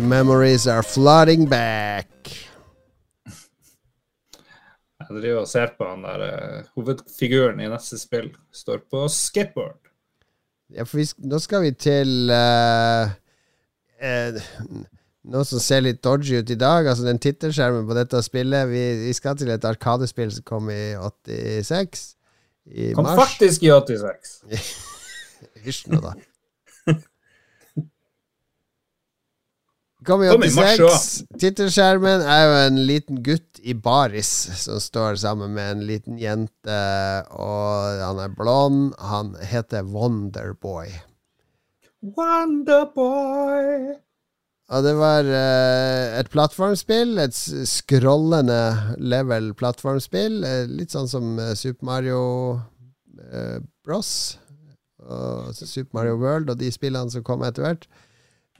The 0.00 0.06
memories 0.06 0.66
are 0.66 0.82
flooding 0.82 1.50
back. 1.50 2.08
Jeg 5.00 5.08
driver 5.10 5.40
og 5.42 5.48
ser 5.48 5.74
på 5.76 5.84
han 5.84 6.06
der 6.06 6.22
uh, 6.24 6.70
hovedfiguren 6.78 7.60
i 7.60 7.66
neste 7.68 7.98
spill. 8.00 8.30
Står 8.48 8.80
på 8.88 9.02
skateboard. 9.12 9.90
Ja, 10.72 10.86
for 10.88 11.02
vi, 11.02 11.04
nå 11.28 11.42
skal 11.44 11.66
vi 11.66 11.74
til 11.76 12.32
uh, 12.32 13.12
uh, 14.00 14.40
noe 15.28 15.44
som 15.50 15.60
ser 15.60 15.84
litt 15.84 16.00
dodgy 16.00 16.40
ut 16.40 16.54
i 16.54 16.56
dag. 16.64 16.88
Altså 16.88 17.04
den 17.04 17.20
tittelskjermen 17.20 17.84
på 17.84 17.98
dette 18.00 18.24
spillet. 18.24 18.72
Vi, 18.72 18.86
vi 19.04 19.12
skal 19.20 19.36
til 19.36 19.52
et 19.52 19.68
arkadespill 19.68 20.32
som 20.32 20.48
kom 20.48 20.72
i 20.72 20.94
86. 20.96 22.08
I 22.72 22.92
Kom 22.96 23.04
mars. 23.04 23.20
faktisk 23.20 23.68
i 23.68 23.74
86. 23.76 24.36
Hysj 25.68 25.84
nå, 25.92 26.00
da. 26.08 26.16
Kom 30.06 30.22
i 30.24 30.30
Kom 30.30 30.44
i 30.44 30.50
mars 30.54 30.80
86. 30.80 31.06
Tittelskjermen 31.42 32.22
er 32.24 32.42
jo 32.46 32.56
en 32.64 32.78
liten 32.88 33.20
gutt 33.24 33.60
i 33.60 33.74
baris 33.76 34.30
som 34.62 34.80
står 34.80 35.20
sammen 35.20 35.52
med 35.56 35.74
en 35.74 35.86
liten 35.88 36.18
jente, 36.20 36.80
og 37.36 38.00
han 38.00 38.22
er 38.24 38.32
blond. 38.36 38.94
Han 39.12 39.34
heter 39.44 39.84
Wonderboy. 39.84 40.88
Wonderboy. 42.16 43.98
Og 44.70 44.84
det 44.86 44.92
var 44.94 45.26
uh, 45.26 46.18
et 46.20 46.28
plattformspill, 46.30 47.18
et 47.18 47.34
scrollende 47.68 48.60
level 49.02 49.50
plattformspill. 49.58 50.44
eh, 50.46 50.68
litt 50.70 50.94
sånn 50.94 51.10
som 51.10 51.32
eh, 51.42 51.56
Super 51.58 51.88
Mario 51.88 52.20
uh, 52.54 53.58
Bros. 53.84 54.38
Og 55.00 55.50
Super 55.56 55.90
Mario 55.98 56.20
World 56.20 56.52
og 56.52 56.60
de 56.60 56.70
spillene 56.70 57.10
som 57.10 57.26
kom 57.26 57.42
etter 57.42 57.66
hvert. 57.66 57.88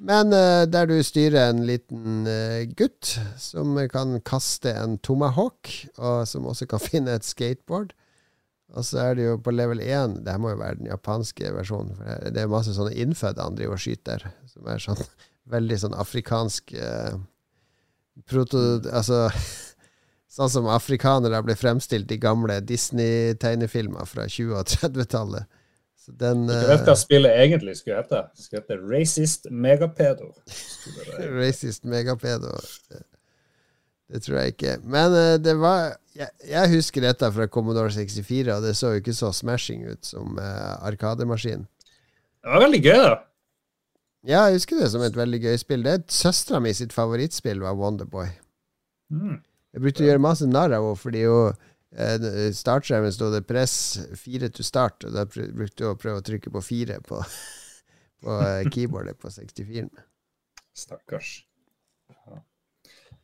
Men 0.00 0.32
uh, 0.32 0.64
der 0.64 0.88
du 0.88 0.96
styrer 1.04 1.50
en 1.50 1.64
liten 1.68 2.24
uh, 2.24 2.64
gutt 2.78 3.18
som 3.40 3.76
kan 3.92 4.16
kaste 4.24 4.72
en 4.72 4.96
tomahawk, 5.04 5.68
og 6.00 6.22
som 6.28 6.48
også 6.48 6.68
kan 6.70 6.80
finne 6.90 7.18
et 7.18 7.26
skateboard. 7.28 7.92
Og 8.70 8.86
så 8.86 9.00
er 9.02 9.16
det 9.18 9.24
jo 9.26 9.38
på 9.42 9.50
level 9.50 9.80
1 9.82 10.20
Det 10.22 10.30
her 10.30 10.38
må 10.38 10.52
jo 10.52 10.60
være 10.60 10.78
den 10.78 10.86
japanske 10.92 11.50
versjonen. 11.56 11.96
For 11.98 12.30
det- 12.30 12.44
er 12.44 12.52
masse 12.52 12.74
sånne 12.76 12.94
innfødte 13.02 13.42
han 13.42 13.58
driver 13.58 13.74
og 13.76 13.82
skyter, 13.82 14.28
som 14.46 14.68
er 14.70 14.78
sånn 14.82 15.02
veldig 15.56 15.80
sånn 15.84 15.98
afrikansk 15.98 16.76
uh, 16.78 17.18
proto... 18.30 18.62
Altså 18.92 19.26
Sånn 20.30 20.46
som 20.46 20.68
afrikanere 20.70 21.40
ble 21.42 21.56
fremstilt 21.58 22.12
i 22.14 22.20
gamle 22.22 22.60
Disney-tegnefilmer 22.62 24.06
fra 24.06 24.28
20- 24.30 24.52
og 24.60 24.68
30-tallet. 24.70 25.48
Den 26.18 26.46
Du 26.48 26.54
vet 26.54 26.80
eh, 26.80 26.86
hva 26.88 26.96
spillet 26.98 27.38
egentlig 27.44 27.76
skulle 27.78 28.00
hete? 28.00 28.24
Det 28.34 28.46
skulle 28.46 28.64
hete 28.64 28.78
Racist 28.82 29.46
Megapedo. 29.50 30.32
Det. 30.46 31.30
Racist 31.38 31.84
megapedo. 31.84 32.56
Det, 32.90 33.02
det 34.10 34.22
tror 34.24 34.40
jeg 34.40 34.54
ikke. 34.56 34.76
Men 34.84 35.16
eh, 35.16 35.34
det 35.42 35.56
var 35.60 35.96
jeg, 36.16 36.30
jeg 36.50 36.72
husker 36.74 37.04
dette 37.06 37.32
fra 37.32 37.46
Commodore 37.46 37.92
64, 37.94 38.50
og 38.56 38.64
det 38.66 38.74
så 38.76 38.94
jo 38.94 39.02
ikke 39.02 39.16
så 39.16 39.30
smashing 39.34 39.86
ut 39.88 40.06
som 40.06 40.38
uh, 40.40 40.76
Arkademaskin. 40.86 41.66
Det 42.40 42.54
var 42.54 42.64
veldig 42.64 42.80
gøy, 42.82 43.02
da. 43.04 43.14
Ja, 44.26 44.42
jeg 44.48 44.58
husker 44.58 44.80
det 44.82 44.90
som 44.92 45.04
et 45.04 45.16
veldig 45.16 45.40
gøy 45.46 45.56
spill. 45.60 45.84
Det 45.86 45.92
er 45.96 46.02
Søstera 46.12 46.60
mi 46.60 46.72
sitt 46.76 46.92
favorittspill 46.92 47.62
var 47.64 47.78
Wonderboy. 47.78 48.28
Mm. 49.12 49.38
Jeg 49.70 49.84
brukte 49.84 50.04
å 50.04 50.08
gjøre 50.08 50.22
masse 50.24 50.48
narr 50.48 50.74
av 50.76 50.88
henne, 50.88 51.00
fordi 51.00 51.22
eh, 51.24 51.68
startskjermen 51.90 53.12
sto 53.12 53.30
det 53.32 53.42
'press 53.46 53.98
4 54.14 54.48
to 54.54 54.62
start', 54.62 55.04
og 55.06 55.12
da 55.12 55.24
brukte 55.26 55.82
jeg 55.84 55.90
å 55.90 55.98
prøve 55.98 56.20
å 56.20 56.26
trykke 56.26 56.50
på 56.50 56.62
4 56.62 57.00
på, 57.02 57.18
på 58.22 58.40
eh, 58.46 58.70
keyboardet 58.70 59.18
på 59.18 59.28
64-en. 59.28 59.90
Stakkars. 60.76 61.44
Ja. 62.26 62.42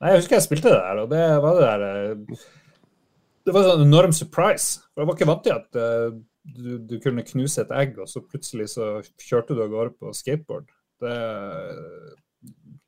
Nei, 0.01 0.11
jeg 0.11 0.23
husker 0.23 0.37
jeg 0.37 0.47
spilte 0.49 0.73
det 0.73 0.81
der, 0.81 1.03
og 1.05 1.11
det 1.11 1.25
var 1.43 1.61
det 1.61 1.69
der 1.69 1.85
eh, 1.87 2.47
Det 3.47 3.55
var 3.55 3.63
en 3.63 3.71
sånn 3.71 3.87
enorm 3.87 4.13
surprise. 4.13 4.81
For 4.93 5.03
Jeg 5.03 5.09
var 5.09 5.15
ikke 5.15 5.31
vant 5.31 5.45
til 5.47 5.55
at 5.55 5.79
eh, 5.79 6.19
du, 6.57 6.73
du 6.83 6.99
kunne 7.03 7.27
knuse 7.27 7.63
et 7.63 7.71
egg, 7.75 7.99
og 8.03 8.11
så 8.11 8.23
plutselig 8.25 8.73
så 8.75 8.97
kjørte 9.23 9.55
du 9.55 9.63
av 9.63 9.71
gårde 9.71 9.95
på 10.01 10.11
skateboard. 10.15 10.67
Det, 11.03 11.17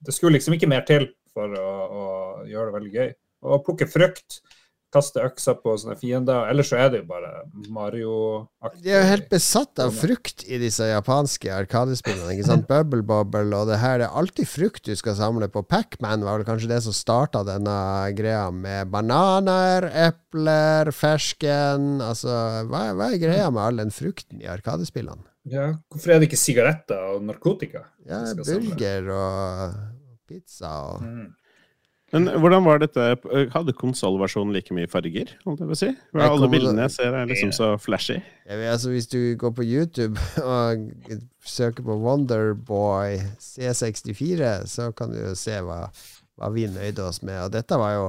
det 0.03 0.15
skulle 0.15 0.39
liksom 0.39 0.57
ikke 0.57 0.71
mer 0.71 0.83
til 0.89 1.11
for 1.35 1.55
å, 1.55 1.71
å 1.87 2.05
gjøre 2.49 2.71
det 2.71 2.77
veldig 2.79 2.95
gøy. 2.95 3.11
Og 3.47 3.63
plukke 3.67 3.87
frukt, 3.87 4.41
kaste 4.95 5.21
økser 5.21 5.57
på 5.61 5.75
sånne 5.81 5.97
fiender. 6.01 6.47
Ellers 6.49 6.71
så 6.73 6.79
er 6.81 6.91
det 6.93 7.03
jo 7.03 7.09
bare 7.11 7.31
Mario-aktig. 7.75 8.83
De 8.85 8.93
er 8.93 9.03
jo 9.03 9.09
helt 9.11 9.29
besatt 9.33 9.81
av 9.83 9.93
frukt 9.97 10.45
i 10.49 10.59
disse 10.63 10.87
japanske 10.89 11.51
arkadespillene. 11.53 12.33
Ikke 12.37 12.47
sant? 12.49 12.67
Bubble 12.73 13.03
Bobble 13.07 13.53
og 13.59 13.69
det 13.71 13.81
her. 13.83 13.99
Det 14.01 14.09
er 14.09 14.19
alltid 14.23 14.49
frukt 14.49 14.89
du 14.89 14.95
skal 14.99 15.17
samle 15.19 15.49
på. 15.53 15.63
Pac-Man 15.69 16.25
var 16.27 16.41
vel 16.41 16.49
kanskje 16.49 16.71
det 16.73 16.81
som 16.87 16.97
starta 16.97 17.43
denne 17.47 17.77
greia 18.19 18.47
med 18.55 18.89
bananer, 18.93 19.89
epler, 20.09 20.93
fersken 20.97 21.99
Altså, 22.05 22.33
hva, 22.69 22.87
hva 22.97 23.11
er 23.13 23.21
greia 23.23 23.49
med 23.53 23.63
all 23.65 23.83
den 23.83 23.93
frukten 23.95 24.41
i 24.43 24.49
arkadespillene? 24.51 25.25
Ja, 25.49 25.71
hvorfor 25.93 26.13
er 26.13 26.21
det 26.21 26.29
ikke 26.29 26.41
sigaretter 26.41 27.15
og 27.15 27.23
narkotika? 27.25 27.87
Ja, 28.09 28.23
burger 28.37 29.13
og 29.17 29.77
pizza 30.29 30.73
og 30.93 31.05
Mm. 31.05 31.29
Men 32.15 32.29
hvordan 32.41 32.65
var 32.65 32.81
dette? 32.81 33.05
Hadde 33.53 33.75
konsollversjonen 33.77 34.55
like 34.57 34.73
mye 34.77 34.89
farger? 34.89 35.35
holdt 35.45 35.61
jeg 35.61 35.69
på 35.69 35.77
å 35.77 35.81
si? 35.83 35.91
Nei, 36.17 36.25
Alle 36.25 36.49
bildene 36.49 36.87
jeg 36.87 36.95
ser, 36.95 37.13
er 37.13 37.29
liksom 37.29 37.53
så 37.53 37.75
flashy. 37.81 38.17
Vet, 38.49 38.65
altså, 38.73 38.95
hvis 38.95 39.11
du 39.13 39.21
går 39.41 39.53
på 39.59 39.67
YouTube 39.67 40.17
og 40.41 40.89
søker 41.45 41.85
på 41.85 41.99
Wonderboy 42.01 43.21
C64, 43.45 44.53
så 44.73 44.89
kan 44.97 45.13
du 45.13 45.21
jo 45.21 45.35
se 45.37 45.61
hva, 45.65 45.85
hva 46.41 46.51
vi 46.55 46.65
nøyde 46.73 47.05
oss 47.05 47.21
med. 47.21 47.43
Og 47.45 47.53
dette 47.53 47.77
var 47.77 47.93
jo 47.99 48.07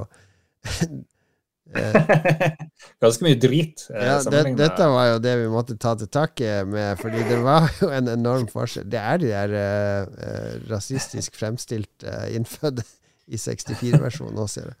eh, 1.76 2.54
Ganske 3.04 3.26
mye 3.26 3.36
drit. 3.40 3.84
eh, 3.92 4.06
ja, 4.06 4.14
det, 4.24 4.46
Dette 4.62 4.86
var 4.94 5.10
jo 5.10 5.18
det 5.26 5.34
vi 5.42 5.50
måtte 5.52 5.76
ta 5.80 5.92
til 6.00 6.08
takke 6.08 6.62
med, 6.68 6.96
fordi 7.02 7.26
det 7.28 7.42
var 7.44 7.68
jo 7.82 7.92
en 7.92 8.08
enorm 8.16 8.48
forskjell. 8.48 8.88
Det 8.88 9.04
er 9.04 9.20
de 9.20 9.28
der 9.34 9.58
eh, 9.60 10.24
eh, 10.24 10.56
rasistisk 10.72 11.36
fremstilt 11.36 12.08
uh, 12.08 12.24
innfødte 12.32 12.88
i 13.30 13.38
64-versjonen 13.38 14.38
også, 14.42 14.60
ser 14.60 14.70
jeg. 14.70 14.78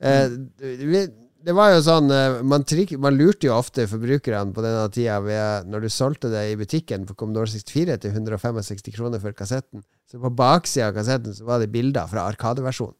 Eh, 0.00 1.08
det 1.40 1.54
var 1.56 1.72
jo 1.72 1.80
sånn 1.84 2.10
eh, 2.12 2.38
man, 2.44 2.64
trik, 2.68 2.92
man 3.00 3.16
lurte 3.16 3.48
jo 3.48 3.54
ofte 3.56 3.86
forbrukerne 3.88 4.52
på 4.56 4.64
denne 4.64 4.86
tida 4.92 5.18
ved, 5.24 5.68
når 5.72 5.86
du 5.86 5.92
solgte 5.92 6.30
det 6.32 6.42
i 6.50 6.56
butikken 6.60 7.06
for 7.08 7.16
Commodore 7.20 7.48
64 7.52 7.96
til 8.02 8.16
165 8.16 8.90
kroner 8.96 9.22
for 9.22 9.36
kassetten. 9.36 9.84
Så 10.10 10.20
på 10.20 10.32
baksida 10.36 10.90
av 10.90 10.98
kassetten 10.98 11.36
så 11.36 11.46
var 11.48 11.62
det 11.62 11.70
bilder 11.72 12.10
fra 12.10 12.26
Arkadeversjonen. 12.28 12.98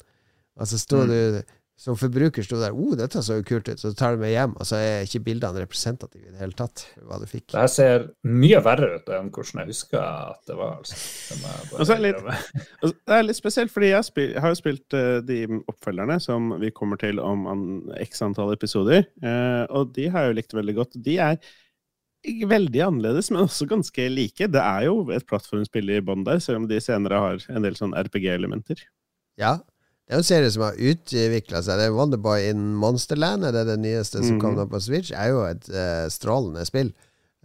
Og 0.61 0.69
så 0.69 0.81
sto 0.81 1.03
Mm. 1.05 1.09
du 1.09 1.43
som 1.81 1.97
forbruker 1.97 2.45
sto 2.45 2.59
der 2.61 2.75
oh, 2.77 2.93
dette 2.99 3.23
så 3.25 3.39
jo 3.39 3.45
kult 3.49 3.69
ut, 3.71 3.81
så 3.81 3.95
tar 3.97 4.17
du 4.17 4.21
med 4.21 4.35
hjem, 4.35 4.53
og 4.61 4.67
så 4.69 4.77
er 4.77 5.07
ikke 5.07 5.23
bildene 5.31 5.63
representative 5.63 6.27
i 6.27 6.33
det 6.35 6.43
hele 6.43 6.57
tatt. 6.59 6.83
hva 7.09 7.17
du 7.23 7.25
fikk. 7.31 7.47
Det 7.55 7.63
her 7.63 7.71
ser 7.73 8.05
mye 8.29 8.61
verre 8.67 8.91
ut 8.99 9.09
enn 9.17 9.31
hvordan 9.33 9.63
jeg 9.63 9.71
husker 9.73 10.03
at 10.03 10.43
det 10.51 10.59
var. 10.59 10.75
Altså. 10.83 10.99
Det 11.81 11.97
er 11.97 12.05
litt- 12.05 12.21
Det 13.09 13.17
er 13.17 13.25
litt 13.25 13.39
spesielt, 13.41 13.73
fordi 13.73 13.95
jeg, 13.95 14.09
spil, 14.11 14.29
jeg 14.35 14.45
har 14.45 14.53
jo 14.53 14.61
spilt 14.61 14.99
uh, 14.99 15.23
de 15.25 15.41
oppfølgerne 15.73 16.19
som 16.21 16.53
vi 16.61 16.73
kommer 16.77 17.01
til 17.01 17.23
om 17.25 17.49
an, 17.49 17.65
x 18.05 18.21
antall 18.29 18.53
episoder, 18.53 19.09
uh, 19.25 19.65
og 19.73 19.97
de 19.97 20.11
har 20.13 20.27
jeg 20.29 20.35
jo 20.35 20.39
likt 20.43 20.57
veldig 20.61 20.77
godt. 20.83 21.01
De 21.01 21.17
er 21.17 21.41
veldig 22.51 22.85
annerledes, 22.85 23.31
men 23.33 23.47
også 23.47 23.65
ganske 23.71 24.09
like. 24.13 24.53
Det 24.53 24.61
er 24.61 24.85
jo 24.91 25.07
et 25.17 25.25
plattformspill 25.29 25.97
i 25.97 26.03
bånn 26.05 26.29
der, 26.29 26.45
selv 26.45 26.61
om 26.61 26.69
de 26.69 26.77
senere 26.85 27.25
har 27.25 27.45
en 27.49 27.65
del 27.65 27.79
sånn 27.79 27.97
RPG-elementer. 27.97 28.85
Ja. 29.41 29.57
Det 30.11 30.17
er 30.17 30.23
en 30.25 30.27
serie 30.27 30.51
som 30.51 30.65
har 30.67 30.75
utvikla 30.75 31.61
seg. 31.63 31.79
Det 31.79 31.85
er 31.87 31.93
Wonderboy 31.95 32.49
in 32.51 32.65
Monsterland, 32.83 33.45
det 33.47 33.61
er 33.61 33.69
det 33.69 33.77
nyeste 33.79 34.19
som 34.25 34.35
Mhm. 34.35 34.41
kom 34.43 34.57
nå 34.59 34.65
på 34.67 34.81
Switch. 34.83 35.13
er 35.15 35.29
jo 35.31 35.45
et 35.47 35.69
uh, 35.71 36.09
strålende 36.11 36.65
spill. 36.67 36.91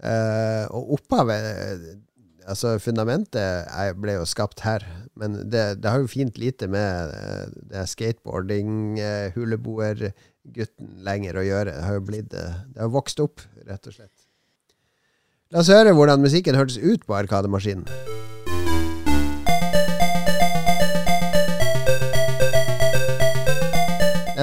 Uh, 0.01 0.65
og 0.73 0.97
opphavet 0.97 2.01
Altså, 2.47 2.75
fundamentet 2.77 3.41
er, 3.73 3.93
ble 3.97 4.19
jo 4.19 4.25
skapt 4.29 4.59
her, 4.61 4.83
men 5.17 5.49
det, 5.49 5.81
det 5.81 5.89
har 5.89 5.97
jo 6.03 6.05
fint 6.07 6.37
lite 6.37 6.67
med 6.69 7.09
uh, 7.09 7.45
det 7.71 7.87
skateboarding, 7.89 8.99
uh, 9.01 9.31
huleboergutten 9.33 11.01
lenger 11.01 11.37
å 11.41 11.45
gjøre. 11.45 11.73
Det 11.73 11.85
har 11.87 11.93
jo 11.97 12.03
blitt 12.05 12.33
eh, 12.37 12.53
Det 12.73 12.81
har 12.81 12.93
vokst 12.93 13.19
opp, 13.19 13.41
rett 13.65 13.87
og 13.89 13.93
slett. 13.97 14.13
La 15.53 15.59
oss 15.63 15.69
høre 15.73 15.93
hvordan 15.97 16.21
musikken 16.21 16.57
hørtes 16.57 16.77
ut 16.77 17.05
på 17.05 17.17
Arkademaskinen. 17.17 17.85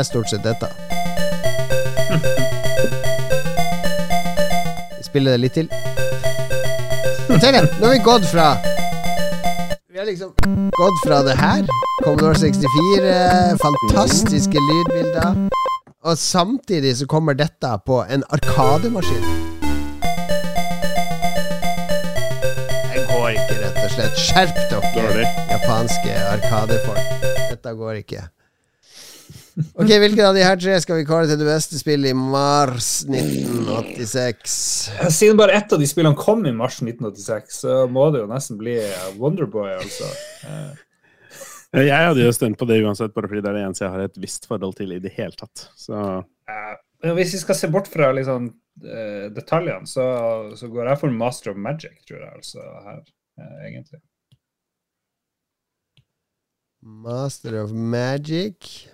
Er 0.02 0.08
stort 0.08 0.28
sett 0.30 0.42
dette. 0.42 0.68
Vi 4.98 5.04
spiller 5.06 5.36
det 5.36 5.42
litt 5.44 5.54
til. 5.54 5.68
Nå 7.28 7.38
har 7.38 7.92
vi 7.92 8.00
gått 8.04 8.26
fra 8.28 8.56
Vi 9.92 9.98
har 9.98 10.06
liksom 10.08 10.34
gått 10.76 10.98
fra 11.04 11.22
det 11.22 11.36
her, 11.38 11.62
Commodore 12.02 12.34
64, 12.34 13.14
fantastiske 13.62 14.58
lydbilder, 14.68 15.38
og 16.02 16.18
samtidig 16.18 16.96
så 16.98 17.06
kommer 17.06 17.38
dette 17.38 17.70
på 17.86 18.02
en 18.10 18.26
arkademaskin. 18.34 19.24
Det 22.90 23.06
går 23.12 23.28
ikke, 23.36 23.58
rett 23.62 23.82
og 23.86 23.90
slett. 23.96 24.22
Skjerp 24.26 24.62
dere, 24.98 25.26
japanske 25.52 26.20
arkadefolk. 26.34 27.26
Dette 27.52 27.76
går 27.78 28.02
ikke. 28.02 28.26
Ok, 29.52 29.90
Hvilken 30.00 30.24
av 30.24 30.36
de 30.36 30.44
her 30.46 30.56
tre 30.56 30.78
skal 30.80 31.00
vi 31.00 31.06
kåre 31.08 31.26
til 31.28 31.36
det 31.40 31.48
beste 31.48 31.76
spillet 31.80 32.12
i 32.12 32.16
mars 32.16 33.02
1986? 33.04 34.54
Siden 35.12 35.40
bare 35.40 35.58
ett 35.58 35.74
av 35.74 35.82
de 35.82 35.88
spillene 35.88 36.16
kom 36.16 36.46
i 36.48 36.54
mars 36.56 36.78
1986, 36.80 37.58
så 37.64 37.82
må 37.92 38.08
det 38.14 38.22
jo 38.22 38.30
nesten 38.30 38.60
bli 38.60 38.78
Wonderboy, 39.20 39.74
altså. 39.76 40.08
Jeg 41.72 41.88
hadde 41.96 42.20
jo 42.20 42.32
stemt 42.36 42.58
på 42.60 42.66
det 42.68 42.82
uansett, 42.84 43.14
bare 43.16 43.28
fordi 43.30 43.40
det 43.40 43.48
er 43.48 43.56
det 43.56 43.62
eneste 43.64 43.86
jeg 43.86 43.92
har 43.94 44.02
et 44.04 44.18
visst 44.20 44.44
forhold 44.44 44.74
til 44.76 44.90
i 44.92 44.98
det 45.00 45.14
hele 45.16 45.32
tatt. 45.32 45.70
Så 45.80 45.96
hvis 47.16 47.32
vi 47.32 47.40
skal 47.40 47.56
se 47.56 47.70
bort 47.72 47.88
fra 47.88 48.10
liksom, 48.12 48.50
eh, 48.84 49.30
detaljene, 49.32 49.88
så, 49.88 50.04
så 50.56 50.68
går 50.68 50.92
jeg 50.92 51.00
for 51.00 51.16
Master 51.16 51.54
of 51.54 51.56
Magic, 51.56 51.96
tror 52.04 52.20
jeg, 52.20 52.32
altså, 52.36 52.66
her, 52.86 53.00
eh, 53.40 53.62
egentlig. 53.70 54.02
Master 56.82 57.56
of 57.62 57.72
Magic. 57.72 58.88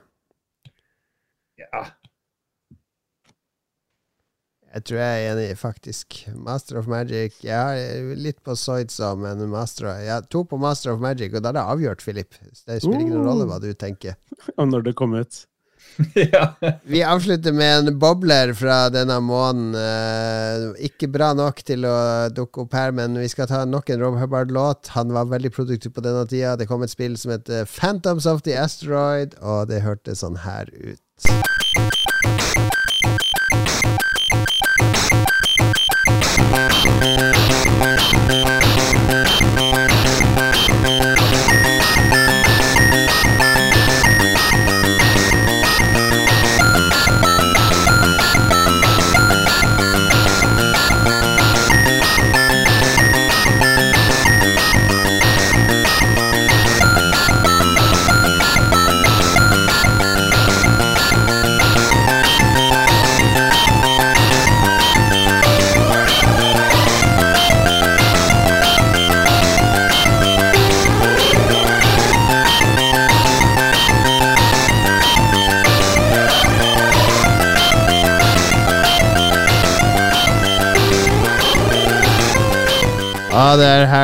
Ja. 1.58 1.84
Jeg 4.74 4.84
tror 4.84 4.98
jeg 5.00 5.18
er 5.18 5.30
enig, 5.32 5.58
faktisk. 5.58 6.18
Master 6.36 6.78
of 6.80 6.88
Magic 6.90 7.38
Jeg 7.40 7.56
har 7.56 8.14
litt 8.20 8.42
på 8.44 8.56
Soidsa, 8.58 9.14
òg, 9.14 9.22
men 9.24 9.44
Master 9.52 9.88
of, 9.88 10.00
jeg 10.04 10.28
to 10.32 10.44
på 10.48 10.58
Master 10.60 10.92
of 10.92 11.00
Magic, 11.02 11.32
og 11.32 11.44
da 11.44 11.52
er 11.52 11.58
det 11.58 11.68
avgjort, 11.74 12.04
Philip. 12.04 12.36
Det 12.68 12.82
spiller 12.82 13.06
ingen 13.06 13.24
rolle 13.24 13.48
hva 13.48 13.60
du 13.62 13.70
tenker. 13.72 14.18
Og 14.58 14.68
når 14.68 14.90
det 14.90 14.98
kom 14.98 15.16
ut 15.16 15.44
ja. 16.32 16.54
Vi 16.82 17.02
avslutter 17.02 17.52
med 17.52 17.78
en 17.78 17.98
bobler 17.98 18.52
fra 18.54 18.88
denne 18.92 19.18
måneden. 19.24 19.74
Eh, 19.74 20.86
ikke 20.90 21.08
bra 21.10 21.32
nok 21.38 21.62
til 21.66 21.86
å 21.88 21.96
dukke 22.34 22.64
opp 22.64 22.76
her, 22.76 22.94
men 22.94 23.18
vi 23.18 23.28
skal 23.30 23.48
ta 23.50 23.64
nok 23.66 23.90
en 23.90 24.02
Rob 24.02 24.18
Hubbard-låt. 24.20 24.92
Han 24.98 25.14
var 25.14 25.30
veldig 25.32 25.52
produktiv 25.54 25.94
på 25.96 26.04
denne 26.04 26.26
tida. 26.30 26.56
Det 26.58 26.68
kom 26.70 26.84
et 26.86 26.94
spill 26.94 27.18
som 27.18 27.34
heter 27.34 27.66
Phantoms 27.66 28.26
of 28.26 28.44
the 28.46 28.58
Asteroid, 28.58 29.38
og 29.42 29.68
det 29.72 29.82
hørtes 29.86 30.22
sånn 30.24 30.38
her 30.44 30.70
ut. 30.74 31.02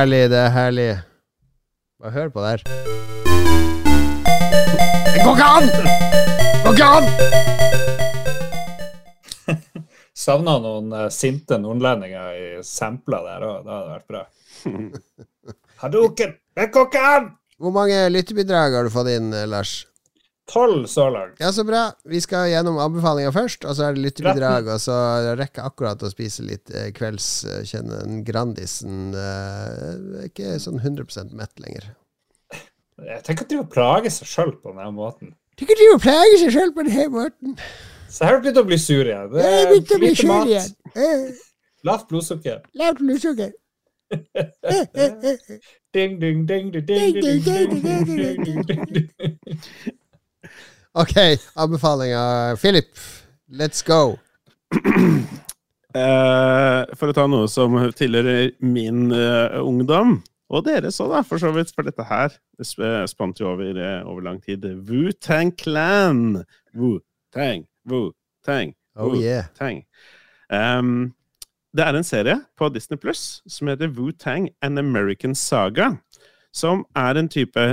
Herlig, 0.05 0.25
det 0.29 0.37
er 0.37 0.51
herlig. 0.53 0.87
Bare 2.03 2.13
hør 2.13 2.29
på 2.33 2.43
det 2.45 2.49
her. 2.51 2.61
Det 5.15 5.21
går 5.25 5.33
ikke 5.33 5.47
an! 5.49 5.67
Det 5.73 6.61
går 6.65 6.75
ikke 6.75 6.89
an! 6.99 7.07
Savna 10.25 10.59
noen 10.61 10.93
uh, 10.93 11.09
sinte 11.13 11.57
nordlendinger 11.61 12.37
i 12.37 12.61
sampler 12.69 13.25
der 13.31 13.47
òg. 13.49 13.65
Det 13.65 13.73
hadde 13.73 13.95
vært 13.95 14.09
bra. 14.13 14.23
Hadoken! 15.87 16.37
Det 16.53 16.69
går 16.75 16.87
ikke 16.91 17.05
an! 17.15 17.33
Hvor 17.57 17.73
mange 17.73 18.05
lyttebidrag 18.13 18.77
har 18.77 18.85
du 18.85 18.93
fått 18.93 19.09
inn, 19.15 19.33
eh, 19.33 19.49
Lars? 19.49 19.73
Tolv 20.51 20.85
så 20.93 21.07
langt. 21.09 21.39
Ja, 21.41 21.49
så 21.57 21.65
bra. 21.65 21.87
Vi 22.05 22.19
skal 22.21 22.51
gjennom 22.53 22.77
anbefalinger 22.83 23.33
først, 23.33 23.65
og 23.65 23.77
så 23.79 23.87
er 23.89 23.95
det 23.97 24.03
lyttebidrag, 24.05 24.67
og 24.75 24.81
så 24.83 24.97
rekker 25.41 25.63
jeg 25.63 25.71
akkurat 25.71 26.03
å 26.05 26.11
spise 26.13 26.45
litt 26.45 26.69
eh, 26.75 26.91
kvelds. 26.97 27.29
eh, 27.49 27.63
Kjenne 27.71 28.03
den 28.03 28.19
Grandisen 28.29 29.15
eh, 29.17 30.21
er 30.21 30.29
ikke 30.29 30.59
sånn 30.61 30.77
100 30.83 31.33
mett 31.39 31.65
lenger. 31.65 31.89
Jeg 33.01 33.25
tenker 33.27 33.47
at 33.47 33.51
de 33.55 33.63
må 33.63 33.65
plage 33.73 34.13
seg 34.13 34.29
sjøl 34.31 34.53
på 34.61 34.75
denne 34.77 34.93
måten. 34.95 35.33
Tenker 35.59 35.81
du 35.81 35.87
å 35.95 35.99
plage 36.03 36.37
seg 36.45 36.53
sjøl 36.55 36.75
på 36.77 36.85
denne 36.87 37.09
måten? 37.15 37.57
Så 38.13 38.27
her 38.29 38.37
har 38.37 38.39
du 38.39 38.45
begynt 38.45 38.61
å 38.61 38.69
bli 38.69 38.79
sur 38.79 39.03
igjen. 39.09 39.33
Det 39.33 39.49
er 39.49 39.67
begynt 39.73 39.97
å 39.97 40.03
bli 40.05 40.13
sur 40.21 40.49
igjen. 40.53 40.71
Eh, 40.95 41.27
Lavt 41.89 42.07
blodsukker. 42.13 42.61
Lavt 42.79 43.01
blodsukker. 43.01 43.51
ding, 44.15 44.31
Ding, 45.95 46.19
ding, 46.21 46.47
ding, 46.47 46.71
ding, 46.71 46.85
ding, 46.87 47.21
ding, 47.21 47.43
ding, 47.43 47.71
ding, 47.83 48.45
ding, 48.45 48.63
ding, 48.67 48.85
ding. 48.93 49.09
Ok, 50.95 51.17
anbefalinger. 51.59 52.57
Philip, 52.57 52.87
let's 53.51 53.83
go. 53.83 54.19
Uh, 55.95 56.83
for 56.99 57.11
å 57.11 57.15
ta 57.15 57.25
noe 57.31 57.47
som 57.51 57.75
tilhører 57.95 58.53
min 58.67 59.13
uh, 59.15 59.61
ungdom, 59.63 60.17
og 60.51 60.65
deres 60.67 60.99
òg, 61.03 61.13
da, 61.15 61.21
for 61.27 61.39
så 61.43 61.51
vidt, 61.55 61.71
for 61.75 61.87
dette 61.87 62.03
her 62.09 62.33
det 62.59 62.67
sp- 62.67 63.05
spant 63.11 63.39
jo 63.43 63.49
over, 63.53 63.79
uh, 63.79 64.01
over 64.11 64.23
lang 64.27 64.41
tid. 64.43 64.65
Wu-Tang 64.89 65.53
Clan! 65.59 66.41
Wu-Tang, 66.75 67.67
Wu-Tang, 67.91 68.75
Oh 68.99 69.15
yeah. 69.19 69.47
Wu-Tang. 69.51 69.81
Ehm, 70.55 70.91
det 71.75 71.87
er 71.89 71.97
en 71.99 72.07
serie 72.07 72.37
på 72.59 72.69
Disney 72.75 72.99
Pluss 73.03 73.41
som 73.51 73.71
heter 73.71 73.91
Wu-Tang 73.95 74.51
An 74.63 74.79
American 74.79 75.35
Saga, 75.35 75.93
som 76.55 76.85
er 76.95 77.19
en 77.19 77.31
type 77.31 77.65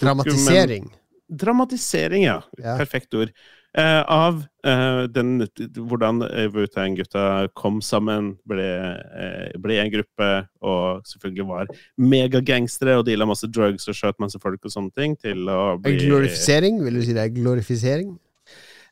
Dramatisering. 0.00 0.90
Dramatisering, 1.28 2.26
ja. 2.26 2.40
Ja. 2.60 2.76
Perfekt 2.78 3.14
ord. 3.18 3.32
Eh, 3.76 4.02
av 4.08 4.38
eh, 4.64 5.02
den, 5.12 5.42
hvordan 5.76 6.22
Wu-Tang-gutta 6.54 7.48
kom 7.58 7.82
sammen, 7.84 8.30
ble, 8.48 8.64
eh, 8.64 9.56
ble 9.60 9.76
en 9.82 9.90
gruppe, 9.92 10.28
og 10.64 11.02
selvfølgelig 11.04 11.48
var 11.50 11.72
megagangstere 12.00 12.94
og 12.96 13.04
deala 13.08 13.28
masse 13.28 13.50
drugs 13.52 13.84
og 13.90 13.98
skjøt 13.98 14.22
masse 14.22 14.40
folk 14.40 14.64
og 14.64 14.72
sånne 14.72 14.94
ting, 14.96 15.18
til 15.20 15.44
å 15.52 15.76
bli 15.82 15.98
Glorifisering? 16.06 16.80
Vil 16.86 16.96
du 16.96 17.04
si 17.04 17.16
det 17.16 17.26
er 17.26 17.34
glorifisering? 17.36 18.14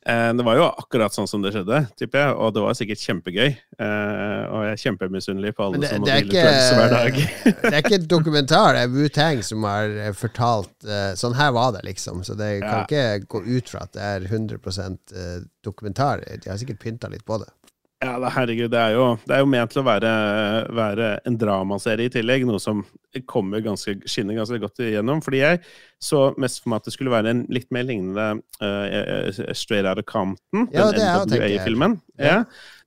Eh, 0.04 0.30
det 0.36 0.44
var 0.44 0.58
jo 0.58 0.64
akkurat 0.68 1.14
sånn 1.16 1.28
som 1.28 1.40
det 1.40 1.54
skjedde, 1.54 1.78
tipper 1.96 2.20
jeg, 2.20 2.32
og 2.36 2.52
det 2.52 2.64
var 2.64 2.76
sikkert 2.76 3.00
kjempegøy. 3.00 3.46
Eh, 3.80 4.42
og 4.52 4.66
jeg 4.66 4.74
er 4.74 4.82
kjempemisunnelig 4.82 5.54
på 5.56 5.64
alle 5.64 5.80
det, 5.80 5.90
som 5.94 6.04
må 6.04 6.08
det, 6.10 6.16
er 6.42 6.76
hver 6.76 6.92
dag. 6.92 7.20
det 7.64 7.72
er 7.72 7.80
ikke 7.80 7.96
et 8.02 8.08
dokumentar, 8.10 8.76
det 8.76 8.82
er 8.84 8.92
Wu-Tang 8.92 9.40
som 9.46 9.64
har 9.68 9.96
eh, 10.04 10.12
fortalt 10.16 10.72
Sånn 11.16 11.34
her 11.38 11.54
var 11.56 11.72
det, 11.72 11.80
liksom. 11.86 12.20
Så 12.26 12.36
det 12.36 12.58
kan 12.60 12.82
Ja. 12.82 12.84
ikke 12.84 13.26
gå 13.32 13.40
ut 13.56 13.70
fra 13.72 13.86
at 13.86 13.94
det 13.96 14.04
er 14.04 14.26
100 14.28 14.58
eh, 15.16 15.44
dokumentar. 15.64 16.20
De 16.20 16.50
har 16.50 16.60
sikkert 16.60 16.82
pynta 16.82 17.08
litt 17.08 17.24
på 17.24 17.38
det. 17.40 17.48
Ja, 18.04 18.18
da, 18.20 18.28
herregud, 18.34 18.68
det 18.72 18.80
er, 18.80 18.94
jo, 18.98 19.04
det 19.24 19.32
er 19.32 19.40
jo 19.40 19.48
ment 19.48 19.70
til 19.72 19.80
å 19.80 19.86
være, 19.86 20.10
være 20.76 21.06
en 21.24 21.38
dramaserie 21.40 22.10
i 22.10 22.12
tillegg, 22.12 22.44
noe 22.44 22.60
som 22.60 22.82
kommer 23.30 23.62
ganske, 23.64 23.94
skinner 24.10 24.36
ganske 24.36 24.58
godt 24.60 24.82
igjennom. 24.84 25.22
Fordi 25.24 25.40
jeg 25.40 25.60
så 26.02 26.26
mest 26.40 26.60
for 26.60 26.72
meg 26.72 26.82
at 26.82 26.90
det 26.90 26.94
skulle 26.96 27.14
være 27.14 27.32
en 27.32 27.42
litt 27.54 27.70
mer 27.72 27.86
lignende 27.88 28.26
uh, 28.60 29.54
Straight 29.56 29.88
Outta 29.88 30.04
Compton, 30.04 30.68
Ja, 30.74 30.90
det 30.92 31.00
den. 31.00 31.38
NWA-filmen. 31.38 31.96
Ja. 32.18 32.26
Ja. 32.28 32.38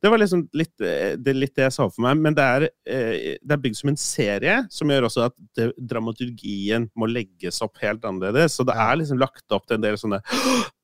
Det 0.03 0.13
var 0.13 0.21
liksom 0.21 0.43
litt 0.53 0.85
eh, 0.85 1.15
det, 1.17 1.33
litt 1.33 1.55
det 1.57 1.65
jeg 1.65 1.73
sa 1.73 1.87
for 1.89 2.05
meg, 2.05 2.19
men 2.21 2.37
det 2.37 2.45
er, 2.45 2.67
uh, 2.69 3.17
det 3.41 3.57
er 3.57 3.63
bygd 3.65 3.81
som 3.81 3.93
en 3.95 4.01
serie, 4.01 4.59
som 4.69 4.93
gjør 4.93 5.09
også 5.09 5.27
at 5.31 5.37
det, 5.57 5.71
dramaturgien 5.81 6.91
må 6.93 7.09
legges 7.09 7.63
opp 7.65 7.81
helt 7.81 8.05
annerledes. 8.05 8.59
Så 8.59 8.67
det 8.67 8.77
er 8.77 8.99
liksom 9.01 9.23
lagt 9.23 9.47
opp 9.55 9.65
til 9.65 9.79
en 9.79 9.87
del 9.87 9.97
sånne 9.97 10.21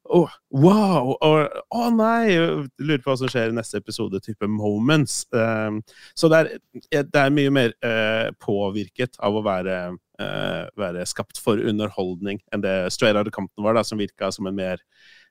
Å, 0.03 0.19
wow! 0.51 1.13
Å 1.15 1.29
oh, 1.71 1.89
nei! 1.95 2.35
Lurer 2.83 3.01
på 3.03 3.11
hva 3.11 3.17
som 3.21 3.31
skjer 3.31 3.53
i 3.53 3.55
neste 3.55 3.79
episode, 3.79 4.19
type 4.25 4.47
moments. 4.51 5.21
Um, 5.31 5.79
så 6.17 6.27
det 6.31 6.41
er, 6.41 7.07
det 7.07 7.21
er 7.21 7.33
mye 7.33 7.53
mer 7.55 7.75
uh, 7.85 8.29
påvirket 8.43 9.15
av 9.23 9.39
å 9.39 9.45
være, 9.45 9.77
uh, 10.19 10.63
være 10.79 11.07
skapt 11.09 11.39
for 11.39 11.61
underholdning 11.61 12.43
enn 12.51 12.65
det 12.65 12.75
Straight 12.95 13.17
Outta 13.19 13.31
Compton 13.33 13.63
var, 13.63 13.79
da, 13.79 13.85
som 13.87 14.01
virka 14.01 14.31
som 14.35 14.51
en 14.51 14.59
mer 14.59 14.83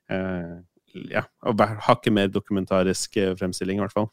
uh, 0.09 0.57
ja, 0.93 1.23
hakket 1.87 2.13
mer 2.13 2.27
dokumentarisk 2.27 3.17
eh, 3.17 3.35
fremstilling, 3.37 3.77
i 3.77 3.85
hvert 3.85 3.95
fall. 3.95 4.09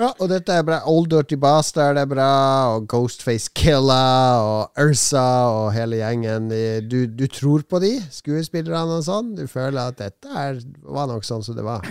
Ja, 0.00 0.08
og 0.24 0.30
dette 0.30 0.54
er 0.56 0.62
bra. 0.64 0.78
Old 0.88 1.10
Dirty 1.12 1.36
Bastard 1.36 1.98
er 2.00 2.06
bra, 2.08 2.28
og 2.72 2.86
Ghostface 2.88 3.50
Killer 3.52 4.40
og 4.40 4.80
Ursa 4.80 5.24
og 5.52 5.66
hele 5.74 5.98
gjengen. 6.00 6.48
Du, 6.88 7.04
du 7.04 7.26
tror 7.28 7.66
på 7.68 7.80
de 7.82 7.98
skuespillerne 8.08 8.96
og 8.96 9.04
sånn? 9.04 9.34
Du 9.36 9.44
føler 9.50 9.92
at 9.92 10.00
dette 10.00 10.32
er, 10.32 10.62
var 10.88 11.12
nok 11.12 11.28
sånn 11.28 11.44
som 11.44 11.58
det 11.58 11.66
var? 11.66 11.84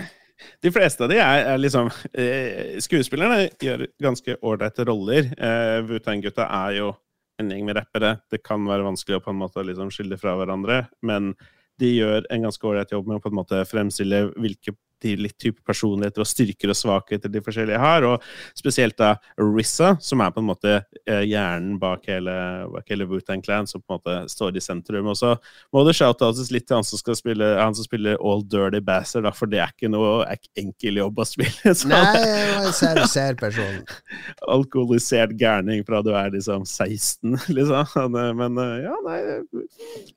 De 0.66 0.72
fleste 0.74 1.06
av 1.06 1.12
de 1.12 1.20
er, 1.22 1.44
er 1.52 1.60
liksom 1.60 1.86
eh, 2.18 2.74
Skuespillerne 2.82 3.44
gjør 3.62 3.86
ganske 4.02 4.34
ålreite 4.42 4.88
roller. 4.88 5.30
Eh, 5.38 5.78
Wu-Tang-gutta 5.86 6.48
er 6.66 6.80
jo 6.80 6.92
en 7.38 7.54
gjeng 7.54 7.68
med 7.68 7.78
rappere. 7.78 8.16
Det 8.34 8.42
kan 8.42 8.66
være 8.66 8.88
vanskelig 8.88 9.20
å 9.20 9.22
på 9.22 9.30
en 9.30 9.38
måte 9.44 9.62
liksom 9.62 9.94
skille 9.94 10.18
fra 10.18 10.34
hverandre, 10.40 10.88
men 11.06 11.36
de 11.78 11.94
gjør 11.94 12.26
en 12.34 12.48
ganske 12.48 12.66
ålreit 12.66 12.90
jobb 12.94 13.06
med 13.06 13.20
å 13.20 13.22
på 13.22 13.30
en 13.30 13.38
måte 13.38 13.62
fremstille 13.70 14.24
hvilke 14.34 14.74
de 15.02 15.16
litt 15.18 15.36
type 15.40 15.60
personligheter 15.66 16.24
og 16.24 16.30
styrker 16.30 16.72
og 16.72 16.78
svakheter 16.78 17.32
de 17.32 17.42
forskjellige 17.44 17.80
har, 17.82 18.06
og 18.08 18.22
spesielt 18.58 18.96
da 19.00 19.14
Rissa, 19.40 19.94
som 20.00 20.22
er 20.24 20.32
på 20.34 20.42
en 20.42 20.48
måte 20.48 20.74
eh, 20.78 21.24
hjernen 21.28 21.78
bak 21.82 22.06
hele, 22.10 22.34
bak 22.72 22.90
hele 22.92 23.06
Wu-Tang 23.10 23.42
Clan, 23.44 23.68
som 23.68 23.82
på 23.82 23.92
en 23.92 24.00
måte 24.00 24.16
står 24.32 24.58
i 24.58 24.64
sentrum. 24.64 25.10
Og 25.12 25.18
så 25.18 25.34
må 25.74 25.84
det 25.86 25.96
shoutouts 25.98 26.50
litt 26.54 26.68
til 26.68 26.80
han 26.80 26.86
som 26.86 27.00
skal 27.00 27.18
spille 27.18 27.52
han 27.58 27.76
som 27.76 27.86
spiller 27.86 28.20
All 28.20 28.44
Dirty 28.46 28.82
Basser, 28.84 29.26
for 29.36 29.50
det 29.50 29.62
er 29.62 29.74
ikke 29.74 29.90
noe 29.92 30.22
er 30.26 30.38
ikke 30.38 30.64
enkel 30.64 31.00
jobb 31.02 31.22
å 31.22 31.28
spille. 31.28 31.74
Så 31.82 31.90
Nei, 31.90 32.02
jeg 32.20 32.50
var 32.52 32.68
en 32.68 32.76
ser, 32.76 33.02
ser 33.10 33.38
person. 33.40 33.80
alkoholisert 34.56 35.36
gærning 35.40 35.84
fra 35.88 36.02
du 36.04 36.12
er 36.16 36.32
liksom 36.34 36.66
16, 36.68 37.38
liksom. 37.58 38.18
Men 38.38 38.62
eh, 38.62 38.76
ja, 38.86 38.98
nei 39.06 39.20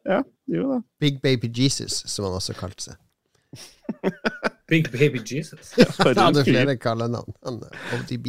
Ja, 0.06 0.22
jo 0.52 0.68
da. 0.74 0.82
Big 1.02 1.22
Baby 1.24 1.52
Jesus, 1.54 2.04
som 2.12 2.28
han 2.28 2.38
også 2.38 2.58
kalte 2.58 2.92
seg. 2.92 4.52
Big 4.68 4.92
Baby 4.92 5.22
Jesus. 5.26 5.74
Ja, 5.78 5.86
Han 6.00 6.18
hadde 6.18 6.44
flere 6.44 6.78
kallenavn. 6.78 7.34
Han, 7.46 7.62
ODB. 7.94 8.28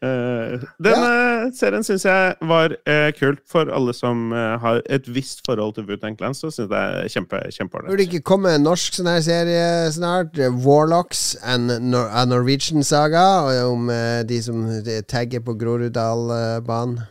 Uh, 0.00 0.56
den 0.80 0.96
eh, 0.96 1.50
serien 1.52 1.84
syns 1.84 2.06
jeg 2.06 2.36
var 2.48 2.72
uh, 2.88 3.10
kult 3.18 3.42
for 3.52 3.68
alle 3.68 3.92
som 3.92 4.30
eh, 4.32 4.54
har 4.62 4.78
et 4.88 5.04
visst 5.12 5.42
forhold 5.44 5.74
til 5.76 5.84
Wu-Tang 5.84 6.16
Clan. 6.16 6.32
Så 6.32 6.48
syns 6.48 6.62
jeg 6.62 6.70
det 6.72 6.78
er 6.80 7.10
kjempe, 7.12 7.36
Burde 7.36 7.56
kjempeålreit. 7.58 7.98
det 7.98 8.06
ikke 8.08 8.22
komme 8.30 8.54
en 8.56 8.64
norsk 8.64 8.96
sånn 8.96 9.10
her 9.12 9.20
serie 9.20 9.66
snart? 9.92 10.40
Warlocks 10.64 11.34
and 11.44 11.68
Nor 11.92 12.08
a 12.08 12.24
Norwegian 12.24 12.80
Saga, 12.80 13.26
og 13.44 13.74
om 13.74 13.92
eh, 13.92 14.22
de 14.24 14.40
som 14.40 14.64
tagger 15.04 15.44
på 15.44 15.58
Groruddalbanen. 15.60 17.04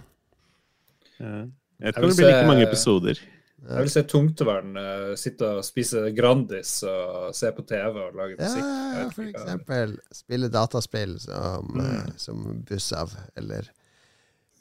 Uh, 1.21 1.45
jeg 1.83 1.93
tror 1.93 2.09
det 2.09 2.17
blir 2.17 2.31
like 2.31 2.47
mange 2.49 2.65
episoder. 2.65 3.21
Jeg 3.59 3.83
vil 3.83 3.91
se 3.91 4.03
tungtevern 4.07 4.77
uh, 4.79 5.15
sitte 5.19 5.47
og 5.59 5.65
spise 5.67 6.05
Grandis 6.15 6.77
og 6.87 7.33
se 7.35 7.49
på 7.51 7.65
TV 7.67 7.97
og 8.05 8.15
lage 8.15 8.37
musikk. 8.39 8.63
Ja, 8.63 9.03
for 9.11 9.27
eksempel 9.27 9.97
spille 10.15 10.49
dataspill 10.53 11.17
som, 11.19 11.67
Mm. 11.75 11.81
eh, 11.85 12.13
som 12.17 12.45
Bussav 12.69 13.11
eller 13.35 13.67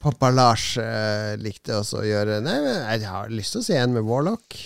Pappa 0.02 0.30
Lars 0.30 0.76
uh, 0.78 1.36
likte 1.38 1.74
også 1.78 2.02
å 2.02 2.06
gjøre. 2.06 2.40
Nei, 2.42 2.58
men 2.62 2.82
jeg 2.98 3.06
har 3.10 3.30
lyst 3.30 3.54
til 3.54 3.62
å 3.62 3.66
se 3.68 3.78
en 3.78 3.94
med 3.94 4.06
Warlock. 4.06 4.58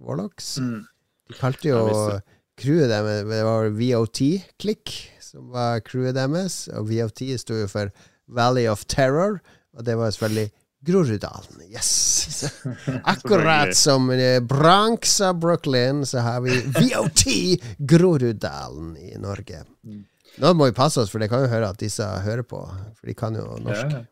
Warlocks. 0.00 0.54
Mm. 0.60 0.84
De 1.30 1.38
kalte 1.40 1.68
jo 1.68 1.82
crewet 2.60 2.88
deres 2.92 3.24
Det 3.28 3.42
var 3.44 3.68
VOT-klikk 3.76 4.94
som 5.24 5.50
var 5.52 5.80
crewet 5.84 6.16
deres. 6.16 6.62
Og 6.76 6.88
VOT 6.90 7.22
sto 7.40 7.54
jo 7.60 7.68
for 7.70 7.92
Valley 8.28 8.66
of 8.70 8.84
Terror, 8.86 9.40
og 9.76 9.84
det 9.86 9.96
var 9.98 10.10
selvfølgelig 10.12 10.50
Groruddalen. 10.86 11.62
Yes! 11.68 12.44
Akkurat 13.04 13.76
som 13.76 14.10
eh, 14.10 14.40
Bronx 14.40 15.20
av 15.20 15.38
Brooklyn, 15.38 16.06
så 16.06 16.18
har 16.24 16.40
vi 16.40 16.56
VOT 16.78 17.24
Groruddalen 17.78 18.96
i 18.96 19.18
Norge. 19.18 19.64
Mm. 19.84 20.06
Nå 20.40 20.52
må 20.54 20.70
vi 20.70 20.76
passe 20.76 21.02
oss, 21.02 21.10
for 21.12 21.20
det 21.20 21.28
kan 21.28 21.42
jo 21.44 21.50
høre 21.52 21.68
at 21.68 21.82
disse 21.82 22.06
hører 22.24 22.46
på. 22.46 22.62
For 22.96 23.10
de 23.10 23.16
kan 23.18 23.36
jo 23.36 23.44
norsk. 23.60 23.92
Ja. 23.92 24.06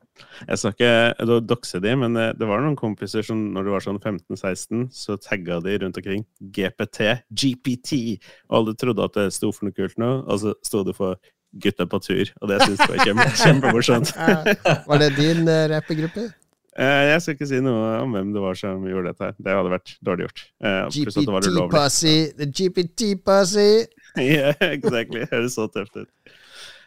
Jeg 0.49 0.59
skal 0.59 0.74
ikke 0.74 1.39
dokse 1.47 1.81
de, 1.81 1.95
men 1.97 2.19
eh, 2.19 2.35
det 2.36 2.49
var 2.51 2.61
noen 2.65 2.77
kompiser 2.78 3.24
som 3.24 3.49
når 3.55 3.65
du 3.65 3.73
var 3.73 3.85
sånn 3.86 4.01
15-16, 4.03 4.89
så 4.93 5.16
tagga 5.23 5.61
de 5.65 5.78
rundt 5.85 6.01
omkring 6.01 6.27
GPT, 6.53 7.23
GPT, 7.31 8.19
og 8.51 8.61
alle 8.61 8.77
trodde 8.77 9.07
at 9.09 9.16
det 9.16 9.28
sto 9.36 9.53
for 9.55 9.69
noe 9.69 9.77
kult 9.77 9.97
nå, 10.01 10.11
og 10.27 10.43
så 10.43 10.57
sto 10.66 10.85
det 10.86 10.97
for 10.99 11.16
Gutta 11.57 11.86
på 11.89 11.97
tur, 12.05 12.28
og 12.43 12.51
det 12.51 12.59
syns 12.61 12.82
jeg 12.82 12.90
var 12.93 13.07
kjempe, 13.07 13.24
kjempemorsomt. 13.43 14.11
Var 14.85 15.01
det 15.01 15.09
din 15.16 15.49
uh, 15.49 15.62
rappegruppe? 15.73 16.27
Eh, 16.79 17.05
Jeg 17.11 17.23
skal 17.25 17.35
ikke 17.35 17.49
si 17.51 17.59
noe 17.65 17.87
om 18.05 18.13
hvem 18.15 18.29
det 18.35 18.43
var 18.43 18.55
som 18.59 18.85
gjorde 18.87 19.11
dette. 19.13 19.25
her. 19.31 19.35
Det 19.43 19.55
hadde 19.59 19.73
vært 19.73 19.95
dårlig 20.07 20.29
gjort. 20.29 20.43
Eh, 20.63 20.83
det. 20.87 20.93
GPT-pussy. 20.97 22.17
The 22.39 22.47
GPT-pussy. 22.59 23.71
yeah, 24.19 24.55
exactly. 24.77 25.25
Høres 25.33 25.57
så 25.59 25.67
tøft 25.75 25.97
ut. 26.05 26.09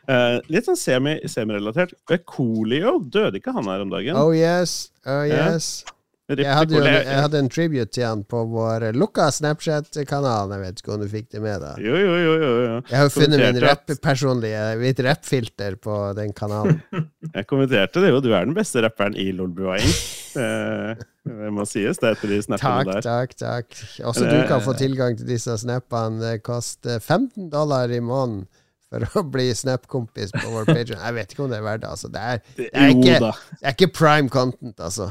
Uh, 0.10 0.40
litt 0.50 0.66
sånn 0.66 0.80
semi- 0.80 1.20
semirelatert. 1.30 1.92
Colio, 2.26 2.96
døde 3.04 3.38
ikke 3.38 3.54
han 3.54 3.68
her 3.70 3.84
om 3.84 3.92
dagen? 3.94 4.16
Oh 4.18 4.32
yes. 4.34 4.90
Oh 5.06 5.22
yes. 5.28 5.84
Rip 5.86 5.98
Jeg 6.40 6.56
hadde, 6.56 6.78
jo, 6.78 6.84
jeg 6.86 7.18
hadde 7.26 7.40
en 7.42 7.50
tribute 7.52 7.92
til 7.92 8.06
han 8.08 8.24
på 8.30 8.44
vår 8.52 8.88
lukka 8.96 9.28
Snapchat-kanal. 9.36 10.54
Jeg 10.56 10.64
vet 10.64 10.82
ikke 10.84 10.94
om 10.96 11.04
du 11.04 11.08
fikk 11.12 11.28
det 11.36 11.42
med 11.44 11.64
deg. 11.64 11.82
Jo, 11.84 11.98
jo, 12.00 12.14
jo. 12.16 12.34
jo, 12.40 12.52
jo. 12.66 12.78
Jeg 12.88 12.98
har 13.02 13.12
funnet 13.14 13.44
min 13.44 13.60
rapp-personlige 13.66 14.64
mitt 14.82 15.04
rapp-filter 15.08 15.78
på 15.82 15.98
den 16.18 16.36
kanalen. 16.38 16.80
Jeg 17.36 17.48
kommenterte 17.50 18.04
det 18.04 18.12
jo. 18.12 18.22
Du 18.24 18.32
er 18.34 18.48
den 18.48 18.56
beste 18.58 18.84
rapperen 18.84 19.16
i 19.20 19.30
Lolbua-ing. 19.36 19.92
Eh, 20.40 21.04
det 21.28 21.52
må 21.54 21.66
sies. 21.70 22.00
Det 22.00 22.08
er 22.08 22.16
etter 22.16 22.32
de 22.32 22.40
snappene 22.44 22.86
Takk, 22.88 22.96
der. 22.96 23.06
takk, 23.06 23.36
takk. 23.42 23.84
Også 24.10 24.26
du 24.26 24.40
kan 24.50 24.64
få 24.64 24.74
tilgang 24.80 25.20
til 25.20 25.30
disse 25.30 25.56
snappene. 25.62 26.22
Det 26.22 26.42
koster 26.46 27.00
15 27.00 27.50
dollar 27.52 27.92
i 27.92 28.00
måneden 28.04 28.48
for 28.92 29.22
å 29.22 29.24
bli 29.32 29.50
Snap-kompis 29.56 30.34
på 30.36 30.48
vår 30.52 30.68
page. 30.68 30.96
Jeg 30.98 31.16
vet 31.16 31.34
ikke 31.34 31.46
om 31.46 31.52
det 31.54 31.62
er 31.62 31.68
verdt. 31.68 31.86
Altså. 31.88 32.10
Det, 32.12 32.22
er, 32.22 32.42
det, 32.58 32.70
er 32.74 32.96
ikke, 32.96 33.20
det 33.22 33.70
er 33.70 33.78
ikke 33.78 33.92
prime 33.96 34.32
content, 34.32 34.76
altså. 34.84 35.08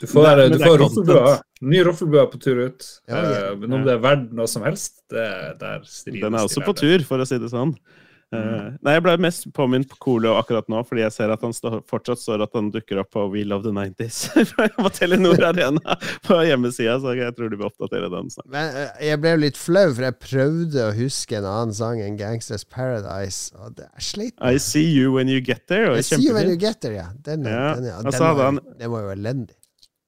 Du 0.00 0.06
får, 0.10 0.22
Nei, 0.28 0.34
men 0.42 0.52
du 0.58 0.64
får 0.64 0.78
roffelbua. 0.84 1.34
Ny 1.64 1.82
roffelbue 1.88 2.26
på 2.34 2.40
tur 2.44 2.62
ut. 2.66 2.88
Ja, 3.08 3.16
ja. 3.24 3.34
Eh, 3.50 3.56
Men 3.62 3.72
om 3.80 3.84
det 3.86 3.94
er 3.96 4.02
verdt 4.04 4.32
noe 4.36 4.46
som 4.50 4.62
helst, 4.66 5.02
det 5.10 5.28
der 5.60 5.84
strides 5.84 6.20
Den 6.26 6.34
er 6.34 6.48
også 6.48 6.64
på 6.66 6.76
tur, 6.76 7.04
for 7.08 7.18
å 7.22 7.26
si 7.28 7.38
det 7.38 7.52
sånn. 7.54 7.76
Eh, 7.76 8.00
Mm. 8.34 8.78
nei, 8.82 8.94
Jeg 8.96 9.02
ble 9.04 9.12
mest 9.22 9.44
påminnet 9.54 9.86
på 9.92 9.96
Coolio 10.00 10.32
akkurat 10.34 10.66
nå, 10.72 10.80
fordi 10.88 11.02
jeg 11.04 11.12
ser 11.12 11.30
at 11.30 11.42
han 11.44 11.52
stå, 11.54 11.84
fortsatt 11.86 12.18
står 12.18 12.42
at 12.42 12.50
han 12.56 12.70
dukker 12.72 12.98
opp 12.98 13.12
på 13.14 13.30
We 13.30 13.44
Love 13.46 13.62
the 13.62 13.70
90s 13.70 14.16
på 14.82 14.90
Telenor 14.96 15.38
Arena 15.44 15.94
på 16.26 16.40
hjemmesida, 16.42 16.96
så 16.98 17.12
jeg 17.14 17.30
tror 17.36 17.52
de 17.52 17.60
vil 17.60 17.68
oppdatere 17.68 18.08
den 18.10 18.32
snart. 18.34 18.48
Men 18.50 18.74
eh, 18.80 18.90
jeg 19.06 19.20
ble 19.22 19.36
jo 19.36 19.40
litt 19.44 19.60
flau, 19.60 19.86
for 19.94 20.08
jeg 20.08 20.18
prøvde 20.24 20.82
å 20.88 20.90
huske 20.98 21.38
en 21.38 21.46
annen 21.46 21.76
sang 21.78 22.00
enn 22.02 22.16
Gangsters 22.18 22.64
Paradise, 22.66 23.52
og 23.54 23.76
det 23.78 23.86
er 23.86 24.02
slitt. 24.08 24.34
I 24.42 24.56
See 24.58 24.88
You 24.96 25.12
When 25.14 25.30
You 25.30 25.38
Get 25.44 25.68
There. 25.70 25.92
Og 25.94 26.02
See 26.02 26.18
You 26.26 26.34
When 26.34 26.50
You. 26.50 26.56
Get 26.58 26.80
There, 26.82 26.96
ja. 26.96 27.06
Den, 27.22 27.44
Ja, 27.46 27.74
den, 27.76 27.86
ja. 27.92 28.00
den, 28.02 28.18
så 28.18 28.34
var, 28.34 28.58
den 28.80 28.90
var 28.90 29.06
jo 29.06 29.14
elendig. 29.14 29.54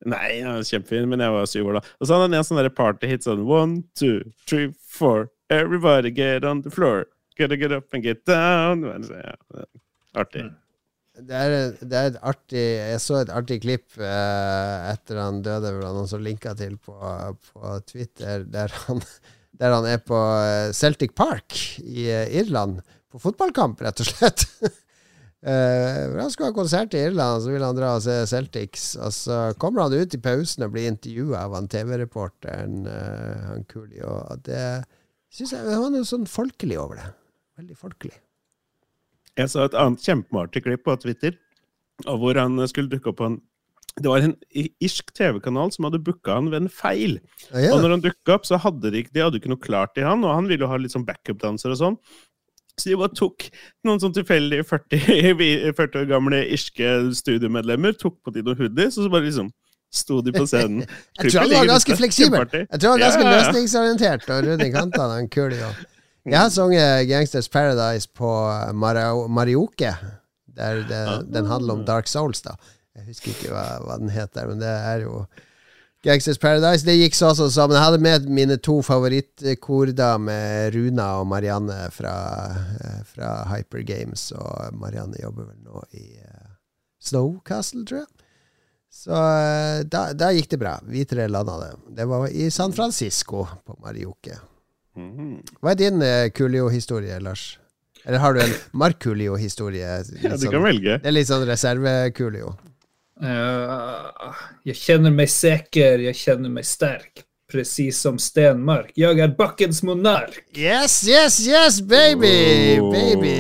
Nei, 0.07 0.41
han 0.45 0.61
er 0.61 0.67
kjempefin, 0.67 1.09
men 1.11 1.23
jeg 1.25 1.35
var 1.35 1.49
syv 1.51 1.71
år 1.73 1.79
da. 1.81 1.83
Og 1.99 2.07
så 2.07 2.15
hadde 2.15 2.29
han 2.29 2.39
en 2.39 2.47
sånn 2.47 2.69
partyhit 2.77 3.27
sånn 3.27 3.43
One, 3.43 3.81
two, 3.99 4.21
three, 4.47 4.71
four. 4.79 5.31
Everybody 5.51 6.13
get 6.15 6.47
on 6.47 6.63
the 6.63 6.71
floor. 6.71 7.07
Gotta 7.39 7.59
get 7.59 7.75
up 7.75 7.93
and 7.95 8.07
get 8.07 8.25
down. 8.27 8.87
Så, 9.07 9.19
Ja, 9.19 9.67
artig. 10.17 10.47
Mm. 10.47 10.55
Det 11.27 11.33
er, 11.33 11.55
det 11.81 11.97
er 11.97 12.11
et 12.11 12.17
artig 12.29 12.61
Jeg 12.61 13.01
så 13.01 13.23
et 13.23 13.31
artig 13.33 13.63
klipp 13.63 13.95
eh, 13.97 14.89
etter 14.91 15.17
han 15.17 15.39
døde, 15.45 15.71
hvor 15.73 15.87
han 15.89 16.03
også 16.03 16.19
linka 16.21 16.53
til 16.59 16.75
på, 16.77 16.97
på 17.53 17.77
Twitter, 17.89 18.45
der 18.45 18.75
han, 18.85 19.01
der 19.57 19.77
han 19.79 19.89
er 19.89 20.03
på 20.05 20.19
eh, 20.43 20.75
Celtic 20.77 21.17
Park 21.17 21.57
i 21.81 22.11
eh, 22.13 22.29
Irland. 22.43 22.83
På 23.09 23.23
fotballkamp, 23.23 23.81
rett 23.87 24.05
og 24.05 24.11
slett. 24.11 24.45
Hvor 25.45 26.21
han 26.23 26.31
skulle 26.33 26.49
ha 26.51 26.57
konsert 26.57 26.95
i 26.97 27.03
Irland, 27.07 27.43
så 27.45 27.53
ville 27.53 27.67
han 27.69 27.77
dra 27.77 27.93
og 27.99 28.03
se 28.03 28.15
Celtics. 28.27 28.87
Og 28.99 29.13
så 29.15 29.41
kommer 29.61 29.85
han 29.87 29.95
ut 29.95 30.15
i 30.17 30.21
pausen 30.23 30.65
og 30.67 30.73
blir 30.75 30.89
intervjua 30.91 31.45
av 31.45 31.55
han 31.59 31.69
TV-reporteren, 31.71 32.87
uh, 32.89 33.51
han 33.53 33.67
Cooley. 33.71 34.01
Og 34.03 34.41
det 34.49 34.63
syns 35.37 35.53
jeg 35.53 35.67
Han 35.69 35.83
var 35.85 35.93
noe 35.95 36.09
sånn 36.09 36.27
folkelig 36.31 36.79
over 36.81 37.03
det. 37.03 37.11
Veldig 37.61 37.77
folkelig. 37.79 38.17
Jeg 39.37 39.53
så 39.53 39.67
et 39.67 39.77
annet 39.77 40.01
kjempeartig 40.01 40.63
klipp 40.65 40.87
på 40.87 40.97
Twitter 41.03 41.37
hvor 42.05 42.37
han 42.37 42.57
skulle 42.69 42.91
dukke 42.93 43.09
opp 43.13 43.17
på 43.21 43.29
en 43.31 43.37
Det 43.97 44.11
var 44.13 44.21
en 44.21 44.35
i- 44.53 44.73
irsk 44.85 45.09
TV-kanal 45.17 45.71
som 45.73 45.87
hadde 45.87 46.03
booka 46.05 46.35
han 46.37 46.51
ved 46.53 46.63
en 46.67 46.69
feil. 46.69 47.15
Ja, 47.53 47.59
ja. 47.65 47.71
Og 47.73 47.81
når 47.81 47.91
han 47.95 48.03
dukka 48.05 48.35
opp, 48.35 48.45
så 48.45 48.59
hadde 48.61 48.91
de, 48.93 49.01
de 49.09 49.23
hadde 49.25 49.39
ikke 49.41 49.49
noe 49.49 49.63
klart 49.63 49.95
til 49.97 50.05
han, 50.05 50.21
og 50.25 50.35
han 50.35 50.45
ville 50.51 50.67
jo 50.67 50.69
ha 50.69 50.77
litt 50.77 50.93
sånn 50.93 51.07
backup-danser 51.09 51.73
og 51.73 51.79
sånn. 51.81 51.97
Så 52.77 52.91
de 52.91 52.97
bare 53.01 53.15
tok 53.17 53.47
noen 53.89 54.01
sånn 54.03 54.13
tilfeldige 54.17 54.65
40, 54.69 55.07
vi- 55.41 55.73
40 55.73 56.03
år 56.03 56.09
gamle 56.11 56.43
irske 56.53 56.91
studiemedlemmer, 57.17 57.95
tok 57.97 58.19
på 58.27 58.35
de 58.35 58.43
noen 58.45 58.59
hoodies, 58.61 58.99
og 58.99 59.07
så 59.07 59.13
bare 59.15 59.25
liksom 59.31 59.49
sto 59.97 60.19
de 60.21 60.33
på 60.35 60.45
scenen. 60.51 60.83
Jeg 61.23 61.31
tror 61.33 61.47
han 61.47 61.55
var 61.57 61.71
ganske 61.71 61.97
fleksibel. 61.97 62.45
Jeg 62.53 62.81
tror 62.83 62.91
han 62.91 62.99
var 62.99 63.05
ganske 63.07 63.23
Ja, 63.25 63.31
ja, 63.31 63.37
ja. 63.37 63.47
løsningsorientert 63.47 64.27
og 64.35 64.45
rund 64.51 64.65
i 64.67 64.71
kantene. 64.75 65.15
Han 65.23 65.29
kul, 65.33 65.55
jo. 65.57 65.71
Jeg 66.27 66.37
har 66.43 66.51
sunget 66.51 67.07
Gangsters 67.09 67.49
Paradise 67.49 68.09
på 68.19 68.29
Marioke. 69.31 69.93
Der 70.57 70.83
det, 70.89 71.01
den 71.33 71.47
handler 71.47 71.75
om 71.79 71.85
Dark 71.87 72.09
Souls, 72.11 72.43
da. 72.43 72.57
Jeg 72.97 73.07
husker 73.13 73.31
ikke 73.33 73.53
hva, 73.53 73.65
hva 73.85 73.97
den 74.01 74.11
heter, 74.11 74.49
men 74.51 74.61
det 74.61 74.69
er 74.73 75.03
jo 75.05 75.23
Gangsters 76.07 76.39
Paradise. 76.39 76.87
Det 76.87 76.95
gikk 76.95 77.17
så 77.19 77.33
også 77.33 77.49
sammen. 77.51 77.75
Jeg 77.75 77.83
hadde 77.83 77.99
med 78.05 78.29
mine 78.31 78.57
to 78.63 78.77
favorittkordamer, 78.87 80.71
Runa 80.75 81.07
og 81.21 81.27
Marianne 81.27 81.91
fra, 81.91 82.15
eh, 82.79 83.01
fra 83.11 83.31
Hyper 83.51 83.83
Games. 83.83 84.29
Og 84.33 84.77
Marianne 84.79 85.19
jobber 85.23 85.45
vel 85.49 85.59
nå 85.67 85.83
i 85.99 86.15
eh, 86.23 86.47
Snowcastle, 87.03 87.83
tror 87.89 87.99
jeg. 88.05 88.11
Så 88.97 89.11
eh, 89.13 89.83
da, 89.91 90.13
da 90.15 90.31
gikk 90.33 90.49
det 90.55 90.61
bra. 90.63 90.77
Vi 90.87 91.03
tre 91.11 91.27
landa 91.29 91.59
det. 91.65 91.73
Det 91.99 92.07
var 92.07 92.29
i 92.31 92.51
San 92.55 92.73
Francisco, 92.77 93.47
på 93.67 93.75
Marioke. 93.83 94.39
Mhm. 94.97 95.43
Hva 95.61 95.75
er 95.75 95.81
din 95.83 96.01
uh, 96.01 96.31
Coolio-historie, 96.33 97.19
Lars? 97.21 97.59
Eller 98.07 98.23
har 98.23 98.33
du 98.33 98.41
en 98.41 98.55
Markulio-historie? 98.73 99.91
Ja, 100.23 100.37
du 100.39 100.47
kan 100.49 100.63
velge. 100.63 101.01
Det 101.03 101.11
er 101.11 101.19
litt 101.19 101.29
sånn 101.29 101.45
reserve-Coolio. 101.51 102.55
Eh, 103.17 104.43
jeg 104.69 104.77
kjenner 104.77 105.15
meg 105.15 105.31
sikker, 105.33 106.03
jeg 106.05 106.19
kjenner 106.19 106.53
meg 106.53 106.69
sterk. 106.69 107.25
Presis 107.47 108.01
som 108.03 108.17
Stenmark. 108.19 108.91
Jeg 108.99 109.21
er 109.23 109.31
bakkens 109.39 109.79
monark. 109.87 110.41
Yes, 110.59 111.05
yes, 111.07 111.39
yes, 111.47 111.79
baby! 111.79 112.81
Oh. 112.83 112.91
Baby! 112.91 113.37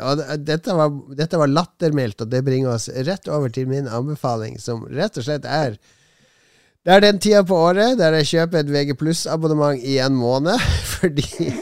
Og 0.00 0.22
dette 0.40 0.72
var, 0.74 0.94
dette 1.14 1.38
var 1.38 1.52
lattermildt, 1.52 2.24
og 2.24 2.32
det 2.32 2.40
bringer 2.46 2.72
oss 2.72 2.88
rett 2.88 3.28
over 3.28 3.52
til 3.52 3.68
min 3.68 3.84
anbefaling, 3.84 4.56
som 4.60 4.86
rett 4.88 5.20
og 5.20 5.28
slett 5.28 5.44
er 5.44 5.76
Det 6.84 6.92
er 6.92 7.04
den 7.04 7.20
tida 7.20 7.44
på 7.44 7.56
året 7.68 7.98
der 8.00 8.16
jeg 8.18 8.30
kjøper 8.32 8.64
et 8.64 8.72
VG 8.72 8.96
abonnement 9.32 9.76
i 9.80 9.98
en 10.00 10.16
måned, 10.16 10.58
fordi 10.96 11.52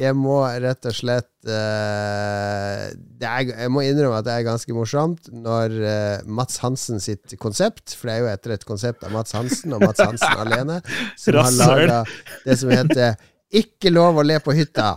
jeg 0.00 0.16
må 0.16 0.38
rett 0.40 0.86
og 0.88 0.94
slett 0.96 1.28
eh, 1.44 2.84
det 2.96 3.28
er, 3.28 3.50
Jeg 3.50 3.72
må 3.72 3.82
innrømme 3.84 4.22
at 4.22 4.24
det 4.24 4.36
er 4.38 4.46
ganske 4.46 4.72
morsomt 4.76 5.28
når 5.34 5.74
eh, 5.84 6.22
Mats 6.24 6.62
Hansen 6.62 7.02
sitt 7.02 7.34
konsept, 7.42 7.92
for 7.98 8.08
det 8.08 8.14
er 8.14 8.22
jo 8.22 8.30
etter 8.32 8.54
et 8.56 8.64
konsept 8.68 9.04
av 9.04 9.12
Mats 9.12 9.36
Hansen 9.36 9.76
og 9.76 9.84
Mats 9.84 10.00
Hansen 10.06 10.40
alene, 10.46 10.80
som 11.20 11.36
har 11.42 11.52
laga 11.58 12.00
det 12.46 12.56
som 12.62 12.72
heter 12.72 13.20
Ikke 13.52 13.92
lov 13.92 14.22
å 14.22 14.24
le 14.24 14.38
på 14.40 14.54
hytta. 14.56 14.94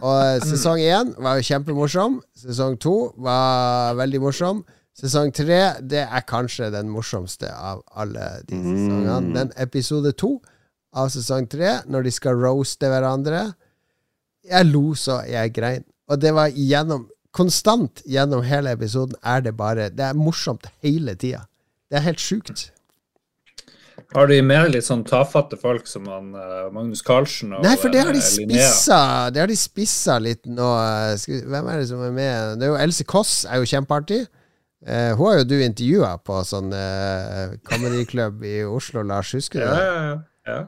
Og 0.00 0.46
sesong 0.48 0.80
én 0.80 1.12
var 1.20 1.36
jo 1.36 1.44
kjempemorsom. 1.50 2.22
Sesong 2.32 2.78
to 2.80 3.10
var 3.20 3.98
veldig 4.00 4.22
morsom. 4.24 4.62
Sesong 4.96 5.34
tre 5.36 5.60
det 5.84 6.06
er 6.06 6.24
kanskje 6.28 6.70
den 6.72 6.88
morsomste 6.88 7.52
av 7.52 7.84
alle 7.92 8.38
de 8.48 8.56
sesongene. 8.56 9.34
Den 9.36 9.52
episode 9.60 10.16
to 10.16 10.38
av 10.96 11.12
sesong 11.12 11.44
tre, 11.52 11.82
når 11.92 12.08
de 12.08 12.12
skal 12.16 12.40
roaste 12.40 12.88
hverandre 12.88 13.50
Jeg 14.48 14.70
lo 14.70 14.94
så 14.98 15.20
jeg 15.28 15.52
grein. 15.56 15.84
Og 16.10 16.20
det 16.20 16.34
var 16.34 16.52
gjennom 16.54 17.08
Konstant 17.30 18.02
gjennom 18.10 18.42
hele 18.42 18.72
episoden 18.74 19.14
er 19.22 19.44
det 19.44 19.52
bare 19.54 19.88
Det 19.94 20.02
er 20.02 20.18
morsomt 20.18 20.66
hele 20.82 21.14
tida. 21.14 21.44
Det 21.90 22.00
er 22.00 22.06
helt 22.08 22.22
sjukt. 22.22 22.70
Har 24.14 24.26
de 24.26 24.40
med 24.42 24.72
litt 24.74 24.86
sånn 24.86 25.04
tafatte 25.06 25.54
folk 25.60 25.86
som 25.86 26.08
han, 26.10 26.32
eh, 26.34 26.66
Magnus 26.74 27.02
Carlsen 27.06 27.52
og 27.54 27.62
Nei, 27.62 27.76
for 27.78 27.92
det 27.92 28.00
har 28.02 28.10
de 28.10 28.18
eh, 28.18 28.26
spissa 28.26 29.30
Det 29.30 29.42
har 29.42 29.50
de 29.50 29.58
spissa 29.58 30.18
litt 30.18 30.48
nå. 30.50 30.70
Skal, 31.20 31.44
hvem 31.46 31.70
er 31.70 31.78
det 31.78 31.88
som 31.92 32.02
er 32.02 32.16
med? 32.16 32.58
Det 32.58 32.66
er 32.66 32.72
jo 32.72 32.80
Else 32.80 33.06
Kåss, 33.06 33.44
er 33.46 33.62
jo 33.62 33.70
kjempeartig. 33.70 34.24
Uh, 34.80 35.12
hun 35.12 35.26
har 35.28 35.34
jo 35.42 35.44
du 35.44 35.58
intervjua 35.60 36.14
på 36.24 36.38
sånn 36.48 36.72
uh, 36.72 37.52
comedyklubb 37.68 38.42
i 38.48 38.62
Oslo, 38.64 39.04
Lars. 39.04 39.34
Husker 39.36 39.60
du 39.60 39.66
det? 39.68 39.80
ja, 39.84 39.96
ja. 40.08 40.14
ja. 40.48 40.60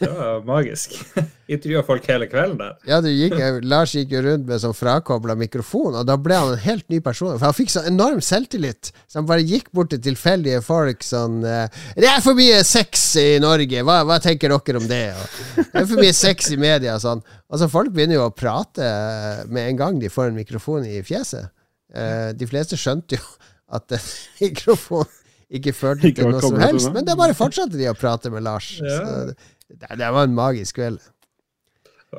Det 0.00 0.08
var 0.08 0.44
magisk. 0.48 0.94
Intervjua 1.50 1.82
folk 1.84 2.06
hele 2.08 2.26
kvelden 2.30 2.56
der. 2.60 2.76
Ja, 2.88 3.00
det 3.04 3.10
gikk, 3.12 3.34
Lars 3.68 3.92
gikk 3.96 4.14
jo 4.14 4.22
rundt 4.24 4.46
med 4.48 4.62
sånn 4.62 4.76
frakobla 4.76 5.34
mikrofon, 5.38 5.98
og 5.98 6.06
da 6.08 6.16
ble 6.20 6.38
han 6.38 6.54
en 6.54 6.62
helt 6.62 6.86
ny 6.92 7.02
person. 7.04 7.34
For 7.34 7.48
han 7.50 7.56
fikk 7.56 7.72
så 7.74 7.82
enorm 7.90 8.22
selvtillit, 8.24 8.92
så 9.04 9.20
han 9.20 9.28
bare 9.28 9.44
gikk 9.44 9.68
bort 9.76 9.92
til 9.92 10.00
tilfeldige 10.04 10.62
folk 10.64 11.04
sånn 11.04 11.42
eh, 11.44 11.82
'Det 11.96 12.08
er 12.08 12.24
for 12.24 12.38
mye 12.38 12.62
sex 12.64 13.04
i 13.20 13.28
Norge, 13.42 13.84
hva, 13.84 14.00
hva 14.08 14.20
tenker 14.22 14.54
dere 14.54 14.80
om 14.80 14.88
det?' 14.88 15.12
Og, 15.12 15.38
'Det 15.60 15.84
er 15.84 15.90
for 15.92 16.00
mye 16.00 16.16
sex 16.16 16.50
i 16.54 16.60
media', 16.60 16.96
og 16.96 17.04
sånn. 17.04 17.24
Altså, 17.50 17.68
folk 17.68 17.92
begynner 17.92 18.20
jo 18.20 18.26
å 18.28 18.34
prate 18.34 18.86
eh, 18.86 19.44
med 19.50 19.68
en 19.68 19.80
gang 19.84 20.00
de 20.00 20.08
får 20.08 20.30
en 20.30 20.38
mikrofon 20.38 20.86
i 20.86 21.02
fjeset. 21.02 21.50
Eh, 21.92 22.30
de 22.32 22.46
fleste 22.46 22.78
skjønte 22.78 23.18
jo 23.18 23.24
at 23.76 23.90
en 23.98 24.06
mikrofon 24.42 25.08
ikke 25.50 25.74
førte 25.74 26.12
til 26.14 26.30
noe 26.30 26.42
som 26.42 26.60
helst, 26.62 26.92
men 26.94 27.06
det 27.06 27.16
bare 27.18 27.34
fortsatte 27.34 27.74
de 27.74 27.88
å 27.90 27.96
prate 27.98 28.30
med 28.30 28.44
Lars. 28.46 28.76
Ja. 28.78 29.00
Så 29.02 29.58
det, 29.70 29.96
det 30.00 30.12
var 30.12 30.26
en 30.26 30.36
magisk 30.36 30.80
kveld. 30.80 31.00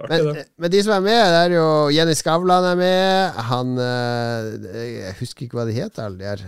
Men, 0.08 0.38
men 0.56 0.72
de 0.72 0.82
som 0.86 0.94
er 0.96 1.04
med, 1.04 1.22
det 1.34 1.40
er 1.46 1.54
jo 1.58 1.68
Jenny 1.92 2.14
Skavlan 2.16 2.64
er 2.70 2.78
med. 2.80 3.40
Han 3.52 3.74
eh, 3.76 4.84
Jeg 5.02 5.18
husker 5.20 5.46
ikke 5.46 5.60
hva 5.60 5.66
de 5.68 5.76
heter, 5.76 6.06
alle 6.06 6.22
de 6.22 6.30
her. 6.30 6.46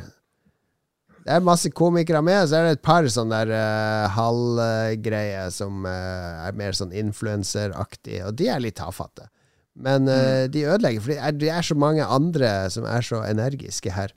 Det 1.23 1.31
er 1.31 1.43
masse 1.43 1.69
komikere 1.71 2.19
med, 2.23 2.41
så 2.47 2.59
er 2.59 2.65
det 2.67 2.77
et 2.77 2.83
par 2.83 3.05
sånne 3.07 3.43
der 3.45 3.51
uh, 3.55 4.11
halvgreier 4.11 5.51
som 5.55 5.85
uh, 5.87 6.43
er 6.43 6.57
mer 6.59 6.75
sånn 6.75 6.91
influenseraktige, 6.99 8.25
og 8.27 8.35
de 8.39 8.49
er 8.51 8.59
litt 8.63 8.75
tafatte. 8.79 9.29
Men 9.73 10.05
eh, 10.11 10.43
de 10.53 10.67
ødelegger, 10.69 11.01
for 11.01 11.09
det 11.09 11.15
er, 11.17 11.37
de 11.41 11.47
er 11.49 11.63
så 11.65 11.73
mange 11.79 12.05
andre 12.05 12.49
som 12.69 12.83
er 12.85 13.01
så 13.01 13.23
energiske 13.25 13.89
her. 13.95 14.11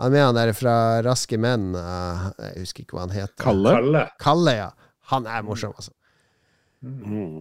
Han 0.00 0.08
er 0.08 0.14
med 0.14 0.22
han 0.24 0.38
der 0.38 0.52
fra 0.56 0.76
Raske 1.04 1.36
menn, 1.36 1.74
uh, 1.76 2.30
jeg 2.46 2.62
husker 2.62 2.86
ikke 2.86 2.96
hva 2.96 3.04
han 3.04 3.12
heter. 3.18 3.34
Kalle? 3.42 3.74
Kalle. 3.76 4.04
Kalle, 4.22 4.54
ja. 4.56 4.70
Han 5.12 5.28
er 5.28 5.44
morsom, 5.44 5.74
altså. 5.76 5.92
Mm. 6.82 7.40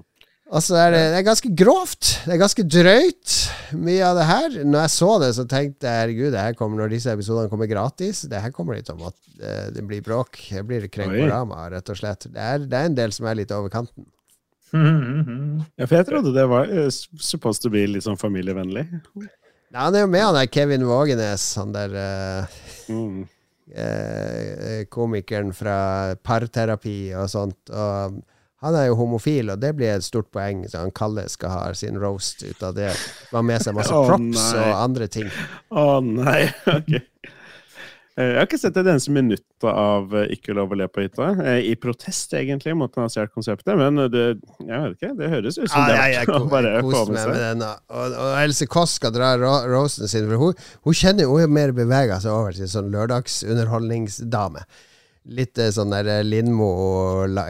Og 0.51 0.59
så 0.65 0.75
er 0.75 0.89
det, 0.91 1.01
det 1.13 1.19
er 1.21 1.27
ganske 1.29 1.49
grovt. 1.55 2.07
Det 2.25 2.33
er 2.35 2.39
ganske 2.41 2.63
drøyt, 2.67 3.35
mye 3.79 4.03
av 4.03 4.17
det 4.19 4.25
her. 4.27 4.55
Når 4.67 4.81
jeg 4.83 4.91
så 4.97 5.11
det, 5.23 5.29
så 5.37 5.45
tenkte 5.47 5.87
jeg 5.87 6.01
herregud, 6.01 6.31
det 6.33 6.41
her 6.43 6.57
kommer 6.59 6.81
når 6.81 6.91
disse 6.91 7.13
episodene 7.15 7.51
kommer 7.51 7.69
gratis. 7.71 8.25
Det 8.27 8.41
her 8.43 8.51
kommer 8.51 8.75
litt 8.75 8.91
om 8.91 9.05
at 9.07 9.15
eh, 9.39 9.69
det 9.71 9.85
blir 9.87 10.03
bråk. 10.03 10.41
Det 10.51 10.63
blir 10.67 10.89
krenkorama, 10.91 11.69
rett 11.71 11.93
og 11.93 11.99
slett. 12.01 12.27
Det 12.33 12.41
er, 12.41 12.65
det 12.67 12.81
er 12.81 12.89
en 12.89 12.97
del 12.99 13.15
som 13.15 13.29
er 13.31 13.39
litt 13.39 13.53
over 13.55 13.71
kanten. 13.73 14.07
Ja, 14.71 15.83
for 15.83 15.97
jeg 15.97 16.05
trodde 16.07 16.31
det 16.35 16.45
var 16.47 16.69
eh, 16.71 16.85
supposed 17.19 17.63
to 17.63 17.71
be 17.73 17.81
litt 17.89 18.05
sånn 18.05 18.19
familievennlig. 18.19 18.85
Ja, 19.71 19.87
han 19.87 19.95
er 19.97 20.05
jo 20.05 20.09
med, 20.11 20.23
han 20.23 20.37
der 20.37 20.47
Kevin 20.51 20.85
Vågenes, 20.87 21.43
han 21.59 21.73
der 21.75 21.95
uh, 21.95 22.59
Mm. 22.91 23.23
uh, 23.71 24.83
komikeren 24.95 25.51
fra 25.55 26.15
parterapi 26.23 27.13
og 27.19 27.27
sånt. 27.31 27.71
Og 27.71 28.19
han 28.61 28.75
er 28.77 28.89
jo 28.91 28.97
homofil, 28.99 29.49
og 29.49 29.61
det 29.61 29.73
blir 29.77 29.95
et 29.95 30.05
stort 30.05 30.29
poeng. 30.33 30.63
Så 30.69 30.83
han 30.83 30.93
Kalle 30.93 31.25
skal 31.33 31.49
ha 31.53 31.61
sin 31.77 31.97
roast 32.01 32.43
ut 32.45 32.61
av 32.63 32.75
det. 32.77 32.91
Var 33.33 33.45
med 33.45 33.63
seg 33.63 33.77
masse 33.77 33.89
props 34.09 34.43
oh, 34.53 34.59
og 34.61 34.75
andre 34.83 35.07
ting. 35.09 35.29
Å 35.73 35.85
nei, 36.05 36.43
ok. 36.77 36.91
Eh, 38.19 38.27
Jeg 38.27 38.37
har 38.37 38.45
ikke 38.45 38.59
sett 38.59 38.75
et 38.77 38.89
eneste 38.91 39.13
minutt 39.15 39.65
av 39.65 40.11
eh, 40.19 40.33
Ikke 40.35 40.53
lov 40.57 40.73
å 40.75 40.77
le 40.77 40.85
på 40.91 41.05
hytta. 41.05 41.29
Eh, 41.45 41.71
I 41.71 41.77
protest, 41.79 42.35
egentlig, 42.37 42.75
mot 42.77 42.91
å 42.99 43.07
konseptet, 43.31 43.71
men 43.79 43.97
det, 44.11 44.25
jeg 44.59 44.83
vet 44.83 44.97
ikke, 44.97 45.13
det 45.17 45.31
høres 45.31 45.57
ut 45.57 45.65
som 45.65 45.79
ah, 45.79 45.87
det 45.87 45.95
jeg, 45.95 46.03
er 46.03 46.13
jeg, 46.19 46.29
verdt 46.29 46.51
bare 46.51 46.75
jeg 46.75 46.85
få 46.89 47.03
med 47.07 47.31
med 47.31 47.41
den. 47.45 47.63
da. 47.63 47.71
Og, 47.89 48.17
og 48.27 48.37
Else 48.43 48.67
Kåss 48.69 48.97
skal 48.99 49.15
dra 49.15 49.33
rosen 49.71 50.11
sin, 50.11 50.29
for 50.29 50.43
hun, 50.43 50.69
hun 50.85 51.01
kjenner 51.01 51.31
hun 51.31 51.47
er 51.47 51.55
mer 51.61 51.73
bevega 51.77 52.19
seg 52.21 52.35
over 52.35 52.53
til 52.57 52.69
sånn 52.69 52.91
lørdagsunderholdningsdame. 52.93 54.67
Litt 55.29 55.57
eh, 55.61 55.69
sånn 55.75 55.91
der 55.93 56.07
eh, 56.09 56.23
Lindmo 56.25 56.67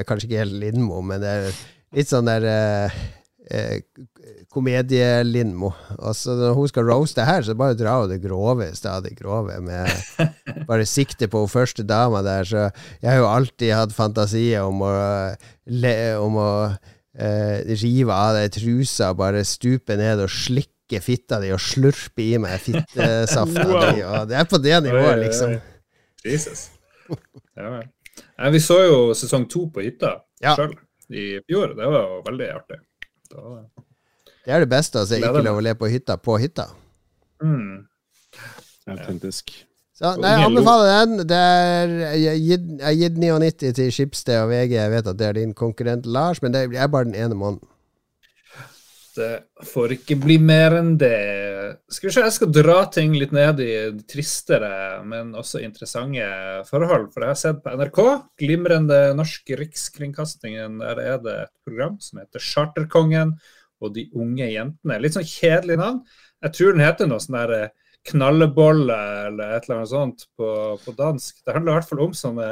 Kanskje 0.08 0.28
ikke 0.28 0.42
helt 0.44 0.58
Lindmo, 0.60 1.00
men 1.02 1.22
det 1.24 1.30
er 1.32 1.62
litt 1.96 2.10
sånn 2.12 2.28
der 2.28 2.44
eh, 2.52 2.98
eh, 3.52 3.78
Komedie-Lindmo. 4.52 5.70
Når 5.96 6.56
hun 6.58 6.68
skal 6.68 6.84
roaste 6.88 7.24
her, 7.24 7.44
så 7.48 7.56
bare 7.56 7.78
drar 7.80 8.02
hun 8.04 8.12
det 8.12 8.20
grove, 8.24 8.68
stadig 8.76 9.14
grove. 9.20 9.56
Med 9.64 9.88
bare 10.70 10.84
sikte 10.90 11.30
på 11.32 11.46
hun 11.46 11.52
første 11.52 11.86
dama 11.88 12.20
der. 12.26 12.44
Så 12.48 12.66
jeg 13.00 13.08
har 13.10 13.22
jo 13.22 13.30
alltid 13.32 13.72
hatt 13.76 13.96
fantasier 13.96 14.68
om 14.68 14.84
å, 14.84 14.92
le, 15.72 15.94
om 16.20 16.36
å 16.42 16.50
eh, 16.68 17.64
rive 17.80 18.12
av 18.16 18.36
deg 18.42 18.52
trusa, 18.60 19.14
bare 19.16 19.46
stupe 19.48 19.96
ned 20.00 20.26
og 20.26 20.32
slikke 20.32 21.00
fitta 21.00 21.40
di 21.40 21.54
og 21.56 21.62
slurpe 21.64 22.20
i 22.26 22.36
meg 22.44 22.60
fittesafta 22.68 23.64
Wow. 23.72 23.88
di. 23.96 24.04
Og 24.04 24.28
det 24.28 24.40
er 24.42 24.52
på 24.52 24.60
det 24.60 24.82
nivået, 24.84 25.22
liksom. 25.24 25.56
Jesus. 26.28 26.68
Ja, 27.58 27.70
vel. 27.78 27.88
Vi 28.54 28.60
så 28.64 28.78
jo 28.86 28.98
sesong 29.18 29.48
to 29.52 29.68
på 29.74 29.84
hytta 29.86 30.16
Ja. 30.44 30.56
sjøl 30.58 30.74
i 31.12 31.40
fjor. 31.48 31.76
Det 31.78 31.88
var 31.92 32.06
jo 32.08 32.22
veldig 32.28 32.48
artig. 32.56 32.80
Da, 33.32 33.64
Det 34.46 34.54
er 34.56 34.60
det 34.66 34.70
beste, 34.72 35.00
altså. 35.00 35.20
Ikke 35.20 35.44
lov 35.46 35.60
å 35.60 35.64
le 35.64 35.74
på 35.78 35.90
hytta 35.92 36.18
på 36.18 36.38
hytta. 36.42 36.70
Mm. 37.44 37.84
Autentisk. 38.90 39.52
Så 40.02 40.16
nei, 40.18 40.32
jeg 40.34 40.48
anbefaler 40.50 40.88
den. 41.06 41.28
Det 41.30 41.38
er, 41.38 41.92
jeg 42.18 42.56
har 42.82 42.96
gitt 42.98 43.18
99 43.22 43.74
til 43.78 43.92
Skipsted 43.94 44.40
og 44.42 44.50
VG. 44.50 44.74
Jeg 44.80 44.92
vet 44.96 45.10
at 45.12 45.20
det 45.20 45.28
er 45.28 45.38
din 45.38 45.54
konkurrent 45.54 46.08
Lars, 46.10 46.42
men 46.42 46.56
det 46.56 46.64
er 46.74 46.88
bare 46.90 47.06
den 47.06 47.16
ene 47.16 47.38
måneden. 47.38 47.68
Det 49.16 49.32
får 49.68 49.96
ikke 49.98 50.16
bli 50.24 50.38
mer 50.40 50.78
enn 50.78 50.94
det. 51.00 51.16
Skal 51.92 52.10
vi 52.10 52.14
se, 52.16 52.24
jeg 52.24 52.36
skal 52.38 52.52
dra 52.56 52.78
ting 52.94 53.16
litt 53.20 53.34
ned 53.36 53.60
i 53.64 53.70
de 53.92 54.06
tristere, 54.08 55.02
men 55.08 55.34
også 55.38 55.62
interessante 55.66 56.28
forhold. 56.70 57.10
For 57.12 57.26
jeg 57.26 57.34
har 57.34 57.42
sett 57.42 57.60
på 57.64 57.74
NRK, 57.76 58.02
glimrende 58.40 59.02
norsk 59.18 59.52
rikskringkastingen, 59.60 60.80
der 60.84 61.04
er 61.04 61.20
det 61.24 61.38
et 61.44 61.54
program 61.68 62.00
som 62.04 62.22
heter 62.24 62.44
Charterkongen 62.52 63.36
og 63.82 63.96
de 63.98 64.08
unge 64.16 64.48
jentene. 64.48 65.00
Litt 65.02 65.18
sånn 65.18 65.28
kjedelig 65.28 65.80
navn. 65.82 66.02
Jeg 66.42 66.58
tror 66.58 66.76
den 66.76 66.86
heter 66.86 67.10
noe 67.10 67.22
sånn 67.22 67.38
der 67.38 67.56
eh, 67.58 67.94
knallebolle 68.12 68.98
eller 69.28 69.56
et 69.56 69.68
eller 69.68 69.82
annet 69.82 69.92
sånt 69.92 70.28
på, 70.38 70.50
på 70.82 70.94
dansk. 70.98 71.44
Det 71.46 71.56
handler 71.56 71.74
i 71.74 71.80
hvert 71.80 71.90
fall 71.92 72.04
om 72.08 72.16
sånne 72.18 72.52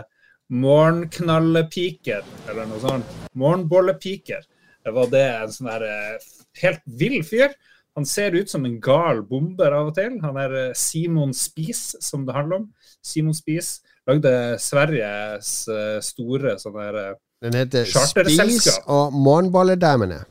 morgenknallepiker, 0.49 2.25
eller 2.49 2.69
noe 2.69 2.81
sånt. 2.81 3.17
Morgenbollepiker. 3.37 4.45
Var 4.89 5.09
det 5.11 5.25
en 5.43 5.51
sånn 5.53 5.69
eh, 5.85 6.29
helt 6.61 6.81
vill 6.99 7.19
fyr. 7.25 7.53
Han 7.97 8.05
ser 8.05 8.35
ut 8.37 8.49
som 8.49 8.65
en 8.65 8.77
gal 8.81 9.23
bomber 9.27 9.73
av 9.75 9.91
og 9.91 9.95
til. 9.97 10.19
Han 10.23 10.37
er 10.39 10.55
eh, 10.55 10.75
Simon 10.77 11.33
Spies, 11.35 11.95
som 12.03 12.25
det 12.27 12.35
handler 12.37 12.61
om. 12.61 12.67
Simon 13.03 13.35
Spies 13.35 13.79
lagde 14.09 14.33
Sveriges 14.61 15.53
eh, 15.67 15.97
store 16.05 16.57
sånne 16.61 16.85
der 16.85 16.99
eh, 17.01 17.17
Den 17.45 17.57
heter 17.59 17.87
Spies 17.87 18.67
og 18.85 19.15
Morgenballedamene. 19.15 20.23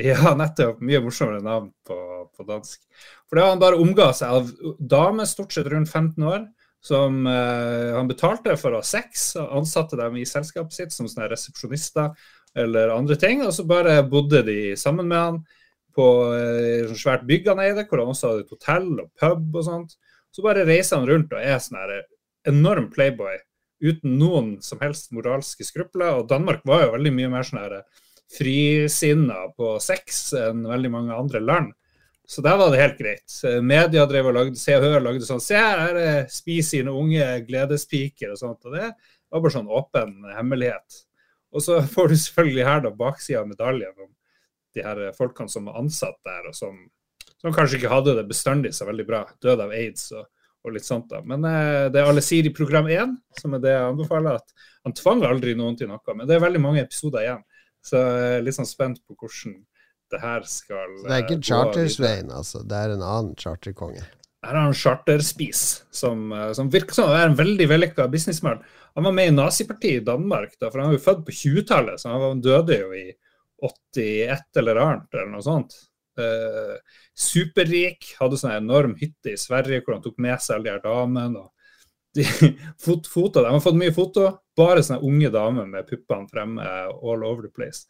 Ja, 0.00 0.34
nettopp. 0.38 0.80
Mye 0.86 1.02
morsommere 1.04 1.42
navn 1.44 1.70
på, 1.86 1.98
på 2.36 2.46
dansk. 2.48 2.80
For 3.28 3.38
det 3.38 3.46
han 3.46 3.60
bare 3.62 3.78
omga 3.80 4.10
seg 4.16 4.32
av 4.38 4.50
damer, 4.78 5.28
stort 5.28 5.54
sett 5.54 5.68
rundt 5.70 5.90
15 5.90 6.26
år, 6.26 6.44
som 6.80 7.26
eh, 7.28 7.92
han 7.96 8.08
betalte 8.08 8.56
for 8.60 8.72
å 8.72 8.80
ha 8.80 8.86
sex, 8.86 9.34
og 9.38 9.60
ansatte 9.60 9.98
dem 10.00 10.16
i 10.16 10.26
selskapet 10.28 10.76
sitt 10.76 10.94
som 10.96 11.08
sånne 11.10 11.28
resepsjonister 11.30 12.14
eller 12.58 12.94
andre 12.94 13.18
ting, 13.20 13.44
og 13.44 13.52
så 13.54 13.66
bare 13.68 14.00
bodde 14.10 14.42
de 14.46 14.60
sammen 14.80 15.10
med 15.10 15.20
han 15.20 15.42
på 15.96 16.06
eh, 16.36 16.86
et 16.86 16.96
svært 16.98 17.26
bygg 17.28 17.48
han 17.50 17.62
eide, 17.64 17.86
hvor 17.88 18.02
han 18.02 18.12
også 18.12 18.32
hadde 18.32 18.46
et 18.46 18.54
hotell 18.54 18.90
og 19.04 19.10
pub 19.20 19.60
og 19.60 19.66
sånt. 19.66 19.96
Så 20.30 20.44
bare 20.46 20.66
reiser 20.68 21.00
han 21.00 21.08
rundt 21.10 21.32
og 21.34 21.42
er 21.42 21.58
sånn 21.62 21.80
her 21.80 21.94
enorm 22.50 22.90
playboy 22.92 23.38
uten 23.80 24.18
noen 24.20 24.52
som 24.62 24.80
helst 24.84 25.10
moralske 25.16 25.66
skrupler. 25.66 26.20
Og 26.20 26.30
Danmark 26.30 26.62
var 26.68 26.84
jo 26.84 26.94
veldig 26.94 27.12
mye 27.16 27.32
mer 27.32 27.46
sånn 27.46 27.62
her 27.62 27.76
frisinna 28.30 29.48
på 29.56 29.74
sex 29.82 30.30
enn 30.38 30.62
veldig 30.68 30.92
mange 30.92 31.16
andre 31.16 31.42
land. 31.42 31.72
Så 32.30 32.44
der 32.46 32.60
var 32.60 32.70
det 32.70 32.78
helt 32.78 32.98
greit. 33.00 33.32
Media 33.66 34.04
drev 34.06 34.28
og 34.30 34.36
lagde 34.36 34.60
Se 34.60 34.76
og 34.78 34.84
Hør 34.86 35.02
lagde 35.02 35.26
sånn 35.26 35.42
Se 35.42 35.58
her 35.58 35.96
er 35.98 36.28
Spis 36.30 36.68
sine 36.70 36.92
unge 36.94 37.26
gledespiker 37.48 38.30
og 38.30 38.38
sånt. 38.38 38.60
Og 38.68 38.76
det 38.76 38.86
var 38.86 39.42
bare 39.42 39.54
sånn 39.56 39.72
åpen 39.80 40.12
hemmelighet. 40.36 41.00
Og 41.50 41.64
så 41.64 41.80
får 41.94 42.12
du 42.12 42.16
selvfølgelig 42.22 42.68
her 42.68 42.84
da 42.86 42.94
baksida 42.94 43.42
av 43.42 43.50
medaljen 43.50 43.96
om 43.96 44.12
de 44.76 44.84
her 44.84 45.00
folkene 45.16 45.50
som 45.50 45.68
var 45.68 45.80
ansatt 45.80 46.18
der, 46.26 46.50
og 46.50 46.56
som, 46.56 46.76
som 47.40 47.54
kanskje 47.54 47.80
ikke 47.80 47.92
hadde 47.92 48.16
det 48.18 48.28
bestandig 48.28 48.74
så 48.76 48.86
veldig 48.88 49.06
bra. 49.08 49.24
Døde 49.42 49.66
av 49.66 49.74
aids 49.76 50.10
og, 50.16 50.28
og 50.66 50.76
litt 50.76 50.86
sånt. 50.86 51.08
da. 51.12 51.22
Men 51.26 51.46
eh, 51.48 51.88
det 51.92 52.04
alle 52.04 52.24
sier 52.24 52.46
i 52.46 52.54
program 52.54 52.90
én, 52.90 53.16
som 53.40 53.56
er 53.56 53.64
det 53.64 53.74
jeg 53.74 53.88
anbefaler, 53.88 54.38
at 54.40 54.68
han 54.86 54.96
tvang 54.96 55.24
aldri 55.28 55.56
noen 55.58 55.78
til 55.78 55.90
noe. 55.90 56.14
Men 56.14 56.28
det 56.28 56.36
er 56.36 56.46
veldig 56.46 56.62
mange 56.62 56.84
episoder 56.84 57.26
igjen. 57.26 57.44
Så 57.84 57.96
jeg 57.96 58.38
er 58.38 58.42
litt 58.44 58.58
sånn 58.58 58.68
spent 58.68 59.00
på 59.08 59.16
hvordan 59.16 59.60
det 60.10 60.18
her 60.20 60.46
skal 60.48 60.96
Så 60.98 61.06
det 61.06 61.16
er 61.16 61.22
ikke 61.24 61.38
eh. 61.38 61.44
Chartersveien, 61.48 62.32
altså. 62.34 62.64
Det 62.66 62.76
er 62.76 62.96
en 62.96 63.04
annen 63.06 63.36
charterkonge. 63.38 64.02
Her 64.40 64.56
har 64.56 64.70
han 64.70 64.76
Charterspis, 64.76 65.62
som, 65.92 66.30
eh, 66.32 66.52
som 66.56 66.70
virker 66.72 66.96
som 66.96 67.10
å 67.10 67.14
være 67.14 67.32
en 67.32 67.38
veldig 67.38 67.66
vellykka 67.70 68.08
businessmann. 68.12 68.62
Han 68.96 69.06
var 69.06 69.14
med 69.16 69.30
i 69.30 69.34
nazipartiet 69.36 70.00
i 70.00 70.04
Danmark, 70.04 70.54
da, 70.58 70.70
for 70.70 70.80
han 70.80 70.90
var 70.90 70.96
jo 70.96 71.04
født 71.04 71.26
på 71.26 71.34
20-tallet, 71.42 72.00
så 72.00 72.14
han 72.14 72.40
døde 72.44 72.78
jo 72.80 72.94
i 72.96 73.04
81 73.66 74.60
eller 74.62 74.82
annet, 74.82 75.08
eller 75.14 75.30
noe 75.32 75.44
sånt. 75.44 75.76
Eh, 76.20 76.76
superrik, 77.16 78.12
hadde 78.18 78.38
sånn 78.40 78.54
en 78.54 78.64
enorm 78.64 78.94
hytte 79.00 79.34
i 79.34 79.40
Sverige 79.40 79.84
hvor 79.84 79.96
han 79.96 80.04
tok 80.04 80.18
med 80.20 80.42
seg 80.42 80.56
alle 80.58 80.68
de 80.68 80.74
her 80.74 80.84
damene. 80.84 81.46
de, 82.18 82.24
fot, 82.82 83.06
foto, 83.06 83.42
De 83.44 83.50
har 83.52 83.62
fått 83.62 83.78
mye 83.78 83.94
foto, 83.94 84.26
bare 84.58 84.82
sånne 84.82 85.04
unge 85.06 85.30
damer 85.30 85.68
med 85.70 85.86
puppene 85.86 86.26
fremme 86.30 86.64
all 86.90 87.22
over 87.22 87.44
the 87.46 87.52
place. 87.54 87.86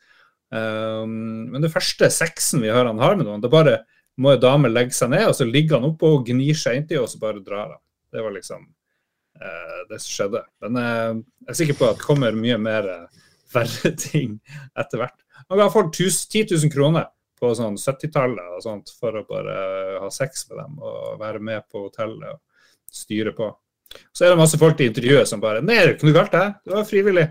Um, 0.50 1.46
men 1.52 1.62
det 1.62 1.70
første 1.72 2.08
sexen 2.10 2.60
vi 2.60 2.72
hører 2.72 2.90
han 2.90 3.00
har 3.00 3.14
med 3.16 3.28
noen, 3.28 3.40
det 3.40 3.48
er 3.48 3.54
bare 3.54 3.76
må 4.20 4.34
en 4.34 4.42
dame 4.42 4.68
legge 4.68 4.92
seg 4.96 5.12
ned, 5.14 5.28
og 5.30 5.36
så 5.38 5.46
ligger 5.48 5.78
han 5.78 5.88
oppå 5.92 6.10
og 6.18 6.28
gnir 6.28 6.58
seg 6.58 6.80
inntil, 6.80 7.04
og 7.04 7.10
så 7.12 7.20
bare 7.22 7.42
drar 7.44 7.70
han. 7.72 7.80
Det 8.12 8.24
var 8.24 8.34
liksom 8.34 8.66
uh, 8.66 9.80
det 9.88 10.00
som 10.02 10.12
skjedde. 10.12 10.42
Men 10.64 10.76
uh, 10.76 11.22
jeg 11.46 11.54
er 11.54 11.58
sikker 11.62 11.78
på 11.78 11.88
at 11.88 12.00
det 12.00 12.04
kommer 12.04 12.36
mye 12.36 12.58
mer 12.60 12.88
uh, 12.90 13.26
verre 13.54 13.94
ting 14.08 14.36
etter 14.78 15.00
hvert. 15.00 15.16
Han 15.50 15.58
ga 15.58 15.70
folk 15.72 15.90
10 15.96 16.46
000 16.46 16.70
kroner 16.72 17.08
på 17.40 17.50
sånn 17.56 17.78
70-tallet 17.80 18.56
og 18.56 18.62
sånt 18.62 18.92
for 19.00 19.16
å 19.18 19.24
bare 19.26 19.56
ha 20.02 20.10
sex 20.12 20.44
med 20.50 20.60
dem 20.60 20.76
og 20.78 21.18
være 21.20 21.40
med 21.42 21.66
på 21.72 21.86
hotellet 21.88 22.36
og 22.36 22.40
styre 22.94 23.32
på. 23.36 23.48
Så 24.14 24.24
er 24.24 24.32
det 24.32 24.38
masse 24.38 24.60
folk 24.60 24.78
i 24.78 24.86
intervjuet 24.90 25.26
som 25.26 25.42
bare 25.42 25.62
Nei, 25.64 25.80
det 25.80 25.86
er 25.88 25.96
ikke 25.96 26.06
noe 26.06 26.18
galt, 26.20 26.36
det. 26.36 26.46
Det 26.66 26.76
var 26.76 26.86
frivillig. 26.86 27.26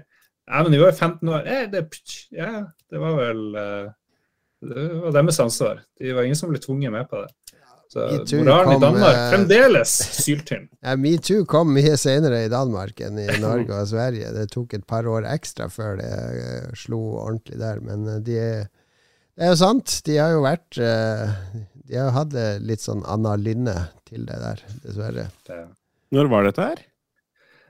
Ja, 0.50 0.64
men 0.66 0.74
de 0.74 0.82
var 0.82 0.92
jo 0.92 0.98
15 0.98 1.32
år. 1.32 1.48
Nei, 1.48 1.62
det, 1.72 1.86
ja, 2.36 2.52
det 2.90 3.02
var 3.04 3.16
vel 3.20 3.42
eh, 3.62 3.88
Det 4.68 4.86
var 5.06 5.16
deres 5.16 5.40
ansvar. 5.46 5.84
Det 5.96 6.16
var 6.18 6.28
ingen 6.28 6.40
som 6.40 6.52
ble 6.52 6.60
tvunget 6.64 6.92
med 6.92 7.08
på 7.12 7.22
det. 7.22 7.32
MeToo 7.96 8.40
moralen 8.44 8.76
i 8.76 8.80
Danmark 8.84 9.16
eh, 9.18 9.30
fremdeles 9.34 9.94
syltynn. 10.24 10.68
Ja, 10.86 10.96
Metoo 10.96 11.46
kom 11.50 11.72
mye 11.74 11.96
senere 11.98 12.44
i 12.46 12.52
Danmark 12.52 13.02
enn 13.02 13.18
i 13.22 13.26
Norge 13.46 13.74
og 13.82 13.88
Sverige. 13.90 14.30
Det 14.36 14.46
tok 14.54 14.76
et 14.78 14.86
par 14.90 15.08
år 15.10 15.26
ekstra 15.32 15.70
før 15.74 15.98
det 16.02 16.12
eh, 16.12 16.68
slo 16.78 17.00
ordentlig 17.24 17.58
der. 17.62 17.82
Men 17.86 18.06
eh, 18.08 18.20
de 18.22 18.38
det 19.40 19.46
er 19.48 19.54
jo 19.54 19.60
sant. 19.62 20.02
De 20.04 20.18
har 20.20 20.34
jo 20.36 20.42
vært 20.44 20.76
De 20.76 21.96
har 21.96 22.10
jo 22.10 22.16
hatt 22.18 22.32
det 22.34 22.48
litt 22.68 22.82
sånn 22.84 23.06
Anna 23.08 23.38
Lynne 23.40 23.76
til 24.10 24.26
det 24.28 24.36
der, 24.42 24.64
dessverre. 24.84 25.30
Det- 25.48 25.62
Når 26.12 26.28
var 26.34 26.44
dette 26.50 26.66
her? 26.74 26.82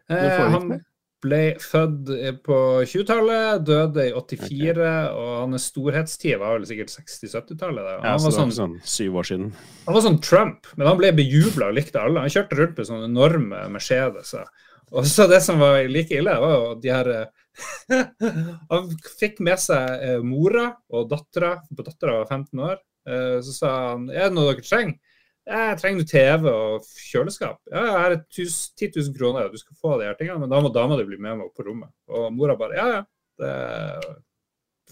Eh, 0.09 0.15
foregikk 0.17 0.55
han 0.55 0.69
det? 0.73 0.79
Ble 1.23 1.41
født 1.61 2.09
eh, 2.15 2.35
på 2.45 2.57
20-tallet, 2.87 3.63
døde 3.67 4.05
i 4.09 4.13
84, 4.15 4.91
og 5.17 5.33
hans 5.43 5.67
storhetstid 5.71 6.39
var 6.41 6.55
vel 6.57 6.67
sikkert 6.69 6.93
60-70-tallet. 6.93 7.89
Ja, 7.89 7.99
så 7.99 8.05
var 8.05 8.15
det 8.15 8.23
var 8.29 8.35
sånn, 8.37 8.55
sånn 8.55 8.77
syv 8.87 9.19
år 9.21 9.29
siden. 9.29 9.51
han 9.85 9.97
var 9.97 10.05
sånn 10.05 10.21
Trump, 10.25 10.71
men 10.75 10.89
han 10.89 10.99
ble 11.01 11.11
bejubla 11.19 11.69
og 11.71 11.77
likte 11.79 12.01
alle. 12.01 12.23
Han 12.25 12.33
kjørte 12.33 12.59
rundt 12.59 12.79
med 12.79 12.89
sånne 12.89 13.09
enorme 13.11 13.63
Mercedeser. 13.75 14.47
Og 14.89 15.05
så 15.05 15.27
det 15.29 15.41
som 15.45 15.61
var 15.61 15.83
like 15.91 16.17
ille, 16.17 16.33
var 16.41 16.55
jo 16.55 16.71
de 16.81 16.93
her 16.93 17.11
eh, 17.13 17.27
Han 18.71 18.87
fikk 19.19 19.41
med 19.43 19.59
seg 19.61 20.05
eh, 20.05 20.21
mora 20.25 20.71
og 20.95 21.11
dattera, 21.11 21.57
for 21.75 21.85
dattera 21.85 22.21
var 22.21 22.31
15 22.31 22.67
år. 22.69 22.79
Så 23.41 23.53
sa 23.55 23.69
han 23.95 24.03
er 24.11 24.27
det 24.27 24.35
noe 24.35 24.51
dere 24.51 24.61
trenger? 24.61 24.99
Jeg 25.49 25.77
trenger 25.81 26.05
TV 26.05 26.49
og 26.51 26.83
kjøleskap. 27.09 27.57
Ja, 27.73 27.81
jeg 27.87 27.93
har 27.97 28.15
10 28.29 28.89
000 28.99 29.15
kroner, 29.17 29.47
du 29.49 29.57
skal 29.57 29.75
få 29.81 29.95
de 29.99 30.05
her 30.05 30.17
tingene, 30.19 30.39
men 30.43 30.51
da 30.51 30.59
må 30.61 30.69
dama 30.73 30.97
di 30.99 31.07
bli 31.09 31.17
med 31.17 31.39
meg 31.39 31.47
opp 31.47 31.55
på 31.57 31.65
rommet. 31.65 31.89
Og 32.13 32.27
mora 32.37 32.53
bare 32.59 32.77
ja, 32.77 32.85
ja, 32.93 33.01
det 33.41 33.53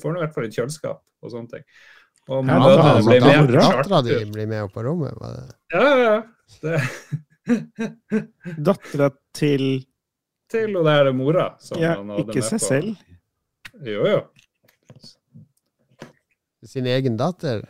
får 0.02 0.14
nå 0.16 0.18
i 0.18 0.24
hvert 0.26 0.34
fall 0.36 0.48
et 0.48 0.58
kjøleskap 0.58 1.00
og 1.22 1.34
sånne 1.34 1.52
ting. 1.52 1.66
Og 2.28 2.42
Ja, 2.50 2.58
da, 2.60 2.72
da- 2.76 3.02
ble 3.06 3.20
da- 3.22 3.28
med. 3.46 3.54
Dattera 3.54 4.02
di 4.04 4.18
blir 4.34 4.48
med 4.50 4.66
opp 4.66 4.74
på 4.76 4.84
rommet, 4.88 5.14
var 5.22 5.38
det? 5.38 5.46
Ja, 5.78 5.86
ja, 5.86 5.96
ja. 6.08 6.80
Dattera 8.68 9.12
til 9.38 9.86
til 10.52 10.76
og 10.80 10.86
det 10.88 10.94
er 10.96 11.04
det 11.10 11.16
mora 11.16 11.46
som 11.64 11.80
ja, 11.80 11.94
han 12.00 12.10
hadde 12.12 12.24
ikke 12.24 12.40
med 12.40 12.50
seg 12.50 12.60
på. 12.60 12.68
selv. 12.68 12.96
Jo, 13.84 14.04
jo. 14.08 14.20
Sin 16.68 16.88
egen 16.90 17.18
datter? 17.20 17.62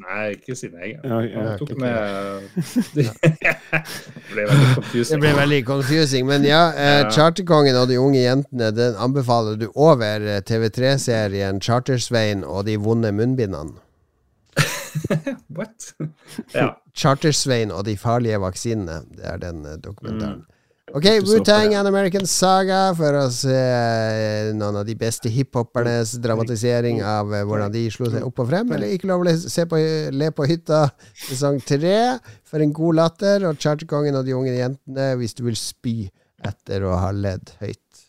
Nei, 0.00 0.30
ikke 0.36 0.54
sin 0.56 0.72
egen. 0.80 1.00
Tok 1.60 1.72
med 1.80 2.46
Det 2.96 3.06
ble 4.30 4.44
veldig 4.48 4.66
Det 4.66 4.74
confusing. 4.78 5.20
ble 5.22 5.32
veldig 5.36 5.60
confusing. 5.68 6.26
Men 6.28 6.46
ja, 6.48 6.62
eh, 6.72 7.02
Charterkongen 7.12 7.76
og 7.76 7.88
de 7.90 7.98
unge 8.00 8.22
jentene 8.22 8.70
Den 8.76 8.96
anbefaler 8.98 9.58
du 9.60 9.66
over 9.74 10.24
eh, 10.24 10.40
TV3-serien 10.46 11.60
Chartersveien 11.60 12.44
og 12.44 12.64
de 12.70 12.76
vonde 12.80 13.12
munnbindene. 13.12 13.76
What? 15.56 15.92
Ja. 16.54 16.70
Chartersveien 17.00 17.70
og 17.70 17.84
de 17.86 17.96
farlige 18.00 18.40
vaksinene. 18.42 19.02
Det 19.16 19.24
er 19.24 19.36
den 19.42 19.62
dokumentaren. 19.62 19.82
dokumentaren. 19.84 20.46
Ok, 20.92 21.04
Wu-Tang 21.22 21.74
and 21.74 21.86
American 21.86 22.26
Saga 22.26 22.90
for 22.98 23.14
å 23.14 23.26
se 23.30 23.54
eh, 23.54 24.48
noen 24.58 24.80
av 24.80 24.86
de 24.88 24.96
beste 24.98 25.30
hiphopernes 25.30 26.16
dramatisering 26.18 26.98
av 27.06 27.30
eh, 27.36 27.44
hvordan 27.46 27.70
de 27.70 27.84
slo 27.94 28.08
seg 28.10 28.26
opp 28.26 28.42
og 28.42 28.48
frem. 28.50 28.72
Eller 28.74 28.96
ikke 28.96 29.06
lov 29.06 29.22
å 29.22 29.34
se 29.38 29.66
på, 29.70 29.78
le 30.10 30.32
på 30.34 30.48
hytta 30.50 30.88
sesong 31.28 31.60
tre 31.62 31.94
for 32.42 32.58
en 32.64 32.74
god 32.74 32.98
latter. 32.98 33.46
Og 33.46 33.62
Charterkongen 33.62 34.18
og 34.18 34.26
de 34.26 34.34
unge 34.34 34.56
jentene 34.58 35.12
hvis 35.20 35.38
du 35.38 35.44
vil 35.46 35.58
spy 35.58 35.96
etter 36.42 36.82
å 36.90 36.96
ha 36.98 37.14
ledd 37.14 37.54
høyt. 37.62 38.06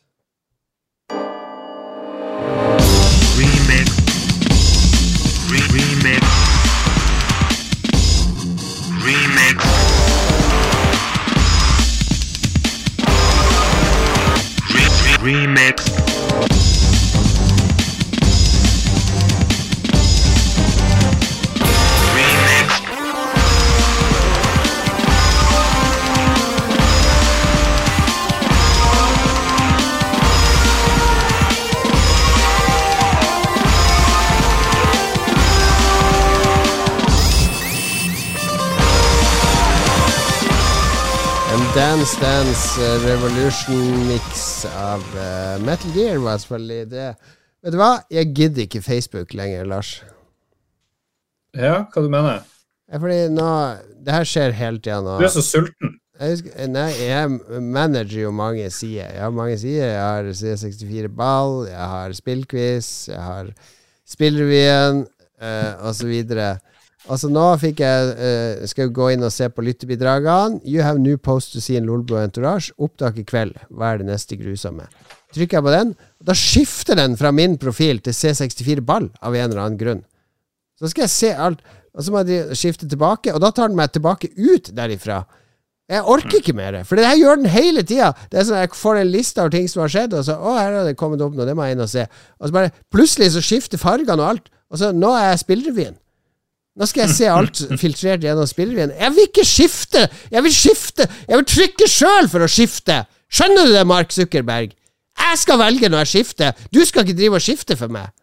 Remix. 3.38 3.98
Re- 5.54 5.68
remix. 5.78 6.41
Remix. 15.22 15.91
Dance 41.92 42.16
Dance 42.22 42.80
eh, 42.80 43.02
Revolution-mix 43.04 44.66
av 44.80 45.02
uh, 45.12 45.58
Metal 45.60 45.92
Gear 45.92 46.22
var 46.24 46.38
selvfølgelig 46.40 46.86
det. 46.88 47.08
Vet 47.66 47.74
du 47.74 47.78
hva? 47.82 47.90
Jeg 48.08 48.30
gidder 48.38 48.64
ikke 48.64 48.82
Facebook 48.86 49.34
lenger, 49.36 49.66
Lars. 49.68 49.90
Ja, 51.52 51.82
hva 51.92 52.06
du 52.06 52.08
mener 52.14 52.38
du? 52.38 52.54
Fordi 52.96 53.18
nå 53.36 53.50
Det 54.08 54.16
her 54.16 54.30
skjer 54.32 54.56
hele 54.56 54.80
tida 54.80 55.02
nå. 55.04 55.18
du? 55.20 55.26
er 55.28 55.36
så 55.36 55.44
sulten. 55.44 55.98
Jeg, 56.16 56.38
husker, 56.38 56.72
nei, 56.72 56.88
jeg 56.96 57.60
manager 57.60 58.22
jo 58.22 58.32
mange 58.40 58.72
sider. 58.72 59.12
Jeg 59.12 59.26
har 59.26 59.36
mange 59.42 59.60
sider. 59.60 59.92
Jeg 59.92 60.02
har 60.08 60.32
C64 60.46 61.12
Ball, 61.18 61.66
jeg 61.74 61.92
har 61.98 62.16
Spillquiz, 62.22 62.92
jeg 63.12 63.20
har 63.20 63.52
Spillrevyen 64.08 65.04
eh, 65.44 65.90
osv. 65.92 66.16
Altså 67.10 67.32
Nå 67.34 67.48
fikk 67.62 67.82
jeg 67.82 68.12
uh, 68.14 68.68
skal 68.70 68.86
jeg 68.86 68.94
gå 68.94 69.08
inn 69.16 69.26
og 69.26 69.34
se 69.34 69.48
på 69.50 69.64
lyttebidragene. 69.66 70.62
You 70.68 70.86
have 70.86 71.02
new 71.02 71.18
post 71.18 71.56
to 71.56 71.64
see 71.64 71.80
in 71.80 71.90
Lolbo 71.90 72.20
Entourage. 72.22 72.76
Opptak 72.78 73.18
i 73.18 73.26
kveld. 73.26 73.58
Hva 73.74 73.94
er 73.94 74.02
det 74.02 74.12
neste 74.12 74.38
grusomme? 74.38 74.86
Trykker 75.32 75.58
jeg 75.58 75.66
på 75.66 75.74
den, 75.74 75.92
da 76.28 76.36
skifter 76.36 76.98
den 77.00 77.14
fra 77.20 77.32
min 77.32 77.56
profil 77.60 78.02
til 78.04 78.16
C64 78.16 78.84
Ball 78.84 79.08
av 79.24 79.36
en 79.36 79.46
eller 79.48 79.62
annen 79.64 79.80
grunn. 79.80 80.02
Så 80.76 80.92
skal 80.92 81.06
jeg 81.06 81.14
se 81.14 81.30
alt, 81.32 81.62
og 81.96 82.04
så 82.04 82.12
må 82.12 82.24
jeg 82.28 82.58
skifte 82.60 82.90
tilbake, 82.90 83.32
og 83.32 83.40
da 83.44 83.52
tar 83.56 83.72
den 83.72 83.80
meg 83.80 83.94
tilbake 83.96 84.32
ut 84.36 84.74
derifra. 84.76 85.22
Jeg 85.92 86.04
orker 86.08 86.40
ikke 86.40 86.56
mer, 86.56 86.82
for 86.88 87.00
det 87.00 87.08
her 87.08 87.18
gjør 87.20 87.40
den 87.42 87.52
hele 87.52 87.84
tida. 87.84 88.12
Det 88.32 88.40
er 88.40 88.46
sånn 88.48 88.62
Jeg 88.62 88.76
får 88.80 89.00
en 89.02 89.12
liste 89.12 89.44
av 89.44 89.50
ting 89.52 89.66
som 89.68 89.82
har 89.84 89.92
skjedd, 89.92 90.14
og 90.16 90.24
så 90.24 90.38
Å, 90.40 90.54
her 90.56 90.78
har 90.78 90.88
det 90.88 91.00
kommet 91.00 91.24
opp 91.24 91.36
noe, 91.36 91.48
det 91.48 91.56
må 91.58 91.68
jeg 91.68 91.76
inn 91.76 91.84
og 91.84 91.92
se. 91.92 92.06
Og 92.40 92.48
så 92.48 92.56
bare 92.56 92.72
Plutselig 92.94 93.34
så 93.34 93.44
skifter 93.44 93.82
fargene 93.82 94.20
og 94.20 94.30
alt, 94.36 94.48
og 94.72 94.80
så 94.80 94.94
Nå 94.96 95.12
er 95.16 95.32
jeg 95.32 95.44
spillrevyen. 95.44 95.98
Nå 96.80 96.88
skal 96.88 97.04
jeg 97.04 97.16
se 97.18 97.28
alt 97.28 97.60
filtrert 97.82 98.24
gjennom 98.24 98.48
spillrevyen. 98.48 98.94
Jeg 98.96 99.16
vil 99.16 99.28
ikke 99.28 99.44
skifte! 99.48 100.06
Jeg 100.32 100.46
vil 100.46 100.54
skifte! 100.56 101.08
Jeg 101.28 101.42
vil 101.42 101.50
trykke 101.52 101.90
sjøl 101.92 102.30
for 102.32 102.46
å 102.46 102.50
skifte! 102.52 103.02
Skjønner 103.32 103.68
du 103.68 103.76
det, 103.76 103.84
Mark 103.88 104.14
Zuckerberg? 104.16 104.72
Jeg 105.22 105.40
skal 105.42 105.60
velge 105.60 105.90
når 105.92 106.06
jeg 106.06 106.12
skifter! 106.14 106.56
Du 106.72 106.80
skal 106.88 107.04
ikke 107.04 107.18
drive 107.20 107.40
og 107.40 107.44
skifte 107.44 107.76
for 107.80 107.92
meg! 107.92 108.14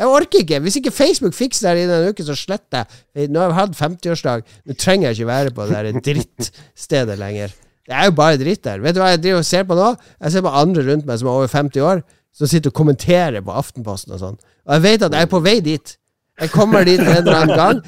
Jeg 0.00 0.08
orker 0.08 0.44
ikke. 0.44 0.60
Hvis 0.64 0.78
ikke 0.78 0.92
Facebook 0.94 1.34
fikser 1.36 1.74
det 1.74 1.82
innen 1.84 2.04
en 2.06 2.14
uke, 2.14 2.24
så 2.24 2.36
sletter 2.38 2.86
jeg. 2.86 3.26
Nå 3.28 3.42
har 3.42 3.50
jeg 3.50 3.58
hatt 3.58 3.74
50-årsdag. 3.76 4.46
Nå 4.64 4.76
trenger 4.78 5.10
jeg 5.10 5.18
ikke 5.18 5.28
være 5.28 5.52
på 5.56 5.66
det 5.68 5.82
der 5.82 5.98
drittstedet 6.06 7.18
lenger. 7.20 7.52
Det 7.90 7.96
er 7.98 8.06
jo 8.06 8.14
bare 8.16 8.38
dritt 8.40 8.62
der. 8.64 8.80
Vet 8.80 8.96
du 8.96 9.02
hva 9.02 9.10
jeg 9.12 9.20
driver 9.24 9.42
og 9.42 9.48
ser 9.50 9.66
på 9.66 9.76
nå? 9.76 9.90
Jeg 10.22 10.32
ser 10.32 10.46
på 10.46 10.54
andre 10.62 10.86
rundt 10.86 11.08
meg 11.10 11.20
som 11.20 11.28
er 11.28 11.40
over 11.42 11.50
50 11.52 11.84
år, 11.84 12.04
som 12.38 12.48
sitter 12.48 12.70
og 12.72 12.78
kommenterer 12.78 13.42
på 13.44 13.56
Aftenposten 13.60 14.14
og 14.14 14.22
sånn. 14.22 14.38
Og 14.68 14.76
jeg 14.76 14.84
vet 14.86 15.04
at 15.08 15.16
jeg 15.18 15.26
er 15.26 15.32
på 15.34 15.42
vei 15.44 15.56
dit. 15.66 15.96
Jeg 16.40 16.52
kommer 16.54 16.86
dit 16.88 17.00
en 17.00 17.10
eller 17.20 17.36
annen 17.36 17.56
gang. 17.58 17.80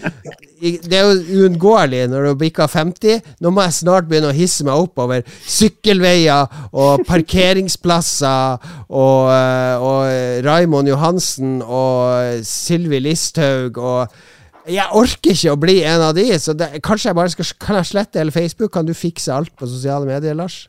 Det 0.60 0.94
er 0.94 1.08
jo 1.08 1.42
uunngåelig 1.42 2.02
når 2.12 2.26
du 2.28 2.40
bikker 2.42 2.68
50. 2.70 3.22
Nå 3.42 3.50
må 3.50 3.64
jeg 3.64 3.78
snart 3.80 4.08
begynne 4.10 4.30
å 4.30 4.36
hisse 4.36 4.66
meg 4.66 4.84
opp 4.84 5.00
over 5.02 5.24
sykkelveier 5.48 6.52
og 6.70 7.06
parkeringsplasser 7.08 8.68
og, 8.88 9.32
eh, 9.32 9.82
og 9.82 10.44
Raimond 10.46 10.90
Johansen 10.92 11.58
og 11.64 12.44
Sylvi 12.46 13.02
Listhaug 13.02 13.80
og 13.80 14.22
Jeg 14.62 14.94
orker 14.94 15.32
ikke 15.32 15.50
å 15.56 15.58
bli 15.58 15.80
en 15.82 16.04
av 16.06 16.12
de, 16.14 16.28
så 16.38 16.52
det, 16.54 16.68
kanskje 16.86 17.08
jeg 17.08 17.16
bare 17.18 17.32
skal 17.32 17.48
Kan 17.58 17.80
jeg 17.80 17.88
slette 17.88 18.20
hele 18.20 18.30
Facebook? 18.30 18.70
Kan 18.70 18.86
du 18.86 18.94
fikse 18.94 19.34
alt 19.34 19.50
på 19.58 19.66
sosiale 19.66 20.06
medier, 20.06 20.36
Lars? 20.38 20.68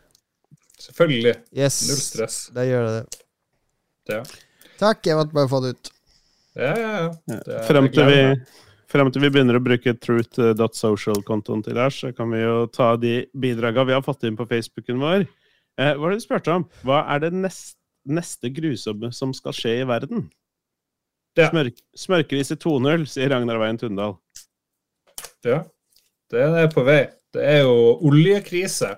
Selvfølgelig. 0.81 1.35
Yes. 1.53 1.84
Null 1.91 2.01
stress. 2.01 2.39
Da 2.55 2.65
gjør 2.65 2.88
jeg 2.88 2.95
det. 2.95 3.19
det. 4.10 4.23
Takk, 4.81 5.05
jeg 5.05 5.19
måtte 5.19 5.38
bare 5.38 5.51
få 5.51 5.61
det 5.61 5.76
ut. 5.77 5.92
Ja, 6.55 6.73
ja. 6.77 6.91
ja. 7.27 7.39
Det 7.45 7.61
Frem 7.67 7.88
til, 7.93 8.05
vi, 8.09 8.19
frem 8.91 9.09
til 9.13 9.23
vi 9.25 9.31
begynner 9.34 9.57
å 9.59 9.63
bruke 9.63 9.93
truth.social-kontoen 9.97 11.63
til 11.65 11.80
her, 11.81 11.93
så 11.93 12.11
kan 12.15 12.30
vi 12.34 12.43
jo 12.43 12.65
ta 12.73 12.93
de 12.99 13.25
bidraga 13.34 13.85
vi 13.88 13.95
har 13.95 14.03
fått 14.05 14.23
inn 14.30 14.38
på 14.39 14.47
Facebooken 14.49 15.01
vår. 15.01 15.25
Eh, 15.81 15.93
hva 15.97 16.07
er 16.09 16.13
det 16.13 16.21
du 16.21 16.25
spurte 16.27 16.53
om? 16.53 16.67
Hva 16.85 17.03
er 17.15 17.23
det 17.25 17.34
neste, 17.34 17.80
neste 18.05 18.51
grusomme 18.53 19.09
som 19.15 19.34
skal 19.34 19.55
skje 19.57 19.80
i 19.81 19.88
verden? 19.89 20.27
Ja. 21.39 21.47
Smør, 21.49 21.71
smørkris 21.97 22.53
i 22.53 22.59
2.0, 22.61 23.07
sier 23.09 23.31
Ragnar 23.34 23.57
Veien 23.57 23.80
Tundal. 23.81 24.19
Ja, 25.43 25.63
den 26.31 26.53
er 26.61 26.69
på 26.71 26.84
vei. 26.85 27.07
Det 27.34 27.41
er 27.41 27.63
jo 27.65 27.95
oljekrise. 28.05 28.91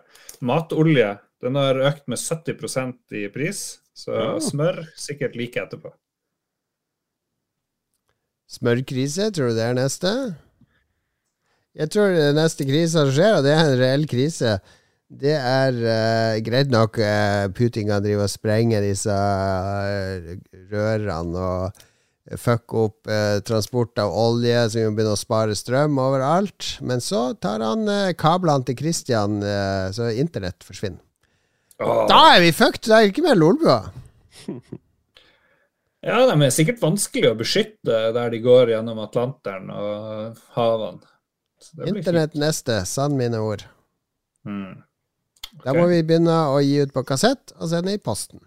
Matolje. 0.43 1.13
Den 1.41 1.55
har 1.55 1.79
økt 1.87 2.09
med 2.11 2.19
70% 2.19 3.15
i 3.15 3.27
pris. 3.31 3.79
Så 3.95 4.11
Ja. 4.11 4.33
smør 4.43 4.81
sikkert 4.99 5.37
like 5.39 5.55
etterpå. 5.61 5.93
Smørkrise, 8.51 9.31
tror 9.33 9.51
du 9.51 9.57
det 9.57 9.65
er 9.65 9.77
neste? 9.77 10.11
Jeg 11.75 11.91
tror 11.91 12.13
det 12.13 12.35
neste 12.37 12.65
krisa 12.67 13.03
som 13.03 13.13
skjer, 13.15 13.37
og 13.39 13.45
det 13.45 13.53
er 13.53 13.63
en 13.65 13.79
reell 13.79 14.05
krise, 14.07 14.59
det 15.05 15.35
er 15.37 15.75
uh, 15.85 16.35
greit 16.43 16.71
nok 16.73 16.97
uh, 16.97 17.45
Putin 17.53 17.91
kan 17.91 18.03
drive 18.03 18.25
og 18.25 18.31
sprenge 18.31 18.79
disse 18.81 19.13
uh, 19.13 20.31
rørene 20.71 21.43
og 21.43 21.83
fucke 22.41 22.85
opp 22.87 23.11
uh, 23.11 23.37
transport 23.45 24.01
av 24.01 24.13
olje, 24.17 24.63
så 24.65 24.79
vi 24.79 24.87
må 24.87 24.95
begynne 24.97 25.13
å 25.13 25.19
spare 25.19 25.57
strøm 25.57 25.99
overalt. 26.01 26.71
Men 26.81 27.03
så 27.05 27.27
tar 27.37 27.61
han 27.61 27.85
kablene 28.17 28.65
til 28.65 28.79
Christian, 28.79 29.37
så 29.93 30.09
internett 30.09 30.65
forsvinner. 30.65 31.03
Oh. 31.83 32.05
Da 32.09 32.37
er 32.37 32.41
vi 32.47 32.55
fucked! 32.55 32.87
Da 32.87 32.97
er 32.97 33.05
det 33.05 33.13
ikke 33.13 33.27
mer 33.27 33.37
Lolbua. 33.37 33.79
Ja, 36.05 36.19
de 36.29 36.35
er 36.45 36.53
sikkert 36.53 36.83
vanskelig 36.83 37.31
å 37.31 37.37
beskytte 37.39 37.99
der 38.13 38.33
de 38.33 38.39
går 38.43 38.75
gjennom 38.75 38.99
Atlanteren 39.01 39.71
og 39.73 40.41
havene. 40.53 41.01
Så 41.61 41.87
Internett 41.89 42.35
neste, 42.37 42.83
sann 42.85 43.15
mine 43.17 43.39
ord. 43.41 43.63
fint. 44.45 44.83
Okay. 45.55 45.63
Da 45.63 45.73
må 45.77 45.85
vi 45.87 46.01
begynne 46.03 46.35
å 46.51 46.59
gi 46.59 46.81
ut 46.83 46.91
på 46.93 47.05
kassett 47.07 47.53
og 47.55 47.69
sende 47.71 47.93
i 47.95 48.01
posten. 48.01 48.41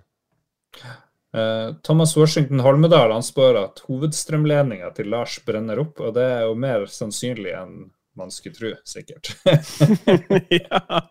Uh, 1.32 1.74
Thomas 1.82 2.12
Washington 2.16 2.60
Holmedal 2.64 3.14
han 3.14 3.24
spør 3.24 3.62
at 3.62 3.82
hovedstrømledninga 3.89 4.90
til 4.97 5.09
Lars 5.12 5.39
brenner 5.47 5.80
opp, 5.80 6.02
og 6.05 6.14
det 6.18 6.26
er 6.36 6.44
jo 6.47 6.55
mer 6.60 6.85
sannsynlig 6.93 7.55
enn 7.56 7.74
man 8.18 8.32
skulle 8.35 8.59
tro, 8.59 8.72
sikkert. 8.86 9.32
ja. 10.62 11.02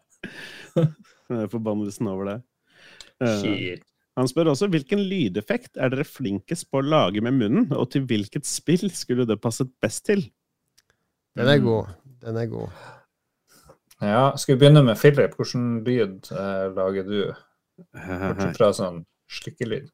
Det 0.78 1.42
er 1.42 1.52
Forbannelsen 1.52 2.10
over 2.14 2.32
det. 2.32 2.40
Uh, 3.24 3.36
Shit. 3.42 3.86
Han 4.18 4.30
spør 4.30 4.52
også 4.54 4.70
hvilken 4.74 5.04
lydeffekt 5.06 5.78
er 5.78 5.92
dere 5.94 6.06
flinkest 6.08 6.68
på 6.72 6.82
å 6.82 6.86
lage 6.86 7.22
med 7.22 7.38
munnen, 7.38 7.68
og 7.78 7.92
til 7.94 8.08
hvilket 8.10 8.48
spill 8.50 8.90
skulle 8.96 9.28
det 9.30 9.38
passet 9.44 9.70
best 9.84 10.08
til? 10.10 10.24
Den 11.38 11.52
er 11.52 11.62
god. 11.62 11.92
Den 12.24 12.40
er 12.42 12.48
god. 12.50 12.86
Ja, 14.02 14.32
skal 14.38 14.56
vi 14.56 14.64
begynne 14.64 14.82
med 14.86 14.98
Philip? 14.98 15.36
Hvordan 15.38 15.68
lyd 15.86 16.32
eh, 16.34 16.66
lager 16.74 17.06
du? 17.06 17.20
Bortsett 17.94 18.58
fra 18.58 18.72
sånn 18.74 19.04
slikkelyd. 19.30 19.92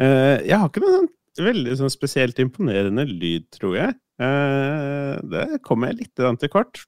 Uh, 0.00 0.40
jeg 0.40 0.56
har 0.56 0.70
ikke 0.70 0.80
noe 0.80 0.94
sånn 0.94 1.10
veldig 1.44 1.76
sånn 1.80 1.92
spesielt 1.92 2.40
imponerende 2.40 3.04
lyd, 3.08 3.46
tror 3.52 3.76
jeg. 3.76 3.96
Uh, 4.20 5.20
det 5.28 5.60
kommer 5.66 5.90
jeg 5.90 6.04
litt 6.04 6.24
til 6.40 6.52
kort. 6.52 6.80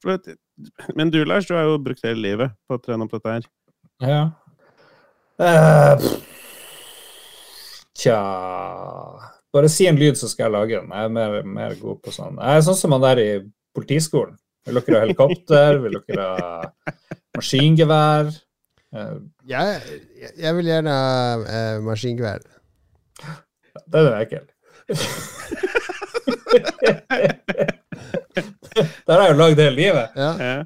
Men 0.97 1.13
du, 1.13 1.21
Lars, 1.29 1.49
du 1.49 1.57
har 1.59 1.69
jo 1.69 1.81
brukt 1.83 2.05
hele 2.07 2.23
livet 2.25 2.57
på 2.65 2.79
å 2.79 2.83
trene 2.83 3.05
opp 3.05 3.17
dette 3.19 3.37
her. 3.37 3.49
Ja. 4.05 4.21
Eh, 5.39 5.97
pff. 6.01 6.15
tja 7.97 8.19
Bare 9.53 9.69
si 9.73 9.87
en 9.89 9.97
lyd, 10.01 10.17
så 10.21 10.29
skal 10.29 10.47
jeg 10.47 10.53
lage 10.55 10.79
den. 10.81 10.91
Jeg 10.93 11.05
er 11.05 11.13
mer, 11.13 11.37
mer 11.49 11.75
god 11.81 12.01
på 12.05 12.13
sånn. 12.13 12.37
Jeg 12.41 12.57
er 12.61 12.65
sånn 12.67 12.77
som 12.77 12.93
han 12.93 13.05
der 13.05 13.21
i 13.23 13.29
politiskolen. 13.77 14.35
Vil 14.67 14.81
dere 14.81 14.99
ha 14.99 15.05
helikopter? 15.07 15.79
Vil 15.85 15.97
dere 16.09 16.27
ha 16.27 16.51
maskingevær? 17.39 18.33
Uh, 18.97 19.17
Jeg, 19.49 19.81
jeg- 20.37 20.55
vil 20.59 20.69
gjerne 20.73 20.93
ha 20.93 21.37
uh, 21.41 21.79
maskingevær. 21.87 22.41
Den 23.93 24.07
er 24.11 24.21
ekkel. 24.25 24.45
Der 29.07 29.15
har 29.15 29.23
jeg 29.27 29.33
jo 29.33 29.39
lagd 29.41 29.61
hele 29.63 29.77
livet. 29.77 30.09
Ja. 30.17 30.65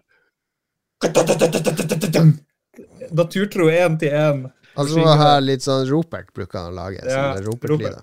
Naturtro 3.10 3.68
én 3.70 3.98
til 4.00 4.12
én. 4.14 4.42
Altså 4.80 4.98
må 4.98 5.14
ha 5.20 5.32
litt 5.42 5.64
sånn 5.64 5.84
ropert, 5.90 6.32
bruker 6.36 6.58
han 6.60 6.72
å 6.72 6.76
lage. 6.76 7.02
Ja, 7.06 7.34
ropertlyder. 7.44 8.00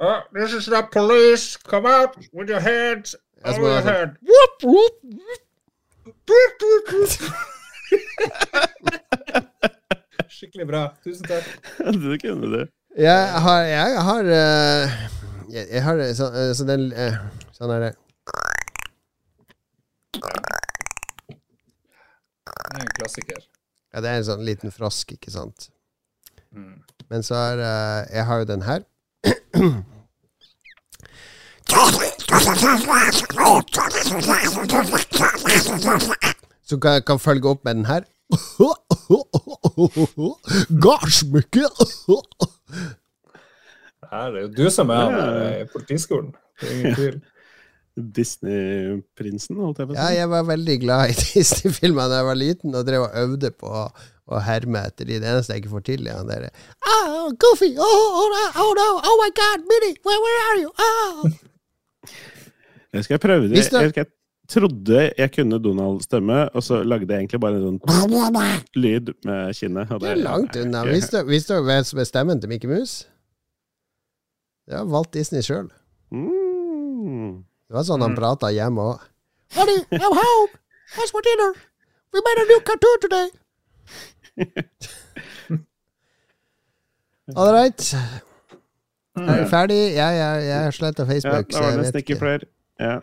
Oh, 0.00 0.20
this 0.32 0.54
is 0.56 0.66
the 0.72 0.80
police. 0.92 1.56
Come 1.68 1.86
out 1.86 2.16
with 2.32 2.48
your 2.48 2.60
hands 2.64 3.14
over 3.44 3.60
your 3.60 3.80
sånn- 3.82 3.92
head. 3.92 4.16
Whoop, 4.24 4.62
whoop. 4.64 4.96
Skikkelig 10.30 10.66
bra. 10.70 10.82
Tusen 11.04 11.26
takk. 11.28 11.44
det 12.04 12.20
kunne 12.22 12.46
du. 12.54 12.60
Jeg 12.98 13.40
har 13.44 13.62
Jeg 13.70 14.02
har, 14.08 14.24
eh, 14.24 14.94
jeg, 15.50 15.66
jeg 15.70 15.82
har 15.82 15.98
eh, 15.98 16.14
så, 16.16 16.30
eh, 16.34 16.52
så 16.56 16.64
den 16.66 16.88
Sånn 17.54 17.74
er 17.76 17.80
det. 17.84 17.92
Det 22.70 22.78
er 22.78 22.80
en 22.80 22.94
klassiker. 22.96 23.42
Ja, 23.92 24.00
det 24.00 24.08
er 24.10 24.20
en 24.20 24.26
sånn 24.30 24.44
liten 24.46 24.72
frosk, 24.72 25.12
ikke 25.16 25.32
sant. 25.34 25.68
Mm. 26.56 26.82
Men 27.10 27.22
så 27.22 27.34
er 27.34 27.56
uh, 27.58 28.16
Jeg 28.16 28.26
har 28.26 28.38
jo 28.38 28.44
den 28.44 28.62
her. 28.62 28.80
Så 36.62 36.78
kan 36.78 36.92
jeg 36.92 37.04
kan 37.04 37.18
følge 37.18 37.48
opp 37.48 37.64
med 37.64 37.74
den 37.74 37.84
her. 37.86 38.02
Gardsmykke! 40.84 41.66
Her 44.10 44.36
er 44.36 44.40
jo 44.40 44.48
du 44.56 44.70
som 44.70 44.90
er 44.90 44.94
han 44.94 45.60
i 45.62 45.66
politiskolen. 45.72 46.32
Det 46.60 46.68
er 46.68 46.78
ingen 46.78 46.94
tvil. 46.94 47.20
Disney-prinsen, 48.00 49.58
holdt 49.60 49.82
jeg 49.82 49.90
på 49.90 49.94
å 49.94 49.98
Ja, 49.98 50.08
jeg 50.14 50.30
var 50.30 50.46
veldig 50.48 50.76
glad 50.82 51.12
i 51.12 51.16
Disney-filmer 51.34 52.10
da 52.10 52.20
jeg 52.20 52.28
var 52.30 52.38
liten, 52.38 52.74
og 52.74 52.86
drev 52.86 53.06
og 53.06 53.18
øvde 53.24 53.50
på 53.50 53.72
å 54.30 54.40
herme 54.46 54.82
etter 54.86 55.08
de. 55.08 55.18
Det 55.22 55.26
eneste 55.30 55.54
jeg 55.56 55.64
ikke 55.64 55.72
får 55.74 55.84
til, 55.88 56.06
er 56.06 56.16
han 56.20 56.28
derre 56.30 56.50
oh, 56.86 57.30
Goofy! 57.42 57.72
Oh, 57.76 58.22
oh, 58.22 58.60
oh 58.62 58.70
no! 58.78 58.88
Oh 59.02 59.16
my 59.20 59.30
God! 59.34 59.66
Minnie! 59.70 59.96
Where, 60.06 60.20
where 60.24 60.40
are 60.48 60.58
you? 60.62 60.70
Oh. 60.78 61.28
Jeg 62.94 63.04
skal 63.06 63.18
prøve 63.22 63.48
det- 63.50 63.64
jeg, 63.70 63.92
jeg 63.96 64.06
trodde 64.50 65.02
jeg 65.18 65.30
kunne 65.34 65.58
Donald-stemme, 65.62 66.38
og 66.54 66.62
så 66.66 66.80
lagde 66.82 67.06
jeg 67.12 67.22
egentlig 67.22 67.40
bare 67.40 67.60
en 67.60 67.78
sånn 67.78 68.64
lyd 68.74 69.12
med 69.24 69.54
kinnet. 69.54 69.92
og 69.94 70.00
Det 70.02 70.10
er 70.10 70.22
langt 70.24 70.56
unna. 70.58 70.82
Visste 70.88 71.22
du 71.54 71.62
hvem 71.68 71.84
som 71.86 72.00
er 72.02 72.08
stemmen 72.08 72.40
til 72.42 72.50
Mickey 72.50 72.66
Mouse? 72.70 73.04
Det 74.66 74.74
har 74.78 74.86
Walt 74.90 75.12
Disney 75.14 75.42
sjøl. 75.42 75.68
Mm. 76.10 77.44
Det 77.70 77.74
var 77.78 77.86
sånn 77.86 78.02
han 78.02 78.10
Mm. 78.14 78.18
prata 78.18 78.50
hjemme 78.50 78.82
òg. 78.82 79.00
Honey, 79.54 79.78
I'm 79.92 80.14
home! 80.14 80.50
What's 80.96 81.10
for 81.14 81.22
dinner? 81.22 81.54
We 82.12 82.20
made 82.26 82.42
a 82.42 82.46
new 82.50 82.60
cartoon 82.66 83.00
today! 83.00 83.30
All 87.36 87.52
right. 87.54 87.94
Er 89.20 89.42
vi 89.42 89.46
ferdig? 89.50 89.78
Jeg, 89.94 90.16
jeg, 90.18 90.44
jeg 90.48 90.58
har 90.64 90.74
sletta 90.74 91.04
Ja, 91.04 91.08
Facebook, 91.12 91.50
da 91.50 91.56
så 91.56 91.62
var 91.62 91.70
det 91.74 91.80
nesten 91.84 92.02
ikke 92.02 92.18
flere. 92.20 92.48
Ja. 92.80 92.98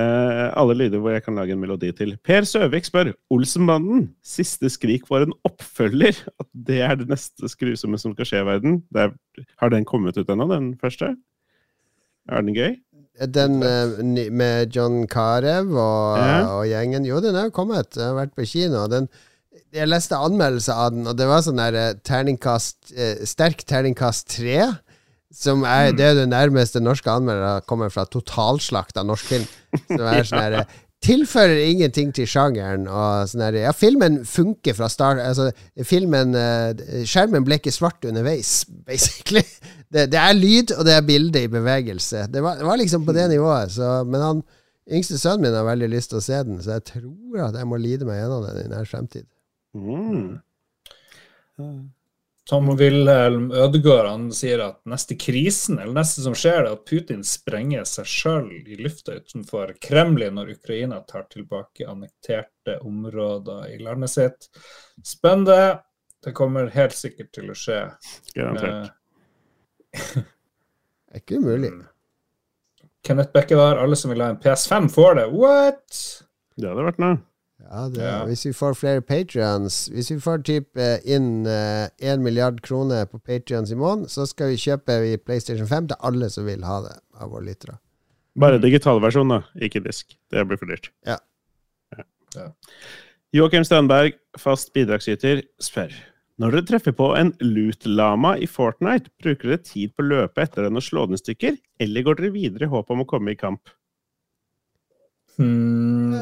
Uh, 0.00 0.46
alle 0.56 0.76
lyder 0.78 1.00
hvor 1.02 1.12
jeg 1.12 1.24
kan 1.26 1.34
lage 1.36 1.52
en 1.52 1.60
melodi 1.60 1.90
til. 1.92 2.14
Per 2.24 2.46
Søvik 2.48 2.86
spør 2.88 3.10
Olsenbanden, 3.34 4.06
siste 4.24 4.70
skrik 4.72 5.08
var 5.10 5.26
en 5.26 5.34
oppfølger. 5.44 6.22
At 6.40 6.48
det 6.68 6.78
er 6.86 6.94
det 7.00 7.08
neste 7.10 7.50
skrusomme 7.52 7.98
som 8.00 8.14
skal 8.16 8.28
skje 8.30 8.44
i 8.44 8.46
verden. 8.48 8.78
Det 8.94 9.08
er, 9.08 9.16
har 9.60 9.72
den 9.74 9.84
kommet 9.88 10.16
ut 10.16 10.30
ennå, 10.30 10.46
den 10.54 10.70
første? 10.80 11.16
Er 12.30 12.46
den 12.46 12.54
gøy? 12.56 12.78
Den 13.34 13.58
uh, 13.60 13.98
med 14.32 14.70
John 14.76 15.02
Carew 15.10 15.74
og, 15.76 16.16
Ja. 16.16 16.38
og 16.54 16.64
gjengen 16.70 17.04
Jo, 17.04 17.20
den 17.20 17.36
er 17.36 17.50
kommet. 17.52 17.96
Jeg 17.96 18.06
har 18.06 18.16
vært 18.16 18.32
på 18.38 18.46
kino. 18.48 18.86
Den, 18.88 19.10
jeg 19.74 19.88
leste 19.88 20.18
anmeldelse 20.18 20.74
av 20.74 20.92
den, 20.94 21.08
og 21.10 21.16
det 21.18 21.26
var 21.30 21.42
sånn 21.46 21.60
der 21.60 21.78
eh, 21.78 21.96
terningkast 22.06 22.92
eh, 22.94 23.24
Sterk 23.28 23.64
terningkast 23.68 24.28
tre. 24.36 24.62
Som 25.30 25.62
er, 25.62 25.92
Det 25.94 26.02
er 26.02 26.16
det 26.18 26.28
nærmeste 26.32 26.80
norske 26.82 27.10
anmeldere 27.10 27.62
kommer 27.70 27.90
fra 27.94 28.02
totalslakt 28.10 28.98
av 28.98 29.06
norsk 29.06 29.28
film. 29.30 29.44
Som 29.86 30.06
er 30.10 30.24
sånn 30.28 30.42
der, 30.42 30.62
eh, 30.62 30.78
Tilfører 31.00 31.62
ingenting 31.64 32.10
til 32.12 32.26
sjangeren. 32.28 32.84
Og 32.90 33.30
sånn 33.30 33.44
der, 33.46 33.60
ja, 33.62 33.70
filmen 33.72 34.18
funker 34.28 34.74
fra 34.76 34.90
start. 34.92 35.22
Altså, 35.22 35.48
filmen 35.86 36.34
eh, 36.36 37.04
Skjermen 37.08 37.46
ble 37.46 37.56
ikke 37.60 37.72
svart 37.72 38.04
underveis, 38.04 38.66
basically. 38.90 39.46
Det, 39.90 40.10
det 40.12 40.20
er 40.20 40.36
lyd, 40.36 40.74
og 40.76 40.84
det 40.86 40.98
er 40.98 41.06
bilde 41.06 41.46
i 41.46 41.50
bevegelse. 41.50 42.26
Det 42.30 42.42
var, 42.44 42.58
det 42.58 42.68
var 42.68 42.82
liksom 42.82 43.06
på 43.06 43.16
det 43.16 43.30
nivået. 43.32 43.72
Så, 43.78 43.92
men 44.06 44.26
han 44.26 44.42
yngste 44.90 45.18
sønnen 45.18 45.46
min 45.46 45.56
har 45.56 45.66
veldig 45.66 45.88
lyst 45.94 46.12
til 46.12 46.20
å 46.20 46.24
se 46.24 46.42
den, 46.46 46.58
så 46.62 46.76
jeg 46.76 46.88
tror 46.90 47.44
at 47.46 47.58
jeg 47.58 47.70
må 47.70 47.78
lide 47.78 48.06
meg 48.08 48.18
gjennom 48.20 48.44
den 48.48 48.64
i 48.64 48.70
nær 48.74 48.88
fremtid. 48.90 49.30
Mm. 49.74 50.40
Tom 52.50 52.68
Wilhelm 52.76 53.52
Ødegaard 53.52 54.08
han 54.08 54.24
sier 54.34 54.58
at 54.64 54.80
neste 54.90 55.14
krisen, 55.14 55.78
eller 55.78 55.94
neste 56.00 56.24
som 56.24 56.34
skjer, 56.34 56.64
er 56.64 56.72
at 56.72 56.82
Putin 56.88 57.20
sprenger 57.26 57.84
seg 57.86 58.08
sjøl 58.10 58.48
i 58.64 58.78
lufta 58.80 59.14
utenfor 59.20 59.76
Kremlin 59.78 60.34
når 60.34 60.56
Ukraina 60.56 60.98
tar 61.06 61.28
tilbake 61.30 61.86
annekterte 61.86 62.80
områder 62.82 63.68
i 63.70 63.78
landet 63.78 64.10
sitt. 64.16 64.50
Spennende. 65.06 65.78
Det 66.20 66.34
kommer 66.36 66.72
helt 66.74 66.96
sikkert 66.98 67.30
til 67.32 67.52
å 67.52 67.56
skje. 67.56 67.78
Garantert. 68.34 68.90
Eh, 69.94 70.18
er 71.14 71.20
ikke 71.22 71.38
umulig. 71.40 71.70
Kenneth 73.06 73.32
Bekkevær, 73.32 73.78
alle 73.80 73.96
som 73.96 74.10
vil 74.12 74.26
ha 74.26 74.28
en 74.34 74.42
PS5, 74.42 74.90
får 74.92 75.20
det. 75.22 75.30
What?! 75.32 76.02
Det 76.58 76.68
hadde 76.68 76.90
vært 76.90 77.00
noe. 77.00 77.22
Ja, 77.70 77.84
det, 77.88 78.00
Ja. 78.02 78.24
Hvis 78.26 78.42
vi 78.48 78.50
får 78.56 78.74
flere 78.74 79.02
patrions 79.06 79.84
Hvis 79.94 80.08
vi 80.10 80.16
får 80.18 80.40
typ 80.42 80.76
eh, 80.76 80.98
inn 81.06 81.46
én 81.46 82.24
milliard 82.24 82.58
kroner 82.66 83.06
på 83.06 83.20
patrions 83.22 83.70
i 83.70 83.78
måneden, 83.78 84.08
så 84.10 84.26
skal 84.26 84.50
vi 84.50 84.58
kjøpe 84.58 84.96
i 85.06 85.14
PlayStation 85.16 85.68
5 85.70 85.92
til 85.92 86.02
alle 86.02 86.30
som 86.34 86.48
vil 86.50 86.66
ha 86.66 86.80
det, 86.88 86.96
av 87.14 87.30
våre 87.30 87.46
lyttere. 87.46 87.78
Bare 88.38 88.60
digitalversjon, 88.62 89.30
da. 89.32 89.42
Ikke 89.62 89.82
disk. 89.84 90.16
Det 90.30 90.42
blir 90.48 90.58
for 90.58 90.70
dyrt. 90.70 90.90
Ja. 91.06 91.18
Ja. 91.96 92.04
Ja. 92.36 92.48
Joakim 93.34 93.62
Strandberg, 93.66 94.16
fast 94.38 94.72
bidragsyter, 94.74 95.44
spør 95.62 95.92
Når 96.40 96.54
dere 96.54 96.66
treffer 96.66 96.94
på 96.96 97.10
en 97.18 97.34
loot-lama 97.44 98.32
i 98.40 98.46
Fortnite, 98.48 99.12
bruker 99.22 99.52
dere 99.52 99.62
tid 99.66 99.92
på 99.94 100.02
å 100.02 100.08
løpe 100.08 100.42
etter 100.42 100.64
den 100.66 100.78
og 100.80 100.82
slå 100.86 101.04
den 101.06 101.18
i 101.18 101.20
stykker, 101.20 101.58
eller 101.84 102.06
går 102.06 102.16
dere 102.18 102.32
videre 102.34 102.66
i 102.66 102.72
håp 102.72 102.90
om 102.90 103.04
å 103.04 103.06
komme 103.10 103.34
i 103.34 103.38
kamp? 103.38 103.70
Hmm, 105.36 106.14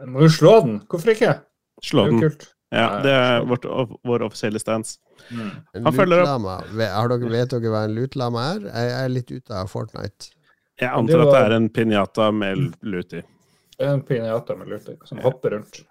Jeg 0.00 0.10
må 0.10 0.24
jo 0.24 0.32
slå 0.32 0.54
den. 0.64 0.76
Hvorfor 0.90 1.14
ikke? 1.14 1.38
Slå 1.84 2.06
den. 2.10 2.20
kult. 2.24 2.48
Ja, 2.74 2.80
Ja, 2.80 3.02
det 3.04 3.10
er 3.14 3.44
vårt, 3.46 3.66
vår 4.02 4.24
offisielle 4.26 4.58
stance. 4.58 4.98
Mm. 5.30 5.50
Han 5.84 5.94
følger 5.94 6.24
opp. 6.24 6.48
Har 6.74 7.12
dere, 7.12 7.30
vet 7.30 7.52
dere 7.52 7.70
hva 7.70 7.84
en 7.86 7.94
lutlama 7.94 8.48
er? 8.56 8.64
Jeg 8.66 8.94
er 8.98 9.12
litt 9.12 9.30
ute 9.30 9.54
av 9.54 9.70
Fortnite. 9.70 10.32
Jeg 10.80 10.88
det 10.88 10.96
antar 10.98 11.22
at 11.22 11.32
det 11.36 11.42
er 11.44 11.56
en 11.60 11.68
pinjata 11.70 12.30
med 12.34 12.74
lut 12.82 13.14
i. 13.14 13.22
En 13.84 14.02
pinjata 14.06 14.56
med 14.58 14.72
lurte 14.72 14.96
som 15.06 15.20
hopper 15.22 15.54
rundt. 15.54 15.84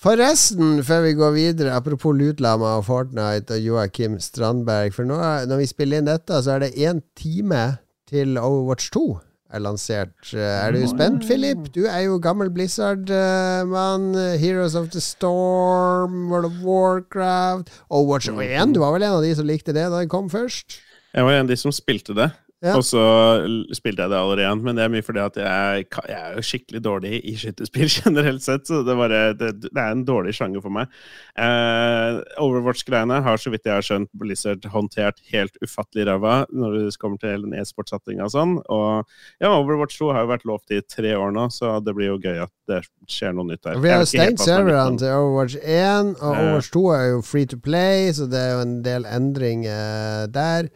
Forresten, 0.00 0.78
før 0.84 1.02
vi 1.04 1.12
går 1.18 1.32
videre, 1.36 1.74
apropos 1.76 2.16
Lutlama 2.16 2.78
og 2.78 2.86
Fortnite 2.86 3.58
og 3.58 3.66
Joakim 3.66 4.14
Strandberg 4.16 4.94
For 4.96 5.04
nå, 5.04 5.18
når 5.44 5.60
vi 5.60 5.66
spiller 5.68 6.00
inn 6.00 6.08
dette, 6.08 6.38
så 6.40 6.54
er 6.54 6.64
det 6.64 6.78
én 6.80 7.02
time 7.20 7.76
til 8.08 8.40
Overwatch 8.40 8.88
2 8.96 9.04
er 9.52 9.62
lansert. 9.64 10.12
Eh, 10.34 10.38
Er 10.66 10.72
du 10.72 10.80
spent, 10.86 11.24
Philip? 11.26 11.70
Du 11.74 11.84
er 11.86 12.04
jo 12.06 12.18
gammel 12.22 12.50
Blizzard-mann. 12.54 14.14
Heroes 14.38 14.74
of 14.74 14.90
the 14.90 15.00
Storm, 15.00 16.30
World 16.30 16.46
of 16.46 16.60
Warcraft 16.62 17.70
Overwatch 17.90 18.28
1, 18.28 18.74
du 18.74 18.80
var 18.80 18.92
vel 18.94 19.02
en 19.02 19.16
av 19.18 19.22
de 19.24 19.34
som 19.34 19.46
likte 19.48 19.72
det 19.74 19.88
da 19.90 19.98
det 20.02 20.08
kom 20.12 20.30
først? 20.30 20.78
Jeg 21.14 21.24
var 21.26 21.32
en 21.34 21.46
av 21.46 21.50
de 21.50 21.56
som 21.58 21.72
spilte 21.74 22.14
det. 22.14 22.30
Ja. 22.60 22.74
Og 22.76 22.82
så 22.84 23.00
spilte 23.72 24.04
jeg 24.04 24.12
det 24.12 24.18
aldri 24.18 24.42
igjen, 24.44 24.60
men 24.66 24.76
det 24.76 24.84
er 24.84 24.90
mye 24.92 25.04
fordi 25.04 25.22
at 25.22 25.36
jeg, 25.40 25.84
jeg 26.10 26.16
er 26.18 26.34
jo 26.36 26.42
skikkelig 26.44 26.82
dårlig 26.84 27.20
i 27.24 27.32
skytterspill 27.40 27.88
generelt 28.02 28.44
sett, 28.44 28.66
så 28.68 28.82
det, 28.84 28.96
bare, 28.98 29.20
det, 29.32 29.54
det 29.64 29.70
er 29.72 29.94
en 29.94 30.02
dårlig 30.04 30.34
sjanger 30.36 30.60
for 30.60 30.74
meg. 30.76 30.92
Eh, 31.40 32.18
Overwatch-greiene 32.44 33.22
har, 33.24 33.40
så 33.40 33.52
vidt 33.54 33.64
jeg 33.64 33.78
har 33.78 33.86
skjønt, 33.86 34.10
Blizzard 34.20 34.68
håndtert 34.74 35.22
helt 35.32 35.56
ufattelig 35.64 36.04
ræva 36.10 36.42
når 36.52 36.76
det 36.76 36.98
kommer 37.00 37.22
til 37.22 37.46
den 37.46 37.56
e-sportsatsinga 37.56 38.28
og 38.28 38.34
sånn. 38.34 38.52
Og 38.68 39.08
ja, 39.40 39.54
Overwatch 39.54 39.96
2 39.96 40.12
har 40.12 40.26
jo 40.26 40.32
vært 40.34 40.46
lovt 40.52 40.76
i 40.76 40.82
tre 40.84 41.14
år 41.16 41.32
nå, 41.36 41.46
så 41.54 41.78
det 41.80 41.96
blir 41.96 42.12
jo 42.12 42.20
gøy 42.20 42.44
at 42.44 42.52
det 42.68 42.82
skjer 43.10 43.32
noe 43.38 43.48
nytt 43.48 43.64
der. 43.64 43.80
Vi 43.80 43.94
har 43.94 44.04
stengt 44.04 44.44
er 44.44 44.52
serverne 44.52 45.00
til 45.00 45.16
Overwatch 45.16 45.56
1, 45.64 46.12
og 46.20 46.28
Overwatch 46.34 46.70
2 46.76 46.84
er 46.98 47.08
jo 47.14 47.24
free 47.24 47.48
to 47.48 47.56
play, 47.56 48.12
så 48.12 48.28
det 48.28 48.44
er 48.44 48.54
jo 48.58 48.62
en 48.68 48.78
del 48.84 49.08
endringer 49.08 50.28
der. 50.28 50.68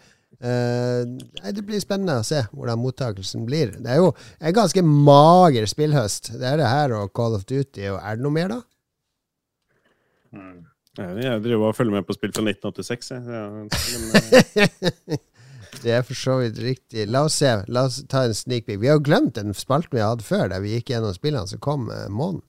Eh, 0.44 1.02
nei, 1.08 1.52
det 1.56 1.62
blir 1.64 1.80
spennende 1.80 2.18
å 2.20 2.26
se 2.26 2.42
hvordan 2.52 2.80
mottakelsen 2.82 3.46
blir. 3.48 3.72
Det 3.80 3.94
er 3.94 4.02
jo 4.02 4.10
en 4.12 4.56
ganske 4.56 4.82
mager 4.84 5.64
spillhøst. 5.70 6.34
Det 6.36 6.46
er 6.50 6.60
det 6.60 6.68
her 6.68 6.92
og 6.98 7.12
Call 7.16 7.38
of 7.38 7.46
Duty. 7.48 7.86
Og 7.94 7.96
er 7.96 8.18
det 8.18 8.24
noe 8.26 8.34
mer, 8.34 8.52
da? 8.52 8.60
Mm. 10.34 10.64
Jeg 10.94 11.40
driver 11.42 11.70
og 11.70 11.76
følger 11.78 11.96
med 11.96 12.04
på 12.06 12.14
spill 12.14 12.30
fra 12.34 12.44
1986, 12.46 13.08
jeg. 13.10 13.22
Ja, 13.26 15.16
det 15.82 15.94
er 15.96 16.04
for 16.06 16.18
så 16.18 16.36
vidt 16.38 16.60
riktig. 16.62 17.08
La 17.10 17.24
oss 17.26 17.40
se. 17.40 17.50
La 17.66 17.86
oss 17.88 18.02
ta 18.10 18.22
en 18.28 18.36
sneak 18.36 18.68
peek. 18.68 18.78
Vi 18.82 18.90
har 18.90 19.00
jo 19.00 19.06
glemt 19.08 19.34
den 19.38 19.56
spalten 19.58 19.96
vi 19.96 20.04
hadde 20.04 20.26
før, 20.26 20.46
der 20.52 20.62
vi 20.62 20.76
gikk 20.76 20.92
gjennom 20.92 21.16
spillene 21.16 21.50
som 21.50 21.62
kom 21.64 21.88
eh, 21.90 22.06
måneden. 22.12 22.44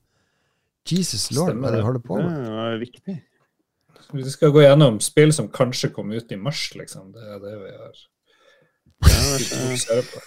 Jesus 0.85 1.31
lord, 1.33 1.55
Stemmer 1.55 1.63
hva 1.63 1.71
er 1.71 1.73
det 1.73 1.81
du 1.81 1.87
holder 1.87 2.03
på 2.05 2.19
ja, 2.19 2.27
med? 2.27 2.43
det 2.43 2.53
var 2.59 2.77
viktig. 2.83 3.15
Vi 4.13 4.29
skal 4.29 4.51
gå 4.51 4.61
gjennom 4.61 4.99
spill 5.01 5.33
som 5.33 5.47
kanskje 5.49 5.89
kom 5.93 6.11
ut 6.11 6.31
i 6.31 6.35
mars, 6.37 6.71
liksom. 6.75 7.11
Det 7.15 7.23
er 7.23 7.39
det 7.39 7.55
vi 7.63 7.71
har 7.71 7.93
Ja, 9.05 9.37
det 9.37 9.41
er- 9.41 9.57
fokusert 9.65 10.13
på. 10.13 10.21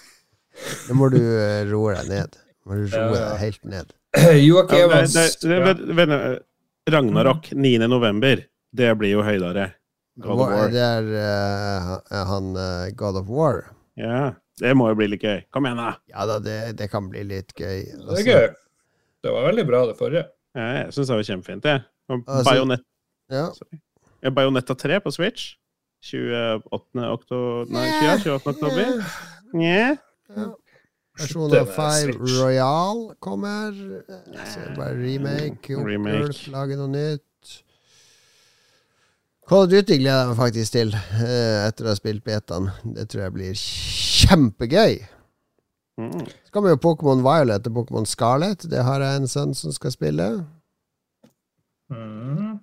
Nå 0.89 0.95
må 0.99 1.09
du 1.13 1.19
eh, 1.21 1.63
roe 1.71 1.95
deg 1.95 2.09
ned. 2.09 2.37
Nå 2.65 2.71
må 2.73 2.77
du 2.81 2.97
roe 2.97 3.15
deg 3.15 3.37
helt 3.45 3.63
ned. 3.65 3.93
Joakim 4.49 4.77
Evans. 4.89 5.15
ja. 5.43 6.39
Ragnarok 6.89 7.51
9. 7.53 7.77
november. 7.87 8.41
Det 8.73 8.89
blir 8.97 9.11
jo 9.13 9.21
høydere. 9.25 9.71
God 10.19 10.41
of 10.41 10.49
War. 10.51 10.69
Det 10.73 10.81
er 10.83 11.09
eh, 11.15 12.25
han- 12.27 12.55
eh, 12.57 12.89
God 12.97 13.15
of 13.21 13.27
War. 13.29 13.61
Ja, 13.99 14.33
det 14.59 14.73
må 14.75 14.89
jo 14.89 14.95
bli 14.99 15.07
litt 15.13 15.21
gøy. 15.23 15.43
Kom 15.53 15.65
igjen, 15.67 15.77
da! 15.79 15.93
Ja 16.11 16.25
da, 16.27 16.39
det, 16.43 16.75
det 16.79 16.89
kan 16.91 17.07
bli 17.11 17.23
litt 17.27 17.53
gøy. 17.55 17.85
Det 17.85 18.19
er 18.19 18.27
gøy. 18.27 18.47
Det 19.23 19.31
var 19.35 19.47
veldig 19.51 19.65
bra, 19.67 19.85
det 19.87 19.95
forrige. 19.99 20.25
Ja, 20.55 20.67
jeg 20.83 20.93
syns 20.95 21.07
det 21.11 21.15
var 21.19 21.27
kjempefint, 21.27 21.65
jeg. 21.67 21.83
Og 22.09 22.21
Altså- 22.25 22.49
Bajonett, 22.49 22.83
Ja. 23.29 23.47
ja, 24.21 24.31
Bajonetta 24.33 24.75
3 24.75 24.99
på 25.05 25.13
Switch. 25.13 25.55
28. 26.01 27.11
oktober 27.11 27.73
Nei, 27.75 27.87
28. 28.23 28.49
oktober. 28.53 29.05
Nja. 29.53 29.97
Persona 31.17 31.65
5 31.65 31.91
Switch. 31.91 32.39
Royal 32.39 33.15
kommer. 33.19 33.73
Så 34.45 34.59
det 34.59 34.75
bare 34.77 34.95
Remake. 34.95 35.75
Lage 36.51 36.77
noe 36.79 36.87
nytt. 36.93 37.25
Call 39.49 39.65
of 39.65 39.71
Duty 39.71 39.97
gleder 39.97 40.19
jeg 40.19 40.29
meg 40.29 40.37
faktisk 40.37 40.73
til, 40.75 40.91
eh, 40.93 41.63
etter 41.65 41.87
å 41.87 41.89
ha 41.89 41.97
spilt 41.97 42.21
betaen. 42.23 42.69
Det 42.85 43.07
tror 43.09 43.23
jeg 43.23 43.33
blir 43.33 43.55
kjempegøy. 43.57 44.99
Mm. 45.99 46.27
Så 46.45 46.53
kommer 46.53 46.69
jo 46.69 46.79
Pokémon 46.79 47.23
Violet 47.25 47.67
og 47.67 47.73
Pokémon 47.79 48.05
Scarlet. 48.07 48.69
Det 48.69 48.83
har 48.85 49.01
jeg 49.01 49.19
en 49.19 49.27
sønn 49.27 49.55
som 49.57 49.73
skal 49.73 49.91
spille. 49.91 50.27
Mm. 51.89 52.59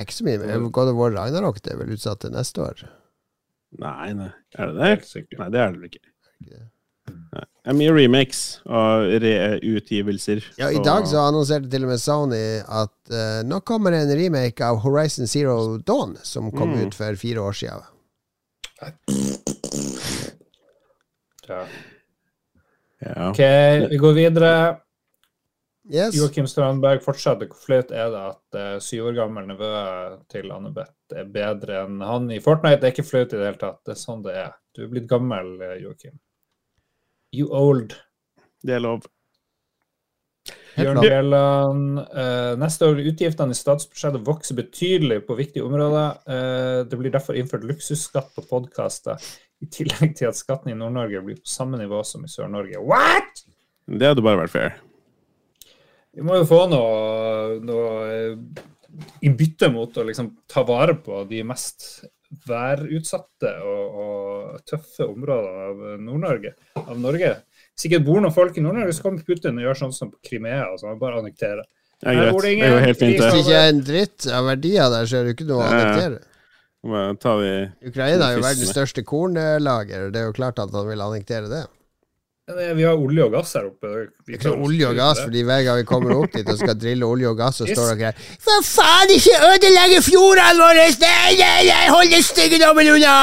Er 0.00 0.06
ikke 0.08 0.16
så 0.16 0.24
mye. 0.24 0.58
God 0.72 0.88
of 0.94 0.96
War 0.96 1.12
Ragnarok 1.12 1.60
det 1.60 1.74
er 1.74 1.80
vel 1.82 1.92
utsatt 1.92 2.22
til 2.24 2.32
neste 2.32 2.62
år. 2.64 2.80
Nei, 3.84 4.12
nei. 4.16 4.30
Er 4.56 4.70
det 4.70 4.78
det? 4.80 4.86
Helt 4.94 5.04
sikkert. 5.10 5.38
Nei, 5.42 5.48
det 5.52 5.60
er 5.60 5.74
det 5.74 5.80
vel 5.82 5.90
ikke. 5.90 6.06
Nei. 6.48 7.44
Det 7.60 7.68
er 7.68 7.76
mye 7.76 7.92
remakes 7.92 8.40
og 8.64 9.10
reutgivelser. 9.22 10.40
Ja, 10.58 10.70
I 10.72 10.80
dag 10.84 11.04
så 11.10 11.20
annonserte 11.26 11.68
til 11.70 11.84
og 11.84 11.90
med 11.92 12.00
Sony 12.00 12.40
at 12.64 13.12
uh, 13.12 13.40
nå 13.46 13.58
kommer 13.68 13.92
en 13.98 14.10
remake 14.16 14.64
av 14.64 14.80
Horizon 14.86 15.28
Zero 15.28 15.76
Dawn, 15.84 16.16
som 16.24 16.48
kom 16.54 16.72
Mm. 16.72 16.86
ut 16.88 16.94
for 16.96 17.18
fire 17.20 17.44
år 17.44 17.52
siden. 17.60 17.82
Ja. 21.48 21.60
Ja. 23.00 23.28
OK, 23.30 23.40
vi 23.90 23.96
går 24.00 24.12
videre. 24.16 24.52
Yes. 25.90 26.14
Joakim 26.14 26.46
Strandberg 26.46 27.02
fortsetter. 27.02 27.48
Hvor 27.50 27.58
flaut 27.64 27.90
er 27.90 28.10
det 28.12 28.22
at 28.28 28.58
uh, 28.58 28.74
syv 28.82 29.10
år 29.10 29.16
gammel 29.18 29.48
nevø 29.50 29.70
til 30.30 30.50
Annebeth 30.54 31.18
er 31.18 31.30
bedre 31.34 31.80
enn 31.84 32.02
han 32.06 32.28
i 32.30 32.38
Fortnite? 32.42 32.78
Det 32.78 32.90
er 32.90 32.94
ikke 32.94 33.08
flaut 33.08 33.32
i 33.32 33.38
det 33.40 33.48
hele 33.48 33.58
tatt. 33.58 33.80
Det 33.86 33.96
er 33.96 33.98
sånn 33.98 34.22
det 34.22 34.36
er. 34.38 34.52
Du 34.76 34.84
er 34.84 34.92
blitt 34.92 35.08
gammel, 35.10 35.56
eh, 35.66 35.80
Joakim. 35.82 36.14
You 37.34 37.50
old. 37.50 37.96
Det 38.62 38.76
er 38.76 38.84
lov. 38.84 39.08
Bjørn. 40.76 41.00
Bjelland. 41.02 41.98
Uh, 42.14 42.52
neste 42.60 42.86
år 42.86 43.02
utgiftene 43.10 43.54
i 43.54 43.58
statsbudsjettet 43.58 44.22
vokser 44.26 44.58
betydelig 44.60 45.24
på 45.26 45.38
viktige 45.40 45.66
områder. 45.66 46.20
Uh, 46.30 46.84
det 46.86 47.00
blir 47.00 47.14
derfor 47.14 47.38
innført 47.38 47.66
luksusskatt 47.66 48.30
på 48.36 48.46
podkaster, 48.46 49.18
i 49.60 49.66
tillegg 49.66 50.14
til 50.16 50.30
at 50.30 50.38
skatten 50.38 50.70
i 50.70 50.78
Nord-Norge 50.78 51.24
blir 51.26 51.42
på 51.42 51.50
samme 51.50 51.82
nivå 51.82 52.04
som 52.06 52.22
i 52.24 52.30
Sør-Norge. 52.30 52.78
What?! 52.78 53.42
Det 53.90 54.12
hadde 54.12 54.22
bare 54.22 54.44
vært 54.44 54.54
fair. 54.54 54.78
Vi 56.16 56.24
må 56.26 56.40
jo 56.40 56.46
få 56.48 56.64
noe, 56.70 57.58
noe 57.62 57.90
eh, 58.10 58.64
i 59.22 59.30
bytte 59.30 59.68
mot 59.70 59.94
å 60.00 60.06
liksom 60.08 60.32
ta 60.50 60.64
vare 60.66 60.96
på 60.98 61.22
de 61.30 61.44
mest 61.46 62.04
værutsatte 62.46 63.52
og, 63.66 64.00
og 64.02 64.64
tøffe 64.68 65.06
områdene 65.06 65.66
av 65.68 65.84
Nord-Norge, 66.02 66.52
av 66.80 66.96
Norge. 66.98 67.34
Hvis 67.74 67.86
ikke 67.88 68.00
det 68.00 68.06
bor 68.06 68.20
noen 68.22 68.34
folk 68.34 68.58
i 68.58 68.64
Nord-Norge, 68.64 68.94
så 68.96 69.06
kan 69.06 69.20
Putin 69.26 69.60
gjøre 69.62 69.78
sånn 69.78 69.94
som 69.94 70.10
på 70.12 70.18
Krimea, 70.28 70.66
og 70.72 70.80
sånn, 70.82 70.98
bare 71.00 71.22
annektere. 71.22 71.64
Det 72.00 72.08
er 72.10 72.18
greit. 72.20 72.40
Det, 72.42 72.52
ingen, 72.54 72.64
Det 72.64 72.70
er 72.70 72.74
jo 72.76 72.84
helt 72.86 73.00
fint, 73.00 73.14
Hvis 73.14 73.22
det 73.24 73.30
det. 73.30 73.40
ikke 73.44 73.60
er 73.60 73.70
en 73.72 73.82
dritt 73.90 74.28
av 74.40 74.46
verdier 74.50 74.92
der, 74.94 75.08
så 75.10 75.18
er 75.20 75.26
det 75.26 75.34
ikke 75.36 75.48
noe 75.50 75.60
å 75.60 75.64
Ja, 75.66 75.70
ja. 75.70 75.80
annektere. 75.80 76.20
Bare 76.90 77.16
tar 77.20 77.36
vi 77.42 77.50
Ukraina 77.90 78.30
er 78.30 78.38
jo 78.38 78.44
verdens 78.46 78.70
største 78.72 79.02
kornlager. 79.04 80.06
Det 80.14 80.22
er 80.22 80.30
jo 80.30 80.36
klart 80.36 80.62
at 80.62 80.72
han 80.72 80.86
vil 80.88 81.02
annektere 81.04 81.50
det. 81.50 81.64
Vi 82.76 82.84
har 82.84 82.98
olje 82.98 83.24
og 83.26 83.34
gass 83.34 83.54
her 83.58 83.66
oppe. 83.68 83.90
Vi 84.26 84.36
ikke 84.38 84.52
olje 84.54 84.88
og 84.90 84.98
gass, 84.98 85.22
fordi 85.24 85.42
hver 85.46 85.64
gang 85.66 85.80
vi 85.80 85.86
kommer 85.88 86.14
opp 86.18 86.34
dit 86.34 86.48
og 86.48 86.58
skal 86.60 86.78
drille 86.78 87.06
olje 87.06 87.30
og 87.30 87.36
gass, 87.38 87.60
så 87.62 87.68
står 87.68 87.94
dere 87.94 88.10
her 88.10 88.30
For 88.42 88.66
faen, 88.66 89.14
ikke 89.16 89.36
ødelegge 89.50 90.02
fjordene 90.06 90.62
våre! 90.62 90.86
Nei, 91.04 91.34
nei, 91.40 91.58
nei, 91.68 91.84
hold 91.92 92.14
den 92.14 92.24
styggedommen 92.26 92.94
unna! 92.96 93.16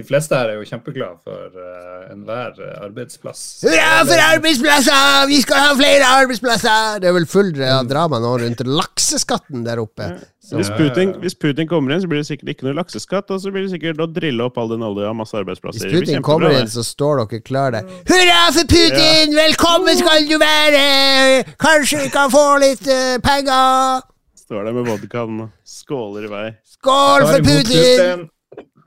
De 0.00 0.04
fleste 0.08 0.32
her 0.32 0.48
er 0.48 0.56
jo 0.56 0.64
kjempeglade 0.64 1.18
for 1.20 1.56
uh, 1.60 2.06
enhver 2.08 2.56
eh, 2.56 2.76
arbeidsplass. 2.86 3.40
Hurra 3.66 3.98
for 4.08 4.22
arbeidsplasser! 4.30 5.26
Vi 5.28 5.40
skal 5.42 5.60
ha 5.60 5.74
flere 5.76 6.06
arbeidsplasser! 6.22 7.02
Det 7.02 7.10
er 7.10 7.16
vel 7.18 7.26
full 7.28 7.50
drama 7.90 8.20
nå 8.22 8.30
rundt 8.40 8.62
lakseskatten 8.64 9.66
der 9.66 9.82
oppe. 9.82 10.08
Så, 10.40 10.56
hvis 10.56 10.72
Putin, 10.72 11.12
hvis 11.20 11.36
Putin 11.36 11.68
kommer 11.68 11.92
inn, 11.92 12.00
så 12.00 12.08
blir 12.08 12.22
det 12.22 12.30
sikkert 12.30 12.54
ikke 12.54 12.70
noe 12.70 12.78
lakseskatt, 12.80 13.28
og 13.28 13.44
så 13.44 13.52
blir 13.52 13.66
det 13.66 13.74
sikkert 13.74 14.00
å 14.00 14.08
drille 14.08 14.48
opp 14.48 14.56
all 14.62 14.72
den 14.72 14.86
olja 14.88 15.12
og 15.12 15.20
masse 15.20 15.36
arbeidsplasser. 15.36 15.84
hvis 15.84 16.00
Putin 16.00 16.24
kommer 16.24 16.56
inn, 16.56 16.72
så 16.72 16.86
står 16.86 17.26
dere 17.26 17.44
klar 17.44 17.76
der. 17.76 17.94
Hurra 18.08 18.40
for 18.56 18.72
Putin! 18.72 19.36
Velkommen 19.36 20.00
skal 20.00 20.26
du 20.32 20.36
være! 20.40 21.44
Kanskje 21.60 22.06
vi 22.06 22.10
kan 22.16 22.32
få 22.32 22.48
litt 22.64 22.88
uh, 22.88 23.20
penger? 23.20 24.08
Står 24.48 24.64
der 24.64 24.80
med 24.80 24.88
vodkaen 24.88 25.40
og 25.44 25.56
skåler 25.68 26.24
i 26.24 26.36
vei. 26.38 26.44
Skål 26.80 27.28
for 27.34 27.50
Putin! 27.52 28.30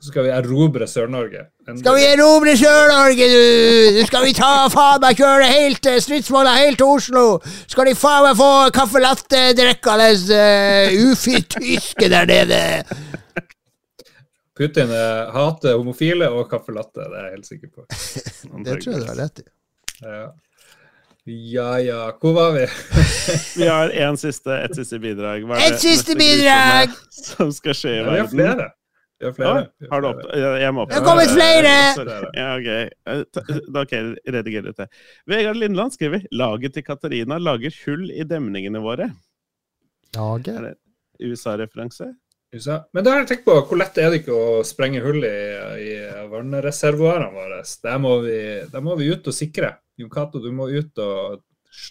Så 0.03 0.09
skal 0.11 0.25
vi 0.25 0.31
erobre 0.35 0.83
Sør-Norge. 0.83 1.45
Skal 1.79 1.95
vi 1.95 2.01
erobre 2.03 2.57
Sør-Norge, 2.59 3.27
du? 3.31 3.43
Nå 3.95 4.01
skal 4.09 4.25
vi 4.27 4.33
ta 4.35 4.49
faen 4.73 4.99
meg 4.99 5.15
kjøre 5.15 5.47
helt 5.47 5.79
til 5.85 6.01
stridsvolla 6.03 6.57
helt 6.57 6.81
til 6.81 6.91
Oslo. 6.91 7.23
Skal 7.71 7.87
de 7.87 7.93
faen 7.95 8.25
meg 8.27 8.35
få 8.35 8.49
caffè 8.75 8.99
latte 8.99 9.45
drikkende 9.55 10.09
uh, 10.27 11.07
ufi-tyske 11.07 12.11
der 12.11 12.27
nede. 12.27 12.59
Putin 14.59 14.91
eh, 14.91 15.31
hater 15.33 15.79
homofile 15.79 16.27
og 16.35 16.51
caffè 16.51 16.75
latte, 16.75 17.07
det 17.07 17.21
er 17.21 17.29
jeg 17.29 17.37
helt 17.37 17.49
sikker 17.53 17.71
på. 17.71 17.87
Det 18.67 18.77
tror 18.83 18.91
jeg 18.97 19.01
du 19.05 19.07
har 19.07 19.19
rett 19.23 19.39
i. 19.39 19.49
Ja. 20.03 20.27
ja 21.31 21.71
ja, 21.79 22.05
hvor 22.19 22.35
var 22.41 22.53
vi? 22.59 22.67
Vi 23.63 23.71
har 23.71 23.95
en 24.03 24.19
siste, 24.19 24.59
et 24.67 24.75
siste 24.75 24.99
bidrag. 24.99 25.47
Hva 25.47 25.63
er 25.63 25.71
Et 25.71 25.79
det 25.79 25.83
siste 25.87 26.19
bidrag! 26.19 26.91
Som 27.23 27.55
skal 27.55 27.79
skje 27.85 27.95
i 27.95 27.99
Ja, 28.03 28.09
vi 28.11 28.25
har 28.27 28.33
flere. 28.35 28.73
Vi 29.23 29.29
har 29.29 29.35
flere. 29.37 29.59
Ja, 29.79 29.89
har 29.93 30.03
du 30.03 30.07
opp... 30.09 30.23
Jeg 30.35 30.73
må 30.75 30.83
opp. 30.83 30.89
Det 30.91 30.97
har 30.99 31.05
kommet 31.07 31.29
flere! 31.31 31.75
Ja, 32.35 32.47
ok. 32.57 32.71
Da 33.71 33.85
kan 33.87 33.93
jeg 33.95 34.09
Ok, 34.17 34.31
rediger 34.35 34.65
dette. 34.67 34.87
Vegard 35.29 35.59
Lindland 35.61 35.95
skriver 35.95 36.25
laget 36.35 36.75
til 36.75 36.83
Katarina 36.83 37.37
lager 37.39 37.71
hull 37.85 38.09
i 38.11 38.25
demningene 38.27 38.81
våre. 38.83 39.07
Lage? 40.17 40.57
Er 40.59 40.75
USA-referanse? 41.23 42.09
USA. 42.53 42.81
Men 42.91 43.05
da 43.05 43.13
har 43.13 43.23
jeg 43.23 43.31
tenkt 43.31 43.47
på 43.47 43.55
hvor 43.55 43.79
lett 43.79 43.97
er 43.97 44.11
det 44.11 44.21
ikke 44.21 44.35
å 44.35 44.61
sprenge 44.67 45.01
hull 45.05 45.23
i, 45.25 45.37
i 45.87 45.95
vannreservoarene 46.29 47.31
våre. 47.33 47.63
Der 47.87 48.03
må, 48.03 48.17
vi, 48.25 48.37
der 48.75 48.85
må 48.85 48.97
vi 48.99 49.09
ut 49.13 49.31
og 49.31 49.35
sikre. 49.39 49.71
Jon 49.97 50.11
Cato, 50.11 50.41
du 50.43 50.51
må 50.53 50.67
ut 50.73 50.99
og 51.01 51.45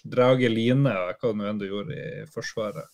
drage 0.07 0.51
line, 0.53 0.93
og 0.93 1.17
hva 1.23 1.33
nå 1.35 1.49
enn 1.49 1.63
du 1.63 1.67
gjorde 1.71 1.97
i 1.97 2.27
Forsvaret. 2.31 2.93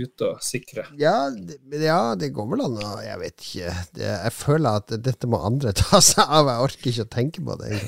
Ut 0.00 0.24
og 0.26 0.40
sikre. 0.42 0.86
Ja, 0.98 1.30
det, 1.30 1.58
ja, 1.82 2.14
det 2.18 2.32
går 2.34 2.48
vel 2.50 2.64
an 2.64 2.80
å 2.82 2.96
Jeg 3.04 3.20
vet 3.20 3.46
ikke. 3.46 3.76
Det, 3.94 4.08
jeg 4.08 4.34
føler 4.34 4.80
at 4.80 4.96
dette 5.06 5.30
må 5.30 5.40
andre 5.46 5.74
ta 5.82 6.00
seg 6.02 6.24
av. 6.24 6.50
Jeg 6.50 6.68
orker 6.68 6.92
ikke 6.92 7.06
å 7.06 7.14
tenke 7.14 7.44
på 7.46 7.58
det. 7.62 7.78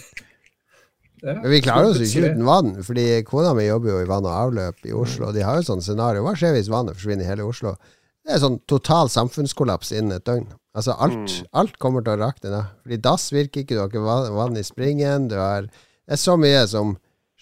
Men 1.27 1.49
vi 1.51 1.63
klarer 1.65 1.91
oss 1.91 1.99
jo 1.99 2.07
ikke 2.07 2.31
uten 2.31 2.47
vann, 2.47 2.75
fordi 2.87 3.07
kona 3.27 3.55
mi 3.57 3.65
jobber 3.67 3.95
jo 3.95 4.03
i 4.05 4.09
vann 4.09 4.27
og 4.29 4.35
avløp 4.35 4.85
i 4.87 4.95
Oslo. 4.95 5.31
Og 5.31 5.37
de 5.37 5.45
har 5.47 5.59
jo 5.59 5.67
sånn 5.71 5.85
scenario. 5.85 6.23
Hva 6.27 6.37
skjer 6.39 6.55
hvis 6.55 6.71
vannet 6.71 6.99
forsvinner 6.99 7.27
i 7.27 7.31
hele 7.31 7.47
Oslo? 7.49 7.75
Det 8.27 8.35
er 8.35 8.43
sånn 8.43 8.61
total 8.69 9.11
samfunnskollaps 9.13 9.93
innen 9.95 10.19
et 10.19 10.27
døgn. 10.27 10.49
Altså 10.77 10.97
alt, 11.01 11.39
alt 11.57 11.77
kommer 11.81 12.05
til 12.05 12.17
å 12.17 12.27
rakne 12.27 12.53
ned. 12.53 12.73
Fordi 12.85 12.99
dass 13.05 13.31
virker 13.33 13.63
ikke, 13.63 13.77
du 13.77 13.81
har 13.81 13.91
ikke 13.91 14.35
vann 14.37 14.59
i 14.59 14.65
springen. 14.67 15.29
Du 15.31 15.39
har, 15.41 15.71
det 15.71 16.17
er 16.19 16.21
så 16.21 16.35
mye 16.41 16.65
som 16.69 16.97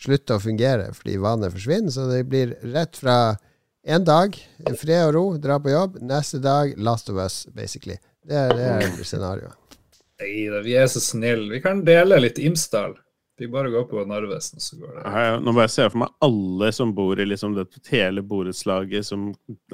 slutter 0.05 0.39
å 0.39 0.43
fungere 0.43 0.91
fordi 0.95 1.17
vannet 1.23 1.55
forsvinner. 1.55 1.95
Så 1.95 2.07
det 2.13 2.23
blir 2.31 2.55
rett 2.75 3.01
fra 3.01 3.17
en 3.87 4.05
dag, 4.05 4.37
fred 4.81 5.07
og 5.09 5.15
ro, 5.17 5.25
dra 5.41 5.59
på 5.61 5.73
jobb. 5.75 5.99
Neste 6.03 6.41
dag, 6.43 6.75
Last 6.81 7.11
of 7.13 7.21
Us, 7.21 7.45
basically. 7.55 7.99
Det 8.25 8.37
er, 8.41 8.55
det 8.57 8.69
er 8.73 9.05
scenarioet. 9.05 9.57
Nei 10.23 10.45
da, 10.49 10.61
vi 10.65 10.77
er 10.79 10.87
så 10.89 11.03
snille. 11.03 11.51
Vi 11.53 11.61
kan 11.65 11.83
dele 11.85 12.21
litt 12.23 12.39
Imsdal. 12.41 12.95
Vi 13.35 13.49
bare 13.51 13.67
går 13.67 13.89
på 13.91 14.05
Narvesen, 14.07 14.61
så 14.63 14.77
går 14.79 14.93
det. 14.95 15.01
Hei, 15.11 15.23
Nå 15.43 15.51
bare 15.57 15.67
ser 15.73 15.89
jeg 15.89 15.93
for 15.97 16.05
meg 16.05 16.13
alle 16.23 16.69
som 16.77 16.93
bor 16.95 17.19
i 17.19 17.25
liksom 17.27 17.57
det 17.57 17.65
hele 17.91 18.23
borettslaget 18.23 19.09
som 19.09 19.25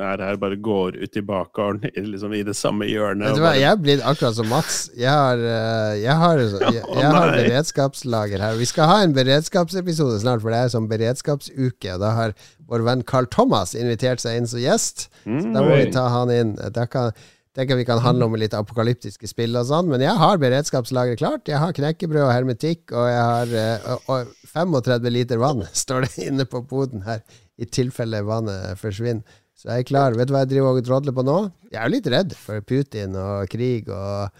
er 0.00 0.22
her, 0.24 0.38
bare 0.40 0.56
går 0.56 0.96
ut 0.96 1.18
i 1.20 1.22
bakgården 1.28 1.84
liksom, 2.08 2.32
i 2.38 2.40
det 2.48 2.54
samme 2.56 2.88
hjørnet. 2.88 3.28
Vet 3.28 3.36
du 3.36 3.42
hva, 3.44 3.50
bare- 3.50 3.60
jeg 3.60 3.68
er 3.74 3.82
blitt 3.84 4.06
akkurat 4.14 4.38
som 4.38 4.48
Mats. 4.48 4.78
Jeg 4.96 5.12
har, 5.12 5.44
eh, 5.44 5.98
jeg 6.00 6.16
har, 6.22 6.40
jeg, 6.40 6.80
jeg 6.80 7.12
har 7.18 7.34
beredskapslager 7.36 8.46
her. 8.46 8.56
Vi 8.56 8.70
skal 8.72 8.88
ha 8.94 8.96
en 9.04 9.12
beredskapsepisode 9.20 10.16
snart, 10.24 10.40
for 10.40 10.56
det 10.56 10.62
er 10.64 10.72
sånn 10.78 10.88
beredskapsuke. 10.88 11.98
Og 11.98 12.00
da 12.00 12.14
har 12.16 12.34
vår 12.70 12.86
venn 12.86 13.02
Carl 13.06 13.26
Thomas 13.30 13.74
invitert 13.74 14.22
seg 14.22 14.38
inn 14.38 14.48
som 14.50 14.62
gjest. 14.62 15.08
Så 15.26 15.52
da 15.54 15.62
må 15.66 15.74
vi 15.74 15.90
ta 15.94 16.06
han 16.12 16.30
inn. 16.30 16.54
Da 16.74 16.86
kan, 16.90 17.10
tenker 17.56 17.78
vi 17.80 17.86
kan 17.88 18.02
handle 18.04 18.28
om 18.28 18.38
litt 18.38 18.54
apokalyptiske 18.54 19.30
spill 19.30 19.58
og 19.58 19.66
sånn. 19.68 19.90
Men 19.90 20.04
jeg 20.04 20.14
har 20.20 20.40
beredskapslageret 20.42 21.20
klart. 21.20 21.50
Jeg 21.50 21.58
har 21.62 21.74
knekkebrød 21.76 22.28
og 22.28 22.32
hermetikk, 22.34 22.94
og 22.94 23.08
jeg 23.10 23.24
har 23.32 23.54
eh, 23.64 23.90
og, 23.96 24.10
og 24.14 24.50
35 24.54 25.14
liter 25.16 25.42
vann 25.42 25.66
står 25.84 26.06
det 26.06 26.28
inne 26.30 26.46
på 26.46 26.62
boden 26.70 27.02
her, 27.08 27.24
i 27.60 27.66
tilfelle 27.66 28.22
vannet 28.26 28.78
forsvinner. 28.80 29.38
Så 29.60 29.68
jeg 29.68 29.82
er 29.82 29.90
klar. 29.90 30.14
Vet 30.16 30.30
du 30.30 30.32
hva 30.32 30.46
jeg 30.46 30.54
driver 30.54 30.78
og 30.78 30.86
drodler 30.86 31.12
på 31.12 31.26
nå? 31.26 31.40
Jeg 31.68 31.82
er 31.82 31.90
jo 31.90 31.96
litt 31.98 32.06
redd 32.08 32.38
for 32.38 32.64
Putin 32.64 33.18
og 33.20 33.50
krig 33.52 33.90
og 33.92 34.30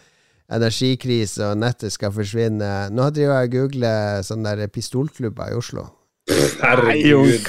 energikrise 0.51 1.51
og 1.51 1.61
nettet 1.61 1.93
skal 1.93 2.15
forsvinne. 2.15 2.89
Nå 2.95 3.11
driver 3.13 3.43
jeg 3.43 3.51
og 3.51 3.57
googler 3.59 4.25
sånne 4.27 4.57
der 4.63 4.73
pistolklubber 4.73 5.53
i 5.53 5.59
Oslo. 5.59 5.91
Herregud. 6.61 7.47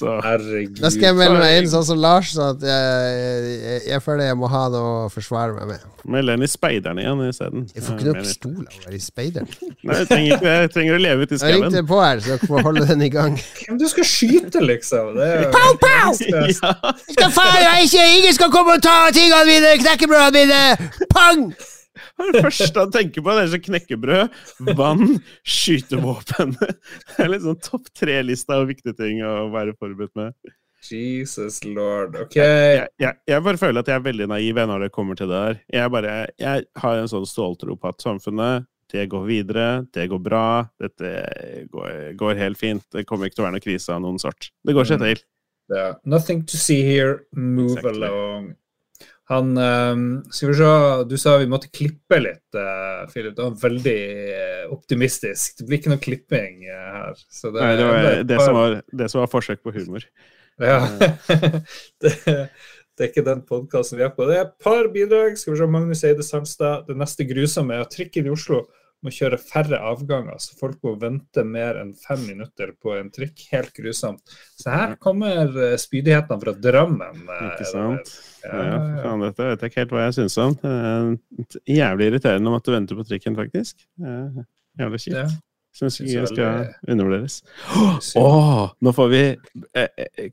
Herregud. 0.00 0.80
Da 0.82 0.90
skal 0.92 1.06
jeg 1.10 1.16
melde 1.18 1.38
meg 1.40 1.58
inn 1.60 1.68
sånn 1.70 1.84
som 1.86 2.00
Lars, 2.02 2.32
så 2.34 2.50
at 2.54 2.64
jeg, 2.66 3.52
jeg, 3.62 3.82
jeg 3.92 4.02
føler 4.04 4.30
jeg 4.30 4.38
må 4.40 4.48
ha 4.52 4.62
noe 4.72 4.90
å 5.06 5.12
forsvare 5.12 5.54
meg 5.56 5.70
med. 5.74 5.84
Meld 6.06 6.30
deg 6.30 6.38
inn 6.38 6.46
i 6.46 6.50
Speideren 6.50 7.00
igjen 7.02 7.22
isteden. 7.26 7.64
Jeg 7.74 7.82
får 7.86 7.96
ikke 7.96 8.08
noe 8.10 8.22
pistol 8.22 8.58
av 8.62 8.76
å 8.76 8.82
være 8.86 8.98
i 8.98 9.02
speideren. 9.02 9.48
Nei, 9.82 9.96
jeg 10.00 10.08
trenger 10.10 10.36
ikke. 10.36 10.52
Jeg 10.56 10.72
trenger 10.76 10.98
å 10.98 11.00
leve 11.02 11.26
ute 11.26 11.34
i 11.34 11.40
Jeg 11.40 11.56
ringte 11.56 11.70
skauen. 11.72 11.88
på 11.90 12.00
her, 12.02 12.20
så 12.22 12.32
dere 12.34 12.50
får 12.52 12.66
holde 12.68 12.84
den 12.92 13.06
i 13.06 13.10
gang. 13.14 13.38
Hvem 13.62 13.80
du 13.80 13.86
skal 13.90 14.08
skyte, 14.10 14.62
liksom? 14.62 15.14
Det 15.18 15.30
er 15.36 15.48
Pow, 15.54 15.72
pow! 15.82 16.12
Ja. 16.26 16.92
Skal 17.10 17.32
faen 17.34 17.62
meg 17.64 17.86
ikke 17.88 18.04
Ingen 18.20 18.36
skal 18.36 18.52
komme 18.54 18.76
og 18.78 18.84
ta 18.84 18.98
tingene 19.14 19.42
mine, 19.48 19.74
knekkebrødene 19.82 20.44
mine! 20.46 21.06
Pang! 21.10 21.48
Det 22.34 22.42
første 22.44 22.82
han 22.84 22.92
tenker 22.94 23.24
på, 23.24 23.34
det 23.36 23.44
er 23.46 23.50
så 23.54 23.60
knekkebrød, 23.64 24.36
vann, 24.78 25.16
skytevåpen. 25.46 26.54
Det 26.60 27.24
er 27.24 27.30
liksom 27.32 27.58
topp 27.64 27.90
tre-lista 27.96 28.60
av 28.60 28.68
viktige 28.70 28.96
ting 28.98 29.22
å 29.26 29.48
være 29.54 29.74
forberedt 29.80 30.14
med. 30.18 30.34
Jesus 30.86 31.64
lord. 31.64 32.14
OK. 32.20 32.36
Jeg, 32.38 32.86
jeg, 33.02 33.16
jeg 33.26 33.42
bare 33.42 33.58
føler 33.58 33.82
at 33.82 33.88
jeg 33.90 33.98
er 33.98 34.04
veldig 34.06 34.28
naiv 34.30 34.60
når 34.70 34.84
det 34.86 34.92
kommer 34.94 35.18
til 35.18 35.30
det 35.32 35.40
der. 35.48 35.60
Jeg, 35.80 35.90
bare, 35.94 36.12
jeg 36.38 36.66
har 36.82 37.00
en 37.00 37.10
sånn 37.10 37.26
ståltro 37.26 37.74
på 37.80 37.90
at 37.90 38.04
samfunnet 38.04 38.68
det 38.94 39.08
går 39.10 39.24
videre, 39.26 39.64
det 39.96 40.04
går 40.12 40.20
bra, 40.22 40.44
dette 40.78 41.08
går, 41.74 42.12
går 42.20 42.38
helt 42.38 42.60
fint. 42.60 42.84
Det 42.94 43.02
kommer 43.08 43.26
ikke 43.26 43.40
til 43.40 43.42
å 43.42 43.46
være 43.48 43.56
noen 43.56 43.64
krise 43.64 43.96
av 43.96 44.04
noen 44.04 44.20
sort. 44.22 44.52
Det 44.62 44.76
går 44.76 44.86
seg 44.86 45.00
Mm. 45.02 45.08
til. 45.08 45.24
Ja. 45.74 45.86
Nothing 46.06 46.44
to 46.46 46.56
see 46.56 46.84
here. 46.86 47.24
Move 47.34 47.80
Exactly. 47.80 48.06
along. 48.06 48.52
Han 49.28 49.56
ehm, 49.58 50.06
Skal 50.30 50.52
vi 50.52 50.54
se, 50.54 50.70
du 51.10 51.16
sa 51.18 51.34
vi 51.40 51.48
måtte 51.50 51.70
klippe 51.74 52.20
litt, 52.22 52.46
uh, 52.54 53.02
Philip. 53.10 53.34
Det 53.34 53.42
var 53.42 53.58
veldig 53.58 53.98
eh, 54.36 54.64
optimistisk. 54.70 55.58
Det 55.58 55.66
blir 55.66 55.80
ikke 55.80 55.92
noe 55.92 56.02
klipping 56.02 56.62
eh, 56.70 56.86
her. 56.94 57.18
Så 57.26 57.50
det, 57.50 57.62
Nei, 57.62 57.74
det 57.80 57.88
var 57.88 58.06
det 58.06 58.14
det 58.30 58.40
som 58.42 58.58
var, 58.58 58.80
det 59.02 59.10
som 59.10 59.22
var 59.24 59.32
forsøk 59.32 59.62
på 59.66 59.74
humor. 59.74 60.06
Ja. 60.62 60.78
det, 62.02 62.12
det 62.22 63.02
er 63.02 63.10
ikke 63.10 63.26
den 63.26 63.42
podkasten 63.48 63.98
vi 63.98 64.06
er 64.06 64.14
på. 64.14 64.28
Det 64.30 64.38
er 64.38 64.46
et 64.46 64.56
par 64.62 64.86
bidrag. 64.94 65.34
Skal 65.40 65.56
vi 65.56 65.60
se, 65.60 65.70
Magnus 65.74 66.06
Eide 66.06 66.26
Sandstad. 66.26 66.86
Det 66.86 66.96
neste 66.98 67.26
grusomme 67.26 67.80
er 67.80 67.90
trikken 67.90 68.30
i 68.30 68.34
Oslo 68.34 68.62
må 69.04 69.10
kjøre 69.12 69.36
færre 69.38 69.78
avganger, 69.86 70.38
så 70.42 70.56
folk 70.58 70.78
må 70.82 70.94
vente 70.98 71.42
mer 71.46 71.76
enn 71.82 71.92
fem 72.00 72.22
minutter 72.26 72.72
på 72.82 72.94
en 72.96 73.10
trikk. 73.14 73.44
Helt 73.52 73.72
grusomt. 73.76 74.22
Så 74.58 74.72
her 74.72 74.94
kommer 75.02 75.50
eh, 75.52 75.76
spydighetene 75.78 76.40
fra 76.42 76.54
Drammen. 76.64 77.20
eh, 77.28 77.42
Ikke 77.50 77.68
sant? 77.70 78.14
Ja, 78.42 78.50
Ja, 78.56 78.64
ja. 78.72 78.80
faen, 79.04 79.24
dette 79.26 79.46
vet 79.50 79.62
jeg 79.66 79.70
ikke 79.72 79.82
helt 79.84 79.94
hva 79.96 80.04
jeg 80.06 80.16
syns 80.20 80.38
om. 80.42 80.56
Er 80.64 81.76
jævlig 81.76 82.10
irriterende 82.12 82.50
å 82.50 82.56
måtte 82.56 82.74
vente 82.74 82.96
på 82.98 83.04
trikken, 83.08 83.36
faktisk. 83.38 83.84
Eh, 84.02 84.42
Jævlig 84.80 85.00
kjipt. 85.04 85.16
Ja. 85.20 85.26
Syns 85.76 85.98
ikke 86.00 86.12
jeg 86.14 86.24
det 86.24 86.28
skal 86.32 86.92
undervurderes. 86.94 87.40
Å, 88.16 88.28
nå 88.80 88.92
får 88.96 89.10
vi 89.12 89.22
eh, 89.76 89.88
eh, 90.08 90.30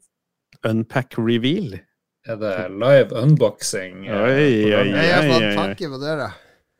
unpack 0.69 1.17
reveal. 1.19 1.75
Er 2.23 2.37
det 2.39 2.53
live 2.71 3.11
unboxing? 3.19 4.05
Oi, 4.07 4.29
Oi, 4.31 4.71
oi. 4.71 4.85
Jeg 4.95 5.11
har 5.11 5.25
fått 5.27 5.43
ja. 5.43 5.53
pakke 5.59 5.89
på 5.91 5.99
døra. 5.99 6.29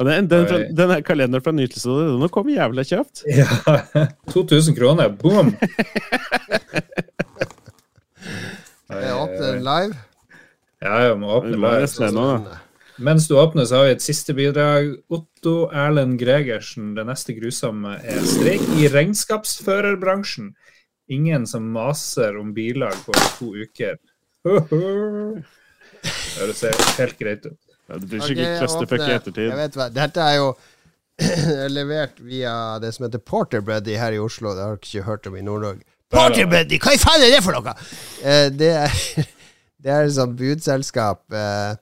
Den, 0.02 0.28
den, 0.28 0.48
fra, 0.50 0.58
den 0.58 1.04
kalenderen 1.06 1.44
fra 1.46 1.52
Nytelsesrådet, 1.54 2.16
den 2.22 2.32
kom 2.34 2.50
jævlig 2.50 2.88
kjapt. 2.90 3.24
Ja. 3.40 4.08
2000 4.34 4.76
kroner, 4.78 5.10
boom! 5.10 5.54
Jeg 8.94 9.16
åpner 9.18 9.58
live. 9.64 9.96
Ja, 10.84 10.98
jeg 11.08 11.16
må 11.18 11.32
åpne 11.40 11.58
live. 11.58 11.88
Sånn. 11.90 12.46
Mens 13.04 13.26
du 13.30 13.34
åpner, 13.40 13.66
så 13.66 13.80
har 13.80 13.88
vi 13.88 13.96
et 13.96 14.04
siste 14.06 14.36
bidrag. 14.38 14.92
Otto 15.14 15.54
Erlend 15.74 16.20
Gregersen. 16.22 16.92
Det 16.98 17.06
neste 17.08 17.34
grusomme 17.38 17.96
er 18.04 18.22
streik 18.28 18.66
i 18.78 18.90
regnskapsførerbransjen. 18.94 20.52
Ingen 21.14 21.48
som 21.50 21.66
maser 21.74 22.38
om 22.40 22.54
bilag 22.56 22.96
på 23.08 23.16
to 23.40 23.54
uker. 23.64 23.98
Det 24.44 24.62
høres 26.38 26.64
helt 27.00 27.18
greit 27.20 27.48
ut. 27.48 27.60
Ja, 27.90 27.98
det 28.00 28.08
blir 28.08 28.24
sikkert 28.24 28.62
clusterfuck 28.62 29.04
i 29.04 29.12
ettertid. 29.18 29.50
Jeg 29.50 29.60
vet 29.60 29.78
hva, 29.80 29.90
Dette 29.94 30.28
er 30.28 30.38
jo 30.40 30.52
levert 31.78 32.20
via 32.24 32.54
det 32.82 32.94
som 32.96 33.08
heter 33.08 33.22
Porterbuddy 33.22 33.98
her 34.00 34.16
i 34.16 34.22
Oslo. 34.24 34.56
Det 34.56 34.64
har 34.66 34.78
dere 34.78 34.88
ikke 34.88 35.08
hørt 35.10 35.30
om 35.30 35.38
i 35.38 35.46
Nord-Norge. 35.46 35.86
Porterbuddy, 36.14 36.80
hva 36.82 36.94
i 36.94 37.02
faen 37.02 37.26
er 37.26 37.34
det 37.34 37.42
for 37.46 37.58
noe?! 37.58 37.74
Eh, 38.24 38.50
det 38.54 38.76
er 38.86 39.00
Det 39.84 39.92
er 39.92 40.06
et 40.06 40.16
sånt 40.16 40.38
budselskap 40.40 41.34
eh, 41.36 41.74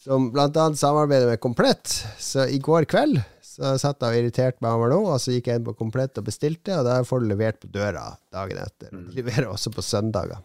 som 0.00 0.30
annet 0.32 0.78
samarbeider 0.80 1.28
med 1.28 1.40
Komplett. 1.42 1.90
Så 2.16 2.46
i 2.48 2.56
går 2.62 2.86
kveld 2.88 3.18
så 3.44 3.74
satt 3.80 4.00
jeg 4.00 4.14
og 4.14 4.20
irriterte 4.22 4.62
meg 4.64 4.78
over 4.78 4.92
noe, 4.94 5.16
og 5.16 5.20
så 5.20 5.34
gikk 5.34 5.50
jeg 5.50 5.60
inn 5.60 5.66
på 5.66 5.74
Komplett 5.76 6.20
og 6.20 6.28
bestilte, 6.28 6.78
og 6.78 6.86
da 6.86 7.00
får 7.04 7.24
du 7.24 7.28
levert 7.32 7.58
på 7.60 7.68
døra 7.74 8.06
dagen 8.32 8.62
etter. 8.62 8.94
Mm. 8.94 9.08
De 9.10 9.18
leverer 9.18 9.50
også 9.50 9.72
på 9.74 9.84
søndager. 9.84 10.40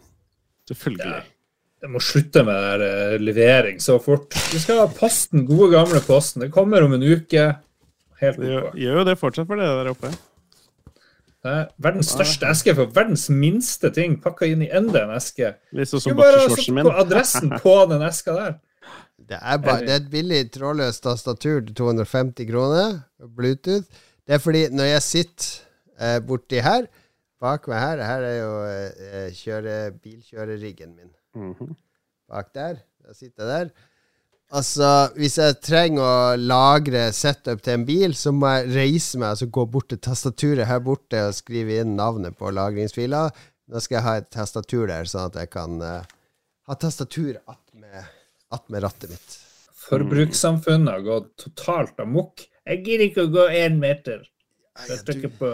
Selvfølgelig. 0.68 1.22
Det 1.84 1.90
må 1.92 2.00
slutte 2.00 2.40
med 2.46 2.62
der, 2.64 2.82
eh, 2.86 3.18
levering 3.20 3.80
så 3.82 3.98
fort. 4.00 4.32
Vi 4.54 4.58
skal 4.62 4.78
ha 4.80 4.86
posten, 4.88 5.42
gode 5.44 5.74
gamle 5.74 5.98
posten. 6.00 6.40
Det 6.40 6.52
kommer 6.52 6.82
om 6.82 6.94
en 6.96 7.02
uke. 7.04 7.42
Helt 8.22 8.38
Det 8.40 8.48
gjør, 8.48 8.68
gjør 8.80 8.96
jo 8.98 9.02
det 9.04 9.14
fortsatt 9.20 9.46
for 9.50 9.60
det 9.60 9.66
der 9.68 9.90
oppe. 9.90 10.12
Det 11.44 11.52
er 11.52 11.66
verdens 11.84 12.08
største 12.14 12.48
eske 12.48 12.72
for 12.78 12.88
verdens 12.96 13.26
minste 13.28 13.90
ting 13.92 14.14
pakka 14.22 14.48
inn 14.48 14.62
i 14.64 14.70
enda 14.72 15.02
en 15.04 15.12
eske. 15.12 15.50
Sånn 15.74 15.90
som 15.90 16.00
Skulle 16.06 16.22
bare 16.22 16.46
satt 16.54 16.70
min. 16.72 16.88
på 16.88 16.94
adressen 17.02 17.52
på 17.60 17.74
den 17.92 18.04
eska 18.06 18.36
der. 18.38 18.54
Det 19.20 19.36
er, 19.36 19.58
bare, 19.60 19.82
det 19.84 19.92
er 19.92 20.00
et 20.00 20.08
billig 20.12 20.38
trådløst 20.56 21.04
tastatur 21.04 21.60
til 21.66 21.74
250 21.76 22.48
kroner. 22.48 22.96
Bluetooth. 23.36 23.84
Det 24.24 24.38
er 24.38 24.40
fordi 24.40 24.64
når 24.72 24.88
jeg 24.88 25.04
sitter 25.04 25.50
eh, 26.00 26.16
borti 26.24 26.64
her 26.64 26.88
Bak 27.44 27.66
meg 27.68 27.76
her 27.82 28.00
Her 28.08 28.24
er 28.24 28.36
jo 28.38 28.52
eh, 28.64 29.28
kjøre, 29.36 29.76
bilkjøreriggen 30.00 30.96
min. 30.96 31.12
Mhm. 31.34 31.74
Bak 32.30 32.54
der. 32.56 32.80
Jeg 33.08 33.16
sitter 33.18 33.50
der. 33.50 33.74
Altså, 34.54 34.88
hvis 35.18 35.38
jeg 35.40 35.56
trenger 35.64 36.04
å 36.04 36.36
lagre 36.38 37.08
setup 37.16 37.62
til 37.64 37.78
en 37.78 37.86
bil, 37.88 38.14
så 38.14 38.30
må 38.32 38.52
jeg 38.52 38.70
reise 38.74 39.18
meg 39.18 39.34
altså 39.34 39.48
gå 39.50 39.64
bort 39.66 39.88
til 39.90 40.00
tastaturet 40.04 40.68
her 40.68 40.82
borte 40.84 41.22
og 41.28 41.34
skrive 41.34 41.80
inn 41.82 41.96
navnet 41.98 42.36
på 42.38 42.52
lagringsfila. 42.54 43.24
Da 43.66 43.80
skal 43.80 43.98
jeg 43.98 44.06
ha 44.06 44.18
et 44.20 44.28
tastatur 44.32 44.86
der, 44.92 45.08
sånn 45.10 45.30
at 45.32 45.40
jeg 45.40 45.50
kan 45.50 45.80
uh, 45.82 46.04
ha 46.68 46.76
tastatur 46.78 47.40
attmed 47.50 48.12
attmed 48.54 48.84
rattet 48.84 49.10
mitt. 49.10 49.38
Forbrukssamfunnet 49.88 50.92
har 50.92 51.04
gått 51.04 51.32
totalt 51.40 51.98
amok. 52.04 52.44
Jeg 52.64 52.84
gidder 52.86 53.06
ikke 53.08 53.26
å 53.26 53.32
gå 53.32 53.48
én 53.58 53.80
meter. 53.80 54.22
Jeg 54.88 55.02
trykker 55.06 55.32
på 55.38 55.50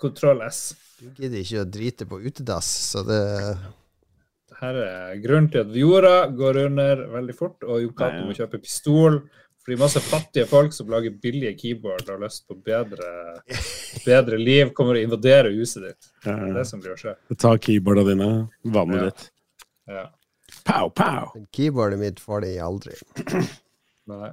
kontroll 0.00 0.44
S. 0.46 0.72
Du 1.00 1.10
gidder 1.18 1.40
ikke 1.40 1.64
å 1.64 1.68
drite 1.68 2.06
på 2.08 2.20
utedass, 2.22 2.68
så 2.92 3.02
det 3.06 3.22
Her 4.60 4.74
er 4.84 5.16
grunnen 5.22 5.50
til 5.50 5.58
at 5.64 5.74
jorda 5.76 6.26
går 6.36 6.58
under 6.66 7.02
veldig 7.14 7.34
fort, 7.36 7.62
og 7.66 7.80
Jon 7.82 7.94
Cato 7.98 8.24
må 8.28 8.34
kjøpe 8.36 8.60
pistol. 8.62 9.20
Fordi 9.64 9.78
masse 9.80 10.00
fattige 10.04 10.44
folk 10.46 10.74
som 10.76 10.90
lager 10.92 11.10
billige 11.22 11.54
keyboard, 11.56 12.04
har 12.08 12.18
lyst 12.20 12.44
på 12.46 12.54
bedre, 12.66 13.40
bedre 14.04 14.36
liv, 14.36 14.74
kommer 14.76 14.98
og 14.98 15.06
invaderer 15.06 15.54
huset 15.56 15.86
ditt. 15.86 16.10
Det 16.24 16.34
er 16.34 16.52
det 16.52 16.66
som 16.68 16.82
blir 16.84 16.92
å 16.92 16.98
skje. 17.00 17.14
Ta 17.40 17.54
keyboarda 17.56 18.04
dine, 18.10 18.28
vannet 18.64 18.98
Ja. 19.00 19.04
ditt. 19.08 19.30
Ja. 19.88 20.04
Pow, 20.64 20.90
pow! 20.90 21.32
Keyboardet 21.52 21.98
mitt 21.98 22.20
får 22.20 22.40
de 22.44 22.58
aldri. 22.60 22.92
Nei. 24.06 24.30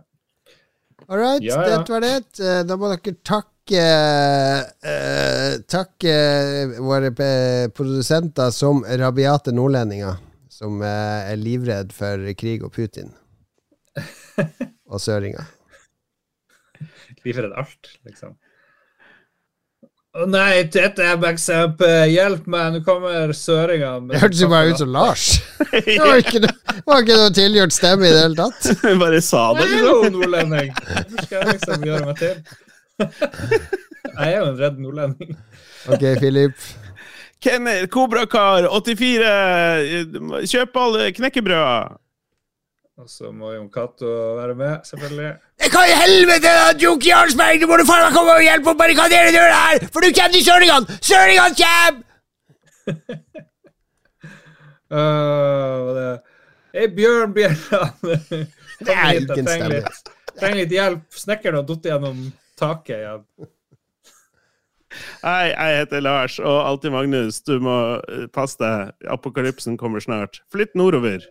All 1.07 1.18
right, 1.18 1.41
Ja, 1.43 1.61
ja. 1.68 1.77
det 1.80 1.89
var 1.89 1.99
det. 2.02 2.39
Eh, 2.39 2.64
Da 2.64 2.76
må 2.77 2.91
dere 2.91 3.15
takke 3.23 3.48
eh, 3.80 5.56
Takke 5.69 6.15
våre 6.84 7.11
eh, 7.14 7.69
produsenter 7.72 8.52
som 8.52 8.84
rabiate 8.84 9.53
nordlendinger, 9.56 10.19
som 10.52 10.81
eh, 10.84 11.31
er 11.31 11.39
livredd 11.39 11.93
for 11.95 12.27
krig 12.38 12.65
og 12.68 12.73
Putin. 12.76 13.14
Og 14.91 14.99
søringer. 14.99 15.48
Livredd 17.23 17.53
alt, 17.56 17.93
liksom. 18.07 18.35
Å 20.11 20.26
nei, 20.27 20.65
dette 20.68 21.06
er 21.07 21.19
backstep. 21.22 21.80
Hjelp 22.11 22.48
meg, 22.52 22.73
nå 22.73 22.81
kommer 22.84 23.31
søringene. 23.31 24.10
Det 24.11 24.19
hørtes 24.19 24.41
jo 24.43 24.49
bare 24.52 24.73
ut 24.73 24.81
som 24.81 24.91
Lars. 24.91 25.27
Det 25.72 25.95
var 26.02 26.19
ikke 26.19 26.41
noe, 26.43 26.73
var 26.89 27.06
ikke 27.06 27.19
noe 27.22 27.31
tilgjort 27.38 27.76
stemme 27.76 28.10
i 28.10 28.11
det 28.11 28.26
hele 28.26 28.35
tatt. 28.35 28.68
Bare 29.06 29.22
sa 29.23 29.45
det, 29.56 29.69
Jeg 29.69 29.85
liksom. 29.85 30.18
nordlending. 30.18 30.73
Hvorfor 30.81 31.23
skal 31.30 31.38
jeg 31.38 31.56
liksom 31.56 31.88
gjøre 31.88 32.10
meg 32.10 32.19
til? 32.19 32.35
Jeg 34.11 34.28
er 34.28 34.38
jo 34.38 34.45
en 34.49 34.60
redd 34.60 34.80
nordlending. 34.82 35.36
Ok, 35.91 36.03
Filip. 36.19 36.69
Kenneth, 37.41 37.88
Kobrakar, 37.90 38.68
84, 38.69 40.45
kjøp 40.52 40.76
alle 40.78 41.07
knekkebrød! 41.18 41.98
Og 43.02 43.07
så 43.10 43.32
må 43.34 43.49
Jon 43.56 43.69
Cato 43.73 44.11
være 44.38 44.53
med, 44.60 44.84
selvfølgelig. 44.86 45.32
Hva 45.73 45.82
i 45.90 45.95
helvete, 46.03 46.52
da, 46.52 46.68
Joke 46.78 47.07
Jarlsberg? 47.07 47.64
Du 47.64 47.65
må 47.72 47.80
du 47.82 47.86
faen 47.88 48.03
meg 48.06 48.14
komme 48.14 48.36
og 48.36 48.45
hjelpe 48.45 48.76
å 48.76 48.78
barrikadere 48.78 49.32
døra 49.34 49.61
her, 49.64 49.88
for 49.90 50.06
du 50.06 50.14
kommer 50.14 50.36
til 50.36 50.45
søringene! 50.45 50.99
Søringene 51.02 51.57
kommer! 51.64 52.03
Uh, 54.91 55.78
hva 55.88 55.95
det 55.98 56.06
Hei, 56.76 56.86
Bjørn 56.95 57.34
Bjelland. 57.36 58.06
Kom 58.06 58.86
Det 58.86 58.94
er 58.94 59.10
hit, 59.15 59.34
jeg 59.34 59.48
trenger 59.48 59.73
litt, 59.73 60.14
trenger 60.38 60.60
litt 60.61 60.78
hjelp. 60.78 61.02
Snekkeren 61.23 61.57
har 61.60 61.65
falt 61.68 61.90
gjennom 61.90 62.22
taket 62.61 62.97
igjen. 62.99 63.25
Hei, 65.23 65.51
jeg 65.53 65.81
heter 65.81 66.03
Lars, 66.03 66.38
og 66.43 66.57
alltid 66.67 66.91
Magnus. 66.95 67.39
Du 67.47 67.55
må 67.63 67.77
eh, 68.11 68.25
passe 68.35 68.59
deg. 68.59 68.91
Apokalypsen 69.13 69.77
kommer 69.79 70.03
snart. 70.03 70.41
Flytt 70.51 70.75
nordover. 70.79 71.23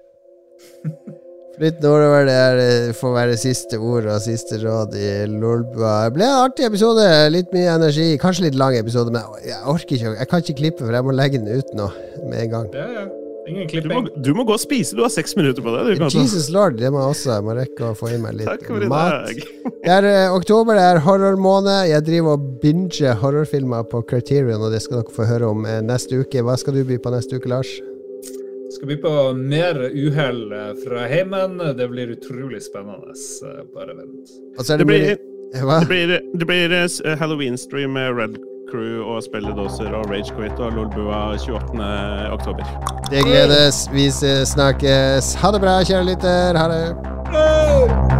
Flytt 1.61 1.83
nordover, 1.85 2.25
det 2.25 2.37
er, 2.41 2.63
eh, 2.65 2.93
får 2.97 3.15
være 3.19 3.37
siste 3.41 3.77
ord 3.77 4.09
og 4.09 4.23
siste 4.25 4.63
råd 4.63 4.97
i 4.97 5.11
Lolbua. 5.29 6.07
Det 6.09 6.17
ble 6.17 6.29
en 6.29 6.45
artig 6.47 6.69
episode. 6.71 7.05
Litt 7.35 7.53
mye 7.57 7.77
energi. 7.77 8.15
Kanskje 8.23 8.49
litt 8.49 8.61
lang 8.61 8.79
episode, 8.81 9.13
men 9.13 9.29
jeg 9.45 9.61
orker 9.69 9.99
ikke. 9.99 10.17
Jeg 10.23 10.33
kan 10.33 10.45
ikke 10.47 10.61
klippe, 10.65 10.87
for 10.87 10.97
jeg 10.97 11.09
må 11.11 11.17
legge 11.17 11.43
den 11.43 11.61
ut 11.61 11.75
nå 11.77 11.91
med 12.31 12.47
en 12.47 12.55
gang. 12.57 12.71
Ja, 12.79 12.93
ja. 13.03 13.09
Ingen 13.49 13.67
Du 13.83 13.89
må, 13.89 14.01
du 14.25 14.31
må 14.37 14.45
gå 14.45 14.55
og 14.55 14.61
spise. 14.63 14.97
Du 14.97 15.03
har 15.03 15.11
seks 15.13 15.35
minutter 15.37 15.65
på 15.65 15.73
det. 15.75 15.97
Du. 15.99 16.05
Jesus 16.19 16.51
lord, 16.53 16.77
det 16.79 16.91
må 16.93 17.01
jeg 17.03 17.15
også. 17.15 17.31
Jeg 17.39 17.47
må 17.47 17.55
rekke 17.57 17.89
å 17.91 17.95
få 17.99 18.11
i 18.13 18.19
meg 18.21 18.43
Takk 18.45 18.67
litt 18.69 18.87
i 18.87 18.91
mat. 18.91 19.31
dag. 19.31 19.71
Det 19.81 19.95
er 19.97 20.09
eh, 20.11 20.35
oktober, 20.37 20.77
det 20.79 20.87
er 20.91 21.01
horrormåned. 21.07 21.89
Jeg 21.91 22.07
driver 22.07 22.37
og 22.37 22.49
binger 22.63 23.17
horrorfilmer 23.23 23.87
på 23.91 24.03
Criterion, 24.11 24.61
og 24.61 24.75
det 24.75 24.83
skal 24.85 25.01
dere 25.01 25.15
få 25.17 25.29
høre 25.31 25.49
om 25.55 25.65
eh, 25.67 25.81
neste 25.85 26.21
uke. 26.21 26.45
Hva 26.47 26.59
skal 26.61 26.77
du 26.77 26.85
by 26.89 27.01
på 27.01 27.15
neste 27.15 27.41
uke, 27.41 27.51
Lars? 27.51 27.73
Skal 28.77 28.93
by 28.93 29.01
på 29.03 29.15
mer 29.41 29.81
uhell 29.89 30.45
eh, 30.55 30.71
fra 30.85 31.09
heimen. 31.11 31.59
Det 31.81 31.89
blir 31.91 32.13
utrolig 32.15 32.63
spennende. 32.69 33.17
Bare 33.75 33.97
vent. 33.99 34.37
Og 34.59 34.63
så 34.63 34.77
er 34.77 34.85
det, 34.85 34.87
Det 34.87 34.93
blir, 34.93 35.11
det 35.57 35.89
blir, 35.91 36.17
det 36.45 36.47
blir 36.53 36.77
eh, 36.85 37.17
Halloween-stream 37.19 37.97
med 37.97 38.15
Red 38.21 38.39
Crew 38.71 39.03
og 39.15 39.23
spilledåser 39.27 39.91
og 39.99 40.07
Ragequit 40.13 40.63
og 40.63 40.73
Lolbua 40.79 41.21
28. 41.35 41.91
oktober. 42.37 42.65
Det 43.11 43.25
gledes. 43.27 43.89
Vi 43.93 44.11
snakkes. 44.55 45.35
Ha 45.43 45.53
det 45.53 45.61
bra, 45.67 45.81
kjære 45.85 46.05
lytter. 46.13 46.59
Ha 46.63 46.69
det. 46.73 48.20